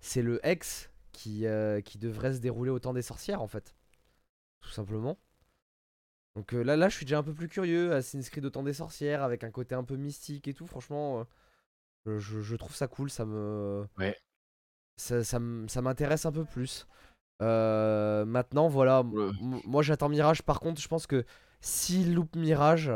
c'est 0.00 0.22
le 0.22 0.40
X 0.46 0.90
qui, 1.12 1.42
devrait 1.42 2.34
se 2.34 2.38
dérouler 2.38 2.70
au 2.70 2.78
temps 2.78 2.94
des 2.94 3.02
sorcières 3.02 3.42
en 3.42 3.48
fait. 3.48 3.74
Tout 4.60 4.70
simplement. 4.70 5.18
Donc 6.34 6.52
là, 6.52 6.76
là, 6.76 6.90
je 6.90 6.96
suis 6.96 7.06
déjà 7.06 7.18
un 7.18 7.22
peu 7.22 7.32
plus 7.32 7.48
curieux. 7.48 7.92
Assassin's 7.94 8.28
Creed 8.28 8.44
au 8.44 8.50
temps 8.50 8.62
des 8.62 8.74
sorcières 8.74 9.22
avec 9.22 9.42
un 9.42 9.50
côté 9.50 9.74
un 9.74 9.84
peu 9.84 9.96
mystique 9.96 10.48
et 10.48 10.54
tout. 10.54 10.66
Franchement, 10.66 11.26
je- 12.06 12.18
je 12.18 12.56
trouve 12.56 12.74
ça 12.74 12.88
cool, 12.88 13.10
ça 13.10 13.24
me. 13.24 13.86
Ouais. 13.96 14.16
Ça, 14.96 15.22
ça 15.24 15.36
m- 15.38 15.66
ça 15.68 15.82
m'intéresse 15.82 16.26
un 16.26 16.32
peu 16.32 16.44
plus. 16.44 16.86
Euh, 17.42 18.24
maintenant, 18.24 18.68
voilà. 18.68 19.02
Ouais. 19.02 19.30
Moi, 19.40 19.82
j'attends 19.82 20.08
Mirage. 20.08 20.42
Par 20.42 20.60
contre, 20.60 20.80
je 20.80 20.88
pense 20.88 21.06
que 21.06 21.24
s'il 21.60 22.14
loupe 22.14 22.34
Mirage, 22.36 22.90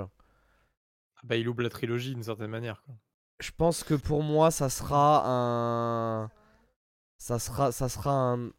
Bah, 1.24 1.36
il 1.36 1.48
oublie 1.48 1.64
la 1.64 1.70
trilogie 1.70 2.14
d'une 2.14 2.22
certaine 2.24 2.50
manière. 2.50 2.82
quoi. 2.82 2.94
je 3.40 3.50
pense 3.56 3.84
que 3.84 3.94
pour 3.94 4.22
moi, 4.22 4.50
ça 4.50 4.68
sera 4.70 5.22
un. 5.26 6.30
Ça 7.18 7.38
sera, 7.38 7.70
ça 7.72 7.88
sera 7.90 8.12
un. 8.12 8.50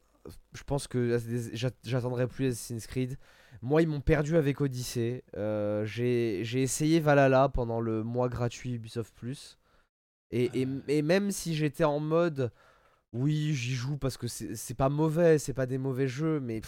Je 0.53 0.63
pense 0.65 0.87
que 0.87 1.17
j'a- 1.53 1.69
j'attendrai 1.83 2.27
plus 2.27 2.47
Assassin's 2.47 2.85
Creed. 2.85 3.17
Moi, 3.63 3.81
ils 3.81 3.87
m'ont 3.87 4.01
perdu 4.01 4.37
avec 4.37 4.61
Odyssey. 4.61 5.23
Euh, 5.35 5.83
J'ai 5.85 6.41
j'ai 6.43 6.61
essayé 6.61 6.99
Valhalla 6.99 7.49
pendant 7.49 7.79
le 7.81 8.03
mois 8.03 8.29
gratuit 8.29 8.73
Ubisoft 8.73 9.13
Plus. 9.15 9.57
Et, 10.31 10.61
et, 10.61 10.67
et 10.87 11.01
même 11.01 11.31
si 11.31 11.55
j'étais 11.55 11.83
en 11.83 11.99
mode. 11.99 12.51
Oui, 13.13 13.53
j'y 13.53 13.73
joue 13.75 13.97
parce 13.97 14.17
que 14.17 14.27
c'est 14.27 14.73
pas 14.73 14.89
mauvais, 14.89 15.37
c'est 15.39 15.53
pas 15.53 15.65
des 15.65 15.77
mauvais 15.77 16.07
jeux, 16.07 16.39
mais. 16.39 16.61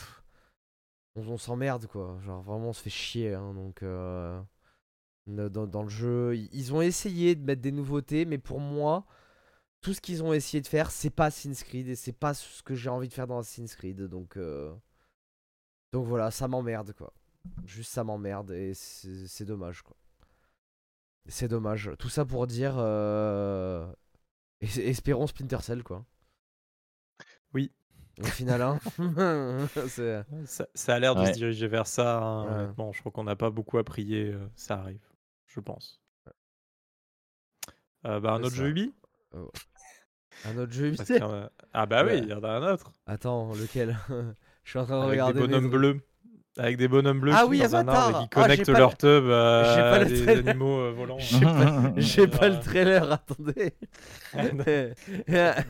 on 1.15 1.37
s'emmerde 1.37 1.87
quoi. 1.87 2.17
Genre 2.25 2.41
vraiment, 2.41 2.69
on 2.69 2.73
se 2.73 2.81
fait 2.81 2.89
chier. 2.89 3.33
hein, 3.33 3.53
donc. 3.53 3.83
euh, 3.83 4.41
dans, 5.27 5.83
le 5.83 5.89
jeu. 5.89 6.35
Ils- 6.37 6.73
ont 6.73 6.81
essayé 6.81 7.35
de 7.35 7.43
mettre 7.43 7.61
des 7.61 7.71
nouveautés, 7.71 8.25
mais 8.25 8.37
pour 8.39 8.59
moi, 8.59 9.05
tout 9.81 9.93
ce 9.93 10.01
qu'ils 10.01 10.23
ont 10.23 10.33
essayé 10.33 10.61
de 10.61 10.67
faire, 10.67 10.91
c'est 10.91 11.09
pas 11.11 11.27
Assassin's 11.27 11.63
Creed 11.63 11.87
et 11.89 11.95
c'est 11.95 12.13
pas 12.13 12.33
ce 12.35 12.63
que 12.63 12.75
j'ai 12.75 12.89
envie 12.89 13.09
de 13.09 13.13
faire 13.13 13.27
dans 13.27 13.39
Assassin's 13.39 13.75
Creed. 13.75 14.01
Donc, 14.03 14.37
euh, 14.37 14.73
donc 15.91 16.05
voilà, 16.07 16.31
ça 16.31 16.47
m'emmerde 16.47 16.93
quoi. 16.93 17.13
Juste 17.65 17.91
ça 17.91 18.03
m'emmerde 18.03 18.51
et 18.51 18.73
c'est 18.73 19.45
dommage 19.45 19.81
quoi. 19.81 19.95
C'est 21.27 21.47
dommage. 21.47 21.91
Tout 21.99 22.09
ça 22.09 22.25
pour 22.25 22.47
dire, 22.47 22.75
euh, 22.77 23.85
es- 24.61 24.89
espérons 24.89 25.27
Splinter 25.27 25.59
Cell 25.61 25.83
quoi. 25.83 26.05
Au 28.21 28.25
final, 28.25 28.61
hein. 28.61 28.79
c'est- 29.87 30.23
Ça, 30.45 30.67
ça 30.73 30.95
a 30.95 30.99
l'air 30.99 31.15
de 31.15 31.21
Ouais. 31.21 31.27
se 31.27 31.33
diriger 31.33 31.67
vers 31.67 31.87
ça. 31.87 32.19
hein, 32.19 32.45
Ouais. 32.45 32.51
honnêtement. 32.65 32.91
je 32.91 32.99
crois 32.99 33.11
qu'on 33.11 33.23
n'a 33.23 33.35
pas 33.35 33.49
beaucoup 33.49 33.77
à 33.79 33.83
prier. 33.83 34.31
euh, 34.33 34.47
ça 34.55 34.75
arrive, 34.79 35.01
je 35.47 35.59
pense. 35.59 35.99
Euh, 38.05 38.19
bah, 38.19 38.33
un 38.33 38.37
C'est 38.37 38.43
autre 38.45 38.49
ça. 38.51 38.55
jeu 38.57 38.67
Ubi 38.69 38.93
un 40.45 40.57
autre 40.57 40.71
jeu. 40.73 40.93
A- 41.21 41.49
Ah 41.73 41.85
bah 41.85 42.03
Ouais. 42.03 42.15
oui, 42.15 42.19
il 42.23 42.29
y 42.29 42.33
en 42.33 42.43
a 42.43 42.49
un 42.49 42.73
autre. 42.73 42.91
Attends, 43.05 43.53
lequel? 43.53 43.97
Je 44.63 44.69
suis 44.69 44.79
en 44.79 44.85
train 44.85 44.95
de 44.97 45.01
Avec 45.03 45.11
regarder. 45.11 45.33
des 45.33 45.39
mes 45.41 45.47
bonhommes 45.47 45.69
trucs. 45.69 45.79
bleus. 45.79 46.01
Avec 46.57 46.77
des 46.77 46.87
bonhommes 46.87 47.19
bleus 47.19 47.31
Ah 47.35 47.43
qui 47.45 47.49
oui, 47.49 47.59
dans 47.61 47.75
un 47.77 47.87
arbre 47.87 48.17
et 48.17 48.21
qui 48.23 48.27
Ah, 48.35 48.41
connectent 48.43 48.71
pas 48.71 48.77
leur 48.77 48.89
le- 48.91 48.95
tub 48.95 49.23
j'ai 49.27 49.81
à 49.81 49.89
pas 49.89 49.99
le 49.99 50.05
des 50.05 50.21
trailer. 50.23 50.47
animaux 50.49 50.79
euh, 50.81 50.91
volants. 50.91 51.17
J'ai 51.17 51.39
pas, 51.41 51.81
j'ai 51.97 52.27
pas 52.27 52.49
le 52.49 52.59
trailer, 52.59 53.11
attendez. 53.11 53.73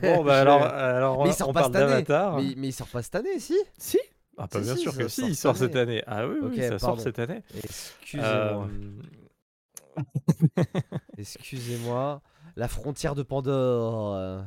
Bon 0.02 0.24
bah 0.24 0.40
alors, 0.40 0.62
alors 0.64 1.24
Mais 1.24 1.30
on, 1.42 1.52
pas 1.52 1.60
parle 1.60 1.72
cette 1.72 1.76
année. 1.82 1.86
d'Avatar. 2.02 2.36
Mais, 2.36 2.54
mais 2.58 2.68
il 2.68 2.72
sort 2.72 2.88
pas 2.88 3.02
cette 3.02 3.14
année, 3.14 3.38
si? 3.40 3.56
Si 3.78 3.98
Ah 4.36 4.46
Si, 4.52 4.60
bien 4.60 4.74
si, 4.76 4.82
sûr 4.82 4.96
que 4.96 5.08
si, 5.08 5.26
il 5.28 5.36
sort 5.36 5.56
cette 5.56 5.76
année. 5.76 6.02
Ah 6.06 6.26
oui, 6.26 6.36
oui, 6.42 6.48
Ok, 6.58 6.62
ça 6.62 6.78
sort 6.78 7.00
cette 7.00 7.18
année. 7.18 7.42
Excusez-moi. 7.62 8.68
Euh, 9.96 10.02
Excusez-moi. 11.18 12.20
La 12.56 12.68
frontière 12.68 13.14
de 13.14 13.22
Pandore. 13.22 14.44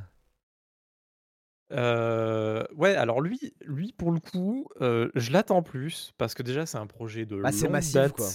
Euh, 1.71 2.63
ouais, 2.75 2.95
alors 2.95 3.21
lui, 3.21 3.53
lui 3.65 3.93
pour 3.93 4.11
le 4.11 4.19
coup, 4.19 4.67
euh, 4.81 5.09
je 5.15 5.31
l'attends 5.31 5.61
plus 5.63 6.13
parce 6.17 6.33
que 6.33 6.43
déjà 6.43 6.65
c'est 6.65 6.77
un 6.77 6.87
projet 6.87 7.25
de 7.25 7.35
Bah, 7.41 7.51
c'est 7.51 7.63
longue 7.65 7.73
massif, 7.73 7.93
date. 7.93 8.11
quoi. 8.13 8.27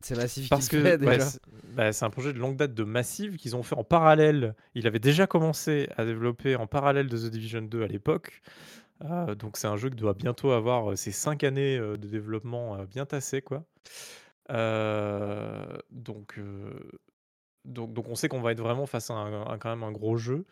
C'est 0.00 0.16
massif 0.16 0.48
Parce 0.48 0.68
que 0.68 0.80
fait, 0.80 1.04
ouais, 1.04 1.18
c'est 1.20 1.40
bah, 1.74 1.92
c'est 1.92 2.04
un 2.04 2.10
projet 2.10 2.32
de 2.32 2.38
longue 2.38 2.56
date 2.56 2.72
de 2.72 2.84
Massive 2.84 3.36
qu'ils 3.36 3.56
ont 3.56 3.62
fait 3.62 3.74
en 3.76 3.82
parallèle. 3.84 4.54
Il 4.74 4.86
avait 4.86 5.00
déjà 5.00 5.26
commencé 5.26 5.88
à 5.96 6.04
développer 6.04 6.54
en 6.56 6.66
parallèle 6.66 7.08
de 7.08 7.16
The 7.18 7.30
Division 7.30 7.62
2 7.62 7.82
à 7.82 7.86
l'époque. 7.88 8.40
Euh, 9.04 9.34
donc 9.34 9.56
c'est 9.56 9.66
un 9.66 9.76
jeu 9.76 9.90
qui 9.90 9.96
doit 9.96 10.14
bientôt 10.14 10.52
avoir 10.52 10.96
ses 10.96 11.12
5 11.12 11.44
années 11.44 11.78
de 11.78 11.96
développement 11.96 12.78
bien 12.84 13.06
tassées 13.06 13.42
quoi. 13.42 13.64
Donc, 15.90 16.38
donc 17.64 17.92
donc 17.92 18.08
on 18.08 18.14
sait 18.14 18.28
qu'on 18.28 18.40
va 18.40 18.52
être 18.52 18.60
vraiment 18.62 18.86
face 18.86 19.10
à 19.10 19.14
un, 19.14 19.46
un- 19.46 19.58
quand 19.58 19.70
même 19.70 19.82
un 19.82 19.92
gros 19.92 20.16
jeu. 20.16 20.44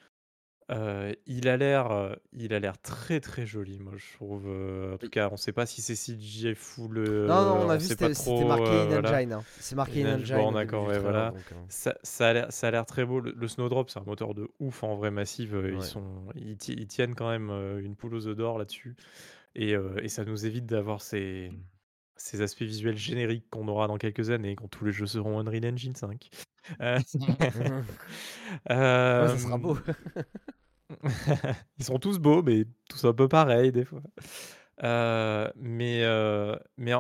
Il 0.68 1.48
a 1.48 1.56
l'air, 1.56 2.16
il 2.32 2.52
a 2.52 2.58
l'air 2.58 2.76
très 2.80 3.20
très 3.20 3.46
joli, 3.46 3.78
moi 3.78 3.92
je 3.96 4.14
trouve. 4.16 4.46
en 4.46 4.98
tout 4.98 5.08
cas, 5.08 5.28
on 5.30 5.36
sait 5.36 5.52
pas 5.52 5.64
si 5.66 5.80
c'est 5.82 5.94
CGI 5.94 6.54
full. 6.54 6.98
Non, 6.98 7.26
non, 7.44 7.66
on 7.66 7.70
a 7.70 7.76
vu, 7.76 7.82
sait 7.84 7.88
c'était 7.90 8.08
pas 8.08 8.14
c'était 8.14 8.30
trop. 8.36 8.48
marqué 8.48 8.64
euh, 8.64 8.82
In 8.84 8.88
voilà. 9.00 9.16
Engine. 9.18 9.32
hein. 9.32 9.44
C'est 9.60 9.76
marqué 9.76 10.02
In 10.02 10.06
In 10.06 10.14
Engine, 10.14 10.22
Engine. 10.24 10.36
bon, 10.36 10.42
au 10.42 10.50
début 10.52 10.64
d'accord, 10.64 10.82
du 10.84 10.88
ouais, 10.88 10.94
trailer, 10.98 11.12
voilà. 11.12 11.30
donc, 11.30 11.52
euh, 11.52 11.54
Ça, 11.68 11.94
ça 12.02 12.28
a 12.28 12.32
l'air, 12.32 12.46
ça 12.52 12.68
a 12.68 12.70
l'air 12.72 12.86
très 12.86 13.04
beau. 13.04 13.20
Le, 13.20 13.32
le 13.32 13.48
Snowdrop, 13.48 13.90
c'est 13.90 13.98
un 14.00 14.04
moteur 14.04 14.34
de 14.34 14.48
ouf 14.58 14.82
en 14.82 14.96
vrai 14.96 15.10
Ouais. 15.70 15.76
Ils 15.78 15.82
sont, 15.84 16.04
ils, 16.34 16.56
ti- 16.56 16.74
ils 16.74 16.88
tiennent 16.88 17.14
quand 17.14 17.30
même 17.30 17.50
une 17.80 17.94
poule 17.96 18.14
aux 18.14 18.26
œufs 18.26 18.36
d'or 18.36 18.58
là-dessus, 18.58 18.96
et, 19.54 19.74
et 20.02 20.08
ça 20.08 20.24
nous 20.24 20.46
évite 20.46 20.66
d'avoir 20.66 21.00
ces, 21.00 21.52
ces 22.16 22.40
aspects 22.42 22.62
visuels 22.62 22.96
génériques 22.98 23.48
qu'on 23.50 23.68
aura 23.68 23.86
dans 23.86 23.98
quelques 23.98 24.30
années 24.30 24.56
quand 24.56 24.68
tous 24.68 24.84
les 24.84 24.92
jeux 24.92 25.06
seront 25.06 25.38
Unreal 25.38 25.64
Engine 25.66 25.94
5. 25.94 26.28
Euh, 26.80 26.98
ouais, 28.70 29.28
ça 29.28 29.38
sera 29.38 29.58
beau. 29.58 29.76
euh, 29.86 30.22
Ils 31.78 31.84
sont 31.84 31.98
tous 31.98 32.18
beaux, 32.18 32.42
mais 32.42 32.64
tous 32.88 33.04
un 33.04 33.12
peu 33.12 33.28
pareils 33.28 33.72
des 33.72 33.84
fois. 33.84 34.02
Euh, 34.82 35.50
mais 35.56 36.04
mais 36.76 36.92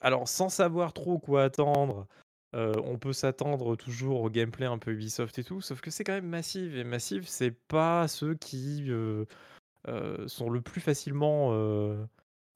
alors, 0.00 0.28
sans 0.28 0.48
savoir 0.48 0.92
trop 0.92 1.18
quoi 1.18 1.44
attendre, 1.44 2.06
on 2.52 2.98
peut 2.98 3.12
s'attendre 3.12 3.76
toujours 3.76 4.22
au 4.22 4.30
gameplay 4.30 4.66
un 4.66 4.78
peu 4.78 4.92
Ubisoft 4.92 5.38
et 5.38 5.44
tout, 5.44 5.60
sauf 5.60 5.80
que 5.80 5.90
c'est 5.90 6.04
quand 6.04 6.12
même 6.12 6.28
Massive, 6.28 6.76
et 6.76 6.84
Massive, 6.84 7.26
c'est 7.26 7.50
pas 7.50 8.06
ceux 8.08 8.34
qui 8.34 8.90
sont 10.26 10.50
le 10.50 10.60
plus 10.60 10.80
facilement, 10.80 11.52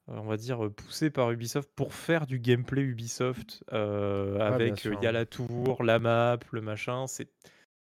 on 0.08 0.22
va 0.22 0.36
dire, 0.36 0.70
poussés 0.76 1.10
par 1.10 1.30
Ubisoft 1.32 1.68
pour 1.74 1.92
faire 1.94 2.26
du 2.26 2.38
gameplay 2.38 2.82
Ubisoft, 2.82 3.64
euh, 3.72 4.38
avec, 4.40 4.78
sûr, 4.78 4.92
il 5.00 5.04
y 5.04 5.06
a 5.06 5.12
la 5.12 5.26
tour, 5.26 5.82
la 5.82 5.98
map, 5.98 6.38
le 6.52 6.60
machin, 6.60 7.06
c'est 7.06 7.28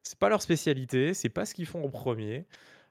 c'est 0.05 0.19
pas 0.19 0.29
leur 0.29 0.43
spécialité, 0.43 1.15
c'est 1.15 1.29
pas 1.29 1.45
ce 1.47 1.55
qu'ils 1.55 1.67
font 1.67 1.85
en 1.85 1.89
premier. 1.89 2.47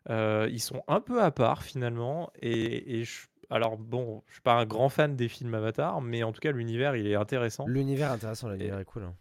Euh, 0.10 0.48
ils 0.50 0.62
sont 0.62 0.82
un 0.88 1.02
peu 1.02 1.22
à 1.22 1.30
part 1.30 1.62
finalement. 1.64 2.32
Et, 2.42 3.00
et 3.00 3.04
je- 3.04 3.28
alors 3.50 3.78
bon, 3.78 4.24
je 4.28 4.34
suis 4.34 4.42
pas 4.42 4.54
un 4.54 4.66
grand 4.66 4.88
fan 4.88 5.16
des 5.18 5.28
films 5.28 5.54
Avatar, 5.54 6.02
mais 6.02 6.24
en 6.24 6.32
tout 6.32 6.40
cas 6.40 6.52
l'univers 6.54 6.96
il 6.96 7.06
est 7.08 7.16
intéressant. 7.16 7.68
L'univers 7.68 8.12
intéressant, 8.12 8.48
l'univers 8.50 8.80
est 8.80 8.86
cool. 8.86 9.04
hein. 9.04 9.14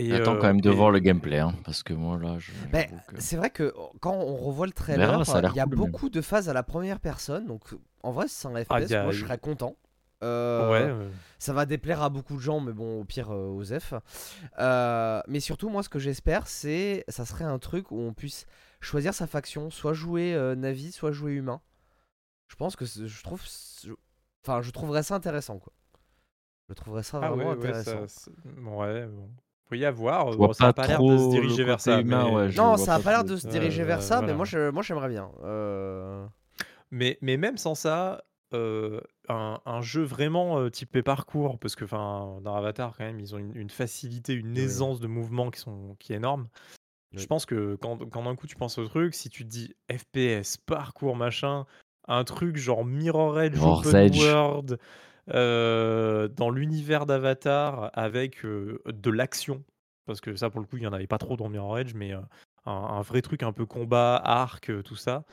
Et, 0.00 0.10
J'attends 0.10 0.36
euh, 0.36 0.38
quand 0.40 0.46
même 0.46 0.60
de 0.60 0.70
et- 0.70 0.74
voir 0.74 0.92
le 0.92 1.00
gameplay, 1.00 1.40
hein, 1.40 1.52
parce 1.64 1.82
que 1.82 1.92
moi 1.92 2.16
là, 2.18 2.38
je. 2.38 2.52
Ben, 2.72 2.86
que- 3.08 3.20
C'est 3.20 3.36
vrai 3.36 3.50
que 3.50 3.74
quand 4.00 4.14
on 4.14 4.36
revoit 4.36 4.66
le 4.66 4.72
trailer, 4.72 5.22
il 5.26 5.56
y 5.56 5.60
a 5.60 5.64
cool, 5.64 5.76
même. 5.76 5.90
beaucoup 5.90 6.08
de 6.08 6.20
phases 6.20 6.48
à 6.48 6.52
la 6.52 6.62
première 6.62 7.00
personne. 7.00 7.46
Donc 7.46 7.74
en 8.04 8.12
vrai, 8.12 8.26
c'est 8.28 8.46
un 8.46 8.54
FPS, 8.64 8.92
Ah, 8.92 9.00
a- 9.00 9.02
moi 9.02 9.12
je 9.12 9.24
serais 9.24 9.38
content. 9.38 9.76
Euh, 10.22 10.70
Ouais, 10.70 10.82
euh, 10.82 11.08
Ça 11.38 11.52
va 11.52 11.64
déplaire 11.66 12.02
à 12.02 12.10
beaucoup 12.10 12.34
de 12.34 12.40
gens, 12.40 12.58
mais 12.60 12.72
bon, 12.72 13.00
au 13.00 13.04
pire, 13.04 13.30
euh, 13.30 13.46
aux 13.48 13.64
F. 13.64 13.94
Euh, 14.58 15.20
mais 15.28 15.38
surtout, 15.40 15.68
moi, 15.68 15.82
ce 15.84 15.88
que 15.88 15.98
j'espère, 16.00 16.46
c'est. 16.48 17.04
Ça 17.08 17.24
serait 17.24 17.44
un 17.44 17.58
truc 17.58 17.90
où 17.92 17.98
on 18.00 18.12
puisse 18.12 18.46
choisir 18.80 19.14
sa 19.14 19.26
faction, 19.26 19.70
soit 19.70 19.92
jouer 19.94 20.34
euh, 20.34 20.54
Navi, 20.56 20.90
soit 20.92 21.12
jouer 21.12 21.32
humain. 21.32 21.60
Je 22.48 22.56
pense 22.56 22.74
que 22.76 22.84
je 22.84 23.22
trouve. 23.22 23.42
Enfin, 24.44 24.62
je 24.62 24.70
trouverais 24.70 25.02
ça 25.02 25.14
intéressant, 25.16 25.58
quoi. 25.58 25.72
Je 26.68 26.74
trouverais 26.74 27.02
ça 27.02 27.18
ah 27.22 27.30
vraiment 27.30 27.50
ouais, 27.50 27.56
ouais, 27.56 27.68
intéressant. 27.68 28.06
ça, 28.08 28.30
ouais, 28.46 29.06
bon. 29.06 29.30
Faut 29.68 29.74
y 29.74 29.84
avoir. 29.84 30.32
Je 30.32 30.36
Bon, 30.38 30.46
vois 30.46 30.54
ça 30.54 30.68
a 30.68 30.72
pas 30.72 30.86
l'air 30.86 31.02
de 31.02 31.18
se 31.18 31.28
diriger 31.30 31.64
vers 31.64 31.80
ça. 31.80 32.00
humain, 32.00 32.24
mais... 32.24 32.34
ouais, 32.36 32.52
non, 32.56 32.76
ça 32.76 32.94
a 32.94 32.98
pas 32.98 33.04
pas 33.04 33.10
l'air 33.12 33.24
de 33.24 33.36
se 33.36 33.46
Euh, 33.46 33.50
diriger 33.50 33.84
vers 33.84 34.02
ça, 34.02 34.22
mais 34.22 34.34
moi, 34.34 34.44
je, 34.44 34.70
moi, 34.70 34.82
j'aimerais 34.82 35.08
bien. 35.08 35.30
Euh, 35.44 36.24
Mais, 36.90 37.18
mais 37.20 37.36
même 37.36 37.58
sans 37.58 37.74
ça, 37.74 38.24
euh, 38.54 39.00
un, 39.28 39.60
un 39.66 39.80
jeu 39.82 40.02
vraiment 40.02 40.58
euh, 40.58 40.70
typé 40.70 41.02
parcours, 41.02 41.58
parce 41.58 41.76
que 41.76 41.84
enfin, 41.84 42.38
dans 42.42 42.54
Avatar, 42.54 42.94
quand 42.96 43.04
même, 43.04 43.20
ils 43.20 43.34
ont 43.34 43.38
une, 43.38 43.54
une 43.54 43.70
facilité, 43.70 44.32
une 44.32 44.56
Oui. 44.56 44.60
aisance 44.62 45.00
de 45.00 45.06
mouvement 45.06 45.50
qui, 45.50 45.60
sont, 45.60 45.96
qui 45.98 46.12
est 46.12 46.16
énorme. 46.16 46.48
Je 47.14 47.26
pense 47.26 47.46
que 47.46 47.76
quand, 47.76 47.98
quand 48.10 48.22
d'un 48.24 48.36
coup 48.36 48.46
tu 48.46 48.56
penses 48.56 48.78
au 48.78 48.86
truc, 48.86 49.14
si 49.14 49.30
tu 49.30 49.44
te 49.44 49.48
dis 49.48 49.74
FPS, 49.90 50.56
parcours, 50.58 51.16
machin, 51.16 51.66
un 52.06 52.24
truc 52.24 52.56
genre 52.56 52.84
Mirror 52.84 53.40
Edge, 53.40 53.58
Open 53.62 53.96
Edge. 53.96 54.18
World, 54.18 54.78
euh, 55.30 56.28
dans 56.28 56.50
l'univers 56.50 57.06
d'Avatar 57.06 57.90
avec 57.94 58.44
euh, 58.44 58.80
de 58.86 59.10
l'action, 59.10 59.64
parce 60.06 60.20
que 60.20 60.36
ça 60.36 60.50
pour 60.50 60.60
le 60.60 60.66
coup 60.66 60.76
il 60.76 60.80
n'y 60.80 60.86
en 60.86 60.92
avait 60.92 61.06
pas 61.06 61.18
trop 61.18 61.36
dans 61.36 61.48
Mirror 61.48 61.78
Edge, 61.80 61.94
mais 61.94 62.12
euh, 62.14 62.20
un, 62.66 62.72
un 62.72 63.00
vrai 63.02 63.22
truc 63.22 63.42
un 63.42 63.52
peu 63.52 63.66
combat, 63.66 64.16
arc, 64.16 64.70
tout 64.84 64.96
ça. 64.96 65.24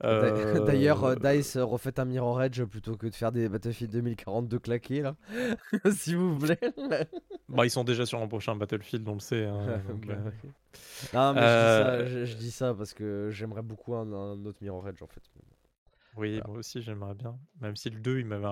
D'a- 0.00 0.60
D'ailleurs, 0.60 1.16
Dice 1.16 1.56
refait 1.58 1.98
un 2.00 2.04
Mirror 2.04 2.42
Edge 2.42 2.62
plutôt 2.64 2.96
que 2.96 3.06
de 3.08 3.14
faire 3.14 3.32
des 3.32 3.48
Battlefield 3.48 3.92
2042 3.92 4.58
claqués, 4.58 5.02
là. 5.02 5.16
S'il 5.92 6.16
vous 6.16 6.38
plaît. 6.38 6.58
Bah, 7.50 7.64
ils 7.64 7.70
sont 7.70 7.82
déjà 7.84 8.04
sur 8.04 8.20
un 8.20 8.28
prochain 8.28 8.54
Battlefield, 8.56 9.08
on 9.08 9.14
le 9.14 9.20
sait. 9.20 9.46
hein, 9.46 9.80
donc, 9.88 10.06
Bah, 10.06 10.14
oui. 10.44 10.50
Non, 11.14 11.32
mais 11.32 11.40
je, 11.40 11.46
dis 11.46 11.70
ça, 11.82 12.04
je- 12.06 12.24
je 12.26 12.36
dis 12.36 12.50
ça 12.50 12.74
parce 12.74 12.92
que 12.92 13.30
j'aimerais 13.30 13.62
beaucoup 13.62 13.94
un, 13.94 14.12
un 14.12 14.44
autre 14.44 14.58
Mirror 14.60 14.86
Edge 14.90 15.02
en 15.02 15.06
fait. 15.06 15.22
Oui, 16.16 16.32
Voilà. 16.32 16.44
moi 16.48 16.58
aussi 16.58 16.82
j'aimerais 16.82 17.14
bien. 17.14 17.38
Même 17.62 17.74
si 17.74 17.88
le 17.88 18.00
2 18.00 18.18
il 18.18 18.26
m'avait 18.26 18.48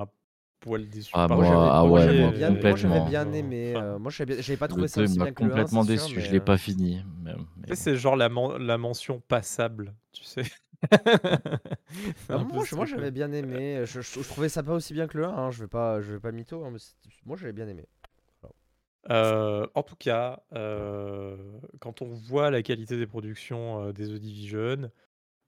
poil 0.61 0.89
déçu. 0.89 1.11
Ah, 1.15 1.29
moi- 1.29 1.47
ah 1.73 1.85
ouais, 1.85 2.03
j'avais 2.03 2.21
moi, 2.21 2.31
bien, 2.33 2.51
moi, 2.51 2.77
j'avais 2.77 3.01
bien 3.09 3.33
aimé. 3.33 3.75
Enfin, 3.77 3.85
euh, 3.85 3.99
moi, 3.99 4.11
j'avais 4.11 4.57
pas 4.57 4.67
Le 4.67 4.71
trouvé 4.73 4.89
ça 4.89 5.01
2 5.01 5.05
aussi 5.05 5.19
bien 5.19 5.33
que 5.33 5.43
le 5.45 5.51
1. 5.51 5.51
complètement 5.51 5.83
c'est 5.85 5.97
sûr, 5.97 6.07
déçu. 6.09 6.21
Je 6.21 6.27
mais, 6.27 6.33
l'ai 6.33 6.39
euh, 6.41 6.45
pas 6.45 6.59
fini. 6.59 7.05
mais- 7.23 7.33
mais 7.35 7.37
Tu 7.37 7.43
sais, 7.63 7.69
bon. 7.69 7.75
c'est 7.77 7.97
genre 7.97 8.17
la, 8.17 8.29
men- 8.29 8.57
la 8.59 8.79
mention 8.79 9.21
passable, 9.29 9.95
tu 10.13 10.25
sais. 10.25 10.43
Ah, 12.29 12.39
moi, 12.39 12.65
je- 12.65 12.85
j'avais 12.87 13.11
bien 13.11 13.33
aimé. 13.33 13.83
Je, 13.85 14.01
je- 14.01 14.21
je 14.23 14.29
trouvais 14.29 14.49
ça 14.49 14.63
pas 14.63 14.75
aussi 14.75 14.93
bien 14.93 15.07
que 15.07 15.17
le 15.19 15.25
1. 15.27 15.31
hein, 15.31 15.51
Je 15.51 15.61
vais 15.63 15.69
pas, 15.69 16.01
je 16.01 16.13
vais 16.15 16.21
pas 16.21 16.33
mytho. 16.33 16.65
hein, 16.65 16.71
mais 16.73 16.79
moi, 17.25 17.37
j'avais 17.37 17.53
bien 17.53 17.69
aimé. 17.69 17.87
Euh, 19.09 19.65
en 19.77 19.85
tout 19.85 19.95
cas, 19.95 20.41
euh, 20.55 21.37
quand 21.79 22.03
on 22.03 22.07
voit 22.09 22.51
la 22.51 22.63
qualité 22.63 22.97
des 22.97 23.07
productions 23.07 23.85
euh, 23.85 23.93
des 23.93 24.09
The 24.09 24.15
Division 24.21 24.91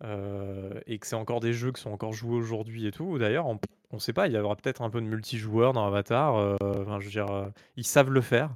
euh, 0.05 0.81
et 0.87 1.01
que 1.01 1.07
c'est 1.09 1.17
encore 1.17 1.41
des 1.41 1.53
jeux 1.53 1.73
qui 1.73 1.83
sont 1.83 1.91
encore 1.91 2.13
joués 2.13 2.37
aujourd'hui 2.37 2.87
et 2.87 2.93
tout, 2.93 3.19
d'ailleurs, 3.19 3.47
on, 3.49 3.59
on 3.91 3.99
sait 3.99 4.13
pas, 4.13 4.27
il 4.27 4.35
y 4.35 4.39
aura 4.39 4.57
peut-être 4.57 4.83
un 4.83 4.91
peu 4.91 5.01
de 5.01 5.07
multijoueur 5.07 5.73
dans 5.73 5.87
Avatar. 5.87 6.37
euh, 6.37 6.57
enfin, 6.63 7.01
je 7.01 7.07
veux 7.07 7.11
dire, 7.11 7.31
euh, 7.31 7.49
ils 7.77 7.87
savent 7.87 8.11
le 8.11 8.21
faire. 8.21 8.55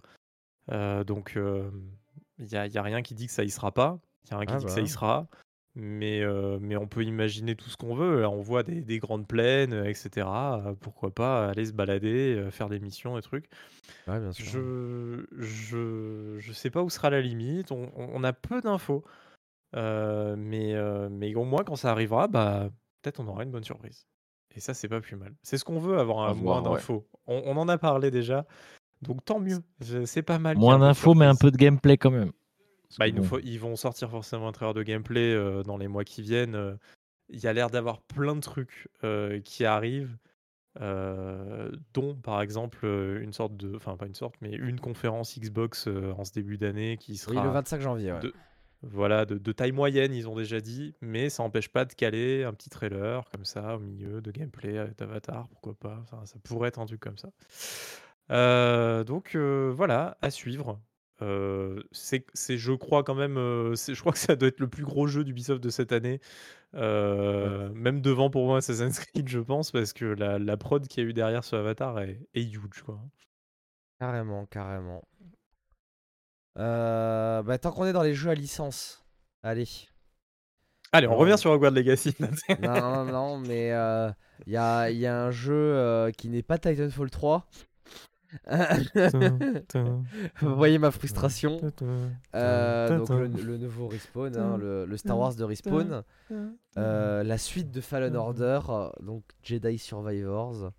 Euh, 0.70 1.04
donc, 1.04 1.36
il 1.36 2.46
n'y 2.46 2.56
a, 2.56 2.66
y 2.66 2.78
a 2.78 2.82
rien 2.82 3.02
qui 3.02 3.14
dit 3.14 3.26
que 3.26 3.32
ça 3.32 3.44
y 3.44 3.50
sera 3.50 3.72
pas. 3.72 3.98
Il 4.24 4.30
y 4.30 4.34
a 4.34 4.38
rien 4.38 4.46
qui 4.46 4.52
Ah 4.54 4.58
dit 4.58 4.64
que 4.64 4.70
bah. 4.70 4.74
ça 4.74 4.80
y 4.80 4.88
sera. 4.88 5.26
Mais, 5.74 6.22
mais 6.60 6.76
on 6.76 6.86
peut 6.86 7.02
imaginer 7.02 7.56
tout 7.56 7.70
ce 7.70 7.78
qu'on 7.78 7.94
veut. 7.94 8.26
On 8.26 8.42
voit 8.42 8.62
des, 8.62 8.82
des 8.82 8.98
grandes 8.98 9.26
plaines, 9.26 9.72
etc. 9.86 10.28
Pourquoi 10.80 11.10
pas 11.10 11.48
aller 11.48 11.64
se 11.64 11.72
balader, 11.72 12.48
faire 12.50 12.68
des 12.68 12.78
missions 12.78 13.16
et 13.16 13.22
trucs. 13.22 13.48
Ouais, 14.06 14.20
bien 14.20 14.32
sûr. 14.32 14.44
Je, 14.44 15.24
je, 15.32 16.36
je 16.38 16.52
sais 16.52 16.68
pas 16.68 16.82
où 16.82 16.90
sera 16.90 17.08
la 17.08 17.22
limite. 17.22 17.72
On, 17.72 18.22
a 18.22 18.34
peu 18.34 18.60
d'infos. 18.60 19.02
Mais, 19.74 20.74
mais 21.08 21.34
au 21.34 21.44
moins, 21.44 21.64
quand 21.64 21.76
ça 21.76 21.90
arrivera, 21.90 22.28
bah, 22.28 22.68
peut-être 23.00 23.20
on 23.20 23.26
aura 23.26 23.42
une 23.42 23.50
bonne 23.50 23.64
surprise. 23.64 24.06
Et 24.56 24.60
ça, 24.60 24.74
c'est 24.74 24.88
pas 24.88 25.00
plus 25.00 25.16
mal. 25.16 25.32
C'est 25.42 25.56
ce 25.58 25.64
qu'on 25.64 25.78
veut, 25.78 25.98
avoir 25.98 26.28
À 26.28 26.34
moins 26.34 26.60
voir, 26.60 26.62
ouais. 26.72 26.78
d'infos. 26.78 27.06
On, 27.26 27.42
on 27.46 27.56
en 27.56 27.68
a 27.68 27.78
parlé 27.78 28.10
déjà. 28.10 28.44
Donc 29.00 29.24
tant 29.24 29.40
mieux. 29.40 29.58
Je- 29.80 30.04
C'est 30.04 30.22
pas 30.22 30.38
mal. 30.38 30.54
qu'il 30.56 30.62
y 30.62 30.66
ait 30.66 30.68
Moins 30.68 30.74
un 30.76 30.78
peu 30.78 30.82
de 30.84 30.88
d'infos, 30.90 31.14
mais 31.14 31.24
un 31.26 31.30
surprise. 31.32 31.50
peu 31.50 31.50
de 31.52 31.56
gameplay 31.56 31.96
quand 31.96 32.10
même. 32.10 32.32
Parce 32.88 32.98
Bah, 32.98 33.04
que 33.06 33.10
il 33.10 33.14
nous 33.16 33.22
bon, 33.22 33.28
faut- 33.28 33.38
ils 33.40 33.58
vont 33.58 33.76
sortir 33.76 34.10
forcément 34.10 34.48
un 34.48 34.52
trailer 34.52 34.74
de 34.74 34.82
gameplay 34.82 35.32
euh, 35.34 35.62
dans 35.62 35.76
les 35.78 35.88
mois 35.88 36.04
qui 36.04 36.22
viennent. 36.22 36.54
euh. 36.54 36.74
Il 37.30 37.40
y 37.40 37.46
a 37.46 37.52
l'air 37.54 37.70
d'avoir 37.70 38.00
plein 38.02 38.34
de 38.36 38.40
trucs 38.40 38.88
euh, 39.04 39.40
qui 39.40 39.64
arrivent, 39.64 40.16
euh, 40.80 41.70
dont 41.94 42.14
par 42.14 42.40
exemple 42.42 42.80
euh, 42.84 43.20
une 43.22 43.32
sorte 43.32 43.56
de, 43.56 43.74
enfin 43.76 43.96
pas 43.96 44.06
une 44.06 44.14
sorte, 44.14 44.34
mais 44.40 44.50
une 44.52 44.80
conférence 44.80 45.38
Xbox 45.38 45.86
euh, 45.88 46.12
en 46.16 46.24
ce 46.24 46.32
début 46.32 46.58
d'année 46.58 46.96
qui 46.98 47.12
Oui, 47.12 47.16
sera 47.18 47.44
le 47.44 47.50
25 47.50 47.80
janvier. 47.80 48.12
Ouais. 48.12 48.20
de, 48.20 48.34
voilà, 48.82 49.24
de, 49.24 49.52
taille 49.52 49.72
moyenne, 49.72 50.12
ils 50.12 50.28
ont 50.28 50.34
déjà 50.34 50.60
dit, 50.60 50.94
mais 51.00 51.30
ça 51.30 51.42
n'empêche 51.42 51.68
pas 51.68 51.84
de 51.84 51.92
caler 51.92 52.42
un 52.42 52.52
petit 52.52 52.68
trailer 52.68 53.24
comme 53.30 53.44
ça 53.44 53.76
au 53.76 53.78
milieu 53.78 54.20
de 54.20 54.30
gameplay 54.30 54.88
d'Avatar, 54.98 55.48
pourquoi 55.48 55.74
pas. 55.74 56.04
Ça 56.24 56.38
pourrait 56.42 56.68
être 56.68 56.80
un 56.80 56.86
truc 56.86 57.00
comme 57.00 57.18
ça. 57.18 57.30
Euh, 58.30 59.04
donc 59.04 59.34
euh, 59.34 59.72
voilà, 59.74 60.16
à 60.22 60.30
suivre. 60.30 60.80
Euh, 61.20 61.80
c'est, 61.92 62.24
je 62.34 62.72
crois 62.72 63.04
quand 63.04 63.14
même, 63.14 63.36
je 63.36 64.00
crois 64.00 64.12
que 64.12 64.18
ça 64.18 64.34
doit 64.34 64.48
être 64.48 64.58
le 64.58 64.68
plus 64.68 64.84
gros 64.84 65.06
jeu 65.06 65.22
d'Ubisoft 65.22 65.62
de 65.62 65.70
cette 65.70 65.92
année. 65.92 66.20
Même 66.72 68.00
devant 68.00 68.30
pour 68.30 68.46
moi 68.46 68.58
Assassin's 68.58 68.98
Creed, 68.98 69.28
je 69.28 69.38
pense, 69.38 69.70
parce 69.70 69.92
que 69.92 70.04
la, 70.04 70.38
la 70.38 70.56
prod 70.56 70.86
qu'il 70.88 71.04
y 71.04 71.06
a 71.06 71.10
eu 71.10 71.12
derrière 71.12 71.44
ce 71.44 71.54
Avatar 71.56 72.00
est, 72.00 72.20
est 72.34 72.42
huge, 72.42 72.82
quoi. 72.84 73.00
Carrément, 74.00 74.46
carrément. 74.46 75.04
Euh, 76.58 77.42
bah, 77.42 77.58
tant 77.58 77.72
qu'on 77.72 77.86
est 77.86 77.92
dans 77.92 78.02
les 78.02 78.14
jeux 78.14 78.30
à 78.30 78.34
licence, 78.34 79.04
allez. 79.42 79.66
Allez, 80.92 81.06
on 81.06 81.12
Alors, 81.12 81.20
revient 81.20 81.38
sur 81.38 81.50
Hogwarts 81.50 81.70
Legacy. 81.70 82.14
non, 82.62 82.70
non, 82.70 83.04
non, 83.06 83.38
mais 83.38 83.68
il 84.46 84.52
y, 84.52 84.56
a, 84.56 84.90
y 84.90 85.06
a 85.06 85.24
un 85.24 85.30
jeu 85.30 85.54
euh, 85.54 86.10
qui 86.10 86.28
n'est 86.28 86.42
pas 86.42 86.58
Titanfall 86.58 87.10
3. 87.10 87.46
Vous 90.40 90.56
voyez 90.56 90.78
ma 90.78 90.90
frustration. 90.90 91.60
Euh, 92.34 92.98
donc 92.98 93.08
le, 93.10 93.26
le 93.26 93.58
nouveau 93.58 93.88
Respawn, 93.88 94.36
hein, 94.36 94.56
le, 94.56 94.86
le 94.86 94.96
Star 94.96 95.18
Wars 95.18 95.34
de 95.34 95.44
Respawn. 95.44 96.02
Euh, 96.78 97.22
la 97.22 97.38
suite 97.38 97.70
de 97.70 97.80
Fallen 97.80 98.16
Order, 98.16 98.60
euh, 98.68 98.88
donc 99.02 99.24
Jedi 99.42 99.78
Survivors. 99.78 100.72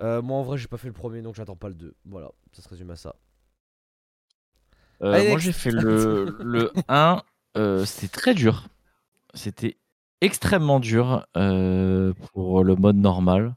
Euh, 0.00 0.22
moi 0.22 0.38
en 0.38 0.42
vrai 0.42 0.58
j'ai 0.58 0.66
pas 0.66 0.78
fait 0.78 0.88
le 0.88 0.94
premier 0.94 1.22
donc 1.22 1.36
j'attends 1.36 1.56
pas 1.56 1.68
le 1.68 1.74
2. 1.74 1.94
Voilà, 2.06 2.30
ça 2.52 2.62
se 2.62 2.68
résume 2.68 2.90
à 2.90 2.96
ça. 2.96 3.14
Euh, 5.02 5.24
moi, 5.24 5.38
j'ai 5.38 5.52
fait 5.52 5.70
le, 5.72 6.36
le 6.40 6.72
1. 6.88 7.22
euh, 7.56 7.84
C'était 7.84 8.08
très 8.08 8.34
dur. 8.34 8.68
C'était 9.34 9.78
extrêmement 10.20 10.80
dur 10.80 11.26
euh, 11.36 12.14
pour 12.32 12.64
le 12.64 12.76
mode 12.76 12.96
normal. 12.96 13.56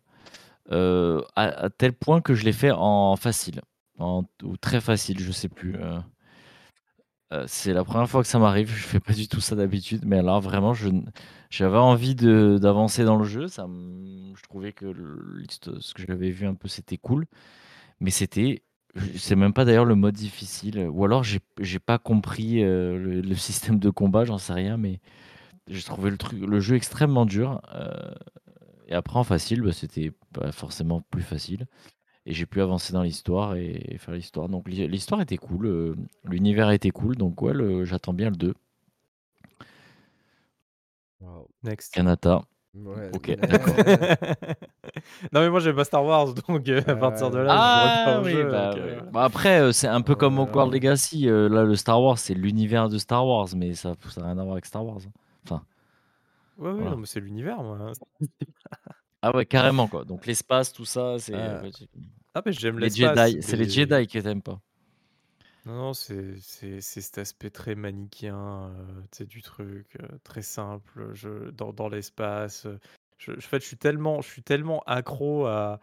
à, 1.35 1.43
à 1.65 1.69
tel 1.69 1.93
point 1.93 2.21
que 2.21 2.33
je 2.35 2.45
l'ai 2.45 2.53
fait 2.53 2.71
en 2.71 3.15
facile. 3.15 3.61
En, 3.99 4.23
ou 4.43 4.57
très 4.57 4.81
facile, 4.81 5.19
je 5.19 5.31
sais 5.31 5.49
plus. 5.49 5.75
c'est 7.47 7.73
la 7.73 7.83
première 7.83 8.09
fois 8.09 8.21
que 8.21 8.27
ça 8.27 8.39
m'arrive. 8.39 8.69
Je 8.69 8.83
fais 8.83 8.99
pas 8.99 9.13
du 9.13 9.27
tout 9.27 9.41
ça 9.41 9.55
d'habitude. 9.55 10.03
Mais 10.05 10.19
alors, 10.19 10.41
vraiment, 10.41 10.73
j'avais 11.49 11.77
envie 11.77 12.15
d'avancer 12.15 13.03
dans 13.03 13.17
le 13.17 13.25
jeu. 13.25 13.47
Ça 13.47 13.67
je 13.67 14.41
trouvais 14.43 14.73
que 14.73 14.85
le- 14.85 15.43
ce 15.79 15.93
que 15.93 16.03
j'avais 16.07 16.29
vu 16.31 16.45
un 16.47 16.55
peu, 16.55 16.67
c'était 16.67 16.97
cool. 16.97 17.25
Mais 17.99 18.11
c'était. 18.11 18.63
C'est 19.17 19.35
même 19.35 19.53
pas 19.53 19.65
d'ailleurs 19.65 19.85
le 19.85 19.95
mode 19.95 20.15
difficile. 20.15 20.87
Ou 20.91 21.03
alors, 21.05 21.23
j'ai 21.23 21.39
j'ai 21.59 21.79
pas 21.79 21.97
compris 21.97 22.63
euh, 22.63 22.97
le, 22.97 23.21
le 23.21 23.35
système 23.35 23.79
de 23.79 23.89
combat, 23.89 24.25
j'en 24.25 24.37
sais 24.37 24.53
rien. 24.53 24.77
Mais 24.77 24.99
j'ai 25.67 25.83
trouvé 25.83 26.11
le, 26.11 26.17
truc, 26.17 26.41
le 26.41 26.59
jeu 26.61 26.75
extrêmement 26.75 27.25
dur. 27.25 27.61
euh, 27.75 28.13
et 28.87 28.95
après, 28.95 29.19
en 29.19 29.23
facile, 29.25 29.61
bah, 29.63 29.73
c'était 29.73 30.11
pas 30.33 30.51
forcément 30.51 31.01
plus 31.11 31.23
facile. 31.23 31.67
Et 32.25 32.33
j'ai 32.33 32.45
pu 32.47 32.61
avancer 32.61 32.93
dans 32.93 33.03
l'histoire 33.03 33.55
et, 33.55 33.83
et 33.89 33.97
faire 33.99 34.15
l'histoire. 34.15 34.49
Donc 34.49 34.69
l'hi- 34.69 34.87
l'histoire 34.89 35.21
était 35.21 35.37
cool, 35.37 35.67
euh, 35.67 35.95
l'univers 36.25 36.71
était 36.71 36.91
cool. 36.91 37.17
Donc 37.17 37.41
ouais, 37.41 37.53
le- 37.53 37.85
j'attends 37.85 38.13
bien 38.13 38.29
le 38.31 38.37
2. 38.37 38.55
Next. 41.63 41.93
Kanata. 41.93 42.45
Ouais, 42.75 43.09
Ok, 43.13 43.35
d'accord. 43.39 43.73
non 45.31 45.41
mais 45.41 45.49
moi 45.49 45.59
j'aime 45.59 45.75
pas 45.75 45.85
Star 45.85 46.03
Wars 46.03 46.33
donc 46.33 46.67
euh, 46.67 46.81
à 46.85 46.95
partir 46.95 47.31
de 47.31 47.37
là 47.37 47.55
je 47.55 47.59
Ah 48.09 48.19
au 48.19 48.23
oui, 48.23 48.31
jeu, 48.33 48.51
bah, 48.51 48.69
donc, 48.73 48.79
euh. 48.79 48.99
Bah, 49.11 49.23
après, 49.23 49.61
euh, 49.61 49.71
c'est 49.71 49.87
un 49.87 50.01
peu 50.01 50.15
comme 50.15 50.37
Euh, 50.39 50.41
Hogwarts 50.43 50.69
Legacy. 50.69 51.29
euh, 51.29 51.47
là, 51.47 51.63
le 51.63 51.75
Star 51.75 52.01
Wars, 52.01 52.17
c'est 52.19 52.33
l'univers 52.33 52.89
de 52.89 52.97
Star 52.97 53.25
Wars, 53.25 53.47
mais 53.55 53.73
ça 53.73 53.95
n'a 54.17 54.23
rien 54.23 54.37
à 54.37 54.43
voir 54.43 54.53
avec 54.53 54.65
Star 54.65 54.85
Wars. 54.85 54.99
Enfin, 55.45 55.63
Ouais, 56.57 56.67
ouais, 56.69 56.73
Voilà. 56.75 56.91
non, 56.91 56.97
mais 56.97 57.05
c'est 57.05 57.19
l'univers 57.19 57.61
moi. 57.63 57.91
ah 59.21 59.35
ouais, 59.35 59.45
carrément 59.45 59.87
quoi. 59.87 60.03
Donc 60.05 60.25
l'espace, 60.25 60.71
tout 60.73 60.85
ça, 60.85 61.17
c'est 61.19 61.33
Euh, 61.33 61.69
Ah 62.33 62.41
mais 62.45 62.51
j'aime 62.51 62.79
les 62.79 62.87
l'espace. 62.87 63.31
Jedi. 63.31 63.41
C'est 63.41 63.57
les 63.57 63.69
Jedi 63.69 64.07
que 64.07 64.19
t'aimes 64.19 64.41
pas. 64.41 64.59
Non, 65.65 65.73
non, 65.75 65.93
c'est 65.93 66.35
c'est 66.41 66.79
c'est 66.79 67.01
cet 67.01 67.17
aspect 67.17 67.49
très 67.49 67.73
manichéen, 67.75 68.69
euh, 68.71 69.01
tu 69.11 69.17
sais, 69.19 69.25
du 69.25 69.41
truc, 69.41 69.97
euh, 69.99 70.07
très 70.23 70.43
simple, 70.43 71.09
je, 71.13 71.49
dans, 71.51 71.73
dans 71.73 71.89
l'espace. 71.89 72.67
euh, 72.67 72.79
Je, 73.17 73.31
en 73.31 73.39
fait, 73.41 73.61
je 73.61 73.65
suis 73.67 73.77
tellement, 73.77 74.21
je 74.21 74.29
suis 74.29 74.43
tellement 74.43 74.81
accro 74.85 75.47
à, 75.47 75.79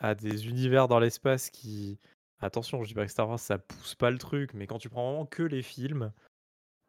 à 0.00 0.14
des 0.16 0.48
univers 0.48 0.88
dans 0.88 0.98
l'espace 1.00 1.50
qui... 1.50 1.98
Attention, 2.40 2.82
je 2.82 2.88
dis 2.88 2.94
pas 2.94 3.04
que 3.06 3.12
Star 3.12 3.28
Wars, 3.28 3.38
ça 3.38 3.58
pousse 3.58 3.94
pas 3.94 4.10
le 4.10 4.18
truc, 4.18 4.54
mais 4.54 4.66
quand 4.66 4.78
tu 4.78 4.88
prends 4.88 5.10
vraiment 5.12 5.26
que 5.26 5.42
les 5.44 5.62
films, 5.62 6.12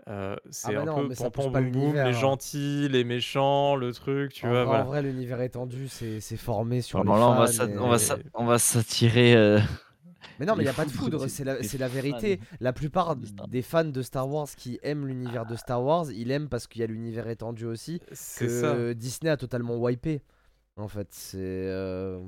euh, 0.07 0.35
c'est 0.49 0.75
bah 0.75 0.81
un 0.81 0.87
non, 0.87 1.03
peu 1.03 1.09
mais 1.09 1.15
ça 1.15 1.25
pam 1.25 1.31
pousse 1.31 1.45
pam 1.45 1.53
pas 1.53 1.61
boum 1.61 1.71
boum, 1.71 1.83
l'univers, 1.83 2.05
les 2.05 2.13
hein. 2.13 2.13
gentils, 2.13 2.87
les 2.89 3.03
méchants, 3.03 3.75
le 3.75 3.93
truc, 3.93 4.33
tu 4.33 4.45
en, 4.45 4.49
vois, 4.49 4.65
vrai, 4.65 4.65
voilà. 4.65 4.83
en 4.83 4.87
vrai, 4.87 5.01
l'univers 5.03 5.41
étendu, 5.41 5.87
c'est 5.87 6.19
c'est 6.21 6.37
formé 6.37 6.81
sur 6.81 6.99
Vraiment, 6.99 7.15
les 7.15 7.19
là, 7.19 7.29
on 7.29 7.35
va 7.35 7.47
fans 7.47 7.67
et- 7.67 7.77
on 7.77 7.89
va 7.89 7.99
s'a- 7.99 8.17
on 8.33 8.45
va 8.45 8.59
s'attirer. 8.59 9.35
euh, 9.35 9.59
Mais 10.39 10.45
non, 10.45 10.55
mais 10.55 10.63
il 10.63 10.65
n'y 10.65 10.71
a 10.71 10.73
pas 10.73 10.85
de 10.85 10.91
foudre, 10.91 11.27
c'est 11.27 11.43
la, 11.43 11.87
vérité. 11.87 12.39
La 12.59 12.73
plupart 12.73 13.15
des 13.15 13.61
fans 13.61 13.83
de 13.85 14.01
Star 14.01 14.29
Wars 14.29 14.47
qui 14.55 14.79
aiment 14.83 15.07
l'univers 15.07 15.45
de 15.45 15.55
Star 15.55 15.83
Wars, 15.83 16.11
ils 16.11 16.31
aiment 16.31 16.49
parce 16.49 16.67
qu'il 16.67 16.81
y 16.81 16.83
a 16.83 16.87
l'univers 16.87 17.27
étendu 17.27 17.65
aussi, 17.65 17.99
C'est 18.11 18.45
que 18.45 18.61
ça. 18.61 18.93
Disney 18.93 19.29
a 19.31 19.37
totalement 19.37 19.77
wipé. 19.77 20.21
En 20.77 20.87
fait, 20.87 21.07
c'est. 21.11 21.37
euh, 21.39 22.19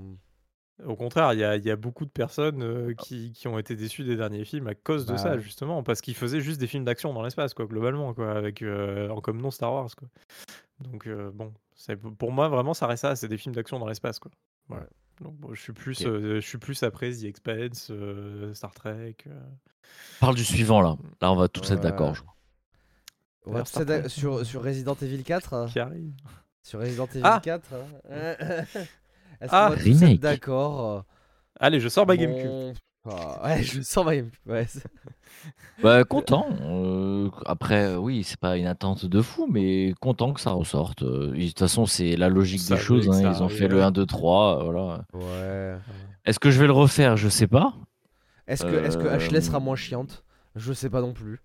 Au 0.85 0.95
contraire, 0.95 1.33
il 1.33 1.39
y 1.39 1.43
a, 1.43 1.55
il 1.55 1.63
y 1.65 1.71
a 1.71 1.75
beaucoup 1.75 2.05
de 2.05 2.09
personnes 2.11 2.61
euh, 2.61 2.93
qui, 2.93 3.31
qui 3.31 3.47
ont 3.47 3.57
été 3.57 3.75
déçues 3.75 4.03
des 4.03 4.15
derniers 4.17 4.43
films 4.43 4.67
à 4.67 4.75
cause 4.75 5.05
de 5.05 5.13
Bah 5.13 5.17
ça, 5.17 5.31
ouais. 5.35 5.39
justement, 5.39 5.81
parce 5.83 6.01
qu'ils 6.01 6.15
faisaient 6.15 6.41
juste 6.41 6.59
des 6.59 6.67
films 6.67 6.83
d'action 6.83 7.13
dans 7.13 7.21
l'espace, 7.23 7.53
quoi, 7.53 7.65
globalement, 7.67 8.13
quoi, 8.13 8.31
avec 8.33 8.61
euh, 8.61 9.09
en 9.09 9.21
comme 9.21 9.41
nom 9.41 9.49
Star 9.51 9.71
Wars, 9.73 9.89
quoi. 9.95 10.07
Donc 10.79 11.07
euh, 11.07 11.31
bon, 11.33 11.53
pour 12.17 12.31
moi 12.31 12.49
vraiment 12.49 12.73
ça 12.73 12.87
reste 12.87 13.03
ça, 13.03 13.15
c'est 13.15 13.27
des 13.29 13.37
films 13.37 13.55
d'action 13.55 13.79
dans 13.79 13.87
l'espace, 13.87 14.19
quoi. 14.19 14.31
Voilà. 14.67 14.87
Donc 15.21 15.35
bon, 15.35 15.53
je 15.53 15.61
suis 15.61 15.73
plus, 15.73 16.05
euh, 16.05 16.35
je 16.35 16.45
suis 16.47 16.57
plus 16.57 16.83
après 16.83 17.11
The 17.11 17.23
Expanse, 17.23 17.89
euh, 17.91 18.53
Star 18.53 18.73
Trek. 18.73 19.15
euh. 19.27 19.39
Parle 20.19 20.35
du 20.35 20.43
suivant 20.43 20.81
là. 20.81 20.97
Là, 21.21 21.31
on 21.31 21.35
va 21.35 21.47
tous 21.47 21.71
être 21.71 21.81
d'accord. 21.81 22.15
je 22.15 22.21
crois. 22.21 22.35
On 23.45 23.51
va 23.51 23.63
tous 23.63 23.79
être 23.79 24.07
sur, 24.09 24.45
sur 24.45 24.63
Resident 24.63 24.95
Evil 25.01 25.23
4 25.23 25.53
euh, 25.53 25.67
qui 25.67 25.79
arrive. 25.79 26.13
Sur 26.61 26.79
Resident 26.79 27.07
Evil 27.07 27.21
Ah 27.23 27.41
4 27.43 27.73
hein. 27.73 27.77
Est-ce 29.41 29.49
Ah 29.49 29.69
qu'on 29.69 29.75
va 29.75 29.83
tous 29.83 30.03
être 30.03 30.19
d'accord? 30.19 31.05
Allez, 31.59 31.79
je 31.79 31.89
sors 31.89 32.07
ma 32.07 32.15
GameCube. 32.17 32.75
Ah, 33.05 33.41
ouais, 33.45 33.63
je 33.63 33.81
sens 33.81 34.05
ma... 34.05 34.11
ouais, 34.11 34.67
Bah, 35.83 36.03
content. 36.05 36.47
euh, 36.61 37.29
après, 37.45 37.87
euh, 37.93 37.97
oui, 37.97 38.23
c'est 38.23 38.39
pas 38.39 38.55
une 38.57 38.67
attente 38.67 39.05
de 39.05 39.21
fou, 39.21 39.47
mais 39.51 39.93
content 39.99 40.31
que 40.31 40.39
ça 40.39 40.51
ressorte. 40.51 41.03
euh, 41.03 41.33
et 41.35 41.39
De 41.43 41.47
toute 41.47 41.59
façon, 41.59 41.85
c'est 41.85 42.15
la 42.15 42.29
logique 42.29 42.61
Ça 42.61 42.75
des 42.75 42.81
choses. 42.81 43.05
voulait 43.07 43.21
que 43.23 43.27
hein, 43.27 43.33
ça 43.33 43.39
Ils 43.39 43.43
ont 43.43 43.49
fait 43.49 43.67
le 43.67 43.75
arrive. 43.81 43.87
1, 43.87 43.91
2, 43.91 44.05
3. 44.05 44.63
Voilà. 44.63 45.05
ouais. 45.13 45.75
Est-ce 46.25 46.39
que 46.39 46.49
je 46.51 46.59
vais 46.61 46.67
le 46.67 46.71
refaire? 46.73 47.17
Je 47.17 47.27
sais 47.27 47.47
pas. 47.47 47.73
Est-ce 48.47 48.63
que, 48.63 48.85
est-ce 48.85 48.97
que 48.97 49.03
Euh, 49.07 49.15
Ashley 49.15 49.41
sera 49.41 49.59
moins 49.59 49.75
chiante? 49.75 50.23
Je 50.55 50.71
sais 50.71 50.89
pas 50.89 51.01
non 51.01 51.11
plus. 51.13 51.41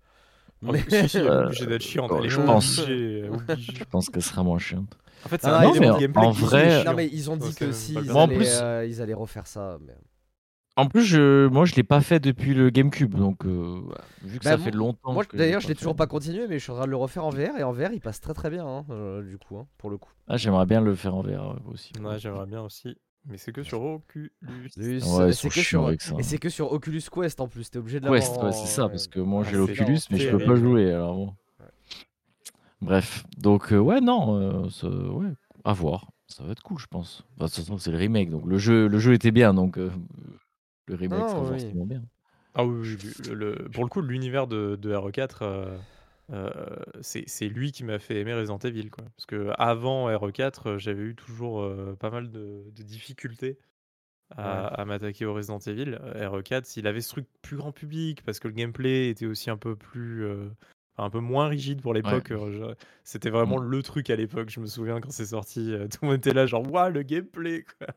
Oh, 0.65 0.71
Mais- 0.71 0.83
si, 0.87 1.09
si, 1.09 1.17
elle 1.17 1.25
est 1.25 1.29
Euh, 1.29 1.43
obligée 1.47 1.65
d'être 1.65 1.81
chiante. 1.81 2.11
Elle 2.17 2.25
est 2.25 2.29
je 2.29 2.41
pense. 2.41 2.79
obligée, 2.79 3.29
obligée. 3.29 3.73
Je 3.79 3.83
pense 3.85 4.09
qu'elle 4.09 4.21
sera 4.23 4.43
moins 4.43 4.59
chiante. 4.59 4.97
En 5.25 5.29
fait, 5.29 5.41
c'est 5.41 5.47
Ah, 5.47 5.59
un 5.59 5.63
non, 5.63 5.73
élément 5.75 5.93
mais 5.93 5.95
de 5.95 5.99
gameplay 6.13 6.25
en 6.27 6.31
qui 6.33 6.41
est 6.41 6.45
vrai- 6.45 6.81
chiant. 6.83 6.91
Non 6.91 6.95
mais 6.95 7.07
ils 7.11 7.29
ont 7.29 7.35
dit 7.37 7.51
Ça, 7.51 7.65
que 7.65 7.71
c'est 7.73 7.87
si 7.87 7.93
pas 7.95 7.99
ils, 7.99 8.03
bien. 8.03 8.13
Moi, 8.13 8.21
en 8.21 8.25
allaient, 8.27 8.35
plus- 8.37 8.59
euh, 8.61 8.85
ils 8.87 9.01
allaient 9.01 9.13
refaire 9.13 9.47
ça. 9.47 9.77
Mais... 9.85 9.93
En 10.79 10.87
plus, 10.87 11.03
je, 11.03 11.47
moi, 11.47 11.65
je 11.65 11.75
l'ai 11.75 11.83
pas 11.83 12.01
fait 12.01 12.19
depuis 12.19 12.53
le 12.53 12.69
GameCube, 12.69 13.13
donc 13.15 13.45
euh, 13.45 13.81
vu 14.23 14.39
que 14.39 14.43
Bah, 14.45 14.51
ça 14.51 14.57
moi- 14.57 14.65
fait 14.65 14.71
longtemps. 14.71 15.13
Moi 15.13 15.23
d'ailleurs 15.33 15.61
je 15.61 15.67
l'ai 15.67 15.75
toujours 15.75 15.95
pas 15.95 16.07
continué 16.07 16.47
mais 16.47 16.57
je 16.59 16.63
suis 16.63 16.71
en 16.71 16.75
train 16.75 16.85
de 16.85 16.91
le 16.91 16.95
refaire 16.97 17.25
en 17.25 17.29
VR 17.29 17.57
et 17.57 17.63
en 17.63 17.71
VR 17.71 17.91
il 17.93 17.99
passe 18.01 18.21
très 18.21 18.33
très 18.33 18.49
bien 18.49 18.65
hein, 18.65 18.85
euh, 18.89 19.21
du 19.21 19.37
coup 19.37 19.57
hein, 19.57 19.67
pour 19.77 19.89
le 19.89 19.97
coup. 19.97 20.11
Ah, 20.27 20.37
j'aimerais 20.37 20.65
bien 20.65 20.81
le 20.81 20.95
faire 20.95 21.15
en 21.15 21.21
VR 21.21 21.49
ouais, 21.55 21.61
aussi. 21.73 21.91
Ouais, 22.01 22.17
j'aimerais 22.19 22.45
bien 22.45 22.61
aussi. 22.61 22.95
Mais 23.27 23.37
c'est 23.37 23.51
que 23.51 23.63
sur 23.63 23.81
Oculus. 23.83 24.31
Ouais, 24.47 24.51
c'est- 24.69 24.81
ils 24.97 25.01
c'est 25.01 25.33
sont 25.33 25.47
que 25.49 25.53
chiants 25.53 25.63
sur 25.81 25.87
avec 25.87 26.01
ça. 26.01 26.15
et 26.17 26.23
c'est 26.23 26.37
que 26.37 26.49
sur 26.49 26.71
Oculus 26.71 27.01
Quest 27.11 27.41
en 27.41 27.47
plus 27.49 27.69
t'es 27.69 27.77
obligé 27.79 27.99
de 27.99 28.05
l'avoir. 28.05 28.21
Quest, 28.21 28.41
ouais, 28.41 28.51
c'est 28.53 28.67
ça, 28.67 28.87
parce 28.87 29.07
que 29.07 29.19
moi 29.19 29.43
j'ai 29.43 29.57
l'Oculus, 29.57 29.99
mais 30.11 30.17
je 30.17 30.29
peux 30.31 30.45
pas 30.45 30.55
jouer. 30.55 30.91
Alors 30.93 31.15
bon. 31.15 31.33
Bref, 32.81 33.25
donc 33.37 33.73
euh, 33.73 33.77
ouais, 33.77 33.99
non, 33.99 34.35
euh, 34.65 34.69
ça- 34.69 34.87
ouais, 34.87 35.27
à 35.65 35.73
voir. 35.73 36.07
Ça 36.27 36.43
va 36.43 36.51
être 36.51 36.61
cool, 36.63 36.77
je 36.79 36.85
pense. 36.87 37.25
Enfin, 37.35 37.45
de 37.45 37.49
toute 37.51 37.63
façon, 37.65 37.77
c'est 37.77 37.91
le 37.91 37.97
remake, 37.97 38.29
donc 38.29 38.45
le 38.45 38.57
jeu, 38.57 38.87
le 38.87 38.99
jeu 38.99 39.13
était 39.13 39.31
bien, 39.31 39.53
donc 39.53 39.77
euh, 39.77 39.91
le 40.89 40.95
remake 40.95 41.23
Ah, 41.25 41.29
sera 41.29 41.41
oui. 41.43 41.59
forcément 41.61 41.85
bien. 41.85 42.03
Ah 42.55 42.65
oui, 42.65 42.89
oui, 42.89 42.97
oui, 43.03 43.11
le- 43.29 43.33
le- 43.55 43.69
pour 43.69 43.83
le 43.83 43.89
coup, 43.89 44.01
l'univers 44.01 44.47
de, 44.47 44.75
de 44.75 44.91
RE4, 44.93 45.43
euh, 45.43 45.77
euh, 46.31 46.49
c'est 47.01 47.47
lui 47.47 47.71
qui 47.71 47.83
m'a 47.83 47.99
fait 47.99 48.19
aimer 48.19 48.33
Resident 48.33 48.57
Evil. 48.59 48.89
Quoi. 48.89 49.05
Parce 49.15 49.25
que 49.27 49.51
avant 49.57 50.07
RE4, 50.07 50.67
euh, 50.67 50.77
j'avais 50.79 51.03
eu 51.03 51.15
toujours 51.15 51.61
euh, 51.61 51.95
pas 51.99 52.09
mal 52.09 52.31
de, 52.31 52.63
de 52.75 52.83
difficultés 52.83 53.57
à, 54.35 54.67
à 54.67 54.85
m'attaquer 54.85 55.25
au 55.25 55.33
Resident 55.33 55.59
Evil. 55.59 55.97
Euh, 56.01 56.29
RE4, 56.29 56.65
s'il 56.65 56.87
avait 56.87 57.01
ce 57.01 57.09
truc 57.09 57.27
plus 57.41 57.57
grand 57.57 57.71
public, 57.71 58.23
parce 58.23 58.39
que 58.39 58.47
le 58.47 58.53
gameplay 58.53 59.09
était 59.09 59.25
aussi 59.27 59.49
un 59.49 59.57
peu 59.57 59.75
plus. 59.75 60.25
Un 60.99 61.09
peu 61.09 61.19
moins 61.19 61.47
rigide 61.47 61.81
pour 61.81 61.93
l'époque. 61.93 62.31
euh, 62.31 62.73
C'était 63.03 63.29
vraiment 63.29 63.57
le 63.57 63.81
truc 63.83 64.09
à 64.09 64.15
l'époque. 64.15 64.49
Je 64.49 64.59
me 64.59 64.65
souviens 64.67 64.99
quand 65.01 65.11
c'est 65.11 65.25
sorti, 65.27 65.73
euh, 65.73 65.87
tout 65.87 65.99
le 66.03 66.07
monde 66.09 66.17
était 66.17 66.33
là, 66.33 66.45
genre, 66.45 66.69
waouh, 66.71 66.91
le 66.91 67.03
gameplay. 67.03 67.63
Quoi. 67.77 67.87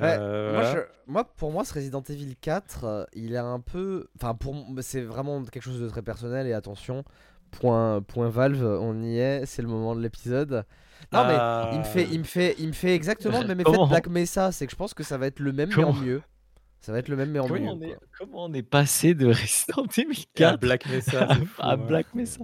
Ouais, 0.00 0.16
Euh, 0.20 0.52
moi, 0.52 0.62
voilà. 0.62 0.74
je- 1.06 1.12
moi, 1.12 1.24
pour 1.24 1.52
moi, 1.52 1.64
ce 1.64 1.74
Resident 1.74 2.02
Evil 2.08 2.34
4, 2.40 2.84
euh, 2.84 3.04
il 3.14 3.34
est 3.34 3.38
un 3.38 3.60
peu. 3.60 4.06
Enfin, 4.16 4.34
pour 4.34 4.54
c'est 4.80 5.02
vraiment 5.02 5.42
quelque 5.44 5.62
chose 5.62 5.80
de 5.80 5.88
très 5.88 6.02
personnel 6.02 6.46
et 6.46 6.52
attention. 6.52 7.04
Point, 7.50 8.02
point 8.02 8.28
Valve, 8.28 8.62
on 8.62 9.02
y 9.02 9.18
est, 9.18 9.46
c'est 9.46 9.62
le 9.62 9.68
moment 9.68 9.96
de 9.96 10.02
l'épisode. 10.02 10.64
Non 11.12 11.24
mais 11.26 11.72
il 11.72 11.78
me 11.78 11.84
fait, 11.84 12.06
il 12.10 12.18
me 12.18 12.24
fait, 12.24 12.54
il 12.58 12.66
me 12.68 12.72
fait 12.72 12.94
exactement 12.94 13.40
le 13.40 13.46
même 13.46 13.60
effet 13.60 13.70
de 13.70 13.76
Comment 13.76 13.86
Black 13.86 14.08
Mesa, 14.08 14.52
c'est 14.52 14.66
que 14.66 14.72
je 14.72 14.76
pense 14.76 14.92
que 14.94 15.02
ça 15.02 15.16
va 15.16 15.28
être 15.28 15.38
le 15.40 15.52
même 15.52 15.68
mais 15.70 15.74
en 15.84 15.92
Comment 15.92 16.00
mieux. 16.02 16.22
Ça 16.80 16.92
va 16.92 16.98
être 17.00 17.08
le 17.08 17.16
même 17.16 17.30
mais 17.30 17.38
en 17.40 17.48
Comment 17.48 17.60
mieux. 17.60 17.68
on, 17.70 17.80
est, 17.82 17.88
quoi. 17.94 18.06
comment 18.18 18.44
on 18.46 18.52
est 18.54 18.62
passé 18.62 19.14
de 19.14 19.26
Resident 19.26 19.86
Evil 19.96 20.24
Et 20.36 20.44
à 20.44 20.50
4 20.52 20.60
Black 20.60 20.86
Mesa. 20.86 21.24
à, 21.28 21.34
fou, 21.34 21.46
à 21.58 21.76
ouais. 21.76 21.86
Black 21.86 22.06
Mesa 22.14 22.40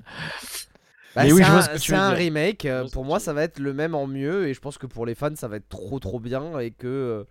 Bah, 1.15 1.23
Mais 1.23 1.29
c'est 1.29 1.35
oui, 1.35 1.43
un, 1.45 1.63
ce 1.79 1.95
un 1.95 2.11
remake. 2.11 2.65
euh, 2.67 2.89
Pour 2.93 3.05
moi, 3.05 3.21
ça 3.21 3.33
va 3.33 3.45
être 3.45 3.59
le 3.61 3.73
même 3.73 3.95
en 3.95 4.07
mieux. 4.07 4.49
Et 4.49 4.55
je 4.55 4.61
pense 4.61 4.79
que 4.79 4.87
pour 4.87 5.07
les 5.07 5.15
fans, 5.15 5.35
ça 5.37 5.47
va 5.49 5.57
être 5.57 5.69
trop 5.69 5.99
trop 6.01 6.19
bien. 6.19 6.59
Et 6.59 6.73
que 6.73 6.87
euh, 6.89 7.25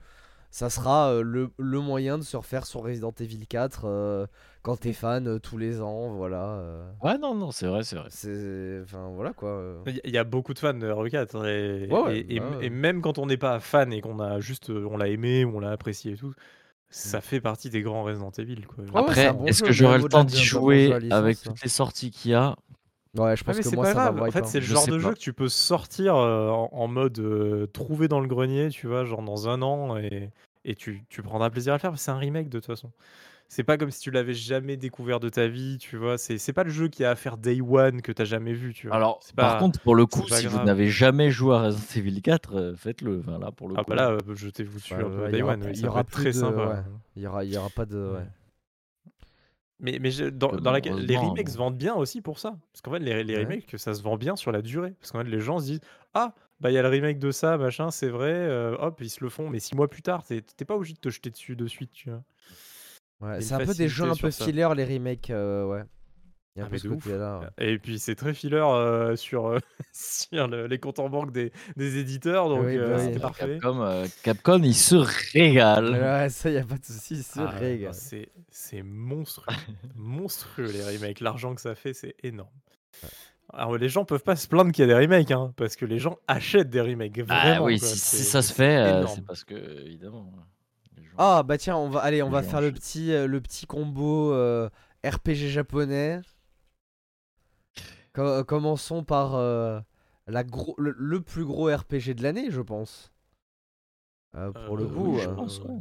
ça 0.51 0.69
sera 0.69 1.09
euh, 1.11 1.21
le, 1.21 1.49
le 1.57 1.79
moyen 1.81 2.17
de 2.17 2.23
se 2.23 2.37
refaire 2.37 2.65
son 2.65 2.79
Resident 2.79 3.13
Evil 3.19 3.45
4 3.47 3.81
euh, 3.85 4.25
quand 4.61 4.77
t'es 4.77 4.93
fan 4.93 5.37
tous 5.41 5.57
les 5.57 5.81
ans. 5.81 6.13
Voilà. 6.15 6.63
Ouais, 7.03 7.17
non, 7.17 7.35
non, 7.35 7.51
c'est 7.51 7.67
vrai, 7.67 7.83
c'est 7.83 7.97
vrai. 7.97 8.07
C'est. 8.09 8.79
Enfin, 8.83 9.09
voilà 9.13 9.33
quoi. 9.33 9.83
Il 10.05 10.11
y- 10.11 10.17
a 10.17 10.23
beaucoup 10.23 10.53
de 10.53 10.59
fans 10.59 10.73
de 10.73 10.87
RE4 10.89 11.45
et, 11.45 11.91
Ouais, 11.91 11.99
ouais, 12.01 12.25
et, 12.29 12.39
bah 12.39 12.45
et 12.61 12.69
même 12.69 13.01
quand 13.01 13.17
on 13.17 13.25
n'est 13.25 13.35
pas 13.37 13.59
fan 13.59 13.91
et 13.91 13.99
qu'on 13.99 14.19
a 14.21 14.39
juste 14.39 14.69
on 14.69 14.95
l'a 14.95 15.09
aimé 15.09 15.43
ou 15.43 15.57
on 15.57 15.59
l'a 15.59 15.71
apprécié 15.71 16.13
et 16.13 16.15
tout, 16.15 16.33
ça 16.95 17.21
fait 17.21 17.41
partie 17.41 17.69
des 17.69 17.81
grands 17.81 18.03
Resident 18.03 18.31
Evil 18.37 18.65
quoi. 18.67 18.83
Ouais, 18.83 18.91
Après, 18.95 19.33
bon 19.33 19.45
est-ce 19.45 19.63
que 19.63 19.71
j'aurai 19.71 19.97
le 19.99 20.07
temps 20.09 20.23
d'y 20.23 20.41
jouer 20.43 20.93
avec 21.11 21.37
ça. 21.37 21.49
toutes 21.49 21.61
les 21.63 21.69
sorties 21.69 22.11
qu'il 22.11 22.31
y 22.31 22.33
a? 22.35 22.55
Ouais, 23.15 23.35
je 23.35 23.43
Ouais, 23.43 23.45
pense 23.45 23.57
mais 23.57 23.63
que 23.63 23.69
c'est 23.69 23.75
moi 23.75 23.85
pas 23.85 23.93
ça 23.93 24.11
grave. 24.11 24.15
va 24.19 24.23
En 24.27 24.31
fait, 24.31 24.39
hein. 24.39 24.43
c'est 24.45 24.59
le 24.59 24.65
Je 24.65 24.73
genre 24.73 24.87
de 24.87 24.97
pas. 24.97 25.09
jeu 25.09 25.13
que 25.13 25.19
tu 25.19 25.33
peux 25.33 25.49
sortir 25.49 26.15
euh, 26.15 26.49
en, 26.49 26.69
en 26.71 26.87
mode 26.87 27.19
euh, 27.19 27.67
trouver 27.67 28.07
dans 28.07 28.19
le 28.19 28.27
grenier, 28.27 28.69
tu 28.69 28.87
vois, 28.87 29.05
genre 29.05 29.21
dans 29.21 29.47
un 29.49 29.61
an 29.61 29.97
et, 29.97 30.31
et 30.65 30.75
tu, 30.75 31.03
tu 31.09 31.21
prendras 31.21 31.49
plaisir 31.51 31.73
à 31.73 31.75
le 31.77 31.79
faire. 31.79 31.91
parce 31.91 32.01
que 32.01 32.05
C'est 32.05 32.11
un 32.11 32.17
remake 32.17 32.49
de 32.49 32.57
toute 32.59 32.65
façon. 32.67 32.91
C'est 33.53 33.63
pas 33.63 33.77
comme 33.77 33.91
si 33.91 33.99
tu 33.99 34.09
l'avais 34.09 34.33
jamais 34.33 34.77
découvert 34.77 35.19
de 35.19 35.29
ta 35.29 35.47
vie, 35.47 35.77
tu 35.77 35.95
vois. 35.95 36.17
C'est 36.17 36.39
c'est 36.39 36.53
pas 36.53 36.63
le 36.63 36.71
jeu 36.71 36.87
qui 36.87 37.05
a 37.05 37.11
à 37.11 37.15
faire 37.15 37.37
Day 37.37 37.61
One 37.61 38.01
que 38.01 38.11
t'as 38.11 38.25
jamais 38.25 38.53
vu, 38.53 38.73
tu 38.73 38.87
vois. 38.87 38.95
Alors, 38.95 39.19
C'est 39.21 39.35
par 39.35 39.53
pas- 39.53 39.59
contre, 39.59 39.79
pour 39.81 39.93
le 39.95 40.07
coup, 40.07 40.27
si 40.27 40.47
vous 40.47 40.55
grave. 40.55 40.65
n'avez 40.65 40.89
jamais 40.89 41.29
joué 41.29 41.53
à 41.55 41.61
Resident 41.61 41.85
Evil 42.01 42.21
4, 42.23 42.55
euh, 42.55 42.75
faites-le. 42.75 43.19
Enfin, 43.19 43.37
là, 43.37 43.51
pour 43.51 43.67
le 43.69 43.75
ah 43.77 43.83
coup. 43.83 43.89
bah 43.91 43.95
là, 43.95 44.09
euh, 44.09 44.17
jetez-vous 44.33 44.79
il 44.79 45.27
y 45.27 45.31
Day 45.31 45.43
One, 45.43 45.63
il 45.71 45.79
y 45.81 45.85
aura 45.87 46.03
très 46.03 46.25
de- 46.25 46.31
sympa. 46.31 46.65
ouais. 46.67 46.81
Il 47.15 47.21
y 47.21 47.27
aura, 47.27 47.43
il 47.45 47.53
y 47.53 47.57
aura 47.57 47.69
pas 47.69 47.85
de. 47.85 48.13
Ouais. 48.15 48.25
Mais, 49.79 49.99
mais 49.99 50.11
je- 50.11 50.25
dans, 50.25 50.51
dans 50.55 50.71
la- 50.71 50.79
les 50.79 51.17
remakes 51.17 51.49
se 51.49 51.57
bon. 51.57 51.65
vendent 51.65 51.77
bien 51.77 51.93
aussi 51.93 52.21
pour 52.21 52.39
ça. 52.39 52.55
Parce 52.71 52.81
qu'en 52.81 52.91
fait, 52.91 52.99
les, 52.99 53.23
les 53.23 53.35
Ouais. 53.35 53.43
remakes, 53.43 53.73
ça 53.77 53.93
se 53.93 54.01
vend 54.01 54.17
bien 54.17 54.35
sur 54.35 54.51
la 54.51 54.61
durée. 54.61 54.95
Parce 54.99 55.11
qu'en 55.11 55.19
fait, 55.19 55.29
les 55.29 55.39
gens 55.41 55.59
se 55.59 55.65
disent 55.65 55.81
Ah, 56.13 56.33
bah 56.59 56.71
il 56.71 56.73
y 56.73 56.77
a 56.77 56.81
le 56.81 56.87
remake 56.89 57.19
de 57.19 57.31
ça, 57.31 57.57
machin, 57.57 57.91
c'est 57.91 58.07
vrai, 58.09 58.31
euh, 58.33 58.75
hop, 58.79 58.99
ils 59.01 59.09
se 59.09 59.23
le 59.23 59.29
font. 59.29 59.49
Mais 59.49 59.59
six 59.59 59.75
mois 59.75 59.89
plus 59.89 60.01
tard, 60.01 60.23
t'es 60.23 60.41
t'es 60.41 60.65
pas 60.65 60.75
obligé 60.75 60.93
de 60.93 60.99
te 60.99 61.09
jeter 61.09 61.29
dessus 61.29 61.55
de 61.55 61.67
suite, 61.67 61.91
tu 61.91 62.09
vois. 62.09 62.23
Ouais, 63.23 63.41
c'est 63.41 63.53
un 63.53 63.59
peu 63.65 63.73
des 63.73 63.87
jeux 63.87 64.09
un 64.09 64.15
peu 64.15 64.29
filler 64.31 64.65
les 64.75 64.85
remakes, 64.85 65.29
euh, 65.29 65.65
ouais. 65.65 65.83
Il 66.55 66.59
y 66.59 66.61
a 66.61 66.65
un 66.65 66.67
Ah, 66.67 66.69
peu 66.69 66.77
ce 66.77 66.87
côté-là. 66.87 67.39
ouais. 67.39 67.73
Et 67.73 67.79
puis 67.79 67.97
c'est 67.97 68.13
très 68.15 68.33
filler 68.35 68.57
euh, 68.57 69.15
sur, 69.15 69.47
euh, 69.47 69.57
sur 69.93 70.47
le- 70.47 70.67
les 70.67 70.77
comptes 70.77 70.99
en 70.99 71.09
banque 71.09 71.31
des, 71.31 71.51
des 71.77 71.97
éditeurs, 71.97 72.47
donc 72.49 72.65
Oui, 72.65 72.77
bah 72.77 72.83
euh, 72.83 72.97
oui. 72.97 73.05
c'était 73.05 73.19
parfait. 73.19 73.59
Capcom, 73.59 73.81
euh, 73.81 74.07
Capcom, 74.23 74.61
il 74.63 74.75
se 74.75 74.95
régale. 74.95 75.91
Ouais, 75.93 76.29
ça, 76.29 76.51
y 76.51 76.57
a 76.57 76.63
pas 76.63 76.77
de 76.77 76.85
souci, 76.85 77.23
c'est 77.23 77.39
Ah, 77.39 77.47
règle. 77.47 77.85
non, 77.85 77.91
c'est 78.51 78.83
monstrueux, 78.83 79.55
monstrueux 79.95 80.71
les 80.71 80.83
remakes. 80.83 81.21
L'argent 81.21 81.55
que 81.55 81.61
ça 81.61 81.73
fait, 81.73 81.93
c'est 81.93 82.15
énorme. 82.21 82.49
Alors 83.51 83.77
les 83.77 83.89
gens 83.89 84.05
peuvent 84.05 84.23
pas 84.23 84.35
se 84.35 84.47
plaindre 84.47 84.71
qu'il 84.71 84.87
y 84.87 84.91
a 84.91 84.93
des 84.95 84.99
remakes, 85.05 85.31
hein, 85.31 85.53
parce 85.57 85.75
que 85.75 85.85
les 85.85 85.99
gens 85.99 86.17
achètent 86.27 86.69
des 86.69 86.81
remakes. 86.81 87.19
Ah 87.27 87.43
Vraiment, 87.49 87.65
oui, 87.65 87.79
quoi, 87.79 87.87
si, 87.89 88.23
ça 88.23 88.41
se 88.41 88.53
fait, 88.53 88.77
euh, 88.77 89.05
c'est 89.07 89.25
parce 89.25 89.43
que, 89.43 89.55
évidemment. 89.85 90.31
Gens- 91.01 91.15
Ah 91.17 91.43
bah 91.43 91.57
tiens, 91.57 91.75
on 91.77 91.89
va 91.89 92.01
aller, 92.01 92.21
on 92.21 92.27
Les 92.27 92.33
va 92.33 92.43
faire 92.43 92.61
le 92.61 92.71
petit, 92.71 93.11
euh, 93.11 93.27
le 93.27 93.41
petit 93.41 93.65
combo 93.65 94.31
euh, 94.33 94.69
RPG 95.05 95.49
japonais. 95.49 96.21
Euh, 98.17 98.43
commençons 98.43 99.03
par 99.03 99.35
euh, 99.35 99.79
la 100.27 100.43
gros, 100.43 100.75
le, 100.77 100.93
le 100.97 101.19
plus 101.21 101.45
gros 101.45 101.65
RPG 101.75 102.13
de 102.15 102.21
l'année, 102.23 102.51
je 102.51 102.61
pense. 102.61 103.11
Euh, 104.35 104.51
pour 104.51 104.77
le 104.77 104.85
coup, 104.85 105.15
oui, 105.15 105.21
je 105.21 105.29
pense, 105.29 105.59
ouais. 105.61 105.77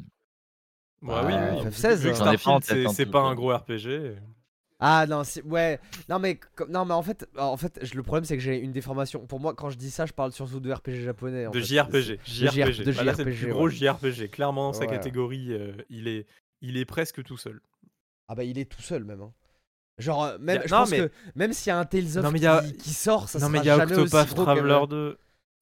Bah 1.02 1.22
oui, 1.26 1.32
oui. 1.34 1.66
FF16, 1.70 1.96
Vu 1.96 2.08
que 2.08 2.12
hein. 2.12 2.14
Starfield, 2.14 2.90
c'est 2.94 3.06
pas 3.06 3.20
un 3.20 3.34
gros 3.34 3.52
RPG. 3.54 4.16
Ah 4.84 5.06
non, 5.06 5.22
c'est 5.22 5.42
ouais. 5.44 5.78
Non 6.08 6.18
mais 6.18 6.40
non 6.68 6.84
mais 6.84 6.94
en 6.94 7.02
fait, 7.02 7.28
en 7.38 7.56
fait, 7.56 7.78
je- 7.82 7.94
le 7.94 8.02
problème 8.02 8.24
c'est 8.24 8.36
que 8.36 8.42
j'ai 8.42 8.58
une 8.58 8.72
déformation. 8.72 9.24
Pour 9.26 9.38
moi, 9.38 9.54
quand 9.54 9.70
je 9.70 9.76
dis 9.78 9.90
ça, 9.90 10.06
je 10.06 10.12
parle 10.12 10.32
surtout 10.32 10.58
de 10.58 10.72
RPG 10.72 11.02
japonais. 11.04 11.46
en 11.46 11.50
De 11.52 11.60
fait. 11.60 11.64
JRPG. 11.66 12.18
JRPG. 12.24 12.84
de 12.84 12.92
Bah 12.92 13.04
là, 13.04 13.14
c'est 13.14 13.22
le 13.24 13.32
plus 13.32 13.46
gros 13.52 13.66
ouais. 13.68 13.70
JRPG. 13.74 14.28
Clairement, 14.28 14.68
dans 14.68 14.72
sa 14.72 14.80
Ouais. 14.80 14.86
catégorie, 14.88 15.52
euh, 15.52 15.72
il, 15.88 16.08
est, 16.08 16.26
il 16.62 16.76
est 16.76 16.84
presque 16.84 17.22
tout 17.22 17.36
seul. 17.36 17.60
Ah 18.28 18.34
bah 18.34 18.42
il 18.44 18.58
est 18.58 18.64
tout 18.70 18.82
seul 18.82 19.04
même. 19.04 19.20
hein. 19.20 19.32
Genre 19.98 20.24
euh, 20.24 20.38
même, 20.38 20.56
Y 20.56 20.58
a- 20.64 20.66
je 20.66 20.72
non, 20.72 20.78
pense 20.80 20.90
mais- 20.90 20.98
que 20.98 21.10
même 21.36 21.52
s'il 21.52 21.68
y 21.68 21.70
a 21.70 21.78
un 21.78 21.84
Tales 21.84 22.18
of 22.18 22.24
Non, 22.24 22.30
mais 22.32 22.38
qui, 22.40 22.44
y 22.44 22.48
a- 22.48 22.62
qui 22.62 22.90
sort, 22.94 23.28
ça 23.28 23.38
non, 23.38 23.48
mais 23.50 23.58
sera 23.58 23.64
il 23.64 23.66
y 23.68 23.70
a 23.70 23.76
jamais 23.86 23.96
Octopath 23.98 24.34
Traveler 24.34 24.80
2. 24.88 25.18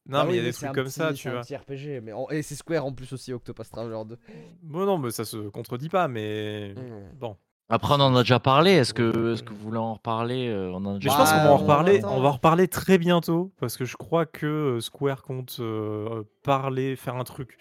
Non, 0.07 0.19
Bah 0.19 0.25
mais 0.25 0.31
il 0.31 0.33
oui, 0.33 0.37
y 0.37 0.41
a 0.41 0.43
des 0.45 0.53
c'est 0.53 0.59
trucs 0.59 0.71
un 0.71 0.73
comme 0.73 0.85
petit- 0.87 0.93
ça, 0.95 1.09
c'est 1.11 1.15
tu 1.15 1.29
un 1.29 1.33
vois. 1.33 1.41
petit 1.43 1.57
RPG, 1.57 2.01
mais 2.03 2.13
en- 2.13 2.29
et 2.31 2.41
c'est 2.43 2.55
Square 2.55 2.87
en 2.87 2.93
plus 2.93 3.13
aussi 3.13 3.33
Octopath 3.35 3.71
Traveler 3.71 4.01
2. 4.07 4.19
Bon, 4.63 4.87
non, 4.87 4.97
mais 4.99 5.11
ça 5.11 5.27
se 5.27 5.37
contredit 5.51 5.91
pas, 5.91 6.09
mais 6.09 6.73
Mm. 6.75 7.19
bon. 7.19 7.37
Après, 7.71 7.95
on 7.95 8.01
en 8.01 8.15
a 8.17 8.23
déjà 8.23 8.41
parlé. 8.41 8.73
Est-ce 8.73 8.93
que, 8.93 9.33
est-ce 9.33 9.43
que 9.45 9.51
vous 9.51 9.61
voulez 9.61 9.79
en 9.79 9.95
reparler 9.95 10.49
Euh, 10.49 10.71
On 10.73 10.77
en 10.85 10.87
a 10.87 10.93
Mais 10.95 10.99
déjà 10.99 11.11
je 11.13 11.17
pense 11.17 11.31
qu'on 11.31 11.37
Bah, 11.39 11.45
va 11.45 11.51
en 11.51 11.55
on 11.55 11.59
reparler. 11.59 11.99
attend. 11.99 12.17
On 12.17 12.21
va 12.21 12.29
en 12.29 12.33
reparler 12.33 12.69
très 12.69 12.99
bientôt 12.99 13.53
parce 13.61 13.77
que 13.77 13.85
je 13.85 13.97
crois 13.97 14.27
que 14.27 14.47
euh, 14.47 14.81
Square 14.81 15.23
compte 15.23 15.57
euh, 15.61 16.25
parler, 16.43 16.97
faire 16.97 17.15
un 17.17 17.25
truc. 17.25 17.59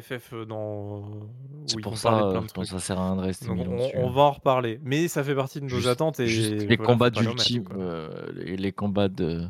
FF 0.00 0.32
euh, 0.32 0.44
dans. 0.44 0.98
où 0.98 1.28
C'est 1.66 1.80
pour 1.80 1.96
ça, 1.96 2.14
euh, 2.14 2.30
plein 2.32 2.40
je 2.42 2.46
de 2.48 2.52
pense 2.52 2.64
que 2.64 2.70
trucs. 2.70 2.80
ça 2.80 2.86
sert 2.86 2.98
à 2.98 3.06
rien 3.06 3.16
de 3.16 3.20
rester 3.26 3.46
Donc 3.46 3.58
on, 3.94 4.10
va 4.10 4.22
en 4.22 4.30
reparler. 4.32 4.80
Mais 4.82 5.06
ça 5.08 5.22
fait 5.22 5.34
partie 5.34 5.58
de 5.60 5.64
nos 5.64 5.68
Juste- 5.70 5.86
attentes 5.86 6.18
et 6.20 6.26
Juste 6.26 6.50
voilà, 6.54 6.64
les 6.66 6.76
combats 6.76 7.10
d'ulti, 7.10 7.62
euh, 7.76 8.10
les, 8.34 8.56
les 8.56 8.72
combats 8.72 9.08
de. 9.08 9.46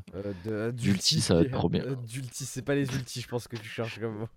Euh, 0.47 0.71
D'ulti, 0.73 1.21
ça 1.21 1.35
va 1.37 1.41
être 1.43 1.51
trop 1.53 1.69
bien. 1.69 1.83
Euh, 1.85 1.97
D'ulti, 2.07 2.45
c'est 2.45 2.63
pas 2.63 2.75
les 2.75 2.83
ultis, 2.95 3.21
je 3.23 3.29
pense 3.29 3.49
que 3.49 3.57
tu 3.57 3.67
cherches 3.69 3.99
comme 4.01 4.19
mot. 4.19 4.29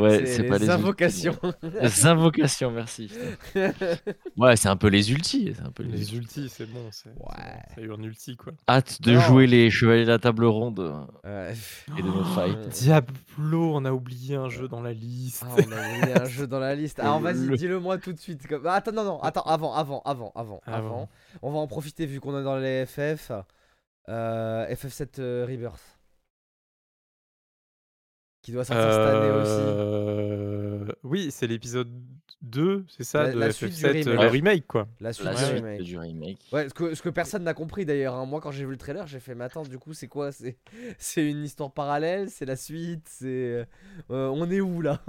Ouais, 0.00 0.26
c'est 0.26 0.44
pas 0.44 0.58
les 0.58 0.64
ultis, 0.66 0.70
invocations. 0.72 1.36
ouais. 1.42 1.52
Les 1.82 2.06
invocations, 2.06 2.70
merci. 2.70 3.10
Ouais, 4.36 4.54
c'est 4.56 4.68
un 4.68 4.76
peu 4.76 4.88
les 4.88 5.10
ultis. 5.12 5.52
C'est 5.56 5.62
un 5.62 5.70
peu 5.70 5.82
les 5.82 5.92
Les 5.92 6.14
ultis. 6.14 6.42
ultis, 6.42 6.48
c'est 6.50 6.70
bon. 6.70 6.80
c'est- 6.90 7.08
Ouais. 7.08 7.88
Un 7.88 8.02
ulti, 8.02 8.36
quoi. 8.36 8.52
Hâte 8.68 9.00
de 9.00 9.12
Non. 9.14 9.20
jouer 9.20 9.46
les 9.46 9.70
chevaliers 9.70 10.04
de 10.04 10.10
la 10.10 10.18
table 10.18 10.44
ronde 10.44 10.92
et 11.24 12.02
de 12.02 12.06
nos 12.06 12.24
fights. 12.24 12.68
Diablo, 12.68 13.72
on 13.74 13.84
a 13.86 13.92
oublié 13.92 14.34
un 14.36 14.48
jeu 14.50 14.68
dans 14.68 14.82
la 14.82 14.92
liste. 14.92 15.45
Ah, 15.48 15.54
on 15.58 15.72
a 15.72 16.06
mis 16.06 16.12
un 16.12 16.24
jeu 16.24 16.46
dans 16.46 16.58
la 16.58 16.74
liste. 16.74 16.98
Alors 17.00 17.20
vas-y, 17.20 17.46
Le- 17.46 17.56
dis-le 17.56 17.78
moi 17.80 17.98
tout 17.98 18.12
de 18.12 18.18
suite. 18.18 18.46
comme- 18.46 18.66
Attends, 18.66 18.92
non, 18.92 19.04
non, 19.04 19.20
attends, 19.20 19.42
avant, 19.42 19.74
avant, 19.74 20.02
avant, 20.04 20.32
avant, 20.34 20.60
Avant. 20.66 21.08
On 21.42 21.50
va 21.52 21.58
en 21.58 21.66
profiter 21.66 22.06
vu 22.06 22.20
qu'on 22.20 22.38
est 22.38 22.42
dans 22.44 22.56
les 22.56 22.84
FF. 22.86 23.30
Euh, 24.08 24.66
FF7 24.68 25.20
euh, 25.20 25.46
Rebirth. 25.48 25.98
Qui 28.42 28.52
doit 28.52 28.64
sortir 28.64 28.84
cette 28.92 29.00
année 29.00 29.30
aussi. 29.30 29.50
Euh, 29.60 30.84
Oui, 31.02 31.30
c'est 31.32 31.46
l'épisode 31.48 31.90
2, 32.42 32.84
c'est 32.88 33.04
ça, 33.04 33.24
La- 33.24 33.32
de 33.32 33.38
la 33.38 33.52
suite 33.52 33.74
du 33.74 33.82
FF7, 33.84 34.06
euh, 34.06 34.10
remake. 34.12 34.22
le 34.22 34.28
remake 34.28 34.66
quoi. 34.66 34.88
La 35.00 35.12
suite 35.12 35.24
La 35.26 35.32
du 35.34 35.38
suite 35.38 35.54
remake. 35.54 35.82
du 35.82 35.98
remake. 35.98 36.38
Ouais, 36.52 36.68
ce 36.68 36.74
que, 36.74 36.94
ce 36.94 37.02
que 37.02 37.08
personne 37.08 37.42
n'a 37.44 37.54
compris 37.54 37.84
d'ailleurs. 37.86 38.14
hein. 38.14 38.26
Moi, 38.26 38.40
quand 38.40 38.50
j'ai 38.50 38.64
vu 38.64 38.72
le 38.72 38.76
trailer, 38.76 39.06
j'ai 39.06 39.20
fait, 39.20 39.34
mais 39.34 39.44
attends, 39.44 39.62
du 39.62 39.78
coup, 39.78 39.92
c'est 39.94 40.08
quoi? 40.08 40.32
C'est 40.32 40.58
c'est 40.98 41.28
une 41.28 41.44
histoire 41.44 41.72
parallèle? 41.72 42.28
C'est 42.30 42.44
la 42.46 42.56
suite? 42.56 43.06
C'est 43.08 43.66
euh, 44.10 44.28
on 44.28 44.50
est 44.50 44.60
où 44.60 44.80
là? 44.82 45.00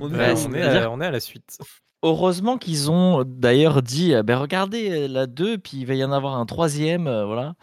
On 0.00 0.08
est 0.12 0.32
où? 0.32 0.48
on, 0.48 0.54
est 0.54 0.62
à, 0.62 0.90
on 0.90 1.00
est 1.00 1.06
à 1.06 1.10
la 1.10 1.20
suite. 1.20 1.58
Heureusement 2.02 2.58
qu'ils 2.58 2.90
ont 2.90 3.24
d'ailleurs 3.24 3.82
dit, 3.82 4.12
eh 4.12 4.22
ben 4.22 4.36
regardez 4.36 4.90
euh, 4.90 5.08
la 5.08 5.26
2, 5.26 5.58
puis 5.58 5.78
il 5.78 5.86
va 5.86 5.94
y 5.94 6.04
en 6.04 6.12
avoir 6.12 6.36
un 6.36 6.46
troisième, 6.46 7.06
euh, 7.06 7.24
voilà. 7.24 7.54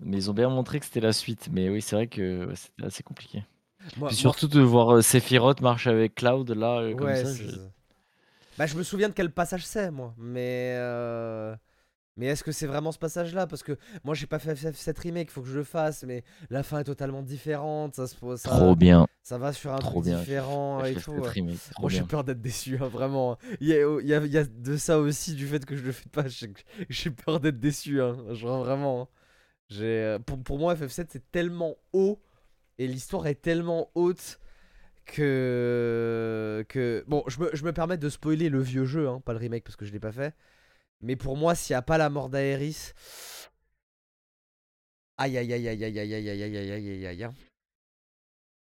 Mais 0.00 0.16
ils 0.16 0.30
ont 0.30 0.34
bien 0.34 0.48
montré 0.48 0.78
que 0.80 0.86
c'était 0.86 1.00
la 1.00 1.12
suite. 1.12 1.48
Mais 1.52 1.68
oui, 1.68 1.82
c'est 1.82 1.96
vrai 1.96 2.06
que 2.06 2.46
ouais, 2.46 2.54
c'était 2.56 2.84
assez 2.86 3.02
compliqué. 3.02 3.38
Moi- 3.38 3.86
Puis 3.90 3.98
moi- 4.00 4.12
surtout 4.12 4.48
de 4.48 4.60
voir 4.60 4.94
euh, 4.96 5.02
Sephiroth 5.02 5.60
marcher 5.60 5.90
avec 5.90 6.14
Cloud 6.16 6.50
là, 6.50 6.78
euh, 6.80 6.94
comme 6.94 7.06
Ouais, 7.06 7.24
ça. 7.24 7.32
c'est 7.32 7.44
je- 7.44 7.50
ça. 7.50 7.60
Bah, 8.58 8.66
je 8.66 8.76
me 8.76 8.82
souviens 8.82 9.08
de 9.08 9.14
quel 9.14 9.30
passage 9.32 9.64
c'est, 9.66 9.90
moi. 9.90 10.14
Mais. 10.18 10.74
euh, 10.78 11.56
Mais 12.16 12.26
est-ce 12.26 12.42
que 12.44 12.52
c'est 12.52 12.66
vraiment 12.66 12.92
ce 12.92 12.98
passage-là? 12.98 13.46
Parce 13.46 13.62
que 13.62 13.78
moi, 14.04 14.14
j'ai 14.14 14.26
pas 14.26 14.38
fait 14.40 14.54
FF7 14.54 15.00
Remake, 15.00 15.30
faut 15.30 15.42
que 15.42 15.48
je 15.48 15.56
le 15.58 15.64
fasse. 15.64 16.02
Mais 16.04 16.24
la 16.50 16.62
fin 16.64 16.80
est 16.80 16.84
totalement 16.84 17.22
différente. 17.22 17.94
Ça, 17.94 18.06
se... 18.08 18.16
ça... 18.36 18.50
Trop 18.50 18.74
bien. 18.76 19.06
ça 19.22 19.38
va 19.38 19.52
sur 19.52 19.72
un 19.72 19.78
trop 19.78 20.00
truc 20.02 20.06
bien. 20.06 20.18
différent 20.18 20.84
et 20.84 20.94
FF7 20.94 21.02
tout. 21.04 21.12
ouais. 21.12 21.28
remake, 21.28 21.58
trop 21.72 21.82
Moi, 21.82 21.90
j'ai 21.90 22.02
peur 22.02 22.24
d'être 22.24 22.40
déçu, 22.40 22.78
hein, 22.82 22.88
vraiment. 22.88 23.38
Il 23.60 23.68
y, 23.68 23.74
a, 23.74 23.78
il, 24.00 24.06
y 24.08 24.14
a, 24.14 24.24
il 24.24 24.32
y 24.32 24.38
a 24.38 24.44
de 24.44 24.76
ça 24.76 24.98
aussi, 24.98 25.34
du 25.34 25.46
fait 25.46 25.64
que 25.64 25.76
je 25.76 25.84
le 25.84 25.92
fais 25.92 26.08
pas. 26.08 26.24
J'ai 26.88 27.10
peur 27.10 27.40
d'être 27.40 27.60
déçu, 27.60 28.02
hein. 28.02 28.16
Genre, 28.32 28.64
vraiment. 28.64 29.02
hein. 29.02 29.08
J'ai, 29.68 29.84
euh, 29.84 30.18
pour, 30.18 30.42
pour 30.42 30.58
moi, 30.58 30.74
FF7, 30.74 31.06
c'est 31.10 31.30
tellement 31.30 31.76
haut 31.92 32.20
et 32.78 32.86
l'histoire 32.88 33.26
est 33.28 33.34
tellement 33.42 33.90
haute 33.94 34.40
que. 35.08 36.64
que... 36.68 37.04
Bon, 37.08 37.22
je 37.26 37.40
me, 37.40 37.50
je 37.54 37.64
me 37.64 37.72
permets 37.72 37.98
de 37.98 38.08
spoiler 38.08 38.48
le 38.48 38.60
vieux 38.60 38.84
jeu, 38.84 39.08
hein, 39.08 39.20
pas 39.20 39.32
le 39.32 39.38
remake 39.38 39.64
parce 39.64 39.76
que 39.76 39.84
je 39.84 39.92
l'ai 39.92 40.00
pas 40.00 40.12
fait. 40.12 40.34
Mais 41.00 41.16
pour 41.16 41.36
moi, 41.36 41.54
s'il 41.54 41.74
n'y 41.74 41.78
a 41.78 41.82
pas 41.82 41.98
la 41.98 42.10
mort 42.10 42.28
d'Aeris. 42.28 42.92
Aïe 45.16 45.36
aïe 45.36 45.52
aïe 45.52 45.68
aïe 45.68 45.84
aïe 45.84 45.98
aïe 45.98 46.14
aïe 46.14 46.28
aïe 46.30 46.42
aïe 46.42 46.56
aïe 46.56 46.72
aïe 46.72 46.90
aïe 46.90 47.06
aïe 47.06 47.24
aïe. 47.24 47.30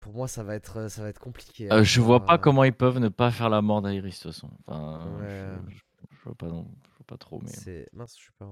Pour 0.01 0.15
moi, 0.15 0.27
ça 0.29 0.43
va 0.43 0.55
être, 0.55 0.89
ça 0.89 1.03
va 1.03 1.09
être 1.11 1.19
compliqué. 1.21 1.67
Euh, 1.71 1.77
hein. 1.77 1.83
je 1.83 2.01
vois 2.01 2.25
pas 2.25 2.35
Euh, 2.35 2.39
comment 2.39 2.65
ils 2.65 2.73
peuvent 2.73 2.99
ne 2.99 3.09
pas 3.09 3.31
faire 3.31 3.51
la 3.51 3.61
mort 3.63 3.83
d'Iris 3.83 4.19
de 4.19 4.23
toute 4.23 4.33
façon. 4.33 4.51
Enfin, 4.67 5.19
Ouais. 5.21 5.47
je, 5.69 5.75
je- 5.75 5.81
je 6.17 6.23
vois 6.25 6.35
pas, 6.35 6.47
non, 6.49 6.67
je 6.85 6.97
vois 6.97 7.07
pas 7.07 7.17
trop. 7.19 7.41
Mais... 7.43 7.51
C'est 7.51 7.87
mince, 7.93 8.15
je 8.17 8.23
suis 8.23 8.33
pas. 8.39 8.49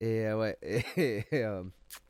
Et 0.00 0.26
euh, 0.26 0.38
ouais, 0.38 0.56
et, 0.62 1.24
euh, 1.34 1.62
c'est 1.88 2.00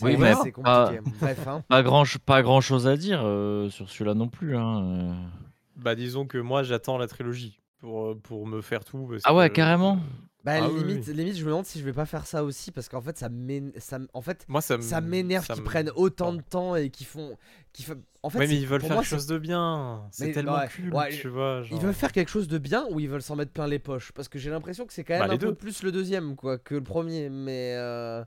Oui, 0.00 0.16
mais 0.16 0.34
c'est 0.42 0.52
pas- 0.52 0.86
compliqué. 0.92 1.10
Bref, 1.20 1.46
hein. 1.46 1.62
Pas 1.68 1.82
grand, 1.82 2.04
pas 2.24 2.42
grand 2.42 2.60
chose 2.60 2.86
à 2.86 2.96
dire 2.96 3.20
euh, 3.24 3.68
sur 3.70 3.88
celui-là 3.90 4.14
non 4.14 4.28
plus. 4.28 4.56
Hein. 4.56 4.82
euh. 4.84 5.14
Bah 5.76 5.94
disons 5.94 6.26
que 6.26 6.38
moi 6.38 6.62
j'attends 6.62 6.98
la 6.98 7.06
trilogie 7.08 7.60
pour, 7.80 8.06
euh, 8.06 8.14
pour 8.22 8.46
me 8.46 8.60
faire 8.60 8.84
tout. 8.84 9.06
parce 9.10 9.22
Ah 9.26 9.34
ouais, 9.34 9.48
que- 9.50 9.54
carrément. 9.56 9.98
Bah 10.44 10.54
Ah 10.56 10.66
limite, 10.68 11.04
oui. 11.06 11.14
limite, 11.14 11.36
je 11.36 11.44
me 11.44 11.50
demande 11.50 11.66
si 11.66 11.78
je 11.78 11.84
vais 11.84 11.92
pas 11.92 12.04
faire 12.04 12.26
ça 12.26 12.42
aussi 12.42 12.72
parce 12.72 12.88
qu'en 12.88 13.00
fait, 13.00 13.16
ça 13.16 13.28
ça 13.78 13.98
en 14.12 14.20
fait, 14.22 14.44
Moi 14.48 14.60
ça 14.60 15.00
m'énerve 15.00 15.46
qu'ils 15.46 15.62
prennent 15.62 15.90
autant 15.94 16.32
de 16.32 16.40
temps 16.42 16.74
et 16.74 16.90
qu'ils 16.90 17.06
font, 17.06 17.36
qu'ils 17.72 17.84
fa- 17.84 17.94
En 18.24 18.28
fait, 18.30 18.38
ouais, 18.40 18.46
mais 18.48 18.56
ils 18.56 18.66
veulent 18.66 18.80
faire 18.80 18.96
quelque 18.96 19.04
chose 19.06 19.26
de 19.28 19.38
bien. 19.38 20.02
C'est 20.10 20.32
tellement 20.32 20.56
ouais, 20.58 20.68
cool, 20.74 20.92
ouais, 20.94 21.10
tu 21.10 21.28
vois. 21.28 21.62
Ils 21.70 21.78
veulent 21.78 21.94
faire 21.94 22.10
quelque 22.10 22.28
chose 22.30 22.48
de 22.48 22.58
bien 22.58 22.86
ou 22.90 22.98
ils 22.98 23.08
veulent 23.08 23.22
s'en 23.22 23.36
mettre 23.36 23.52
plein 23.52 23.68
les 23.68 23.78
poches? 23.78 24.10
Parce 24.12 24.28
que 24.28 24.38
j'ai 24.40 24.50
l'impression 24.50 24.84
que 24.84 24.92
c'est 24.92 25.04
quand 25.04 25.14
même 25.14 25.28
Bah, 25.28 25.34
un 25.34 25.38
peu 25.38 25.46
deux. 25.46 25.54
plus 25.54 25.84
le 25.84 25.92
deuxième 25.92 26.34
quoi 26.34 26.58
que 26.58 26.74
le 26.74 26.82
premier. 26.82 27.28
Mais 27.30 27.74
euh, 27.76 28.24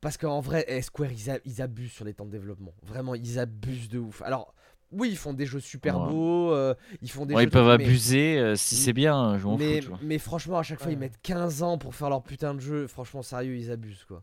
parce 0.00 0.16
qu'en 0.16 0.40
vrai, 0.40 0.64
eh, 0.68 0.82
Square 0.82 1.12
ils, 1.12 1.30
a- 1.30 1.38
ils 1.44 1.62
abusent 1.62 1.92
sur 1.92 2.04
les 2.04 2.14
temps 2.14 2.26
de 2.26 2.30
développement. 2.30 2.74
Vraiment, 2.82 3.14
ils 3.14 3.38
abusent 3.38 3.88
de 3.88 3.98
ouf. 3.98 4.22
Alors 4.22 4.54
oui, 4.90 5.08
ils 5.10 5.16
font 5.16 5.32
des 5.32 5.46
jeux 5.46 5.60
super 5.60 5.98
Ouais. 6.00 6.08
beaux, 6.10 6.52
euh, 6.52 6.74
ils 7.00 7.10
font 7.10 7.24
des 7.24 7.34
Ouais, 7.34 7.42
jeux 7.42 7.48
ils 7.48 7.50
peuvent 7.50 7.66
mais- 7.78 7.84
abuser 7.84 8.38
euh, 8.38 8.56
si 8.56 8.76
c'est 8.76 8.92
bien, 8.92 9.38
je 9.38 9.46
m'en 9.46 9.56
fous. 9.56 9.64
mais, 9.64 9.80
tu 9.80 9.88
vois. 9.88 9.98
mais 10.02 10.18
franchement, 10.18 10.58
à 10.58 10.62
chaque 10.62 10.80
fois, 10.80 10.92
ils 10.92 10.98
mettent 10.98 11.20
15 11.22 11.62
ans 11.62 11.78
pour 11.78 11.94
faire 11.94 12.10
leur 12.10 12.22
putain 12.22 12.54
de 12.54 12.60
jeu. 12.60 12.86
Franchement, 12.86 13.22
sérieux, 13.22 13.56
ils 13.56 13.70
abusent 13.70 14.04
quoi. 14.04 14.22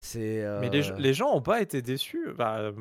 C'est. 0.00 0.44
Mais 0.60 0.70
les, 0.70 0.90
euh, 0.90 0.94
les 0.98 1.14
gens 1.14 1.32
ont 1.34 1.42
pas 1.42 1.60
été 1.60 1.82
déçus. 1.82 2.28
Bah, 2.38 2.58
euh, 2.58 2.72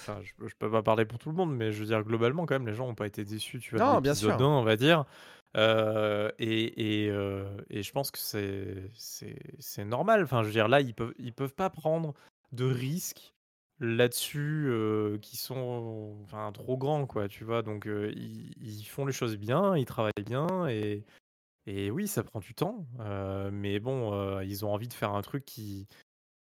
enfin, 0.00 0.18
je, 0.24 0.48
je 0.48 0.54
peux 0.58 0.70
pas 0.70 0.82
parler 0.82 1.04
pour 1.04 1.18
tout 1.18 1.28
le 1.28 1.36
monde, 1.36 1.54
mais 1.54 1.70
je 1.70 1.78
veux 1.78 1.86
dire 1.86 2.02
globalement 2.02 2.46
quand 2.46 2.54
même, 2.56 2.66
les 2.66 2.74
gens 2.74 2.88
ont 2.88 2.94
pas 2.96 3.06
été 3.06 3.24
déçus. 3.24 3.60
Tu 3.60 3.76
vois, 3.76 3.84
Non, 3.84 3.94
de 3.96 4.00
bien 4.00 4.14
sûr. 4.14 4.32
1, 4.32 4.44
on 4.44 4.62
va 4.64 4.74
dire. 4.76 5.04
Euh, 5.56 6.30
et, 6.38 7.04
et, 7.04 7.10
euh, 7.10 7.44
et 7.70 7.82
je 7.82 7.92
pense 7.92 8.10
que 8.10 8.18
c'est 8.18 9.84
normal. 9.84 10.22
Enfin, 10.22 10.42
je 10.42 10.48
veux 10.48 10.52
dire 10.52 10.68
là, 10.68 10.80
ils 10.80 10.94
peuvent 10.94 11.14
ils 11.18 11.32
peuvent 11.32 11.54
pas 11.54 11.70
prendre 11.70 12.14
de 12.52 12.64
risques 12.64 13.34
là-dessus 13.78 14.66
euh, 14.68 15.18
qui 15.18 15.36
sont 15.36 16.18
enfin 16.22 16.52
trop 16.52 16.76
grands 16.76 17.06
quoi. 17.06 17.28
Tu 17.28 17.44
vois, 17.44 17.62
donc 17.62 17.86
ils, 17.86 18.52
ils 18.60 18.84
font 18.84 19.06
les 19.06 19.12
choses 19.12 19.36
bien, 19.36 19.76
ils 19.76 19.86
travaillent 19.86 20.12
bien 20.24 20.66
et 20.68 21.04
et 21.68 21.90
oui, 21.90 22.06
ça 22.06 22.22
prend 22.22 22.40
du 22.40 22.54
temps. 22.54 22.86
mais 23.50 23.80
bon, 23.80 24.40
ils 24.40 24.64
ont 24.64 24.72
envie 24.72 24.88
de 24.88 24.94
faire 24.94 25.14
un 25.14 25.22
truc 25.22 25.44
qui 25.44 25.88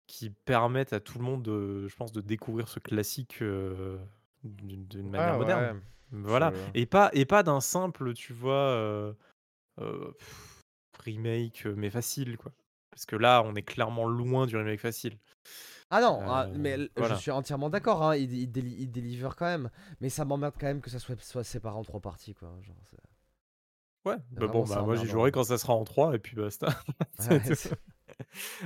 qui 0.07 0.31
permettent 0.31 0.93
à 0.93 1.01
tout 1.01 1.19
le 1.19 1.25
monde, 1.25 1.43
de, 1.43 1.89
je 1.89 1.97
pense, 1.97 2.13
de 2.13 2.21
découvrir 2.21 2.69
ce 2.69 2.79
classique 2.79 3.43
d'une 3.43 4.87
d'une 4.87 5.11
manière 5.11 5.39
moderne. 5.39 5.77
ouais. 5.77 5.81
Voilà. 6.23 6.53
Je- 6.75 6.81
Et 6.81 6.87
pas, 6.87 7.11
et 7.13 7.25
pas 7.25 7.43
d'un 7.43 7.61
simple, 7.61 8.15
tu 8.15 8.33
vois, 8.33 8.53
euh, 8.55 9.13
euh, 9.81 10.13
pff, 10.19 10.63
remake, 11.01 11.67
mais 11.67 11.91
facile, 11.91 12.37
quoi. 12.37 12.53
Parce 12.91 13.07
que 13.07 13.17
là, 13.17 13.43
on 13.45 13.55
est 13.57 13.63
clairement 13.63 14.07
loin 14.07 14.47
du 14.47 14.57
remake 14.57 14.81
facile. 14.81 15.19
Ah 15.91 16.01
non, 16.01 16.21
ah, 16.23 16.49
mais 16.55 16.79
voilà. 16.97 17.17
je 17.17 17.21
suis 17.21 17.31
entièrement 17.31 17.69
d'accord, 17.71 18.03
hein, 18.03 18.17
il, 18.17 18.33
il, 18.33 18.51
déli- 18.51 18.77
il 18.79 18.91
délivre 18.91 19.35
quand 19.37 19.45
même. 19.47 19.71
Mais 20.01 20.09
ça 20.09 20.25
m'emmerde 20.25 20.55
quand 20.59 20.67
même 20.67 20.81
que 20.81 20.91
ça 20.91 20.99
soit, 20.99 21.21
soit 21.21 21.45
séparé 21.45 21.77
en 21.77 21.83
trois 21.83 22.01
parties, 22.01 22.35
quoi. 22.35 22.53
Genre, 22.63 22.77
c'est- 22.89 22.97
Ouais, 24.07 24.17
bah 24.33 24.47
bon, 24.49 24.65
bah 24.67 24.83
moi 24.83 24.97
j'y 24.97 25.07
jouerai 25.07 25.33
quand 25.33 25.45
ça 25.45 25.57
sera 25.57 25.73
en 25.75 25.85
3 25.85 26.15
et 26.15 26.19
puis 26.19 26.37
basta. 26.37 26.69
Ouais, 27.19 27.41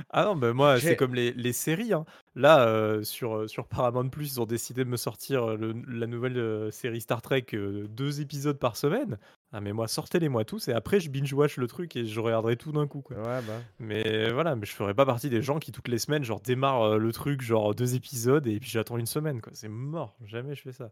ah 0.09 0.25
non, 0.25 0.35
bah 0.35 0.53
moi 0.53 0.77
J'ai- 0.77 0.89
c'est 0.89 0.95
comme 0.95 1.13
les, 1.15 1.31
les 1.33 1.53
séries. 1.53 1.93
hein. 1.93 2.05
Là, 2.35 2.67
euh, 2.67 3.03
sur, 3.03 3.35
euh, 3.37 3.47
sur 3.47 3.67
Paramount 3.67 4.09
Plus, 4.09 4.33
ils 4.33 4.41
ont 4.41 4.45
décidé 4.45 4.83
de 4.83 4.89
me 4.89 4.97
sortir 4.97 5.49
euh, 5.51 5.57
le- 5.57 5.73
la 5.87 6.07
nouvelle 6.07 6.37
euh, 6.37 6.71
série 6.71 7.01
Star 7.01 7.21
Trek, 7.21 7.45
euh, 7.53 7.87
deux 7.87 8.21
épisodes 8.21 8.57
par 8.59 8.75
semaine. 8.77 9.17
Ah 9.51 9.61
mais 9.61 9.73
moi, 9.73 9.87
sortez-les-moi 9.87 10.45
tous 10.45 10.67
et 10.67 10.73
après 10.73 10.99
je 10.99 11.09
binge-watch 11.09 11.57
le 11.57 11.67
truc 11.67 11.95
et 11.95 12.05
je 12.05 12.19
regarderai 12.19 12.55
tout 12.55 12.71
d'un 12.71 12.87
coup. 12.87 13.01
Quoi. 13.01 13.17
Ouais, 13.17 13.41
bah. 13.41 13.61
Mais 13.79 14.31
voilà, 14.31 14.55
mais 14.55 14.65
je 14.65 14.73
ferai 14.73 14.93
pas 14.93 15.05
partie 15.05 15.29
des 15.29 15.41
gens 15.41 15.59
qui 15.59 15.71
toutes 15.71 15.87
les 15.87 15.97
semaines 15.99 16.23
genre 16.23 16.39
démarrent 16.41 16.83
euh, 16.83 16.97
le 16.97 17.11
truc 17.11 17.41
genre 17.41 17.73
deux 17.73 17.95
épisodes 17.95 18.45
et 18.47 18.59
puis 18.59 18.69
j'attends 18.69 18.97
une 18.97 19.05
semaine 19.07 19.41
quoi. 19.41 19.51
C'est 19.55 19.69
mort, 19.69 20.15
jamais 20.25 20.53
je 20.55 20.61
fais 20.61 20.71
ça. 20.73 20.91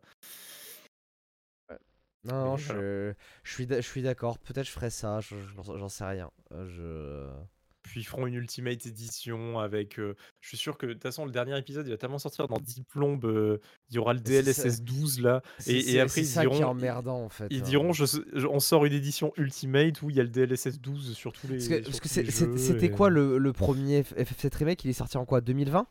Non, 2.23 2.43
non, 2.45 2.51
Mais 2.55 2.61
je, 2.61 3.13
je 3.43 3.53
suis, 3.53 3.67
d'a- 3.67 3.79
je 3.79 3.87
suis 3.87 4.01
d'accord. 4.01 4.37
Peut-être 4.39 4.65
je 4.65 4.71
ferai 4.71 4.89
ça, 4.89 5.21
je- 5.21 5.35
je- 5.37 5.77
j'en 5.77 5.87
sais 5.87 6.03
rien. 6.03 6.29
Euh, 6.51 6.67
Je... 6.67 7.56
Puis 7.87 8.01
ils 8.01 8.03
feront 8.03 8.27
une 8.27 8.33
Ultimate 8.35 8.85
Edition 8.85 9.59
avec. 9.59 9.97
euh, 9.99 10.15
je 10.41 10.49
suis 10.49 10.57
sûr 10.57 10.77
que 10.77 10.85
de 10.85 10.93
toute 10.93 11.03
façon, 11.03 11.25
le 11.25 11.31
dernier 11.31 11.57
épisode, 11.57 11.87
il 11.87 11.91
va 11.91 11.97
tellement 11.97 12.19
sortir 12.19 12.47
dans 12.47 12.59
10 12.59 12.83
plombes. 12.83 13.25
euh, 13.25 13.59
il 13.89 13.95
y 13.95 13.99
aura 13.99 14.13
le 14.13 14.19
Mais 14.27 14.43
c'est 14.43 14.53
ça. 14.53 14.63
DLSS 14.63 14.81
12 14.83 15.21
là. 15.21 15.41
C'est 15.59 15.73
Et, 15.73 15.81
c'est- 15.81 15.99
après, 15.99 16.09
c'est 16.15 16.21
ils 16.21 16.25
ça 16.27 16.41
qui 16.41 16.47
est 16.47 16.57
diront. 16.57 16.65
emmerdant 16.71 17.23
en 17.23 17.29
fait. 17.29 17.47
Ils 17.49 17.59
hein. 17.61 17.63
diront 17.63 17.93
je, 17.93 18.05
je- 18.05 18.47
on 18.47 18.59
sort 18.59 18.85
une 18.85 18.93
édition 18.93 19.31
Ultimate 19.37 20.01
où 20.01 20.09
il 20.09 20.15
y 20.17 20.19
a 20.19 20.23
le 20.23 20.29
DLSS 20.29 20.79
12 20.79 21.13
sur 21.15 21.31
tous 21.33 21.47
les. 21.47 21.55
Parce 21.57 21.67
que, 21.69 21.75
sur 21.75 21.83
parce 21.85 21.99
que 21.99 22.07
tous 22.07 22.13
c'est- 22.13 22.23
les 22.23 22.31
c'est- 22.31 22.45
jeux 22.45 22.57
c'était 22.57 22.85
et- 22.87 22.91
quoi 22.91 23.09
le, 23.09 23.37
le 23.37 23.53
premier 23.53 24.01
F- 24.03 24.13
FF7 24.15 24.55
Remake? 24.55 24.83
Il 24.85 24.89
est 24.89 24.93
sorti 24.93 25.17
en 25.17 25.25
quoi 25.25 25.41
2020 25.41 25.87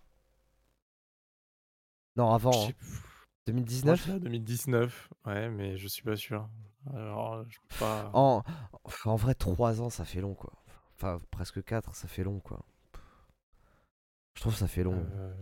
Non, 2.17 2.31
avant. 2.33 2.53
Je 2.53 2.59
hein. 2.59 2.67
sais 2.69 2.73
plus. 2.75 2.89
Moi, 2.89 3.03
2019 3.47 3.99
je 4.01 4.05
dirais 4.07 4.21
2019. 4.21 5.09
Ouais, 5.27 5.49
mais 5.51 5.77
je 5.77 5.87
suis 5.89 6.03
pas 6.03 6.17
sûr. 6.17 6.49
Alors, 6.95 7.45
je 7.49 7.59
peux 7.69 7.77
pas. 7.81 8.11
en, 8.15 8.43
en 9.05 9.17
vrai, 9.17 9.35
3 9.35 9.81
ans, 9.83 9.91
ça 9.91 10.05
fait 10.05 10.21
long 10.21 10.35
quoi. 10.35 10.53
Enfin, 10.97 11.21
presque 11.31 11.63
4, 11.63 11.95
ça 11.95 12.09
fait 12.09 12.25
long 12.25 12.41
quoi. 12.41 12.65
Je 14.35 14.41
trouve 14.41 14.53
que 14.55 14.59
ça 14.59 14.69
fait 14.69 14.83
long. 14.83 15.07
euh, 15.13 15.35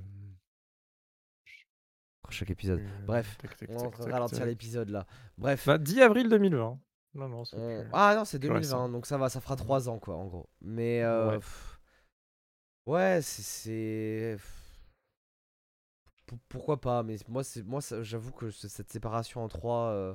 Chaque 2.31 2.51
épisode. 2.51 2.81
euh, 2.81 3.05
Bref, 3.07 3.37
tac, 3.39 3.57
tac, 3.57 3.69
on 3.71 3.75
va 3.79 3.91
tac, 3.91 3.99
tac, 4.01 4.13
ralentir 4.13 4.39
tac. 4.39 4.47
l'épisode 4.49 4.89
là. 4.91 5.07
Bref. 5.39 5.67
Bah, 5.67 5.79
10 5.79 6.01
avril 6.01 6.29
2020. 6.29 6.81
Non, 7.15 7.29
non, 7.29 7.45
c'est 7.45 7.57
on- 7.57 7.83
plus- 7.83 7.91
Ah 7.93 8.15
non, 8.17 8.25
c'est 8.25 8.39
plus 8.39 8.49
2020, 8.49 8.59
récent. 8.59 8.89
donc 8.89 9.07
ça 9.07 9.17
va, 9.19 9.29
ça 9.29 9.41
fera 9.41 9.55
3 9.57 9.89
ans 9.89 9.99
quoi 10.01 10.17
en 10.17 10.27
gros. 10.27 10.49
Mais 10.61 11.03
euh, 11.03 11.39
Ouais. 12.87 13.23
c'est- 13.23 14.37
Pourquoi 16.49 16.81
pas 16.81 17.03
Mais 17.03 17.17
moi, 17.29 17.45
c'est 17.45 17.63
moi, 17.63 17.81
ça- 17.81 18.03
j'avoue 18.03 18.33
que 18.33 18.51
ce- 18.51 18.67
cette 18.69 18.91
séparation 18.91 19.45
en 19.45 19.49
3 19.49 19.91
me, 19.91 20.15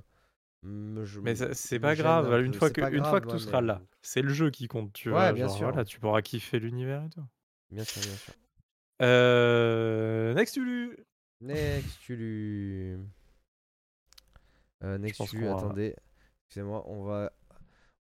je- 0.64 1.20
Mais 1.22 1.36
ça- 1.36 1.54
c'est 1.54 1.78
me 1.78 1.82
pas 1.82 1.96
gêne 1.96 2.04
grave, 2.06 2.34
un 2.34 2.40
une 2.44 2.52
peu. 2.52 2.58
fois 2.60 2.68
C'est 2.70 2.74
que, 2.76 2.82
pas 2.82 2.90
une 2.90 2.98
grave, 3.00 3.10
fois 3.10 3.22
que 3.22 3.26
ouais, 3.28 3.32
tout 3.34 3.40
sera 3.40 3.62
mais- 3.62 3.68
là, 3.68 3.82
c'est 4.02 4.22
le 4.22 4.34
jeu 4.34 4.50
qui 4.52 4.68
compte, 4.68 4.92
tu 4.94 5.10
Ouais, 5.10 5.14
vois. 5.16 5.32
bien 5.34 5.48
genre, 5.48 5.56
sûr. 5.58 5.68
Voilà, 5.70 5.86
tu 5.86 6.00
pourras 6.00 6.22
kiffer 6.22 6.60
l'univers 6.60 7.04
et 7.06 7.10
tout. 7.10 7.24
Bien 7.72 7.84
sûr, 7.84 8.02
bien 8.02 8.16
sûr. 8.16 8.34
Euh, 9.02 10.34
next 10.34 10.58
Ulu. 10.58 10.98
Next, 11.42 12.00
tu 12.02 12.16
lui. 12.18 12.98
Euh, 14.84 14.98
pense 14.98 15.00
Nexus, 15.00 15.40
qu'on 15.40 15.46
va- 15.54 15.58
attendez. 15.58 15.96
Excusez-moi, 16.48 16.84
on 16.88 17.04
va. 17.04 17.32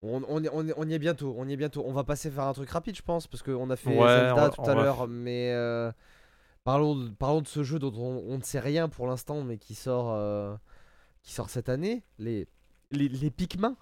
On, 0.03 0.23
on, 0.27 0.43
est- 0.43 0.49
on, 0.51 0.67
est- 0.67 0.73
on 0.77 0.87
y 0.87 0.93
est 0.93 0.99
bientôt, 0.99 1.35
on 1.37 1.47
y 1.47 1.53
est 1.53 1.57
bientôt. 1.57 1.83
On 1.85 1.91
va 1.93 2.03
passer 2.03 2.29
faire 2.31 2.43
un 2.45 2.53
truc 2.53 2.69
rapide, 2.69 2.95
je 2.95 3.01
pense, 3.01 3.27
parce 3.27 3.41
qu'on 3.43 3.69
a 3.69 3.75
fait 3.75 3.89
Ouais, 3.89 3.97
on 3.99 4.07
Zelda 4.07 4.33
va- 4.35 4.49
tout 4.49 4.61
on 4.61 4.63
à 4.65 4.75
va 4.75 4.83
l'heure, 4.83 5.07
mais 5.07 5.51
euh, 5.53 5.91
parlons, 6.63 6.95
de, 6.95 7.09
parlons 7.09 7.41
de 7.41 7.47
ce 7.47 7.63
jeu 7.63 7.79
dont 7.79 7.93
on, 7.95 8.23
on 8.31 8.37
ne 8.37 8.43
sait 8.43 8.59
rien 8.59 8.89
pour 8.89 9.07
l'instant, 9.07 9.43
mais 9.43 9.57
qui 9.57 9.73
sort, 9.75 10.13
euh, 10.13 10.55
qui 11.27 11.33
sort 11.33 11.49
cette 11.49 11.67
année, 11.67 12.03
les, 12.19 12.47
les, 12.91 13.09
les 13.09 13.29
Pikmin. 13.29 13.75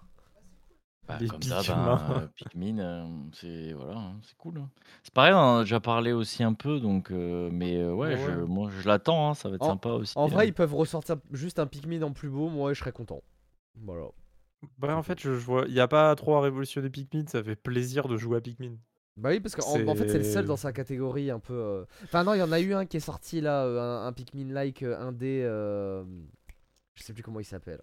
Bah, 1.07 1.19
Les 1.22 1.27
comme 1.27 1.43
ça, 1.43 1.59
Pikmin. 1.59 1.85
ben, 1.85 2.11
euh, 2.23 2.27
Pikmin, 2.35 2.80
euh, 2.80 3.05
c'est 3.34 3.73
voilà, 3.73 3.99
hein, 3.99 4.19
c'est 4.23 4.35
cool. 4.38 4.57
hein. 4.57 4.69
C'est 5.03 5.13
pareil, 5.13 5.34
on 5.34 5.38
en 5.38 5.57
a 5.57 5.61
déjà 5.61 5.80
parlé 5.80 6.11
aussi 6.11 6.41
un 6.41 6.53
peu, 6.53 6.80
donc 6.80 7.11
euh, 7.11 7.49
mais 7.51 7.77
euh, 7.77 7.93
ouais, 7.93 8.15
Ouais. 8.15 8.17
Je, 8.17 8.31
moi 8.41 8.72
je 8.81 8.88
l'attends, 8.88 9.30
hein, 9.30 9.34
ça 9.35 9.49
va 9.49 9.55
être 9.57 9.61
En- 9.61 9.67
sympa 9.69 9.89
aussi. 9.89 10.13
En 10.17 10.26
hein. 10.26 10.27
vrai, 10.27 10.47
ils 10.47 10.53
peuvent 10.53 10.73
ressortir 10.73 11.17
juste 11.31 11.59
un 11.59 11.67
Pikmin 11.67 12.01
en 12.01 12.11
plus 12.11 12.30
beau, 12.30 12.49
moi 12.49 12.73
je 12.73 12.80
serais 12.80 12.91
content. 12.91 13.22
Voilà. 13.84 14.07
Ouais, 14.81 14.91
en 14.91 15.03
fait, 15.03 15.19
je, 15.19 15.35
je 15.35 15.45
vois, 15.45 15.65
il 15.67 15.73
n'y 15.73 15.80
a 15.80 15.88
pas 15.88 16.15
trop 16.15 16.38
à 16.38 16.41
révolutionner 16.41 16.89
Pikmin, 16.89 17.26
ça 17.27 17.43
fait 17.43 17.55
plaisir 17.55 18.07
de 18.07 18.17
jouer 18.17 18.38
à 18.38 18.41
Pikmin. 18.41 18.73
Bah 19.17 19.30
oui, 19.30 19.39
parce 19.39 19.55
qu'en 19.55 19.88
en 19.88 19.95
fait, 19.95 20.09
c'est 20.09 20.17
le 20.17 20.23
seul 20.23 20.45
dans 20.45 20.57
sa 20.57 20.73
catégorie 20.73 21.30
un 21.30 21.39
peu. 21.39 21.53
euh, 21.53 21.85
Enfin, 22.03 22.23
non, 22.23 22.34
il 22.34 22.39
y 22.39 22.41
en 22.43 22.51
a 22.51 22.59
eu 22.59 22.73
un 22.73 22.88
qui 22.88 22.97
est 22.97 23.01
sorti 23.01 23.41
là, 23.41 23.63
un, 23.63 24.07
un 24.07 24.11
Pikmin-like 24.11 24.81
euh, 24.81 24.99
indé. 24.99 25.41
euh, 25.45 26.03
Je 26.95 27.03
sais 27.03 27.13
plus 27.13 27.23
comment 27.23 27.39
il 27.39 27.45
s'appelle. 27.45 27.81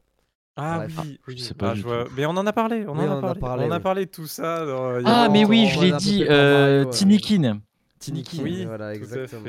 Ah 0.56 0.78
Bref. 0.80 0.98
oui, 1.04 1.20
oui. 1.28 1.34
je 1.38 1.42
sais 1.44 1.54
pas 1.54 1.70
Ah, 1.70 1.74
je 1.74 1.82
vois-. 1.82 2.06
Mais 2.16 2.26
on 2.26 2.30
en 2.30 2.46
a 2.46 2.52
parlé, 2.52 2.84
on 2.86 2.92
Oui, 2.98 3.06
en 3.08 3.22
a 3.26 3.34
parlé. 3.34 3.64
on 3.66 3.70
a 3.70 3.80
parlé 3.80 4.04
de 4.06 4.10
tout 4.10 4.26
ça. 4.26 4.66
dans- 4.66 5.00
Ah 5.06 5.28
mais 5.30 5.44
oui, 5.44 5.66
je 5.68 5.80
l'ai 5.80 5.92
dit, 5.92 6.24
euh. 6.28 6.84
Tinikin. 6.86 7.60
Tinikin, 7.98 8.42
Oui, 8.42 8.64
voilà, 8.66 8.94
exactement. 8.94 9.44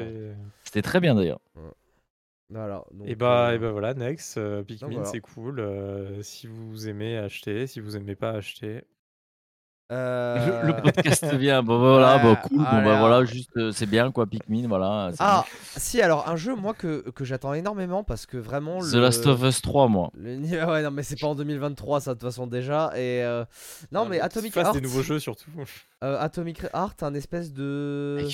C'était 0.64 0.82
très 0.82 1.00
bien 1.00 1.16
d'ailleurs. 1.16 1.40
Voilà. 2.50 2.84
donc, 2.94 3.08
Et 3.08 3.16
bah, 3.16 3.50
euh, 3.50 3.56
et 3.56 3.58
bah 3.58 3.72
voilà, 3.72 3.94
next, 3.96 4.38
euh, 4.38 4.62
Pikmin, 4.64 4.90
voilà. 4.92 5.06
c'est 5.06 5.22
cool. 5.22 5.60
euh, 5.60 6.22
si 6.22 6.46
vous 6.46 6.88
aimez, 6.88 7.18
achetez. 7.18 7.66
Si 7.68 7.80
vous 7.80 7.98
aimez 7.98 8.16
pas, 8.16 8.32
achetez. 8.32 8.84
Euh, 9.94 10.62
Le, 10.64 10.68
le 10.68 10.82
podcast 10.82 11.26
vient, 11.36 11.62
bon 11.64 11.78
voilà, 11.80 12.18
bon, 12.18 12.32
ouais, 12.32 12.38
cool, 12.44 12.58
bon 12.58 12.64
bah 12.64 13.00
voilà, 13.00 13.24
juste 13.26 13.56
euh, 13.58 13.72
c'est 13.72 13.86
bien 13.86 14.12
quoi, 14.12 14.26
Pikmin, 14.26 14.68
voilà. 14.68 15.12
Ah, 15.20 15.46
si, 15.78 16.02
alors 16.02 16.28
un 16.28 16.36
jeu, 16.36 16.56
moi, 16.56 16.74
que, 16.74 17.10
que 17.12 17.24
j'attends 17.26 17.54
énormément 17.54 18.04
parce 18.04 18.26
que 18.26 18.38
vraiment. 18.38 18.82
le... 18.82 18.90
The 18.92 18.96
Last 18.96 19.26
of 19.28 19.42
Us 19.44 19.62
3, 19.62 19.88
moi. 19.88 20.10
le 20.18 20.38
Ouais, 20.66 20.82
non, 20.84 20.92
mais 20.92 21.04
c'est 21.04 21.20
pas 21.20 21.28
en 21.28 21.36
2023, 21.36 22.02
ça, 22.02 22.14
de 22.14 22.20
toute 22.20 22.28
façon, 22.28 22.48
déjà. 22.48 22.92
Et. 22.96 23.24
euh, 23.24 23.46
Non, 23.92 24.04
Ah, 24.06 24.08
mais 24.10 24.20
Atomic 24.20 24.54
fasse 24.54 24.66
Heart. 24.66 24.76
des 24.76 24.82
nouveaux 24.82 25.04
jeux 25.04 25.20
surtout. 25.20 25.50
euh, 26.04 26.18
Atomic 26.20 26.64
Heart, 26.74 27.04
un 27.04 27.14
espèce 27.14 27.54
de. 27.54 28.26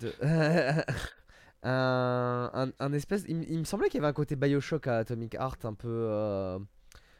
De- 0.00 0.14
un, 1.64 2.50
un, 2.54 2.70
un 2.78 2.92
espèce. 2.92 3.24
Il, 3.28 3.44
il 3.50 3.58
me 3.58 3.64
semblait 3.64 3.88
qu'il 3.88 3.96
y 3.96 4.00
avait 4.00 4.08
un 4.10 4.12
côté 4.12 4.36
Bioshock 4.36 4.86
à 4.86 4.98
Atomic 4.98 5.34
Heart, 5.34 5.64
un 5.64 5.74
peu. 5.74 5.88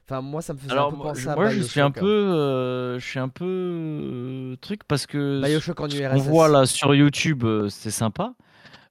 Enfin, 0.08 0.22
moi, 0.22 0.40
ça 0.42 0.54
me 0.54 0.58
faisait 0.58 0.78
un 0.78 0.84
peu 0.84 0.96
moi, 0.96 1.06
penser 1.12 1.22
je, 1.22 1.28
à 1.28 1.36
moi, 1.36 1.48
je 1.48 1.60
Bioshock. 1.60 1.64
suis 1.64 1.80
un 1.80 1.90
peu, 1.90 2.06
euh, 2.06 2.98
je 2.98 3.06
suis 3.06 3.18
un 3.18 3.28
peu 3.28 3.44
euh, 3.44 4.56
truc 4.60 4.84
parce 4.84 5.06
que 5.06 5.18
Bioshock 5.40 5.80
en 5.80 5.88
ce 5.88 6.00
qu'on 6.02 6.16
URSS. 6.16 6.18
voit 6.18 6.48
là 6.48 6.66
sur 6.66 6.94
YouTube, 6.94 7.44
euh, 7.44 7.68
c'est 7.68 7.90
sympa. 7.90 8.34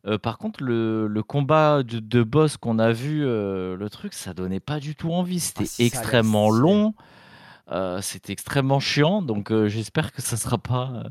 Euh, 0.07 0.17
par 0.19 0.37
contre, 0.37 0.63
le, 0.63 1.07
le 1.07 1.23
combat 1.23 1.83
de, 1.83 1.99
de 1.99 2.23
boss 2.23 2.57
qu'on 2.57 2.79
a 2.79 2.91
vu, 2.93 3.25
euh, 3.25 3.75
le 3.77 3.89
truc, 3.89 4.13
ça 4.13 4.33
donnait 4.33 4.59
pas 4.61 4.79
du 4.79 4.95
tout 4.95 5.11
envie. 5.13 5.39
C'était 5.39 5.65
Ah, 5.65 5.65
si, 5.65 5.83
l'air 5.83 5.85
extrêmement 5.85 6.49
long, 6.49 6.93
c'était 8.01 8.33
extrêmement 8.33 8.79
chiant. 8.79 9.21
Donc, 9.21 9.51
j'espère 9.67 10.11
que 10.11 10.21
ça 10.21 10.37
sera 10.37 10.57
pas 10.57 11.03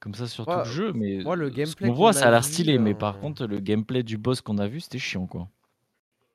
comme 0.00 0.14
ça 0.14 0.26
sur 0.26 0.46
tout 0.46 0.60
le 0.64 0.64
jeu. 0.64 0.92
Mais 0.94 1.22
moi, 1.22 1.36
le 1.36 1.50
ce 1.64 1.76
gameplay 1.76 1.88
qu'on 1.88 1.92
voit, 1.92 2.12
ça 2.12 2.28
a 2.28 2.30
l'air 2.30 2.42
vu, 2.42 2.44
stylé. 2.44 2.78
Mais 2.78 2.94
par 2.94 3.18
contre, 3.18 3.46
le 3.46 3.60
gameplay 3.60 4.02
du 4.02 4.18
boss 4.18 4.40
qu'on 4.40 4.58
a 4.58 4.66
vu, 4.66 4.80
c'était 4.80 4.98
chiant, 4.98 5.26
quoi. 5.26 5.48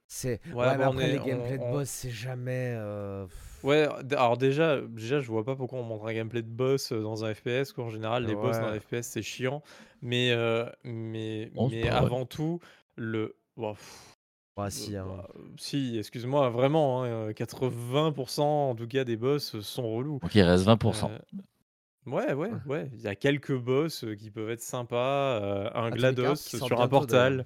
C'est. 0.07 0.40
Ouais, 0.48 0.68
Ouais, 0.68 0.77
mais 0.77 0.86
on 0.86 0.91
après, 0.91 1.03
est- 1.10 1.14
les 1.14 1.19
on- 1.19 1.26
gameplays 1.26 1.57
de 1.57 1.64
on- 1.64 1.72
boss, 1.72 1.90
c'est 1.90 2.11
jamais. 2.11 2.73
euh, 2.77 3.26
Ouais, 3.64 3.88
alors 4.11 4.38
déjà, 4.38 4.80
déjà, 4.82 5.19
je 5.22 5.27
vois 5.27 5.44
pas 5.44 5.56
pourquoi 5.56 5.80
on 5.80 5.84
montre 5.84 6.06
un 6.06 6.14
gameplay 6.14 6.44
de 6.44 6.48
boss 6.48 6.91
euh, 6.91 7.02
dans 7.02 7.26
un 7.26 7.34
FPS. 7.34 7.72
Quoi. 7.73 7.86
En 7.86 7.90
général, 7.90 8.26
les 8.26 8.36
boss 8.36 8.60
dans 8.60 8.68
un. 8.68 8.80
FPS, 8.80 9.02
c'est 9.07 9.23
chiant. 9.23 9.64
Mais, 10.03 10.32
euh, 10.32 10.65
mais, 10.84 11.52
mais 11.72 11.88
avant 11.90 12.26
tout, 12.26 12.60
le. 12.95 13.36
Bon, 13.57 13.73
pff, 13.73 14.11
Ouais, 14.57 14.69
si, 14.69 14.95
hein. 14.95 15.06
bah, 15.07 15.27
si, 15.57 15.98
excuse-moi, 15.98 16.49
vraiment, 16.49 17.03
hein, 17.03 17.07
euh, 17.07 17.34
80% 17.34 18.69
en 18.69 18.76
tout 18.76 18.88
cas 18.88 19.03
des 19.03 19.18
boss 19.18 19.60
sont 19.61 19.91
relous. 19.95 20.19
Donc, 20.19 20.34
il 20.36 20.41
reste 20.44 20.64
20%. 20.65 21.11
Euh, 21.11 22.11
ouais, 22.11 22.34
ouais, 22.34 22.52
ouais. 22.68 22.90
Il 22.94 23.02
y 23.02 23.07
a 23.07 23.15
quelques 23.15 23.57
boss 23.57 24.06
qui 24.18 24.30
peuvent 24.32 24.49
être 24.52 24.61
sympas. 24.61 25.41
euh, 25.41 25.69
un 25.73 25.88
Atomic 25.88 25.98
GLaDOS 25.99 26.36
sur 26.36 26.80
un 26.80 26.88
portal. 26.88 27.45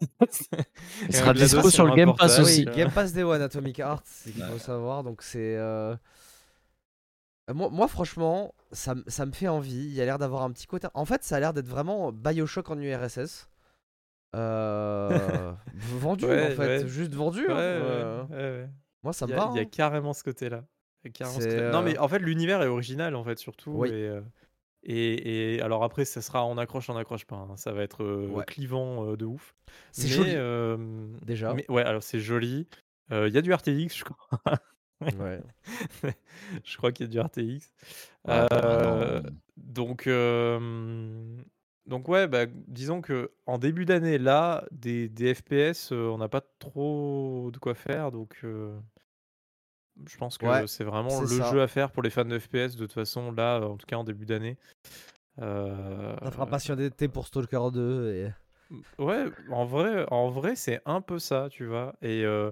Il 1.08 1.14
sera 1.14 1.30
un 1.30 1.34
dispo 1.34 1.56
GLaDOS 1.58 1.70
sur 1.70 1.86
le 1.86 1.94
Game 1.94 2.14
Pass 2.16 2.38
aussi. 2.40 2.64
Oui, 2.64 2.68
euh, 2.68 2.74
Game 2.76 2.90
Pass 2.90 3.12
Day 3.12 3.22
One 3.22 3.40
Atomic 3.42 3.78
Heart, 3.78 4.04
c'est 4.06 4.32
qu'il 4.32 4.42
Ouais. 4.42 4.48
faut 4.50 4.58
savoir. 4.58 5.02
Donc 5.04 5.22
c'est. 5.22 5.56
euh, 5.56 5.94
euh, 7.50 7.54
Moi, 7.54 7.68
moi, 7.70 7.88
franchement, 7.88 8.54
ça, 8.72 8.94
ça 9.06 9.24
me 9.26 9.32
fait 9.32 9.48
envie. 9.48 9.72
Il 9.86 9.92
y 9.94 10.00
a 10.00 10.04
l'air 10.04 10.18
d'avoir 10.18 10.42
un 10.42 10.50
petit 10.52 10.66
côté. 10.66 10.88
En 10.94 11.04
fait, 11.04 11.22
ça 11.24 11.36
a 11.36 11.40
l'air 11.40 11.52
d'être 11.52 11.68
vraiment 11.68 12.12
Bioshock 12.12 12.70
en 12.70 12.78
URSS. 12.78 13.48
Euh... 14.34 15.52
vendu 15.74 16.24
Ouais, 16.26 16.52
en 16.52 16.56
fait, 16.56 16.82
ouais. 16.82 16.88
juste 16.88 17.14
vendu. 17.14 17.46
Ouais, 17.46 17.52
hein. 17.52 17.56
ouais, 17.56 17.56
Euh, 17.56 18.24
ouais, 18.24 18.36
ouais. 18.62 18.68
Moi, 19.04 19.12
ça 19.12 19.26
me 19.26 19.34
va. 19.34 19.48
il 19.52 19.56
y 19.56 19.60
a 19.60 19.62
hein. 19.62 19.68
carrément 19.70 20.12
ce 20.12 20.24
côté-là. 20.24 20.64
Il 21.04 21.08
y 21.08 21.10
a 21.10 21.12
carrément 21.12 21.38
ce 21.38 21.44
côté-là. 21.44 21.70
Non, 21.70 21.78
euh, 21.78 21.82
mais 21.82 21.98
en 21.98 22.08
fait, 22.08 22.18
l'univers 22.18 22.62
est 22.62 22.66
original, 22.66 23.14
en 23.14 23.22
fait, 23.24 23.38
surtout. 23.38 23.70
Oui. 23.72 23.90
Et, 23.90 24.08
euh, 24.08 24.20
et, 24.84 25.54
et 25.56 25.62
alors 25.62 25.82
après, 25.84 26.04
ça 26.04 26.20
sera 26.22 26.44
on 26.46 26.58
accroche, 26.58 26.88
on 26.90 26.96
accroche 26.96 27.24
pas. 27.24 27.36
hein. 27.36 27.56
Ça 27.56 27.72
va 27.72 27.82
être 27.82 28.02
euh, 28.04 28.26
Ouais. 28.28 28.44
clivant 28.46 29.06
euh, 29.10 29.16
de 29.16 29.24
ouf. 29.24 29.54
C'est 29.92 30.08
joli. 30.08 30.32
euh, 30.34 30.76
Déjà. 31.22 31.54
Mais, 31.54 31.64
ouais, 31.70 31.82
alors 31.82 32.02
c'est 32.02 32.20
joli. 32.20 32.66
Il 33.10 33.28
y 33.28 33.38
a 33.38 33.42
du 33.42 33.52
RTX, 33.52 33.96
je 33.96 34.04
crois. 34.04 34.28
Ouais. 35.18 35.40
je 36.64 36.76
crois 36.76 36.90
qu'il 36.92 37.06
y 37.06 37.08
a 37.08 37.12
du 37.12 37.20
RTX. 37.20 37.42
Ouais, 38.26 38.30
Euh, 38.30 38.46
apparemment. 38.50 39.22
donc, 39.56 40.08
donc 41.86 42.08
ouais, 42.08 42.26
bah, 42.28 42.46
disons 42.68 43.02
que 43.02 43.32
en 43.46 43.58
début 43.58 43.84
d'année, 43.84 44.16
là, 44.18 44.64
des, 44.70 45.08
des 45.08 45.34
FPS, 45.34 45.92
on 45.92 46.18
n'a 46.18 46.28
pas 46.28 46.40
trop 46.58 47.50
de 47.52 47.58
quoi 47.58 47.74
faire. 47.74 48.10
Donc, 48.12 48.40
je 50.06 50.16
pense 50.16 50.38
que 50.38 50.46
Ouais, 50.46 50.66
c'est 50.66 50.84
vraiment 50.84 51.20
le 51.20 51.26
ça. 51.26 51.50
jeu 51.52 51.62
à 51.62 51.68
faire 51.68 51.90
pour 51.90 52.02
les 52.02 52.10
fans 52.10 52.24
de 52.24 52.38
FPS, 52.38 52.74
de 52.76 52.78
toute 52.78 52.92
façon, 52.92 53.32
là, 53.32 53.60
en 53.60 53.76
tout 53.76 53.86
cas 53.86 53.96
en 53.96 54.04
début 54.04 54.26
d'année. 54.26 54.56
Euh, 55.40 56.14
Ça 56.22 56.30
fera 56.30 56.46
patienter 56.46 57.08
pour 57.08 57.26
Stalker 57.26 57.70
2. 57.72 58.12
Et... 58.14 58.30
Ouais, 59.02 59.26
en 59.50 59.64
vrai, 59.64 60.06
en 60.10 60.30
vrai, 60.30 60.56
c'est 60.56 60.80
un 60.86 61.00
peu 61.00 61.18
ça, 61.18 61.48
tu 61.50 61.66
vois. 61.66 61.94
Et, 62.02 62.24
euh, 62.24 62.50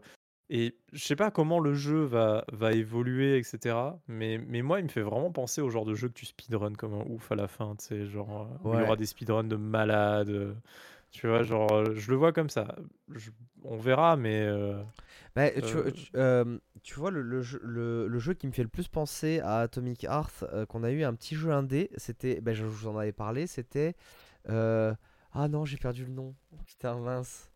et 0.51 0.77
je 0.93 1.03
sais 1.03 1.17
pas 1.17 1.31
comment 1.31 1.59
le 1.61 1.75
jeu 1.75 2.03
va, 2.05 2.45
va 2.53 2.73
évoluer, 2.73 3.39
etc. 3.39 3.77
Mais, 4.09 4.39
mais 4.39 4.63
moi, 4.63 4.81
il 4.81 4.85
me 4.85 4.89
fait 4.89 5.01
vraiment 5.03 5.31
penser 5.31 5.61
au 5.63 5.71
genre 5.71 5.85
de 5.85 5.95
jeu 5.95 6.09
que 6.09 6.15
tu 6.15 6.27
speedrun 6.27 6.75
comme 6.75 6.95
un 6.95 7.05
ouf 7.09 7.31
à 7.33 7.37
la 7.37 7.49
fin, 7.49 7.75
tu 7.77 7.87
sais, 7.87 8.07
genre 8.07 8.49
euh, 8.67 8.73
il 8.75 8.81
y 8.81 8.83
aura 8.83 8.97
des 8.97 9.07
speedruns 9.07 9.45
de 9.45 9.57
malades. 9.57 10.57
Tu 11.13 11.29
vois, 11.29 11.43
genre, 11.43 11.95
je 11.95 12.11
le 12.11 12.17
vois 12.17 12.33
comme 12.33 12.49
ça. 12.49 12.75
Je- 13.15 13.31
on 13.65 13.77
verra, 13.77 14.17
mais 14.17 14.41
euh, 14.43 14.83
Bah, 15.37 15.51
tu, 15.51 15.77
Euh, 15.77 15.91
tu- 15.91 16.11
euh, 16.17 16.59
tu 16.83 16.95
vois, 16.95 17.11
le, 17.11 17.23
le 17.23 17.43
jeu, 17.43 17.61
le, 17.63 18.09
le 18.09 18.19
jeu 18.19 18.35
qui 18.35 18.47
me 18.47 18.53
fait 18.53 18.63
le 18.63 18.69
plus 18.69 18.89
penser 18.89 19.41
à 19.41 19.59
Atomic 19.61 20.05
Heart, 20.05 20.45
qu'on 20.69 20.83
a 20.83 20.91
eu 20.91 21.05
un 21.05 21.15
petit 21.15 21.37
jeu 21.37 21.53
indé, 21.53 21.91
c'était, 21.97 22.41
bah, 22.41 22.55
je 22.55 22.65
vous 22.65 22.89
en 22.89 22.97
avais 22.99 23.13
parlé, 23.13 23.47
c'était... 23.47 23.95
Ah 24.49 25.49
non, 25.49 25.65
j'ai 25.65 25.79
perdu 25.79 26.05
le 26.05 26.13
nom. 26.13 26.35
Putain, 26.67 26.95
mince. 26.99 27.51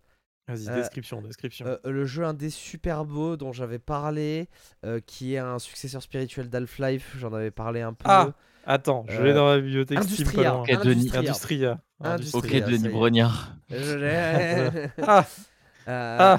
vas-y, 0.48 0.68
Euh, 0.68 0.74
description, 0.76 1.20
description. 1.20 1.66
Le 1.84 2.04
jeu 2.06 2.24
indé 2.24 2.50
super 2.50 3.04
beau 3.04 3.36
dont 3.36 3.52
j'avais 3.52 3.78
parlé, 3.78 4.48
qui 5.06 5.34
est 5.34 5.38
un 5.38 5.58
successeur 5.58 6.02
spirituel 6.02 6.48
d'Half-Life, 6.48 7.16
j'en 7.18 7.32
avais 7.32 7.50
parlé 7.50 7.80
un 7.82 7.92
peu. 7.92 8.08
Ah, 8.08 8.32
Attends, 8.66 9.05
je 9.09 9.22
l'ai 9.22 9.30
euh, 9.30 9.34
dans 9.34 9.47
la 9.48 9.60
bibliothèque 9.60 10.02
Steam 10.02 10.26
Industria. 10.28 10.62
Denis. 10.84 11.10
Industria. 11.14 11.20
Industria. 11.20 11.80
Industria. 12.01 12.64
Ok, 12.64 12.70
Denis. 12.70 12.88
Brognard. 12.88 13.56
Je 13.70 13.94
l'ai. 13.97 14.90
Ah, 14.98 15.24
Euh, 15.88 16.36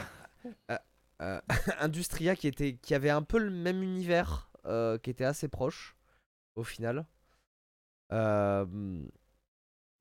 ah, 0.67 0.81
euh, 1.21 1.39
Industria 1.79 2.35
qui 2.35 2.47
était 2.47 2.75
qui 2.75 2.93
avait 2.93 3.09
un 3.09 3.21
peu 3.21 3.37
le 3.37 3.49
même 3.49 3.81
univers 3.81 4.51
euh, 4.65 4.97
qui 4.97 5.09
était 5.09 5.23
assez 5.23 5.47
proche 5.47 5.95
au 6.55 6.63
final 6.63 7.05
Euh, 8.11 8.65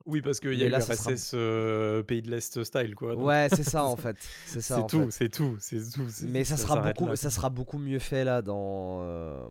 oui, 0.05 0.20
parce 0.23 0.39
qu'il 0.40 0.55
y 0.55 0.62
a 0.65 0.66
eu 0.66 0.81
sera- 0.81 0.94
RSS 1.12 1.32
euh, 1.35 2.03
Pays 2.03 2.23
de 2.23 2.31
l'Est 2.31 2.62
style, 2.65 2.94
quoi. 2.97 3.15
donc 3.15 3.24
ouais 3.24 3.48
c'est 3.51 3.65
ça 3.65 3.85
en 3.93 3.97
fait 3.97 4.16
c'est 4.47 4.61
ça 4.61 4.77
C'est 4.81 4.86
tout, 4.89 5.11
c'est 5.11 5.28
tout, 5.28 5.57
c'est 5.61 5.81
tout. 5.93 6.07
mais 6.28 6.43
ça 6.44 6.57
sera 6.57 6.81
beaucoup 6.81 7.07
là, 7.07 7.16
ça 7.16 7.31
sera 7.31 7.51
beaucoup 7.51 7.78
mieux 7.78 7.98
fait 8.01 8.24
là 8.24 8.43
dans 8.43 8.98
euh, 9.03 9.48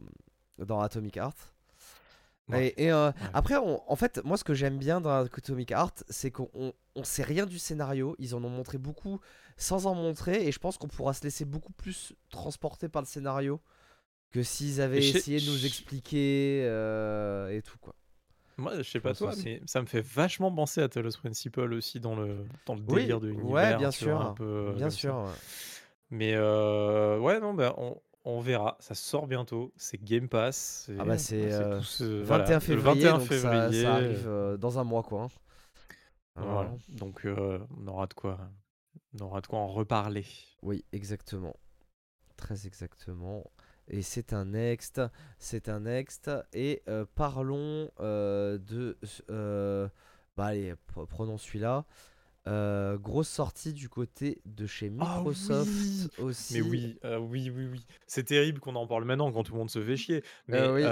dans 0.60 0.82
Atomic 0.82 1.16
Heart 1.18 1.55
Ouais. 2.50 2.68
Et, 2.78 2.86
et, 2.86 2.92
euh, 2.92 3.12
après, 3.34 3.56
on- 3.58 3.82
en 3.92 3.96
fait, 3.96 4.22
moi, 4.24 4.38
ce 4.38 4.44
que 4.44 4.54
j'aime 4.54 4.78
bien 4.78 5.02
dans 5.02 5.10
Atomic 5.10 5.72
Heart, 5.72 6.04
c'est 6.10 6.30
qu'on 6.32 6.50
on, 6.96 7.04
sait 7.04 7.24
rien 7.24 7.46
du 7.46 7.58
scénario. 7.60 8.16
Ils 8.20 8.36
en 8.36 8.44
ont 8.44 8.50
montré 8.50 8.78
beaucoup 8.78 9.20
sans 9.58 9.86
en 9.88 9.96
montrer, 9.96 10.48
et 10.48 10.52
je 10.52 10.60
pense 10.60 10.78
qu'on 10.78 10.88
pourra 10.88 11.14
se 11.14 11.24
laisser 11.24 11.46
beaucoup 11.46 11.74
plus 11.74 12.14
transporter 12.30 12.88
par 12.90 13.02
le 13.02 13.08
scénario 13.08 13.62
que 14.32 14.44
s'ils 14.44 14.82
avaient 14.82 15.02
je 15.02 15.18
essayé 15.18 15.40
de 15.40 15.46
nous 15.50 15.66
expliquer 15.66 16.64
euh, 16.66 17.50
et 17.50 17.62
tout 17.62 17.78
quoi. 17.80 17.96
Moi, 18.58 18.78
je 18.78 18.84
sais 18.84 19.00
pas 19.00 19.14
toi, 19.14 19.30
aussi. 19.30 19.44
mais 19.46 19.62
ça 19.66 19.82
me 19.82 19.86
fait 19.86 20.02
vachement 20.02 20.52
penser 20.54 20.82
à 20.82 20.88
Talos 20.88 21.12
Principle 21.18 21.74
aussi 21.74 22.00
dans 22.00 22.16
le, 22.16 22.46
dans 22.66 22.76
le 22.76 22.82
Oui, 22.88 23.02
délire 23.02 23.20
de 23.20 23.28
ouais, 23.28 23.34
l'univers. 23.38 23.78
bien 23.80 23.90
tu 23.90 24.06
vois, 24.06 24.14
sûr, 24.14 24.22
un 24.22 24.34
peu, 24.34 24.44
euh, 24.44 24.74
Bien 24.74 24.90
sûr. 24.90 25.14
ça. 25.14 25.24
ouais. 25.24 25.32
Mais 26.12 26.34
heu, 26.36 27.20
ouais, 27.20 27.40
non, 27.40 27.54
bah, 27.54 27.74
on 27.78 28.00
on 28.26 28.40
verra. 28.42 28.76
Ça 28.80 28.96
sort 28.96 29.28
bientôt. 29.28 29.72
C'est 29.78 30.04
Game 30.04 30.28
Pass. 30.28 30.90
Ah 31.00 31.06
bah, 31.06 31.18
C'est 31.18 31.40
c'est, 31.40 31.52
c'est 31.52 31.64
heu, 31.64 31.78
tout 31.78 31.84
ce 31.84 32.04
voilà, 32.24 32.44
21 32.44 32.56
le 32.56 32.60
février 32.60 33.04
21 33.06 33.18
donc 33.18 33.28
ça 33.28 33.28
février, 33.28 33.84
ça 33.84 33.96
arrive, 33.96 34.28
heu, 34.28 34.58
dans 34.58 34.80
un 34.80 34.84
mois, 34.84 35.04
quoi, 35.04 35.24
hein. 35.24 35.28
Voilà, 36.38 36.72
donc 36.90 37.26
heu, 37.26 37.62
on 37.78 37.88
aura 37.88 38.08
de 38.08 38.14
quoi 38.14 38.38
on 39.18 39.24
aura 39.24 39.40
de 39.42 39.48
quoi 39.48 39.60
en 39.60 39.68
reparler. 39.68 40.26
Oui, 40.62 40.84
exactement. 40.92 41.56
Très 42.36 42.68
exactement 42.68 43.46
et 43.88 44.02
c'est 44.02 44.34
un 44.34 44.46
next, 44.46 45.00
c'est 45.38 45.70
un 45.70 45.82
next 45.82 46.32
et 46.54 46.84
parlons, 47.14 47.90
de 48.00 48.98
bah, 50.36 50.46
allez, 50.48 50.74
pre 50.88 51.06
prenons 51.06 51.38
celui-là. 51.38 51.86
Heu, 52.48 52.98
grosse 53.00 53.30
sortie 53.30 53.74
du 53.74 53.90
côté 53.90 54.42
de 54.46 54.68
chez 54.68 54.90
Ah 55.00 55.22
Microsoft 55.22 56.08
oui! 56.08 56.10
Mais 56.50 56.62
aussi. 56.62 56.62
oui, 56.62 57.00
heu, 57.04 57.18
oui, 57.20 57.50
oui, 57.50 57.66
oui. 57.68 57.86
C'est 58.08 58.24
terrible 58.24 58.60
qu'on 58.62 58.76
en 58.76 58.88
parle 58.88 59.04
maintenant 59.04 59.32
quand 59.34 59.44
tout 59.44 59.52
le 59.54 59.58
monde 59.60 59.70
se 59.70 59.84
fait 59.84 59.98
chier. 59.98 60.24
Mais 60.48 60.68
Heu, 60.86 60.88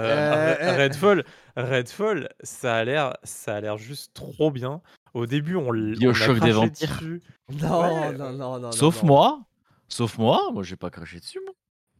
Redfall 0.66 1.24
Redfall, 1.56 2.28
ça 2.42 2.76
a 2.76 2.84
l'air 2.84 3.16
ça 3.22 3.56
a 3.56 3.60
l'air 3.60 3.78
juste 3.78 4.12
trop 4.14 4.50
bien. 4.50 4.82
Au 5.14 5.26
début, 5.26 5.56
on 5.56 5.72
l 5.72 5.98
on 6.02 6.20
a 6.20 6.28
BioShock 6.28 6.40
des 6.40 6.52
dessus. 6.70 7.22
Non, 7.48 8.12
Ouais, 8.12 8.12
non, 8.12 8.32
on 8.32 8.32
non, 8.32 8.58
non, 8.58 8.76
non, 8.76 8.90
Sauf 8.90 9.02
non. 9.02 9.04
moi, 9.04 9.46
sauf 9.88 10.18
moi, 10.18 10.50
moi 10.52 10.62
j'ai 10.64 10.76
pas 10.76 10.90
craché 10.90 11.20
dessus 11.20 11.40
moi. 11.44 11.54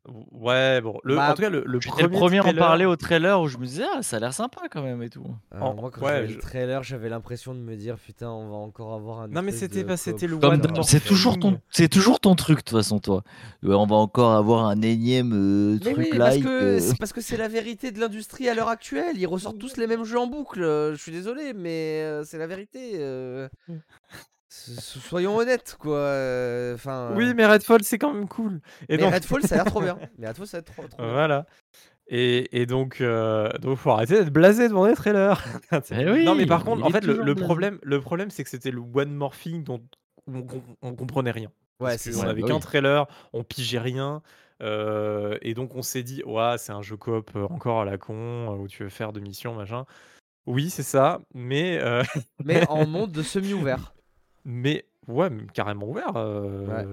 Ou 0.06 0.26
ouais, 0.32 0.82
bon, 0.82 0.98
le 1.02 1.14
en 1.14 1.16
Bah 1.16 1.34
tout 1.34 1.40
cas, 1.42 1.48
le 1.48 1.64
le 1.66 1.78
J'étais 1.78 2.02
le 2.02 2.08
1er 2.08 2.18
premier 2.18 2.38
à 2.38 2.42
en 2.44 2.52
parler 2.54 2.84
au 2.84 2.96
trailer 2.96 3.40
où 3.40 3.48
je 3.48 3.56
me 3.56 3.64
disais: 3.64 3.84
«Ah, 3.94 4.02
ça 4.02 4.16
a 4.16 4.20
l'air 4.20 4.34
sympa 4.34 4.60
quand 4.70 4.82
même 4.82 5.02
et 5.02 5.08
tout». 5.08 5.24
Heu, 5.54 5.60
en 5.62 5.74
moi 5.74 5.90
quand 5.90 6.02
ouais, 6.02 6.26
je 6.28 6.34
le 6.34 6.40
trailer, 6.40 6.82
j'avais 6.82 7.08
l'impression 7.08 7.54
de 7.54 7.60
me 7.60 7.74
dire: 7.74 7.96
«Putain, 7.96 8.30
on 8.30 8.48
va 8.50 8.56
encore 8.56 8.92
avoir 8.92 9.20
un 9.22 9.28
Non, 9.28 9.40
mais 9.40 9.52
c'était 9.52 9.82
pas 9.84 9.96
c'était 9.96 10.26
le 10.26 10.34
one 10.34 10.60
c'est 10.82 11.02
toujours 11.02 11.38
ton 11.38 11.58
toujours 11.90 12.20
ton 12.20 12.34
truc 12.34 12.58
de 12.58 12.62
toute 12.64 12.76
façon 12.76 12.98
toi. 12.98 13.22
Ouais, 13.62 13.74
on 13.74 13.86
va 13.86 13.96
encore 13.96 14.32
avoir 14.32 14.66
un 14.66 14.82
énième, 14.82 15.78
Mais 15.82 15.92
truc 15.92 15.96
oui, 15.96 16.18
parce 16.18 16.34
like, 16.34 16.44
que 16.44 16.76
heu 16.76 16.80
c'est 16.80 16.98
parce 16.98 17.12
que 17.14 17.20
c'est 17.22 17.38
la 17.38 17.48
vérité 17.48 17.90
de 17.90 17.98
l'industrie 17.98 18.48
à 18.50 18.54
l'heure 18.54 18.68
actuelle. 18.68 19.16
Ils 19.16 19.26
ressortent 19.26 19.58
tous 19.58 19.78
les 19.78 19.86
mêmes 19.86 20.04
jeux 20.04 20.18
en 20.18 20.26
boucle, 20.26 20.60
je 20.60 20.98
suis 21.00 21.12
désolé, 21.12 21.54
mais 21.54 22.22
c'est 22.24 22.38
la 22.38 22.46
vérité, 22.46 22.92
s 22.96 23.50
soyons 24.80 25.36
honnêtes, 25.36 25.76
quoi, 25.78 25.98
Oui, 25.98 26.74
enfin 26.74 27.34
mais 27.34 27.46
Redfall, 27.46 27.82
c'est 27.82 27.98
quand 27.98 28.12
même 28.12 28.28
cool 28.28 28.60
et 28.88 28.96
mais 28.96 29.02
donc 29.02 29.12
Redfall, 29.12 29.42
ça 29.42 29.54
a 29.54 29.58
l'air 29.58 29.66
trop 29.66 29.80
bien. 29.82 29.98
Mais 30.18 30.28
Redfall, 30.28 30.46
ça 30.46 30.56
va 30.56 30.60
être 30.60 30.72
trop, 30.72 30.86
trop 30.88 31.02
bien. 31.02 31.12
voilà 31.12 31.46
et 32.08 32.60
et 32.60 32.66
donc 32.66 33.00
heu, 33.00 33.48
donc 33.60 33.78
faut 33.78 33.90
arrêter 33.90 34.14
d'être 34.14 34.32
blasé 34.32 34.68
devant 34.68 34.86
les 34.86 34.94
trailers. 34.94 35.42
Eh 35.90 36.04
Non, 36.04 36.34
mais 36.34 36.42
oui, 36.42 36.46
par 36.46 36.64
contre, 36.64 36.84
en 36.84 36.90
fait, 36.90 37.04
le 37.04 37.34
problème 37.34 37.78
le 37.82 38.00
problème, 38.00 38.30
c'est 38.30 38.44
que 38.44 38.50
c'était 38.50 38.70
le 38.70 38.80
one 38.80 39.12
more 39.14 39.34
thing 39.36 39.64
dont 39.64 39.82
on 40.28 40.46
on 40.82 40.94
comprenait 40.94 41.30
rien. 41.30 41.50
Ouais, 41.80 41.98
c'est 41.98 42.12
Ouais, 42.12 42.18
ça. 42.20 42.30
avait 42.30 42.42
bah 42.42 42.48
qu'un 42.48 42.54
oui. 42.54 42.60
trailer, 42.60 43.06
on 43.32 43.42
pigeait 43.44 43.78
rien, 43.78 44.22
heu 44.62 45.38
et 45.42 45.54
donc 45.54 45.74
on 45.74 45.82
s'est 45.82 46.02
dit: 46.02 46.22
«Ouah, 46.24 46.56
c'est 46.58 46.72
un 46.72 46.82
jeu 46.82 46.96
coop, 46.96 47.30
encore 47.50 47.80
à 47.80 47.84
la 47.84 47.98
con, 47.98 48.48
où 48.58 48.68
tu 48.68 48.84
veux 48.84 48.88
faire 48.90 49.12
2 49.12 49.20
missions, 49.20 49.54
machin». 49.54 49.84
Oui, 50.46 50.70
c'est 50.70 50.82
ça, 50.82 51.20
mais 51.34 51.80
Mais 52.44 52.64
en 52.68 52.84
monde 52.86 53.12
de 53.12 53.22
semi-ouvert. 53.22 53.94
Mais 54.44 54.84
ouais, 55.08 55.30
carrément 55.52 55.88
ouvert, 55.88 56.14
Ouais. 56.14 56.86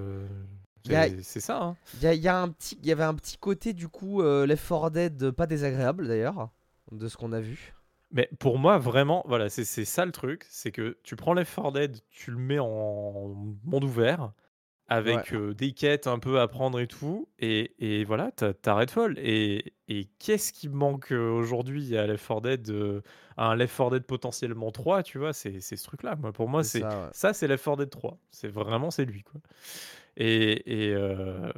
a 0.96 1.08
c'est 1.22 1.40
ça, 1.40 1.62
hein. 1.62 1.76
il 1.96 2.02
y 2.04 2.08
a 2.08 2.14
il 2.14 2.22
y 2.22 2.28
a 2.28 2.42
un 2.42 2.50
petit 2.50 2.78
il 2.82 2.88
y 2.88 2.92
avait 2.92 3.04
un 3.04 3.14
petit 3.14 3.38
côté 3.38 3.74
du 3.74 3.88
coup, 3.88 4.22
heu, 4.22 4.46
Left 4.46 4.68
4 4.68 4.90
Dead 4.90 5.32
pas 5.32 5.46
désagréable 5.48 6.08
d'ailleurs, 6.08 6.50
de 6.92 7.08
ce 7.08 7.18
qu'on 7.18 7.32
a 7.34 7.40
vu. 7.40 7.74
Mais 8.14 8.30
pour 8.40 8.58
moi, 8.60 8.78
vraiment, 8.78 9.24
voilà, 9.26 9.50
c'est 9.50 9.64
c'est 9.64 9.86
ça 9.86 10.06
le 10.06 10.12
truc, 10.12 10.46
c'est 10.50 10.72
que 10.72 10.98
tu 11.04 11.16
prends 11.16 11.34
Left 11.34 11.56
4 11.56 11.72
Dead, 11.72 12.00
tu 12.10 12.32
le 12.32 12.38
mets 12.38 12.60
en 12.60 13.34
monde 13.64 13.84
ouvert 13.84 14.32
Ouais. 15.00 15.26
avec, 15.26 15.34
des 15.34 15.74
quêtes 15.74 16.08
un 16.08 16.20
peu 16.20 16.40
à 16.40 16.48
prendre 16.48 16.80
et 16.80 16.88
tout 16.88 17.30
et 17.40 17.76
et 17.80 18.04
voilà, 18.06 18.32
tu 18.32 18.44
as 18.46 18.54
tu 18.54 18.70
as 18.70 18.76
Redfall 18.76 19.18
et 19.20 19.74
et 19.88 20.06
qu'est-ce 20.20 20.54
qui 20.54 20.70
manque, 20.70 21.12
aujourd'hui 21.12 21.98
à 21.98 22.08
Left 22.08 22.28
4 22.28 22.42
Dead, 22.42 23.02
à 23.38 23.48
un 23.52 23.56
Left 23.56 23.76
4 23.78 23.92
Dead 23.92 24.04
potentiellement 24.06 24.72
3, 24.72 25.04
tu 25.04 25.18
vois? 25.20 25.34
C'est 25.34 25.60
c'est 25.62 25.76
ce 25.78 25.84
truc-là. 25.86 26.16
Moi, 26.18 26.32
pour 26.34 26.48
moi, 26.50 26.64
C'est 26.64 26.80
c'est 26.80 26.80
ça, 26.80 27.00
ouais. 27.02 27.10
ça, 27.12 27.34
c'est 27.34 27.48
Left 27.48 27.64
4 27.66 27.78
Dead 27.78 27.90
3. 27.90 28.20
C'est 28.32 28.48
vraiment, 28.50 28.92
c'est 28.92 29.06
lui, 29.06 29.24
quoi 29.24 29.42
et 30.24 30.90
et 30.90 30.94
heu 30.96 31.52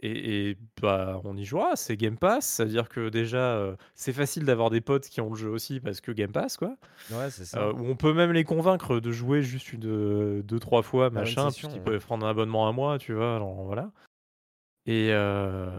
et 0.00 0.50
et 0.50 0.56
bah, 0.82 1.20
on 1.24 1.36
y 1.36 1.44
jouera, 1.44 1.76
c'est 1.76 1.96
Game 1.96 2.18
Pass, 2.18 2.46
ça 2.46 2.64
veut 2.64 2.70
dire 2.70 2.88
que 2.88 3.08
déjà, 3.10 3.56
heu, 3.58 3.76
c'est 3.94 4.12
facile 4.12 4.44
d'avoir 4.44 4.70
des 4.70 4.80
potes 4.80 5.08
qui 5.08 5.20
ont 5.20 5.30
le 5.30 5.36
jeu 5.36 5.48
aussi 5.50 5.80
parce 5.80 6.00
que 6.00 6.12
Game 6.12 6.32
Pass, 6.32 6.56
quoi. 6.56 6.76
Ouais, 7.10 7.30
c'est 7.30 7.44
ça. 7.44 7.72
Où 7.74 7.86
on 7.86 7.96
peut 7.96 8.14
même 8.14 8.32
les 8.32 8.44
convaincre 8.44 9.00
de 9.00 9.12
jouer 9.12 9.42
juste 9.42 9.72
une, 9.72 9.86
heu, 9.86 10.42
2-3 10.44 10.82
fois, 10.82 11.10
machin, 11.10 11.52
puisqu'ils 11.52 11.82
ouais. 11.82 11.82
peuvent 11.82 12.04
prendre 12.04 12.26
un 12.26 12.30
abonnement 12.30 12.68
à 12.68 12.72
mois, 12.72 12.98
tu 12.98 13.14
vois? 13.14 13.36
Alors 13.36 13.64
voilà 13.64 13.92
et 14.86 15.10
heu 15.12 15.70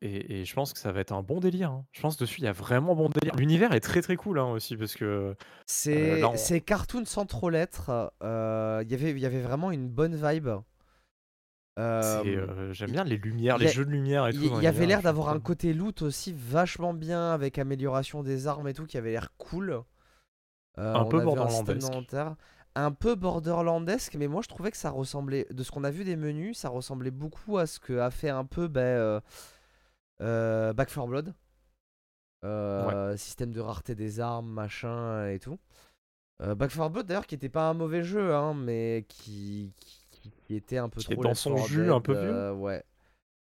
et 0.00 0.40
et 0.40 0.44
je 0.44 0.54
pense 0.54 0.72
que 0.72 0.78
ça 0.78 0.92
va 0.92 1.00
être 1.00 1.12
un 1.12 1.22
bon 1.22 1.40
délire, 1.40 1.70
hein. 1.70 1.86
Je 1.92 2.00
pense 2.00 2.16
dessus, 2.16 2.40
il 2.40 2.44
y 2.44 2.48
a 2.48 2.52
vraiment 2.52 2.94
bon 2.94 3.08
délire. 3.10 3.34
L'univers 3.36 3.72
est 3.72 3.80
très, 3.80 4.02
très 4.02 4.16
cool, 4.16 4.38
hein, 4.38 4.46
aussi 4.50 4.76
parce 4.76 4.94
que, 4.94 5.34
C'est 5.66 6.24
on 6.24 6.36
c'est 6.36 6.60
cartoon 6.60 7.04
sans 7.04 7.26
trop 7.26 7.50
l'être, 7.50 8.12
il 8.22 8.90
y 8.90 8.94
avait 8.94 9.10
il 9.12 9.18
y 9.18 9.26
avait 9.26 9.42
vraiment 9.42 9.70
une 9.70 9.88
bonne 9.88 10.14
vibe. 10.16 10.48
Hem, 11.78 12.26
heu, 12.26 12.72
j'aime 12.72 12.90
bien 12.90 13.04
les 13.04 13.18
lumières, 13.18 13.58
les 13.58 13.66
a 13.66 13.72
jeux 13.72 13.84
de 13.84 13.90
lumière 13.90 14.26
et 14.26 14.32
tout 14.32 14.40
il 14.40 14.62
y 14.62 14.66
avait 14.66 14.86
l'air 14.86 15.02
d'avoir 15.02 15.28
un 15.28 15.40
côté 15.40 15.74
loot 15.74 16.02
aussi 16.02 16.32
vachement 16.32 16.94
bien 16.94 17.32
avec 17.32 17.58
amélioration 17.58 18.22
des 18.22 18.46
armes 18.46 18.68
et 18.68 18.72
tout 18.74 18.86
qui 18.86 18.96
avait 18.96 19.10
l'air 19.12 19.28
cool. 19.36 19.70
Heu, 19.72 19.84
Un 20.78 21.04
peu 21.04 21.18
a 21.20 21.24
borderlandesque. 21.24 21.92
un 22.74 22.92
peu 22.92 23.14
borderlandesque, 23.14 24.14
mais 24.16 24.26
moi 24.28 24.42
je 24.42 24.48
trouvais 24.48 24.70
que 24.70 24.76
ça 24.76 24.90
ressemblait 24.90 25.46
de 25.50 25.62
ce 25.62 25.70
qu'on 25.70 25.84
a 25.84 25.90
vu 25.90 26.04
des 26.04 26.16
menus, 26.16 26.58
ça 26.58 26.68
ressemblait 26.70 27.10
beaucoup 27.10 27.58
à 27.58 27.66
ce 27.66 27.78
qu'a 27.80 28.10
fait 28.10 28.30
un 28.30 28.44
peu, 28.44 28.70
heu, 28.74 29.20
Back 30.72 30.88
4 30.88 31.06
Blood. 31.06 31.34
Ouais. 32.42 33.16
Système 33.16 33.52
de 33.52 33.60
rareté 33.60 33.94
des 33.94 34.20
armes, 34.20 34.48
machin 34.48 35.28
et 35.28 35.38
tout. 35.38 35.58
Back 36.40 36.70
4 36.70 36.90
Blood 36.90 37.06
d'ailleurs 37.06 37.26
qui 37.26 37.34
était 37.34 37.48
pas 37.48 37.68
un 37.68 37.74
mauvais 37.74 38.02
jeu, 38.02 38.34
hein, 38.34 38.54
mais 38.54 39.04
qui 39.08 39.72
qui 39.78 40.05
qui 40.46 40.54
était 40.56 40.78
un 40.78 40.88
peu 40.88 41.00
Qui 41.00 41.12
est 41.12 41.16
trop 41.16 41.22
dans 41.24 41.34
son 41.34 41.54
4 41.56 41.66
jus 41.68 41.92
un 41.92 42.00
peu 42.00 42.12
vieux. 42.14 42.30
heu, 42.32 42.52
ouais, 42.54 42.84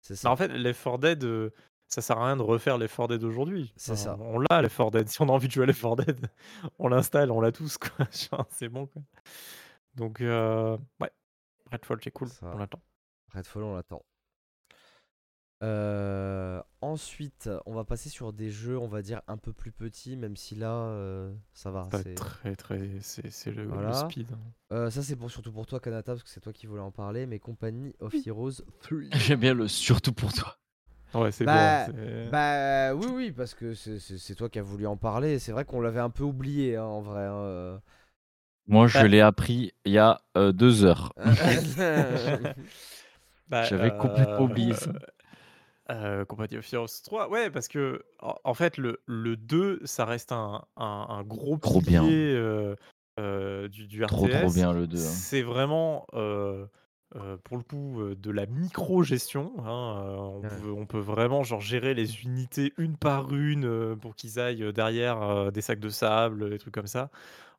c'est 0.01 0.23
Bah, 0.23 0.31
en 0.31 0.37
ça. 0.37 0.49
fait, 0.49 0.49
Left 0.57 0.83
4 0.85 0.99
Dead, 0.99 1.25
heu, 1.25 1.53
ça 1.89 2.03
sert 2.03 2.19
à 2.19 2.27
rien 2.27 2.37
de 2.37 2.43
refaire 2.43 2.79
Left 2.79 2.97
4 2.97 3.09
Dead 3.09 3.25
aujourd'hui. 3.25 3.73
C'est 3.77 3.93
Enfin, 3.93 4.03
ça. 4.03 4.17
on 4.21 4.39
l'a 4.39 4.63
Left 4.63 4.77
4 4.77 4.91
Dead. 4.91 5.09
Si 5.09 5.21
on 5.23 5.29
a 5.29 5.33
envie 5.33 5.49
de 5.49 5.53
jouer 5.53 5.65
à 5.65 5.67
Left 5.67 5.81
4 5.83 5.97
Dead, 6.05 6.27
on 6.79 6.89
l'installe, 6.89 7.31
on 7.31 7.41
l'a 7.41 7.53
tous, 7.53 7.79
quoi. 7.79 8.07
C'est 8.51 8.69
bon, 8.69 8.87
quoi. 8.87 9.03
Donc 9.95 10.21
heu, 10.21 10.79
ouais, 11.01 11.11
Redfall, 11.71 11.99
c'est 12.03 12.11
cool, 12.11 12.29
on 12.29 12.53
Ça. 12.53 12.59
l'attend. 12.59 12.81
Redfall, 13.35 13.63
on 13.65 13.75
l'attend. 13.75 14.03
Heu, 15.63 16.63
ensuite, 16.81 17.51
on 17.67 17.75
va 17.75 17.85
passer 17.85 18.09
sur 18.09 18.33
des 18.33 18.51
jeux, 18.51 18.79
on 18.79 18.89
va 18.89 19.03
dire 19.03 19.21
un 19.27 19.37
peu 19.37 19.53
plus 19.53 19.73
petits, 19.73 20.17
même 20.17 20.37
si 20.37 20.55
là, 20.55 20.87
heu, 20.89 21.35
ça 21.53 21.71
va, 21.71 21.89
c'est 21.93 22.15
très, 22.15 22.57
très 22.57 22.89
c'est 23.01 23.51
le 23.51 23.93
speed, 23.93 24.33
hein. 24.33 24.39
Heu, 24.73 24.91
ça 24.91 25.03
c'est 25.03 25.17
pour 25.17 25.31
surtout 25.31 25.53
pour 25.53 25.67
toi 25.67 25.81
Kanata, 25.81 26.13
parce 26.13 26.23
que 26.23 26.31
c'est 26.31 26.41
toi 26.41 26.53
qui 26.53 26.67
voulais 26.67 26.81
en 26.81 26.93
parler, 26.93 27.27
mais 27.27 27.39
Company 27.39 27.95
of. 28.01 28.15
Heroes 28.27 28.63
3. 28.83 29.01
J'aime 29.13 29.41
bien 29.41 29.55
le 29.55 29.69
surtout 29.69 30.13
pour 30.13 30.33
toi. 30.33 30.57
Ouais, 31.13 31.33
c'est 31.33 31.45
Bah 31.45 31.89
bah, 32.31 32.95
oui, 32.95 33.07
oui, 33.13 33.33
parce 33.33 33.55
que 33.55 33.75
c'est 33.75 34.35
toi 34.37 34.49
qui 34.49 34.61
as 34.61 34.63
voulu 34.63 34.87
en 34.87 34.97
parler. 34.97 35.39
C'est 35.39 35.53
vrai 35.53 35.65
qu'on 35.65 35.81
l'avait 35.81 36.01
un 36.01 36.11
peu 36.11 36.23
oublié, 36.23 36.77
hein, 36.77 36.85
en 36.85 37.03
vrai, 37.03 37.27
hein. 37.27 37.81
Moi, 38.69 38.87
je 38.87 39.05
l'ai 39.05 39.21
appris 39.21 39.73
il 39.85 39.93
y 39.93 39.99
a, 39.99 40.21
heu, 40.39 40.53
2 40.53 40.85
heures. 40.85 41.13
J'avais 43.69 43.91
complètement 43.91 44.45
oublié 44.45 44.75
ça. 44.75 44.93
Heu, 45.91 46.25
Company 46.27 46.57
of 46.59 46.73
Heroes 46.73 47.03
3, 47.05 47.29
ouais, 47.29 47.51
parce 47.51 47.69
qu'en 47.69 47.99
en 48.45 48.55
fait, 48.55 48.77
le 48.79 49.03
le 49.07 49.37
2, 49.37 49.81
ça 49.85 50.05
reste 50.05 50.33
un 50.33 50.65
un 50.77 51.07
un 51.09 51.23
gros 51.25 51.59
Trop 51.63 51.81
bien. 51.83 52.21
heu 52.37 52.77
heu, 53.19 53.69
du 53.69 53.87
du 53.89 54.05
Trop, 54.07 54.29
trop 54.29 54.51
RTS. 54.51 54.53
bien 54.53 54.73
le 54.73 54.87
2, 54.87 55.07
hein. 55.07 55.23
C'est 55.23 55.43
vraiment, 55.43 56.07
heu 56.15 56.69
heu, 57.17 57.39
pour 57.45 57.57
le 57.59 57.63
coup, 57.65 58.01
heu, 58.03 58.15
de 58.17 58.31
la 58.31 58.47
micro-gestion, 58.47 59.53
hein, 59.65 60.17
on 60.19 60.43
Ouais. 60.43 60.61
peut 60.61 60.71
on 60.73 60.87
peut 60.87 60.99
vraiment, 61.01 61.43
genre, 61.43 61.61
gérer 61.61 61.95
les 61.95 62.23
unités 62.25 62.73
une 62.79 62.97
par 62.97 63.33
une, 63.35 63.97
pour 63.99 64.15
qu'ils 64.17 64.39
aillent 64.41 64.73
derrière, 64.73 65.53
des 65.53 65.61
sacs 65.61 65.81
de 65.81 65.89
sable, 65.89 66.51
des 66.51 66.59
trucs 66.59 66.75
comme 66.75 66.87
ça. 66.87 67.11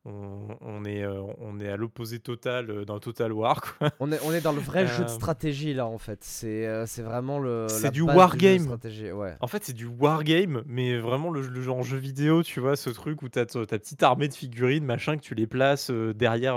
On 0.04 0.48
on 0.60 0.84
est, 0.84 1.02
heu, 1.04 1.20
on 1.38 1.60
est 1.60 1.68
à 1.68 1.76
l'opposé 1.76 2.18
total, 2.18 2.70
heu, 2.70 2.84
d'un 2.84 2.98
Total 2.98 3.32
War, 3.32 3.60
quoi. 3.60 3.90
On 4.00 4.10
est 4.10 4.18
on 4.24 4.32
est 4.32 4.40
dans 4.40 4.52
le 4.52 4.60
vrai 4.60 4.84
jeu 4.84 5.04
de 5.04 5.08
Hem 5.08 5.14
stratégie 5.14 5.74
là, 5.74 5.86
en 5.86 5.98
fait. 5.98 6.24
C'est, 6.24 6.66
vraiment 7.02 7.38
le 7.38 7.68
C'est 7.68 7.92
du 7.92 8.02
wargame. 8.02 8.66
ouais. 9.14 9.36
En 9.40 9.46
fait, 9.46 9.62
c'est 9.62 9.72
du 9.72 9.86
wargame, 9.86 10.64
mais 10.66 10.98
vraiment 10.98 11.30
le 11.30 11.42
le 11.42 11.62
genre 11.62 11.84
jeu 11.84 11.98
vidéo, 11.98 12.42
tu 12.42 12.58
vois? 12.58 12.74
Ce 12.74 12.90
truc 12.90 13.22
où 13.22 13.28
tu 13.28 13.38
as 13.38 13.46
ta 13.46 13.64
petite 13.78 14.02
armée 14.02 14.26
de 14.26 14.34
figurines, 14.34 14.84
machin, 14.84 15.16
que 15.16 15.22
tu 15.22 15.36
les 15.36 15.46
places, 15.46 15.90
derrière, 15.90 16.56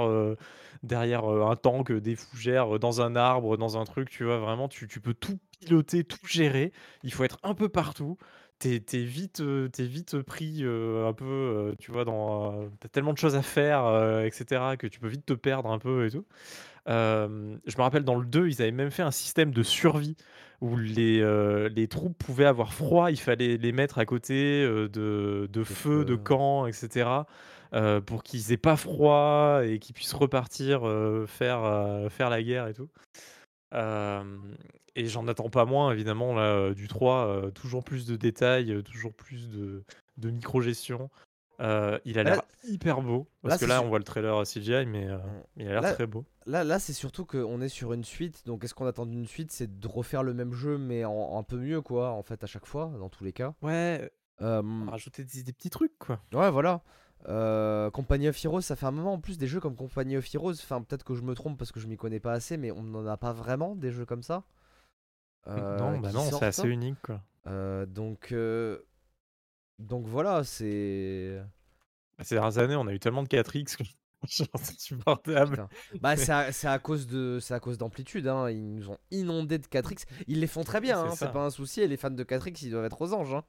derrière, 0.82 1.26
un 1.26 1.56
tank, 1.56 1.92
des 1.92 2.16
fougères, 2.16 2.80
dans 2.80 3.02
un 3.02 3.16
arbre, 3.16 3.58
dans 3.58 3.78
un 3.78 3.84
truc, 3.84 4.10
tu 4.10 4.24
vois? 4.24 4.40
Vraiment, 4.40 4.68
tu 4.68 4.88
tu 4.88 5.00
peux 5.00 5.14
tout 5.14 5.38
piloter, 5.60 6.04
tout 6.04 6.18
gérer. 6.28 6.72
Il 7.04 7.14
faut 7.14 7.24
être 7.24 7.38
un 7.44 7.54
peu 7.54 7.70
partout. 7.70 8.18
T'es 8.60 8.84
es 8.94 9.04
vite, 9.04 9.44
t'es 9.72 9.86
vite 9.86 10.22
pris, 10.22 10.64
un 10.64 11.14
peu, 11.14 11.76
tu 11.80 11.92
vois, 11.92 12.06
dans, 12.06 12.70
tu 12.82 12.90
tellement 12.90 13.14
de 13.14 13.18
choses 13.18 13.36
à 13.36 13.42
faire, 13.42 14.22
et 14.24 14.32
cetera, 14.32 14.78
que 14.78 14.88
tu 14.88 15.00
peux 15.00 15.08
vite 15.08 15.26
te 15.26 15.34
perdre 15.34 15.70
un 15.72 15.80
peu 15.80 16.06
et 16.06 16.12
tout. 16.12 16.26
je 16.88 17.78
me 17.78 17.82
rappelle 17.82 18.04
dans 18.04 18.16
le 18.16 18.26
2, 18.26 18.48
ils 18.48 18.62
avaient 18.62 18.72
même 18.72 18.92
fait 18.92 19.04
un 19.04 19.12
système 19.12 19.52
de 19.52 19.64
survie 19.64 20.16
où 20.62 20.78
les, 20.78 21.22
les 21.70 21.88
troupes 21.88 22.18
pouvaient 22.18 22.46
avoir 22.46 22.74
froid, 22.74 23.12
il 23.12 23.20
fallait 23.20 23.58
les 23.58 23.72
mettre 23.72 23.98
à 24.00 24.06
côté, 24.06 24.64
de 24.66 25.48
de 25.52 25.64
feux, 25.64 26.06
de 26.06 26.16
camps 26.16 26.66
et 26.68 26.72
cetera, 26.72 27.28
pour 28.06 28.24
qu'ils 28.24 28.52
aient 28.52 28.58
pas 28.58 28.78
froid 28.78 29.62
et 29.64 29.80
qu'ils 29.80 29.94
puissent 29.96 30.14
repartir, 30.14 30.82
faire, 31.28 32.08
faire 32.10 32.30
la 32.30 32.42
guerre 32.42 32.68
et 32.68 32.74
tout 32.74 32.90
et 34.96 35.06
j'en 35.06 35.28
attends 35.28 35.50
pas 35.50 35.66
moins 35.66 35.92
évidemment 35.92 36.34
là, 36.34 36.74
du 36.74 36.88
3, 36.88 37.52
toujours 37.54 37.84
plus 37.84 38.06
de 38.06 38.16
détails, 38.16 38.84
toujours 38.84 39.14
plus 39.14 39.50
de 39.50 39.84
de 40.18 40.30
micro-gestion. 40.30 41.10
il 41.60 42.20
a 42.20 42.24
l'air 42.24 42.42
hyper 42.64 43.02
beau 43.02 43.28
parce 43.42 43.60
que 43.60 43.66
là, 43.66 43.82
on 43.82 43.90
voit 43.90 44.00
le 44.00 44.06
trailer 44.06 44.44
CGI 44.44 44.86
mais 44.86 45.06
mmh. 45.08 45.22
il 45.58 45.68
a 45.68 45.82
l'air 45.82 45.94
très 45.94 46.08
beau. 46.08 46.26
Là 46.46 46.64
là, 46.64 46.80
c'est 46.80 46.94
surtout 46.94 47.26
qu'on 47.26 47.62
est 47.62 47.70
sur 47.70 47.94
une 47.94 48.04
suite, 48.04 48.46
donc 48.46 48.64
est-ce 48.64 48.74
qu'on 48.74 48.88
attend 48.88 49.06
d'une 49.06 49.28
suite? 49.28 49.52
C'est 49.52 49.80
de 49.80 49.88
refaire 49.88 50.24
le 50.24 50.34
même 50.34 50.54
jeu 50.54 50.78
mais 50.78 51.06
en 51.06 51.38
un 51.38 51.44
peu 51.44 51.58
mieux 51.58 51.82
quoi, 51.82 52.12
en 52.12 52.24
fait, 52.24 52.44
à 52.44 52.48
chaque 52.48 52.66
fois, 52.66 52.94
dans 53.00 53.10
tous 53.10 53.24
les 53.24 53.34
cas. 53.34 53.54
Ouais, 53.62 54.12
rajouter 54.40 55.24
des 55.24 55.54
petits 55.54 55.70
trucs 55.70 55.98
quoi. 55.98 56.22
Ouais, 56.34 56.50
voilà. 56.52 56.82
Euh, 57.28 57.90
Company 57.90 58.28
of 58.28 58.46
Heroes, 58.46 58.62
ça 58.62 58.76
fait 58.76 58.86
un 58.86 58.92
moment 58.92 59.14
en 59.14 59.20
plus 59.20 59.38
des 59.38 59.48
jeux 59.48 59.60
comme 59.60 59.76
Company 59.76 60.18
of 60.18 60.34
Heroes. 60.34 60.54
Enfin, 60.54 60.82
peut-être 60.82 61.04
que 61.04 61.16
je 61.16 61.24
me 61.24 61.34
trompe 61.34 61.58
parce 61.58 61.72
que 61.72 61.80
je 61.80 61.88
m'y 61.88 61.98
connais 61.98 62.20
pas 62.20 62.34
assez, 62.34 62.58
mais 62.58 62.72
on 62.72 62.84
n'en 62.84 63.06
a 63.08 63.18
pas 63.18 63.34
vraiment 63.34 63.76
des 63.76 63.92
jeux 63.92 64.06
comme 64.06 64.24
ça. 64.24 64.44
Euh, 65.48 65.78
non, 65.78 66.00
bah 66.00 66.12
non, 66.12 66.30
c'est 66.32 66.46
assez 66.46 66.68
unique 66.68 67.02
quoi. 67.04 67.22
Euh, 67.48 67.86
donc, 67.86 68.34
donc 69.80 70.08
voilà, 70.08 70.44
c'est. 70.44 71.42
Bah, 72.18 72.24
ces 72.24 72.36
dernières 72.36 72.58
années, 72.58 72.76
on 72.76 72.88
a 72.88 72.94
eu 72.94 73.00
tellement 73.00 73.24
de 73.24 73.28
4X 73.28 73.78
que 73.78 73.84
c'est 74.28 74.50
insupportable. 74.56 75.68
Bah, 76.02 76.16
c'est 76.16 76.32
à, 76.68 76.80
cause 76.80 77.08
de, 77.08 77.40
c'est 77.42 77.54
à 77.54 77.60
cause 77.60 77.78
d'amplitude. 77.78 78.28
Hein. 78.28 78.50
Ils 78.50 78.76
nous 78.76 78.90
ont 78.90 78.98
inondé 79.12 79.58
de 79.58 79.68
4X. 79.68 80.06
Ils 80.28 80.40
les 80.40 80.48
font 80.48 80.64
très 80.64 80.82
bien, 80.82 81.00
hein, 81.00 81.14
c'est 81.16 81.32
pas 81.32 81.46
un 81.46 81.50
souci. 81.50 81.82
Et 81.82 81.88
les 81.88 81.98
fans 81.98 82.10
de 82.10 82.24
4X, 82.24 82.66
ils 82.66 82.72
doivent 82.72 82.86
être 82.86 83.02
aux 83.02 83.14
anges. 83.14 83.34
Hein. 83.34 83.44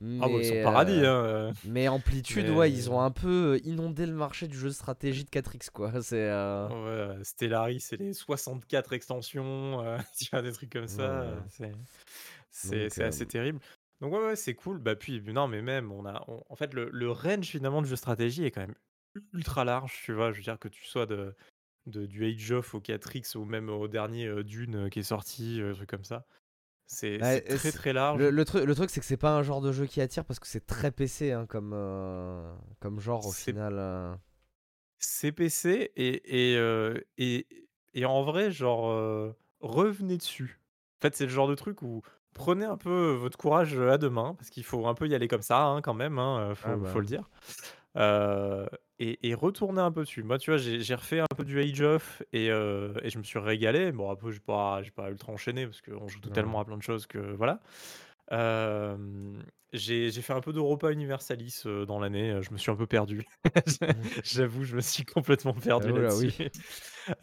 Mais, 0.00 0.20
ah 0.22 0.28
bah, 0.28 0.34
ils 0.38 0.46
sont 0.46 0.62
paradis. 0.62 1.00
Euh, 1.02 1.50
hein. 1.50 1.52
Mais 1.64 1.88
Amplitude, 1.88 2.50
ouais, 2.50 2.70
ils 2.70 2.90
ont 2.90 3.00
un 3.00 3.10
peu 3.10 3.54
euh, 3.54 3.66
inondé 3.66 4.06
le 4.06 4.12
marché 4.12 4.46
du 4.46 4.56
jeu 4.56 4.68
de 4.68 4.74
stratégie 4.74 5.24
de 5.24 5.30
4X, 5.30 5.70
quoi. 5.70 5.90
C'est. 6.02 6.28
Euh... 6.30 7.16
Ouais, 7.16 7.24
Stellaris, 7.24 7.80
c'est 7.80 7.96
les 7.96 8.12
64 8.12 8.92
extensions, 8.92 9.84
euh, 9.84 9.98
tu 10.18 10.26
vois, 10.30 10.42
des 10.42 10.52
trucs 10.52 10.70
comme 10.70 10.86
ça. 10.86 11.26
C'est 12.50 13.02
assez 13.02 13.26
terrible. 13.26 13.60
Donc 14.00 14.12
ouais, 14.12 14.20
ouais 14.20 14.36
c'est 14.36 14.54
cool. 14.54 14.78
Bah 14.78 14.94
puis 14.94 15.20
non, 15.20 15.48
mais 15.48 15.60
même 15.60 15.90
on 15.90 16.06
a, 16.06 16.24
en 16.28 16.54
fait 16.54 16.72
le, 16.72 16.88
le 16.92 17.10
range 17.10 17.46
finalement 17.46 17.82
du 17.82 17.88
jeu 17.88 17.94
de 17.94 17.98
stratégie 17.98 18.44
est 18.44 18.52
quand 18.52 18.60
même 18.60 18.76
ultra 19.32 19.64
large, 19.64 20.00
tu 20.04 20.12
vois. 20.12 20.30
Je 20.30 20.36
veux 20.36 20.44
dire 20.44 20.56
que 20.60 20.68
tu 20.68 20.84
sois 20.84 21.04
de, 21.04 21.34
de 21.86 22.06
du 22.06 22.24
Age 22.24 22.52
of 22.52 22.74
au 22.76 22.80
4X 22.80 23.36
ou 23.36 23.44
même 23.44 23.68
au 23.68 23.88
dernier 23.88 24.44
Dune 24.44 24.88
qui 24.88 25.00
est 25.00 25.02
sorti, 25.02 25.60
truc 25.74 25.90
comme 25.90 26.04
ça. 26.04 26.28
C'est 26.88 27.18
très 27.18 27.72
très 27.72 27.92
large. 27.92 28.18
Le, 28.18 28.44
truc, 28.46 28.64
le 28.64 28.74
truc 28.74 28.88
c'est 28.88 29.00
que 29.00 29.06
c'est 29.06 29.18
pas 29.18 29.36
un 29.36 29.42
genre 29.42 29.60
de 29.60 29.72
jeu 29.72 29.84
qui 29.84 30.00
attire 30.00 30.24
parce 30.24 30.40
que 30.40 30.46
c'est 30.46 30.66
très 30.66 30.90
PC 30.90 31.32
hein, 31.32 31.44
comme, 31.46 31.72
euh, 31.74 32.50
comme 32.80 32.98
genre 32.98 33.26
au 33.26 33.30
final. 33.30 33.74
Euh. 33.76 34.14
C'est 34.98 35.30
PC 35.30 35.92
et, 35.96 36.52
et, 36.52 36.56
euh, 36.56 36.98
et, 37.18 37.46
et, 37.92 38.04
en 38.06 38.22
vrai, 38.22 38.50
genre, 38.50 39.34
revenez 39.60 40.16
dessus. 40.16 40.60
En 40.98 41.02
fait, 41.02 41.14
c'est 41.14 41.24
le 41.24 41.30
genre 41.30 41.46
de 41.46 41.54
truc 41.54 41.82
où 41.82 42.02
prenez 42.32 42.64
un 42.64 42.76
peu 42.76 43.12
votre 43.12 43.36
courage 43.36 43.78
à 43.78 43.98
deux 43.98 44.10
mains 44.10 44.34
parce 44.34 44.48
qu'il 44.50 44.64
faut 44.64 44.86
un 44.86 44.94
peu 44.94 45.06
y 45.06 45.14
aller 45.14 45.28
comme 45.28 45.42
ça 45.42 45.66
hein, 45.66 45.82
quand 45.82 45.94
même, 45.94 46.18
hein, 46.18 46.54
faut, 46.54 46.68
ah 46.70 46.76
bah. 46.76 46.88
faut, 46.88 47.00
le 47.00 47.06
dire 47.06 47.28
et, 49.00 49.34
retourner 49.34 49.80
un 49.80 49.92
peu 49.92 50.02
dessus. 50.02 50.22
Moi, 50.22 50.38
tu 50.38 50.50
vois, 50.50 50.58
j'ai 50.58 50.94
refait 50.94 51.20
un 51.20 51.26
peu 51.36 51.44
du 51.44 51.60
Age 51.60 51.80
of 51.82 52.22
et, 52.32 52.46
et 52.46 53.10
je 53.10 53.18
me 53.18 53.22
suis 53.22 53.38
régalé. 53.38 53.92
Bon, 53.92 54.10
après, 54.10 54.32
j'ai 54.32 54.40
pas, 54.40 54.82
pas 54.94 55.10
ultra 55.10 55.32
enchaîné 55.32 55.66
parce 55.66 55.80
qu'on 55.80 56.08
joue 56.08 56.20
totalement 56.20 56.60
à 56.60 56.64
plein 56.64 56.76
de 56.76 56.82
choses 56.82 57.06
que 57.06 57.18
voilà. 57.18 57.60
J'ai 59.72 60.10
fait 60.10 60.32
un 60.32 60.40
peu 60.40 60.52
d'Europa 60.52 60.90
Universalis 60.92 61.62
dans 61.86 61.98
l'année. 61.98 62.40
Je 62.42 62.50
me 62.52 62.58
suis 62.58 62.70
un 62.70 62.76
peu 62.76 62.86
perdu. 62.86 63.26
J'avoue, 64.24 64.64
je 64.64 64.76
me 64.76 64.80
suis 64.80 65.04
complètement 65.04 65.52
perdu 65.52 65.90
oh 65.92 65.98
là-dessus. 65.98 66.32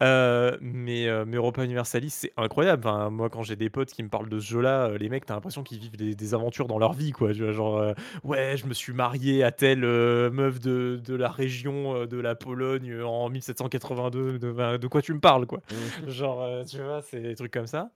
mais, 0.00 1.24
mais 1.24 1.36
Europa 1.36 1.64
Universalis, 1.64 2.10
c'est 2.10 2.32
incroyable. 2.36 2.88
moi, 3.10 3.30
quand 3.30 3.42
j'ai 3.42 3.56
des 3.56 3.70
potes 3.70 3.90
qui 3.90 4.02
me 4.02 4.08
parlent 4.08 4.28
de 4.28 4.38
ce 4.38 4.46
jeu-là, 4.46 4.96
les 4.98 5.08
mecs, 5.08 5.26
t'as 5.26 5.34
l'impression 5.34 5.62
qu'ils 5.64 5.78
vivent 5.78 5.96
des, 5.96 6.34
aventures 6.34 6.68
dans 6.68 6.78
leur 6.78 6.92
vie, 6.92 7.12
quoi. 7.12 7.32
Tu 7.32 7.42
vois, 7.42 7.52
genre, 7.52 7.94
ouais, 8.22 8.56
je 8.56 8.66
me 8.66 8.74
suis 8.74 8.92
marié 8.92 9.42
à 9.42 9.50
telle 9.50 9.80
meuf 9.80 10.60
de, 10.60 11.00
de, 11.04 11.14
la 11.14 11.28
région 11.28 12.06
de 12.06 12.16
la 12.18 12.34
Pologne 12.36 13.02
en 13.02 13.28
1782. 13.28 14.38
De, 14.38 14.76
de 14.76 14.86
quoi 14.86 15.02
tu 15.02 15.14
me 15.14 15.20
parles, 15.20 15.46
quoi? 15.46 15.60
Mmh. 15.70 16.10
genre, 16.10 16.64
tu 16.64 16.80
vois, 16.80 17.02
c'est 17.02 17.20
des 17.20 17.34
trucs 17.34 17.52
comme 17.52 17.66
ça. 17.66 17.90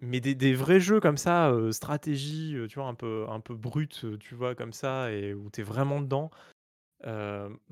Mais 0.00 0.20
des, 0.20 0.34
des, 0.34 0.54
vrais 0.54 0.80
jeux 0.80 1.00
comme 1.00 1.16
ça, 1.16 1.52
stratégie, 1.72 2.56
tu 2.68 2.78
vois, 2.78 2.88
un 2.88 2.94
peu, 2.94 3.26
un 3.28 3.40
peu 3.40 3.54
brut, 3.54 4.06
tu 4.18 4.34
vois, 4.34 4.54
comme 4.54 4.72
ça, 4.72 5.12
et 5.12 5.34
où 5.34 5.50
t'es 5.50 5.62
vraiment 5.62 6.00
dedans. 6.00 6.30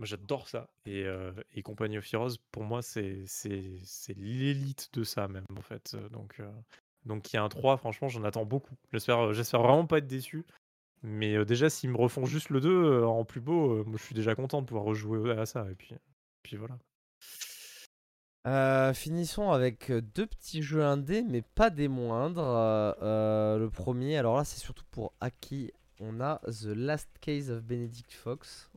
j'adore 0.03 0.49
ça. 0.49 0.69
Et, 0.87 1.07
et 1.55 1.63
Company 1.63 1.99
of 1.99 2.13
Heroes, 2.13 2.37
pour 2.53 2.65
moi, 2.65 2.83
c'est 2.83 3.25
l'élite 4.17 4.91
de 4.93 5.05
ça, 5.05 5.29
même, 5.29 5.47
en 5.57 5.63
fait. 5.63 5.97
Donc, 6.11 6.41
donc 7.07 7.33
il 7.33 7.37
y 7.37 7.39
a 7.39 7.43
un 7.43 7.49
3, 7.49 7.77
franchement, 7.77 8.09
j'en 8.09 8.25
attends 8.25 8.45
beaucoup. 8.45 8.77
J'espère 8.93 9.29
vraiment 9.33 9.87
pas 9.87 9.99
être 9.99 10.07
déçu. 10.07 10.45
Mais 11.03 11.45
déjà, 11.45 11.71
s'ils 11.71 11.91
me 11.91 11.97
refont 11.97 12.25
juste 12.27 12.51
le 12.51 12.61
2 12.61 13.03
en 13.05 13.25
plus 13.25 13.41
beau, 13.41 13.85
moi, 13.85 13.97
je 13.99 14.05
suis 14.05 14.15
déjà 14.15 14.35
content 14.35 14.61
de 14.63 14.67
pouvoir 14.67 14.85
rejouer 14.85 15.31
à 15.33 15.47
ça. 15.47 15.67
Et 15.71 15.75
puis, 15.75 15.95
puis 16.43 16.57
voilà. 16.57 16.79
Finissons 18.95 19.51
avec 19.51 19.91
deux 19.93 20.27
petits 20.27 20.63
jeux 20.63 20.85
indés, 20.85 21.23
mais 21.23 21.43
pas 21.43 21.71
des 21.71 21.89
moindres. 21.89 22.95
le 23.01 23.69
premier, 23.69 24.19
alors 24.19 24.37
là, 24.37 24.45
c'est 24.45 24.61
surtout 24.61 24.85
pour 24.91 25.13
Aki. 25.21 25.73
On 26.01 26.21
a 26.21 26.41
The 26.47 26.67
Last 26.67 27.09
Case 27.21 27.51
of 27.51 27.63
Benedict 27.65 28.13
Fox. 28.13 28.71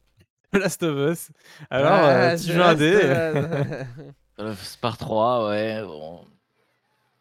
Last 0.53 0.83
of 0.83 0.97
Us. 0.97 1.31
Alors, 1.69 2.05
euh, 2.05 2.35
petit 2.35 2.51
jeu 2.51 2.61
indé. 2.61 2.99
Euh, 4.39 4.55
Spar 4.55 4.97
3, 4.97 5.49
ouais. 5.49 5.83
Bon. 5.83 6.25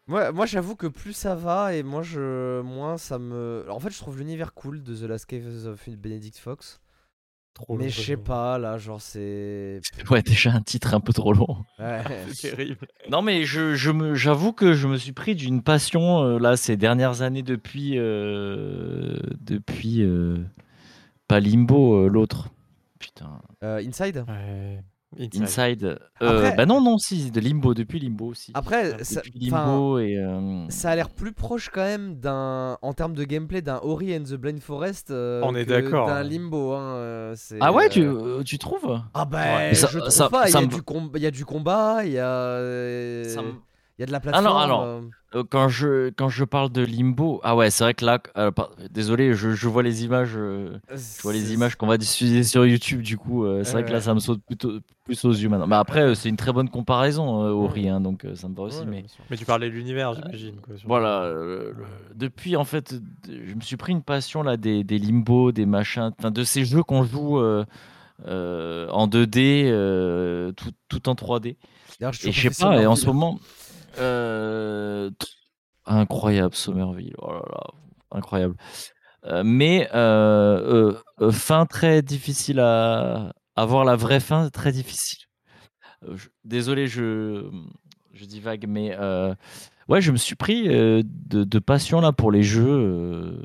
Moi, 0.07 0.31
moi 0.31 0.47
j'avoue 0.47 0.75
que 0.75 0.87
plus 0.87 1.13
ça 1.13 1.35
va 1.35 1.75
et 1.75 1.83
moi 1.83 2.01
je 2.01 2.61
moins 2.61 2.97
ça 2.97 3.19
me. 3.19 3.65
En 3.69 3.79
fait, 3.79 3.91
je 3.91 3.97
trouve 3.99 4.17
l'univers 4.17 4.55
cool 4.55 4.81
de 4.81 4.95
The 4.95 5.03
Last 5.03 5.27
Case 5.27 5.67
of 5.67 5.87
Benedict 5.87 6.39
Fox. 6.39 6.79
Trop 7.53 7.77
mais 7.77 7.89
je 7.89 8.01
sais 8.01 8.17
pas, 8.17 8.57
là, 8.57 8.77
genre 8.77 9.01
c'est. 9.01 9.81
Ouais, 10.09 10.21
déjà 10.21 10.51
un 10.51 10.61
titre 10.61 10.93
un 10.93 10.99
peu 10.99 11.13
trop 11.13 11.33
long. 11.33 11.57
Ouais. 11.79 12.01
c'est 12.33 12.55
terrible. 12.55 12.87
Non, 13.09 13.21
mais 13.21 13.43
je, 13.43 13.75
je 13.75 13.91
me, 13.91 14.15
j'avoue 14.15 14.53
que 14.53 14.73
je 14.73 14.87
me 14.87 14.97
suis 14.97 15.11
pris 15.11 15.35
d'une 15.35 15.61
passion 15.61 16.23
euh, 16.23 16.39
là 16.39 16.55
ces 16.55 16.77
dernières 16.77 17.21
années 17.21 17.43
depuis. 17.43 17.95
depuis. 17.95 20.03
pas 21.27 21.39
Limbo, 21.39 22.07
l'autre. 22.07 22.49
Putain. 23.01 23.41
Euh, 23.63 23.83
Inside? 23.85 24.23
Inside. 25.19 25.99
Euh, 26.21 26.51
bah 26.51 26.65
non, 26.65 26.81
non, 26.81 26.97
si, 26.97 27.31
de 27.31 27.39
Limbo, 27.39 27.73
depuis 27.73 27.99
Limbo 27.99 28.27
aussi. 28.27 28.51
Après, 28.53 29.03
ça, 29.03 29.21
Limbo 29.35 29.99
et. 29.99 30.17
Euh, 30.17 30.69
ça 30.69 30.91
a 30.91 30.95
l'air 30.95 31.09
plus 31.09 31.33
proche 31.33 31.69
quand 31.69 31.83
même 31.83 32.15
d'un, 32.15 32.77
en 32.81 32.93
termes 32.93 33.13
de 33.13 33.23
gameplay 33.23 33.61
d'un 33.61 33.79
Ori 33.83 34.15
and 34.15 34.23
the 34.23 34.35
Blind 34.35 34.61
Forest. 34.61 35.11
On 35.11 35.55
est 35.55 35.65
d'accord. 35.65 36.07
D'un 36.07 36.23
Limbo. 36.23 36.73
Hein, 36.73 37.33
ah 37.59 37.73
ouais, 37.73 37.89
tu, 37.89 38.07
tu 38.45 38.57
trouves? 38.57 39.01
Ah 39.13 39.25
bah, 39.25 39.73
je 39.73 39.85
trouve 39.85 40.29
pas. 40.29 40.49
Il 40.49 40.53
y, 40.53 40.57
a 40.57 40.65
du 40.65 40.81
il 41.15 41.21
y 41.21 41.25
a 41.25 41.31
du 41.31 41.45
combat, 41.45 42.05
il 42.05 42.13
y 42.13 42.19
a. 42.19 43.23
Ça 43.25 43.41
il 44.01 44.03
y 44.03 44.05
a 44.05 44.07
de 44.07 44.11
la 44.13 44.19
plateforme. 44.19 44.47
Alors, 44.47 44.59
alors 44.59 44.83
euh. 44.83 45.01
Euh, 45.35 45.43
quand, 45.47 45.69
je, 45.69 46.09
quand 46.09 46.27
je 46.27 46.43
parle 46.43 46.71
de 46.71 46.81
Limbo, 46.81 47.39
ah 47.43 47.55
ouais, 47.55 47.69
c'est 47.69 47.83
vrai 47.83 47.93
que 47.93 48.03
là, 48.03 48.19
euh, 48.35 48.49
désolé, 48.89 49.35
je, 49.35 49.51
je, 49.51 49.67
vois 49.67 49.83
les 49.83 50.03
images, 50.03 50.31
je 50.31 51.21
vois 51.21 51.33
les 51.33 51.53
images 51.53 51.75
qu'on 51.75 51.85
va 51.85 51.99
diffuser 51.99 52.43
sur 52.43 52.65
YouTube, 52.65 53.03
du 53.03 53.15
coup, 53.17 53.45
c'est 53.63 53.73
vrai 53.73 53.85
que 53.85 53.91
là, 53.91 54.01
ça 54.01 54.15
me 54.15 54.19
saute 54.19 54.41
plutôt 54.43 54.79
plus 55.05 55.23
aux 55.23 55.31
yeux 55.31 55.49
maintenant. 55.49 55.67
Mais 55.67 55.75
après, 55.75 56.15
c'est 56.15 56.29
une 56.29 56.35
très 56.35 56.51
bonne 56.51 56.67
comparaison 56.67 57.47
au 57.51 57.67
rien, 57.67 58.01
donc 58.01 58.25
ça 58.33 58.47
me 58.49 58.55
va 58.55 58.63
aussi. 58.63 58.83
mais... 58.87 59.05
mais 59.29 59.37
tu 59.37 59.45
parlais 59.45 59.69
de 59.69 59.75
l'univers, 59.75 60.15
j'imagine. 60.15 60.55
Voilà, 60.85 61.31
depuis 62.15 62.55
en 62.55 62.65
fait, 62.65 62.95
je 63.27 63.53
me 63.53 63.61
suis 63.61 63.77
pris 63.77 63.91
une 63.91 64.03
passion 64.03 64.41
là 64.41 64.57
des, 64.57 64.83
des 64.83 64.97
Limbo, 64.97 65.51
des 65.51 65.67
machins, 65.67 66.11
de 66.23 66.43
ces 66.43 66.65
jeux 66.65 66.81
qu'on 66.81 67.03
joue 67.03 67.39
en 67.39 69.07
2D, 69.07 70.53
tout, 70.55 70.71
tout 70.89 71.07
en 71.07 71.13
3D. 71.13 71.57
Et 72.23 72.31
je 72.31 72.49
sais 72.49 72.63
pas, 72.65 72.81
et 72.81 72.87
en 72.87 72.95
ce 72.95 73.05
moment. 73.05 73.39
Euh, 73.99 75.09
incroyable 75.85 76.55
Somerville, 76.55 77.15
oh 77.17 77.33
là 77.33 77.41
là, 77.51 77.63
incroyable. 78.11 78.55
Euh, 79.25 79.43
mais 79.45 79.89
euh, 79.93 80.93
fin 81.31 81.65
très 81.65 82.01
difficile 82.01 82.59
à 82.59 83.33
avoir 83.55 83.85
la 83.85 83.95
vraie 83.95 84.19
fin 84.19 84.49
très 84.49 84.71
difficile. 84.71 85.19
désolé, 86.43 86.87
je 86.87 87.49
je 88.13 88.25
divague, 88.25 88.65
mais 88.67 88.97
ouais, 89.87 90.01
je 90.01 90.11
me 90.11 90.17
suis 90.17 90.35
pris 90.35 90.67
de, 90.67 91.59
passion 91.59 92.01
là 92.01 92.11
pour 92.11 92.31
les 92.31 92.43
jeux. 92.43 93.43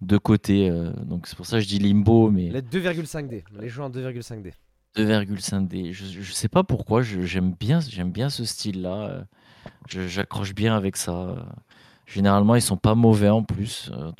de 0.00 0.18
côté. 0.18 0.70
donc 1.06 1.26
c'est 1.26 1.36
pour 1.36 1.46
ça 1.46 1.56
que 1.58 1.62
je 1.62 1.68
dis 1.68 1.78
limbo, 1.78 2.30
mais 2.30 2.50
Les 2.50 2.62
2,5D. 2.62 3.44
Les 3.58 3.68
jeux 3.68 3.82
en 3.82 3.90
2,5D. 3.90 4.52
2,5D. 4.96 5.92
Je, 5.92 6.04
je 6.22 6.32
sais 6.32 6.48
pas 6.48 6.62
pourquoi, 6.62 7.02
j'aime 7.02 7.52
bien, 7.52 7.80
j'aime 7.80 8.12
bien 8.12 8.30
ce 8.30 8.44
style-là. 8.44 9.26
J'accroche 9.88 10.54
bien 10.54 10.76
avec 10.76 10.96
ça. 10.96 11.46
Généralement, 12.06 12.54
ils 12.54 12.62
sont 12.62 12.76
pas 12.76 12.94
mauvais 12.94 13.30
en 13.30 13.42
plus. 13.42 13.90
euh, 13.92 14.12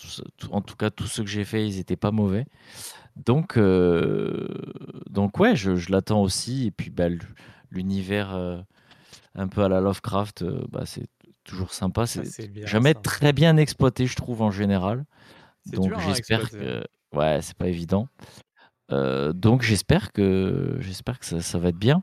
en 0.50 0.60
tout 0.60 0.76
cas, 0.76 0.90
tous 0.90 1.06
ceux 1.06 1.22
que 1.22 1.30
j'ai 1.30 1.44
fait, 1.44 1.66
ils 1.66 1.78
étaient 1.78 1.96
pas 1.96 2.10
mauvais. 2.10 2.46
Donc, 3.16 3.56
euh, 3.56 4.48
donc 5.08 5.38
ouais, 5.38 5.54
je, 5.54 5.76
je 5.76 5.92
l'attends 5.92 6.22
aussi. 6.22 6.66
Et 6.66 6.70
puis, 6.70 6.90
bah, 6.90 7.06
l'univers 7.70 8.34
euh, 8.34 8.60
un 9.34 9.48
peu 9.48 9.62
à 9.62 9.68
la 9.68 9.80
Lovecraft, 9.80 10.42
euh, 10.42 10.64
bah, 10.70 10.84
c'est 10.86 11.06
toujours 11.44 11.72
sympa. 11.72 12.06
C'est 12.06 12.50
jamais 12.66 12.94
ça. 12.94 13.00
très 13.00 13.32
bien 13.32 13.56
exploité, 13.56 14.06
je 14.06 14.16
trouve, 14.16 14.42
en 14.42 14.50
général. 14.50 15.04
Donc 15.66 15.98
j'espère 16.00 16.50
que 16.50 16.84
ouais, 17.14 17.40
c'est 17.42 17.56
pas 17.56 17.68
évident. 17.68 18.08
Donc 18.90 19.62
j'espère 19.62 20.12
que 20.12 20.76
j'espère 20.80 21.18
que 21.18 21.26
ça, 21.26 21.40
ça 21.40 21.58
va 21.58 21.68
être 21.68 21.78
bien. 21.78 22.02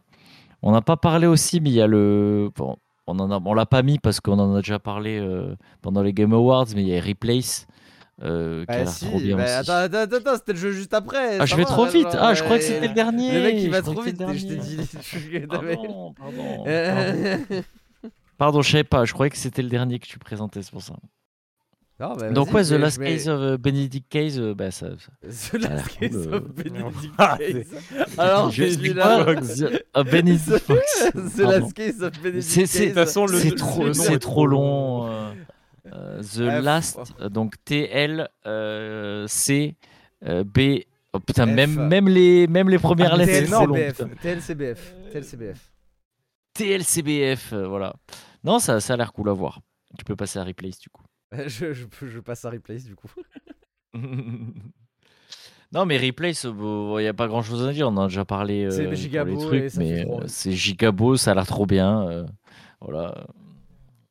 On 0.61 0.71
n'a 0.71 0.81
pas 0.81 0.97
parlé 0.97 1.25
aussi, 1.27 1.59
mais 1.59 1.69
il 1.69 1.75
y 1.75 1.81
a 1.81 1.87
le 1.87 2.51
bon, 2.55 2.77
on 3.11 3.19
en 3.19 3.31
a 3.31 3.39
on 3.43 3.53
l'a 3.53 3.65
pas 3.65 3.83
mis 3.83 3.99
parce 3.99 4.19
qu'on 4.19 4.39
en 4.39 4.55
a 4.55 4.61
déjà 4.61 4.79
parlé 4.79 5.17
euh, 5.19 5.55
pendant 5.81 6.01
les 6.03 6.13
Game 6.13 6.33
Awards, 6.33 6.67
mais 6.75 6.81
il 6.83 6.87
y 6.89 6.97
a 6.97 7.01
Replace 7.01 7.67
euh, 8.23 8.65
qui 8.65 8.71
a 8.71 8.73
Bah 8.73 8.83
l'air 8.83 8.89
si, 8.89 9.05
trop 9.05 9.19
bien 9.19 9.37
bah, 9.37 9.43
aussi. 9.43 9.51
attends, 9.71 9.73
attends, 9.73 9.97
attends, 9.97 10.15
attends, 10.17 10.35
c'était 10.35 10.53
le 10.53 10.59
jeu 10.59 10.71
juste 10.71 10.93
après. 10.93 11.39
ah, 11.39 11.45
je 11.45 11.55
vais 11.55 11.63
va, 11.63 11.69
trop 11.69 11.85
vite. 11.85 12.03
genre, 12.11 12.15
Ah, 12.19 12.33
je 12.33 12.43
crois 12.43 12.57
que 12.57 12.63
c'était 12.63 12.87
le 12.87 12.93
dernier. 12.93 13.31
Le 13.33 13.41
mec 13.41 13.55
il 13.57 13.65
Je 13.65 13.69
va 13.71 13.81
trop 13.81 14.01
vite, 14.01 14.21
je 14.33 14.45
t'ai 14.47 14.55
dit. 14.57 14.77
t'avais- 15.47 15.75
Pardon, 15.75 16.13
pardon, 16.13 16.63
pardon. 16.65 17.63
Pardon, 18.37 18.61
je 18.63 18.71
savais 18.71 18.83
pas. 18.83 19.05
Je 19.05 19.13
croyais 19.13 19.29
que 19.29 19.37
c'était 19.37 19.61
le 19.61 19.69
dernier 19.69 19.99
que 19.99 20.07
tu 20.07 20.17
présentais, 20.17 20.63
c'est 20.63 20.71
pour 20.71 20.81
ça. 20.81 20.95
Non, 22.01 22.15
bah, 22.15 22.29
Donc 22.31 22.49
vas-y, 22.49 22.55
ouais, 22.55 22.63
The 22.67 22.71
mais- 22.71 22.77
Last 22.79 22.97
mais- 22.99 23.05
Case 23.17 23.27
of 23.29 23.41
euh, 23.41 23.57
Benedict 23.57 24.09
Case, 24.09 24.39
euh, 24.39 24.53
bah 24.53 24.71
ça. 24.71 24.87
ça- 25.29 25.57
The 25.59 25.61
Last 25.61 25.87
Case 25.99 26.11
cool, 26.11 26.33
of 26.33 26.33
euh. 26.33 26.39
Benedict 26.63 27.13
Ah, 27.17 27.37
Case. 27.37 27.67
Alors, 28.17 28.51
Je- 28.51 28.93
quoi 28.93 28.93
là. 28.93 29.35
The- 29.41 29.83
ah, 29.93 30.03
Benedict 30.03 30.57
Fox. 30.59 31.11
The. 31.35 31.39
Last 31.39 31.73
Case 31.73 32.01
of 32.01 32.11
Benedict 32.21 32.41
c'est- 32.67 32.79
De 32.81 32.85
toute 32.87 32.93
façon, 32.95 33.25
le- 33.25 33.37
c'est 33.39 33.49
le 33.51 33.55
trop, 33.55 33.85
nom 33.87 33.93
c'est 33.93 34.13
est 34.13 34.19
trop 34.19 34.45
long. 34.47 35.07
euh, 35.07 35.33
euh, 35.93 36.21
The 36.21 36.41
Ah, 36.49 36.61
Last, 36.61 36.99
euh, 37.21 37.29
donc 37.29 37.55
T-L 37.65 38.27
euh, 38.45 39.25
C 39.27 39.75
euh, 40.27 40.43
B. 40.43 40.81
Oh 41.13 41.19
putain, 41.19 41.45
F. 41.45 41.49
même, 41.53 41.87
même, 41.87 42.07
les, 42.07 42.47
même 42.47 42.69
les 42.69 42.79
premières 42.79 43.13
Ah, 43.13 43.17
lettres, 43.17 43.31
c'est 43.33 43.47
long. 43.49 43.73
TLCBF. 44.21 44.95
TLCBF. 45.11 45.71
TLCBF. 46.53 47.53
Euh, 47.53 47.67
voilà. 47.67 47.93
Non, 48.43 48.59
ça, 48.59 48.79
ça 48.79 48.93
a 48.93 48.97
l'air 48.97 49.13
cool 49.13 49.29
à 49.29 49.33
voir. 49.33 49.59
Tu 49.97 50.05
peux 50.05 50.15
passer 50.15 50.39
à 50.39 50.43
Replace 50.43 50.79
du 50.79 50.89
coup. 50.89 51.03
Je, 51.47 51.73
je, 51.73 51.85
peux- 51.85 52.07
je 52.07 52.19
passe 52.19 52.43
à 52.45 52.49
Replace 52.49 52.83
du 52.85 52.95
coup. 52.95 53.09
non, 55.73 55.85
mais 55.85 55.97
Replace, 55.97 56.43
il 56.43 56.53
n'y 56.99 57.07
a 57.07 57.13
pas 57.13 57.27
grand 57.27 57.41
chose 57.41 57.65
à 57.65 57.71
dire. 57.71 57.87
On 57.87 57.97
en 57.97 58.03
a 58.03 58.07
déjà 58.07 58.25
parlé. 58.25 58.67
C'est 58.69 58.81
euh, 58.85 58.89
pour 58.89 58.95
giga 58.95 59.23
les 59.23 59.33
beau 59.35 59.45
trucs, 59.45 59.75
mais 59.75 60.05
euh, 60.05 60.27
c'est 60.27 60.51
giga 60.51 60.91
beau, 60.91 61.15
ça 61.15 61.31
a 61.31 61.35
l'air 61.35 61.47
trop 61.47 61.65
bien. 61.65 62.07
euh, 62.09 62.25
voilà. 62.81 63.25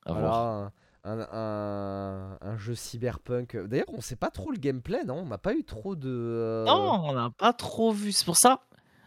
À 0.07 0.13
voir. 0.15 0.71
Un, 1.03 1.19
un, 1.33 2.39
un 2.43 2.57
jeu 2.59 2.75
cyberpunk. 2.75 3.57
D'ailleurs, 3.69 3.87
on 3.89 4.01
sait 4.03 4.17
pas 4.17 4.31
trop 4.31 4.51
le 4.51 4.59
gameplay, 4.59 5.03
non? 5.05 5.17
On 5.21 5.27
n'a 5.27 5.39
pas 5.39 5.55
eu 5.55 5.65
trop 5.65 5.97
de. 5.97 6.09
euh, 6.11 6.65
Non, 6.67 7.01
on 7.05 7.13
n'a 7.15 7.31
pas 7.31 7.53
trop 7.55 7.91
vu. 7.93 8.13
C'est 8.13 8.25
pour 8.27 8.37
ça, 8.37 8.67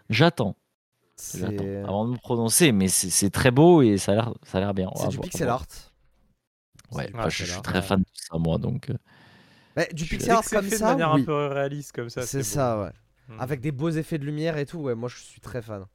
j'attends. 0.09 0.55
c'est 1.15 1.39
J'attends 1.39 1.83
avant 1.87 2.05
de 2.05 2.11
me 2.13 2.17
prononcer, 2.17 2.71
mais 2.71 2.87
c'est 2.87 3.09
c'est 3.11 3.29
très 3.29 3.51
beau 3.51 3.81
et 3.83 3.97
ça 3.97 4.11
a 4.13 4.59
l'air, 4.59 4.73
bien. 4.73 4.89
C'est 4.95 5.07
du 5.09 5.17
voir, 5.17 5.23
pixel 5.29 5.49
art. 5.49 5.65
Ouais, 6.93 7.09
bah, 7.11 7.29
je 7.29 7.45
suis 7.45 7.51
art, 7.51 7.61
très 7.61 7.81
fan 7.81 8.01
de 8.01 8.05
ça, 8.13 8.37
moi. 8.37 8.57
Donc, 8.57 8.89
euh, 8.89 8.97
Bah, 9.75 9.85
du 9.91 10.05
pixel 10.07 10.31
art 10.31 10.49
comme 10.51 10.69
fait 10.69 10.79
de 10.79 10.81
ça, 10.81 10.85
manière 10.85 11.11
oui. 11.11 11.21
un 11.21 11.25
peu 11.25 11.33
réaliste 11.47 11.91
comme 11.93 12.09
ça. 12.09 12.25
C'est 12.25 12.43
beau. 12.43 12.43
ça, 12.43 12.79
ouais. 12.81 12.91
Mm. 13.27 13.39
Avec 13.39 13.61
des 13.61 13.71
beaux 13.71 13.89
effets 13.89 14.17
de 14.19 14.25
lumière 14.25 14.57
et 14.57 14.65
tout, 14.65 14.79
ouais, 14.79 14.95
moi 14.95 15.09
je 15.09 15.17
suis 15.17 15.41
très 15.41 15.61
fan. 15.61 15.85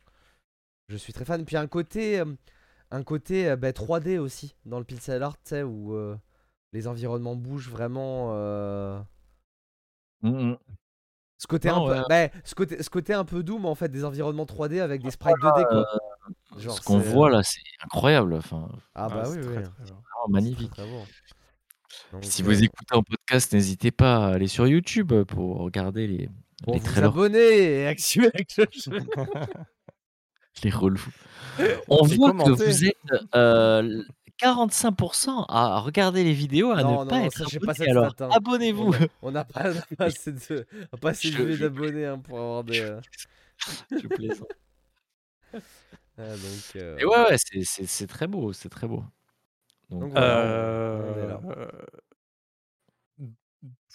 Je 0.88 0.96
suis 0.96 1.12
très 1.12 1.24
fan. 1.24 1.44
Puis 1.44 1.56
un 1.56 1.66
côté, 1.68 2.20
euh, 2.20 2.26
un 2.90 3.02
côté 3.04 3.48
euh, 3.50 3.56
bah, 3.56 3.72
3D 3.72 4.18
aussi 4.18 4.56
dans 4.66 4.78
le 4.78 4.84
pixel 4.84 5.22
art, 5.22 5.36
tu 5.38 5.50
sais, 5.50 5.62
où 5.64 5.94
euh, 5.94 6.16
les 6.72 6.88
environnements 6.88 7.36
bougent 7.36 7.70
vraiment. 7.70 8.30
euh, 8.34 9.00
mm, 10.22 10.30
mm. 10.52 10.58
Ce 11.38 11.46
côté, 11.46 11.68
Non, 11.68 11.86
un 11.88 11.94
peu, 11.94 12.00
ouais. 12.00 12.06
bah, 12.30 12.40
ce, 12.44 12.54
côté, 12.54 12.82
ce 12.82 12.90
côté 12.90 13.14
un 13.14 13.24
peu 13.24 13.42
doom 13.44 13.64
en 13.66 13.74
fait, 13.76 13.88
des 13.90 14.04
environnements 14.04 14.46
3D 14.46 14.80
avec 14.80 15.02
des 15.02 15.10
sprites 15.12 15.36
2D 15.38 15.64
quoi. 15.68 15.86
Genre, 16.58 16.76
ce 16.76 16.80
qu'on 16.82 16.98
voit 16.98 17.30
là, 17.30 17.42
c'est 17.44 17.60
incroyable. 17.84 18.34
Enfin, 18.34 18.68
Ah 18.94 19.08
Ah, 19.08 19.08
bah 19.08 19.24
oui, 19.28 19.38
très, 19.40 19.46
oui. 19.46 19.62
très 19.62 19.84
bien. 19.84 20.04
C'est 20.26 20.32
magnifique. 20.32 20.70
très, 20.72 20.82
très 20.82 20.90
beau. 20.90 21.02
Donc, 22.12 22.24
Si 22.24 22.42
euh, 22.42 22.46
vous 22.46 22.62
écoutez 22.64 22.94
en 22.94 23.02
podcast, 23.02 23.52
n'hésitez 23.52 23.90
pas 23.90 24.26
à 24.26 24.34
aller 24.34 24.48
sur 24.48 24.66
YouTube 24.66 25.12
pour 25.24 25.58
regarder 25.58 26.06
les, 26.06 26.28
pour 26.62 26.74
les 26.74 26.80
vous 26.80 26.86
trailers, 26.86 27.08
abonner 27.10 27.80
et 27.80 27.86
activer 27.86 28.30
les 30.64 30.70
relous. 30.70 31.06
On 31.88 32.04
voit 32.04 32.32
que 32.32 32.50
vous 32.50 32.84
êtes 32.84 32.96
euh, 33.34 34.02
45% 34.40 35.44
à 35.48 35.78
regarder 35.80 36.24
les 36.24 36.32
vidéos, 36.32 36.70
à 36.70 36.82
Non, 36.82 37.04
ne 37.04 37.10
pas 37.10 37.18
non, 37.20 37.24
être 37.26 37.38
ça, 37.38 37.44
j'ai 37.48 37.56
abonné. 37.58 37.74
pas 37.78 37.84
Alors, 37.90 38.14
hein. 38.20 38.28
abonnez-vous. 38.32 38.94
On 39.22 39.30
n'a 39.32 39.44
pas, 39.44 39.72
assez 39.98 40.32
de, 40.32 40.66
pas 41.00 41.10
assez 41.10 41.30
Je- 41.30 41.42
de 41.42 41.52
je- 41.52 41.60
d'abonnés 41.62 42.06
hein, 42.06 42.18
pour 42.18 42.38
avoir 42.38 42.64
des. 42.64 42.80
euh, 42.80 43.00
Je 43.90 44.06
plaisante. 44.08 44.48
ah, 45.52 45.58
donc, 46.18 46.76
euh, 46.76 46.96
Et 46.98 47.04
ouais, 47.04 47.16
ouais, 47.30 47.36
c'est- 47.38 47.64
c'est 47.64 47.86
c'est 47.86 48.06
très 48.06 48.26
beau, 48.26 48.52
c'est 48.52 48.68
très 48.68 48.86
beau. 48.86 49.04
Donc, 49.90 50.10
voilà, 50.12 50.26
Euh, 50.26 51.14
on 51.14 51.18
est 51.18 51.28
là. 51.28 51.40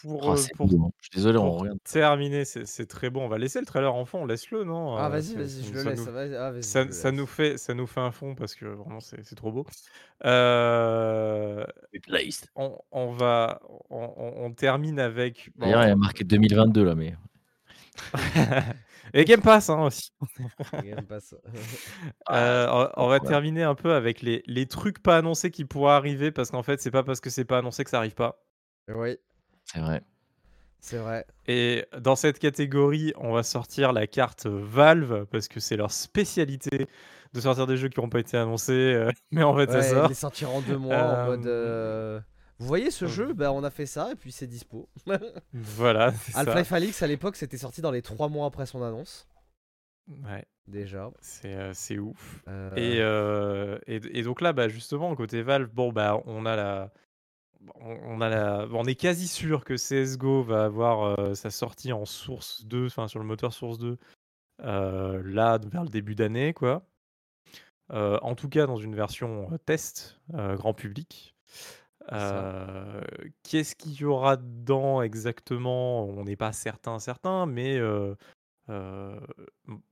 Pour, 0.02 0.28
oh, 0.28 0.32
euh, 0.34 0.36
c'est 0.36 0.54
pour 0.56 0.68
beau, 0.68 0.86
hein. 0.88 0.92
Je 1.00 1.06
suis 1.06 1.16
désolé, 1.16 1.38
on 1.38 1.44
pour 1.50 1.60
regarde. 1.62 1.80
terminer, 1.84 2.44
c'est 2.44 2.66
c'est 2.66 2.86
très 2.86 3.10
bon. 3.10 3.24
On 3.24 3.30
va 3.30 3.38
laisser 3.38 3.60
le 3.62 3.66
trailer 3.66 3.94
en 3.94 4.04
fond, 4.06 4.26
laisse-le, 4.26 4.66
non 4.66 4.98
Ah 4.98 5.06
Euh, 5.06 5.10
vas-y, 5.10 5.36
vas-y, 5.36 5.50
ça- 5.64 5.68
je 5.70 5.74
le 5.74 5.80
ça 5.84 5.90
laisse. 5.92 6.00
nous- 6.06 6.38
ah, 6.38 6.52
vas-y, 6.52 6.64
Ça, 6.64 6.82
je 6.82 6.88
le 6.88 6.94
ça 6.94 7.12
nous 7.12 7.20
laisse. 7.22 7.30
fait, 7.30 7.58
ça 7.58 7.74
nous 7.74 7.88
fait 7.88 8.00
un 8.02 8.12
fond 8.12 8.36
parce 8.36 8.56
que 8.56 8.66
vraiment 8.66 9.00
c'est 9.00 9.24
c'est 9.24 9.36
trop 9.36 9.52
beau. 9.54 9.66
Euh, 10.26 11.66
on, 12.56 12.78
on 12.92 13.12
va, 13.14 13.62
on, 13.90 14.14
on- 14.18 14.46
on 14.46 14.52
termine 14.52 15.00
avec. 15.00 15.52
bon, 15.56 15.68
D'ailleurs, 15.68 15.84
il 15.84 15.88
y 15.90 15.92
a 15.92 15.96
marqué 15.96 16.24
2022 16.26 16.84
là, 16.84 16.96
mais. 16.96 17.16
et 19.14 19.26
Game 19.26 19.42
Pass 19.42 19.70
hein, 19.70 19.82
aussi. 19.86 20.12
Game 20.82 21.06
Pass. 21.08 21.36
Euh, 22.32 22.68
on, 22.96 23.04
on 23.06 23.08
va 23.10 23.20
ouais. 23.20 23.20
terminer 23.20 23.64
un 23.64 23.76
peu 23.76 23.94
avec 23.94 24.22
les, 24.22 24.44
les 24.48 24.66
trucs 24.68 25.02
pas 25.02 25.18
annoncés 25.18 25.52
qui 25.52 25.66
pourraient 25.66 25.94
arriver 25.94 26.32
parce 26.32 26.52
qu'en 26.52 26.64
fait 26.64 26.82
c'est 26.82 26.92
pas 26.92 27.04
parce 27.04 27.20
que 27.22 27.30
c'est 27.30 27.46
pas 27.46 27.60
annoncé 27.60 27.84
que 27.84 27.90
ça 27.90 27.98
arrive 27.98 28.16
pas. 28.16 28.44
oui, 28.88 29.18
C'est 29.66 29.80
vrai. 29.80 30.04
c'est 30.80 30.98
vrai. 30.98 31.26
Et 31.48 31.86
dans 32.00 32.16
cette 32.16 32.40
catégorie, 32.40 33.14
on 33.18 33.34
va 33.34 33.44
sortir 33.44 33.94
la 33.94 34.08
carte 34.08 34.46
Valve 34.48 35.26
parce 35.28 35.48
que 35.48 35.60
c'est 35.60 35.78
leur 35.78 35.92
spécialité 35.92 36.88
de 37.34 37.42
sortir 37.42 37.68
des 37.68 37.78
jeux 37.78 37.90
qui 37.90 38.00
n'ont 38.02 38.10
pas 38.10 38.20
été 38.20 38.38
annoncés, 38.38 38.74
euh, 38.74 39.12
mais 39.32 39.44
en 39.44 39.56
fait 39.56 39.72
ça 39.72 39.82
Ouais, 39.82 39.84
sort. 39.84 40.08
les 40.08 40.14
sortir 40.16 40.52
en 40.52 40.62
deux 40.62 40.78
mois 40.78 41.08
en 41.08 41.18
mode. 41.18 41.48
Vous 42.64 42.68
voyez 42.70 42.92
ce 42.92 43.04
euh, 43.04 43.10
jeu 43.10 43.34
Bah 43.34 43.52
on 43.52 43.64
a 43.66 43.70
fait 43.70 43.86
ça 43.86 44.12
et 44.14 44.16
puis 44.16 44.32
c'est 44.32 44.48
dispo. 44.48 44.88
Voilà. 45.54 46.14
Half-Life 46.34 46.72
Alix 46.72 47.04
à 47.04 47.08
l'époque 47.08 47.36
c'était 47.36 47.58
sorti 47.58 47.82
dans 47.82 47.92
les 47.92 48.02
trois 48.02 48.30
mois 48.30 48.48
après 48.48 48.66
son 48.66 48.82
annonce 48.82 49.28
Ouais, 50.08 50.46
déjà. 50.68 51.12
c'est 51.22 51.56
euh, 51.56 52.00
ouf. 52.00 52.42
Euh, 52.48 52.74
Et, 52.76 53.00
euh, 53.02 53.80
et, 53.88 54.02
et 54.20 54.24
donc 54.24 54.42
là, 54.42 54.54
bah, 54.54 54.68
justement, 54.68 55.14
côté 55.16 55.42
Valve, 55.42 55.70
bon, 55.74 55.92
bah, 55.92 56.22
on 56.26 56.46
a 56.46 56.56
la. 56.56 56.92
On 57.80 58.20
a 58.20 58.28
la, 58.28 58.68
on 58.74 58.84
est 58.84 58.96
quasi 58.96 59.28
sûr 59.30 59.64
que 59.64 59.76
CSGO 59.76 60.44
va 60.44 60.66
avoir 60.66 61.18
euh, 61.20 61.34
sa 61.34 61.50
sortie 61.50 61.94
en 61.94 62.04
source 62.04 62.66
2, 62.66 62.88
enfin 62.88 63.08
sur 63.08 63.20
le 63.20 63.26
moteur 63.26 63.54
source 63.54 63.78
2, 63.78 63.98
euh, 64.64 65.22
là 65.26 65.58
vers 65.72 65.84
le 65.84 65.90
début 65.90 66.16
d'année, 66.16 66.54
quoi. 66.54 66.86
En 67.90 68.36
tout 68.36 68.50
cas, 68.50 68.66
dans 68.66 68.76
une 68.78 68.96
version 68.96 69.50
test, 69.66 70.20
grand 70.34 70.74
public. 70.74 71.36
Euh, 72.12 73.02
Qu'est-ce 73.44 73.76
qu'il 73.76 73.94
y 73.94 74.06
aura 74.06 74.38
dedans 74.38 75.02
exactement? 75.02 76.06
On 76.06 76.24
n'est 76.24 76.36
pas 76.36 76.52
certain, 76.52 77.00
certain, 77.00 77.46
mais 77.46 77.78
euh, 77.78 78.16
euh, 78.70 79.20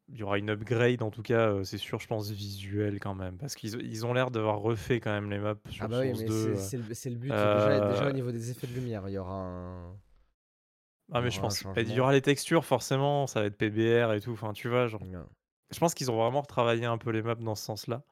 il 0.10 0.18
y 0.18 0.24
aura 0.24 0.38
une 0.38 0.50
upgrade, 0.50 1.02
en 1.02 1.10
tout 1.12 1.22
cas, 1.22 1.64
c'est 1.64 1.78
sûr, 1.78 2.00
je 2.00 2.08
pense, 2.08 2.30
visuel 2.32 3.00
quand 3.00 3.16
même, 3.16 3.38
parce 3.38 3.56
qu'ils 3.56 3.82
ils 3.82 4.06
ont 4.06 4.14
l'air 4.14 4.30
d'avoir 4.32 4.60
refait 4.60 5.00
quand 5.00 5.12
même 5.12 5.30
les 5.30 5.40
maps 5.40 5.56
sur 5.70 5.86
Ah 5.86 5.88
bah 5.88 6.00
oui, 6.02 6.08
Source 6.10 6.20
mais 6.22 6.28
2. 6.28 6.56
c'est- 6.56 6.78
le, 7.10 7.16
but. 7.16 7.30
Déjà, 7.32 7.80
déjà 7.80 8.08
au 8.10 8.12
niveau 8.12 8.32
des 8.32 8.52
effets 8.52 8.68
de 8.68 8.74
lumière, 8.74 9.04
il 9.08 9.14
y 9.14 9.18
aura 9.18 9.36
un. 9.36 9.96
Ah, 11.14 11.22
mais 11.22 11.30
je 11.32 11.40
pense, 11.42 11.64
bah, 11.64 11.82
il 11.82 11.92
y 11.92 12.00
aura 12.00 12.14
les 12.14 12.22
textures, 12.22 12.64
forcément, 12.64 13.28
ça 13.28 13.42
va 13.42 13.48
être 13.48 13.58
PBR 13.58 14.14
et 14.14 14.22
tout, 14.22 14.32
enfin, 14.32 14.54
tu 14.54 14.70
vois, 14.70 14.88
genre, 14.88 15.02
Ouais, 15.02 15.20
je 15.72 15.80
pense 15.80 15.94
qu'ils 15.94 16.10
ont 16.10 16.16
vraiment 16.18 16.42
retravaillé 16.42 16.86
un 16.86 16.98
peu 16.98 17.12
les 17.12 17.22
maps 17.22 17.36
dans 17.36 17.56
ce 17.56 17.66
sens-là. 17.66 18.04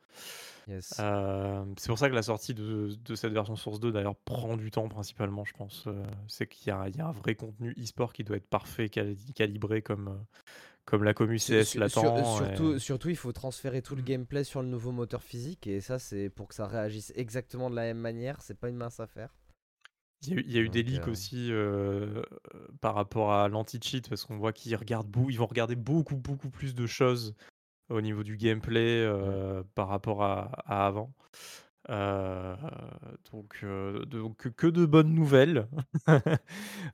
Yes. 0.70 0.96
Euh, 1.00 1.66
c'est 1.78 1.88
pour 1.88 1.98
ça 1.98 2.10
que 2.10 2.16
la 2.16 2.22
sortie 2.22 2.54
de, 2.54 2.96
de 3.04 3.16
cette 3.16 3.34
version 3.34 3.56
Source 3.56 3.80
2 3.80 3.92
d'ailleurs 3.92 4.16
prend 4.16 4.56
du 4.56 4.70
temps 4.72 4.88
principalement, 4.88 5.44
je 5.44 5.54
pense. 5.54 5.86
Euh, 5.88 6.04
c'est 6.28 6.48
qu'il 6.48 6.68
y, 6.68 6.72
a 6.72 6.88
il 6.88 6.96
y 6.96 7.02
a 7.02 7.08
un 7.08 7.12
vrai 7.12 7.34
contenu 7.36 7.74
e-sport 7.82 8.14
qui 8.14 8.24
doit 8.24 8.38
être 8.38 8.48
parfait, 8.48 8.88
cali- 8.90 9.34
calibré 9.34 9.82
comme, 9.82 10.08
euh, 10.10 10.40
comme 10.86 11.04
la 11.04 11.14
commu 11.16 11.40
CS 11.40 11.64
sur- 11.64 11.90
sur- 11.90 12.04
l'attend. 12.04 12.36
surtout, 12.38 12.74
et- 12.76 12.80
surtout, 12.80 13.10
il 13.10 13.16
faut 13.16 13.32
transférer 13.32 13.82
tout 13.82 13.96
le 13.96 14.02
Mm. 14.04 14.06
gameplay 14.06 14.44
sur 14.44 14.62
le 14.62 14.68
nouveau 14.68 14.92
moteur 14.92 15.24
physique 15.24 15.66
et 15.68 15.82
ça, 15.82 15.98
c'est 15.98 16.30
pour 16.30 16.48
que 16.48 16.54
ça 16.56 16.68
réagisse 16.68 17.12
exactement 17.16 17.70
de 17.72 17.76
la 17.76 17.82
même 17.84 17.98
manière. 18.00 18.42
C'est 18.42 18.58
pas 18.60 18.70
une 18.70 18.78
mince 18.78 19.00
affaire. 19.00 19.34
Il 20.22 20.30
y 20.30 20.34
a 20.34 20.36
eu, 20.36 20.44
il 20.46 20.52
y 20.52 20.58
a 20.58 20.62
eu 20.62 20.70
des 20.70 20.84
leaks 20.84 21.08
euh, 21.08 21.12
aussi 21.12 21.48
euh, 21.52 22.22
par 22.82 22.94
rapport 22.94 23.32
à 23.32 23.48
l'anti-cheat 23.48 24.10
parce 24.10 24.26
qu'on 24.26 24.38
voit 24.38 24.52
qu'ils 24.52 24.76
regardent 24.76 25.08
ils 25.30 25.38
vont 25.38 25.46
regarder 25.46 25.76
beaucoup 25.78 26.18
beaucoup 26.18 26.50
plus 26.50 26.76
de 26.76 26.86
choses 26.86 27.34
au 27.90 28.02
niveau 28.02 28.24
du 28.24 28.38
gameplay 28.38 29.04
euh, 29.04 29.64
par 29.76 29.88
rapport 29.88 30.24
à, 30.24 30.52
à 30.66 30.86
avant. 30.88 31.12
Euh, 31.90 32.56
donc, 33.32 33.62
euh, 33.64 34.06
donc 34.06 34.52
que- 34.54 34.68
de 34.68 34.86
bonnes 34.86 35.14
nouvelles. 35.14 35.68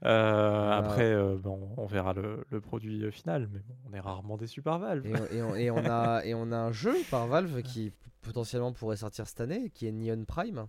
Euh, 0.03 0.71
Après, 0.71 1.15
bon, 1.37 1.69
on 1.77 1.85
verra 1.85 2.13
le, 2.13 2.45
le 2.49 2.61
produit 2.61 3.11
final, 3.11 3.49
mais 3.51 3.59
bon, 3.59 3.75
on 3.89 3.93
est 3.93 3.99
rarement 3.99 4.37
déçu 4.37 4.61
par 4.61 4.79
Valve. 4.79 5.05
Et, 5.05 5.13
on- 5.15 5.25
et 5.27 5.41
on, 5.43 5.55
et 5.55 5.71
on 5.71 5.85
a, 5.85 6.21
et 6.25 6.33
on 6.35 6.51
a 6.51 6.57
un 6.57 6.71
jeu 6.71 6.95
par 7.09 7.27
Valve 7.27 7.61
qui 7.63 7.91
potentiellement 8.21 8.71
pourrait 8.73 8.97
sortir 8.97 9.27
cette 9.27 9.41
année, 9.41 9.69
qui 9.73 9.87
est 9.87 9.91
Neon 9.91 10.23
Prime. 10.25 10.67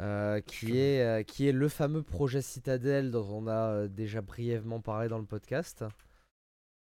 euh, 0.00 0.40
qui, 0.40 0.78
est, 0.78 1.02
euh, 1.02 1.22
qui 1.22 1.46
est 1.48 1.52
le 1.52 1.68
fameux 1.68 2.02
projet 2.02 2.42
Citadel 2.42 3.10
dont 3.10 3.26
on 3.30 3.46
a 3.46 3.86
déjà 3.88 4.20
brièvement 4.20 4.80
parlé 4.80 5.08
dans 5.08 5.18
le 5.18 5.26
podcast. 5.26 5.84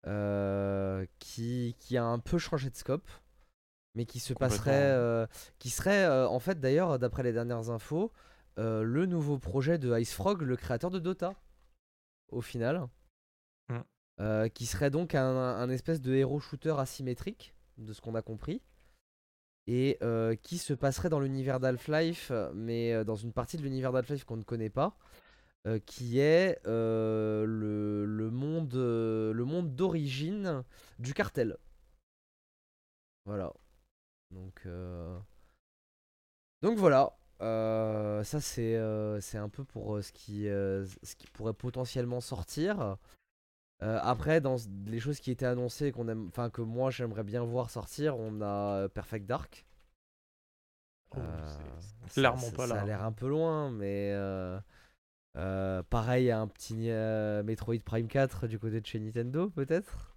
Euh, 0.08 1.04
qui, 1.18 1.76
qui 1.78 1.96
a 1.96 2.04
un 2.04 2.18
peu 2.18 2.38
changé 2.38 2.70
de 2.70 2.76
scope, 2.76 3.08
mais 3.94 4.06
qui 4.06 4.20
se 4.20 4.32
passerait. 4.32 4.90
euh, 4.92 5.26
qui 5.58 5.70
serait, 5.70 6.04
euh, 6.04 6.26
en 6.28 6.40
fait, 6.40 6.60
d'ailleurs, 6.60 6.98
d'après 6.98 7.22
les 7.22 7.32
dernières 7.32 7.70
infos, 7.70 8.10
euh, 8.58 8.82
le 8.82 9.06
nouveau 9.06 9.38
projet 9.38 9.78
de 9.78 9.96
Ice 9.98 10.14
Frog, 10.14 10.42
le 10.42 10.56
créateur 10.56 10.90
de 10.90 10.98
Dota, 10.98 11.34
au 12.30 12.40
final. 12.40 12.88
Mm. 13.68 13.78
Euh, 14.20 14.48
qui 14.48 14.66
serait 14.66 14.90
donc 14.90 15.14
un, 15.14 15.36
un 15.36 15.70
espèce 15.70 16.00
de 16.00 16.12
héros 16.12 16.40
shooter 16.40 16.74
asymétrique, 16.78 17.54
de 17.76 17.92
ce 17.92 18.00
qu'on 18.00 18.16
a 18.16 18.22
compris, 18.22 18.62
et 19.68 19.98
euh, 20.02 20.34
qui 20.34 20.58
se 20.58 20.72
passerait 20.72 21.10
dans 21.10 21.20
l'univers 21.20 21.60
d'Half-Life, 21.60 22.32
mais 22.54 23.04
dans 23.04 23.14
une 23.14 23.32
partie 23.32 23.58
de 23.58 23.62
l'univers 23.62 23.92
d'Half-Life 23.92 24.24
qu'on 24.24 24.38
ne 24.38 24.42
connaît 24.42 24.70
pas, 24.70 24.96
euh, 25.66 25.78
qui 25.80 26.20
est 26.20 26.60
euh, 26.66 27.44
le, 27.44 28.04
le 28.06 28.30
monde, 28.30 28.74
euh, 28.74 29.32
le 29.32 29.44
monde 29.44 29.74
d'origine 29.74 30.62
du 30.98 31.12
cartel. 31.14 31.56
Voilà. 33.26 33.52
Donc, 34.30 34.66
donc 36.62 36.78
voilà. 36.78 37.12
Ça 37.40 38.40
c'est 38.40 38.78
c'est 39.20 39.38
un 39.38 39.48
peu 39.48 39.64
pour 39.64 40.02
ce 40.02 40.12
qui 40.12 40.44
ce 40.44 41.14
qui 41.16 41.26
pourrait 41.28 41.54
potentiellement 41.54 42.20
sortir. 42.20 42.96
Après, 43.80 44.40
dans 44.40 44.56
les 44.86 44.98
choses 44.98 45.20
qui 45.20 45.30
étaient 45.30 45.46
annoncées, 45.46 45.92
qu'on 45.92 46.08
aime, 46.08 46.26
enfin 46.28 46.50
que 46.50 46.62
moi 46.62 46.90
j'aimerais 46.90 47.22
bien 47.22 47.44
voir 47.44 47.70
sortir, 47.70 48.18
on 48.18 48.40
a 48.42 48.88
Perfect 48.88 49.26
Dark. 49.26 49.66
Oh, 51.16 51.20
ça- 51.46 51.58
clairement 52.12 52.38
ça- 52.38 52.52
pas 52.56 52.66
Ça 52.66 52.74
là. 52.74 52.82
a 52.82 52.86
l'air 52.86 53.04
un 53.04 53.12
peu 53.12 53.28
loin, 53.28 53.70
mais 53.70 54.12
euh, 55.36 55.82
pareil, 55.84 56.30
un 56.30 56.46
petit 56.48 56.90
euh, 56.90 57.42
Metroid 57.42 57.78
Prime 57.84 58.08
4 58.08 58.46
du 58.46 58.58
côté 58.58 58.80
de 58.80 58.86
chez 58.86 58.98
Nintendo, 58.98 59.50
peut-être. 59.50 60.16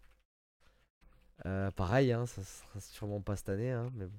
Euh, 1.45 1.71
pareil, 1.71 2.11
hein, 2.11 2.25
ça 2.25 2.43
sera 2.43 2.79
sûrement 2.79 3.21
pas 3.21 3.35
cette 3.35 3.49
année, 3.49 3.71
hein, 3.71 3.89
mais 3.93 4.05
bon. 4.05 4.17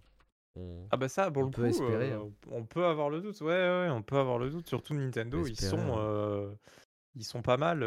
On- 0.55 0.87
Ah 0.91 0.97
bah 0.99 1.09
ça, 1.09 1.31
pour 1.31 1.43
On 1.45 1.47
le 1.47 1.51
peut 1.51 1.63
coup, 1.63 1.69
espérer, 1.69 2.13
euh, 2.13 2.19
hein. 2.25 2.31
on 2.51 2.65
peut 2.65 2.85
avoir 2.85 3.09
le 3.11 3.21
doute. 3.23 3.41
Ouais, 3.41 3.47
ouais, 3.49 3.89
on 3.91 4.03
peut 4.03 4.19
avoir 4.19 4.39
le 4.39 4.51
doute. 4.51 4.69
Surtout 4.69 4.93
Nintendo, 4.95 5.47
ils 5.47 5.53
espérer, 5.53 5.71
sont, 5.71 5.99
hein. 5.99 6.55
ils 7.15 7.25
sont 7.25 7.41
pas 7.43 7.57
mal 7.57 7.83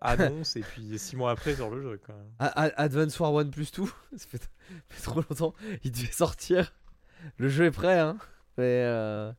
annonces 0.00 0.56
et 0.56 0.62
puis 0.62 0.98
six 0.98 1.16
mois 1.16 1.32
après 1.32 1.54
sur 1.54 1.68
le 1.70 1.82
jeu. 1.82 2.00
Quand 2.06 2.14
même. 2.16 2.30
A- 2.38 2.46
A- 2.64 2.80
Advance 2.82 3.18
War 3.20 3.36
1 3.38 3.50
plus 3.50 3.70
2, 3.72 3.84
ça 4.16 4.26
fait, 4.26 4.38
ça 4.38 4.48
fait 4.88 5.02
trop 5.02 5.20
longtemps, 5.20 5.54
il 5.84 5.92
devait 5.92 6.06
sortir. 6.12 6.72
Le 7.36 7.48
jeu 7.48 7.66
est 7.66 7.70
prêt, 7.72 7.98
hein. 7.98 8.16
Mais, 8.56 9.32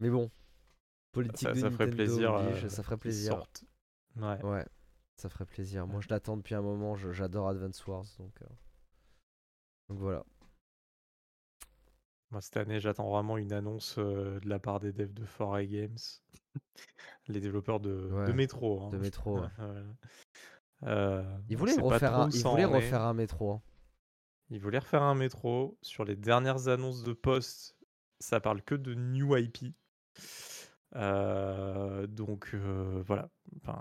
mais 0.00 0.10
bon, 0.10 0.28
politique 1.12 1.48
Ça, 1.48 1.52
de 1.52 1.60
ça 1.60 1.70
ferait 1.70 1.86
Nintendo 1.86 1.96
plaisir. 1.96 2.34
oblige, 2.34 2.64
euh, 2.64 2.68
ça 2.68 2.82
ferait 2.82 2.96
plaisir. 2.96 3.44
Ouais. 4.16 4.42
Ouais, 4.44 4.66
ça 5.16 5.28
ferait 5.28 5.46
plaisir. 5.46 5.86
Moi, 5.86 6.00
je 6.00 6.08
l'attends 6.10 6.36
depuis 6.36 6.54
un 6.54 6.62
moment. 6.62 6.94
J'adore 6.96 7.48
Advance 7.48 7.86
Wars, 7.86 8.04
donc, 8.18 8.40
euh, 8.42 8.46
donc 9.88 9.98
voilà. 9.98 10.24
Moi, 12.30 12.40
cette 12.40 12.56
année, 12.58 12.78
j'attends 12.78 13.10
vraiment 13.10 13.36
une 13.38 13.52
annonce 13.52 13.96
euh, 13.98 14.38
de 14.40 14.48
la 14.48 14.60
part 14.60 14.78
des 14.78 14.92
devs 14.92 15.12
de 15.12 15.24
4A 15.26 15.66
Games, 15.66 15.96
les 17.28 17.40
développeurs 17.40 17.80
de, 17.80 17.90
de 17.90 18.12
Ouais, 18.12 18.32
Metro. 18.32 18.82
hein. 18.82 18.90
de 18.90 18.98
Metro. 18.98 19.40
ouais. 19.40 19.48
Ils 21.48 21.56
voulaient 21.56 21.74
refaire 21.74 22.18
un, 22.18 22.30
ils 22.30 22.42
voulaient 22.42 22.64
refaire 22.64 23.02
un 23.02 23.18
hein. 23.18 23.60
Ils 24.48 24.60
voulaient 24.60 24.78
refaire 24.78 25.02
un 25.02 25.14
métro. 25.14 25.76
Sur 25.82 26.04
les 26.04 26.16
dernières 26.16 26.68
annonces 26.68 27.02
de 27.02 27.12
poste, 27.12 27.76
ça 28.18 28.40
parle 28.40 28.62
que 28.62 28.74
de 28.74 28.94
new 28.94 29.36
IP. 29.36 29.74
Euh, 30.96 32.06
donc 32.06 32.50
euh, 32.54 33.02
voilà. 33.06 33.28
Enfin, 33.62 33.80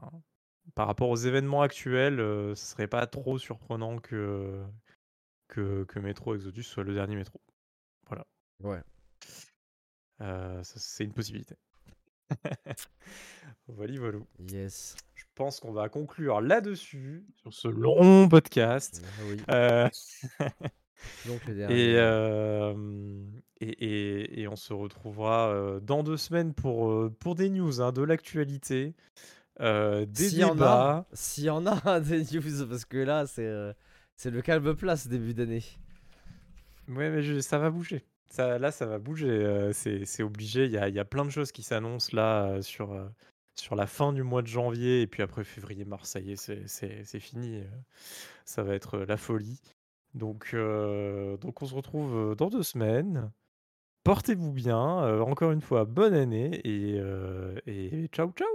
par 0.76 0.88
rapport 0.88 1.10
aux 1.10 1.16
événements 1.16 1.62
actuels, 1.62 2.20
euh, 2.20 2.54
ce 2.56 2.66
serait 2.66 2.88
pas 2.88 3.08
trop 3.08 3.38
surprenant 3.40 3.98
que, 4.00 4.64
que, 5.48 5.84
que 5.86 6.00
Metro 6.00 6.36
Exodus 6.36 6.64
soit 6.64 6.84
le 6.84 6.94
dernier 6.94 7.16
métro. 7.16 7.42
Voilà. 8.08 8.26
Ouais. 8.62 8.82
Euh, 10.22 10.62
c'est 10.64 11.04
une 11.06 11.14
possibilité. 11.14 11.56
voilà, 13.68 14.00
voilà. 14.00 14.20
Yes. 14.52 14.96
Je 15.16 15.24
pense 15.34 15.60
qu'on 15.60 15.72
va 15.72 15.90
conclure 15.90 16.42
là-dessus, 16.42 17.26
sur 17.38 17.54
ce 17.54 17.68
long 17.68 18.28
podcast. 18.30 19.04
Ah 19.06 19.22
oui. 19.26 19.42
Euh, 19.50 19.90
Donc 21.26 21.46
le 21.46 21.54
Et, 21.54 21.56
dernier. 21.56 21.96
euh, 21.98 22.74
et, 23.62 23.68
et- 23.70 24.42
et 24.42 24.48
on 24.48 24.56
se 24.56 24.74
retrouvera 24.74 25.50
euh, 25.50 25.80
dans 25.80 26.04
deux 26.04 26.18
semaines 26.18 26.54
pour, 26.54 26.90
euh, 26.92 27.10
pour 27.20 27.36
des 27.36 27.50
news, 27.50 27.82
hein, 27.82 27.92
de 27.92 28.02
l'actualité, 28.02 28.96
euh, 29.62 30.06
des 30.06 30.30
S'il 30.30 30.40
y 30.40 30.44
en 30.44 30.62
a, 30.62 31.06
s'il 31.14 31.44
y 31.46 31.50
en 31.50 31.66
a 31.66 32.00
des 32.00 32.24
news, 32.24 32.68
parce 32.68 32.86
que 32.86 32.98
là, 32.98 33.28
c'est 33.28 33.74
c'est 34.16 34.32
le 34.32 34.42
calme 34.42 34.76
place 34.76 35.08
début 35.08 35.34
d'année. 35.34 35.64
Ouais, 36.88 37.10
mais 37.10 37.22
je- 37.24 37.40
ça 37.42 37.58
va 37.60 37.70
bouger. 37.70 38.06
Ça, 38.32 38.60
là, 38.60 38.72
ça 38.72 38.86
va 38.86 39.00
bouger. 39.00 39.70
c'est 39.74 40.06
c'est 40.06 40.24
obligé. 40.24 40.66
Il 40.66 40.72
y 40.72 40.78
a, 40.78 40.88
y 40.90 41.00
a 41.00 41.06
plein 41.06 41.26
de 41.26 41.30
choses 41.30 41.52
qui 41.52 41.64
s'annoncent 41.64 42.16
là 42.16 42.62
sur, 42.62 42.96
sur 43.56 43.76
la 43.76 43.88
fin 43.88 44.14
du 44.14 44.24
mois 44.24 44.42
de 44.42 44.48
janvier. 44.48 45.02
Et 45.02 45.08
puis 45.08 45.24
après, 45.24 45.44
février-mars, 45.44 46.10
ça 46.12 46.20
y 46.20 46.32
est, 46.32 46.36
c'est- 46.36 46.68
c'est 46.68 47.04
c'est 47.06 47.20
fini. 47.20 47.62
ça 48.46 48.64
va 48.64 48.74
être 48.76 49.00
la 49.00 49.18
folie. 49.18 49.60
Donc, 50.16 50.52
euh, 50.54 51.38
donc 51.38 51.62
on 51.62 51.66
se 51.68 51.76
retrouve 51.76 52.36
dans 52.36 52.50
deux 52.50 52.64
semaines. 52.64 53.32
Portez-vous 54.10 54.52
bien. 54.52 55.04
euh, 55.04 55.22
encore 55.22 55.52
une 55.52 55.62
fois, 55.62 55.86
bonne 55.86 56.16
année. 56.16 56.62
Et, 56.64 56.98
euh, 56.98 57.54
et 57.68 58.08
ciao, 58.12 58.32
ciao. 58.32 58.48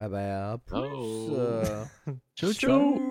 Ah 0.00 0.08
bah, 0.08 0.52
à 0.52 0.58
plus. 0.58 0.78
Ciao. 0.78 1.34
euh. 1.34 1.84
Ciao, 2.36 2.52
Ciao. 2.52 3.09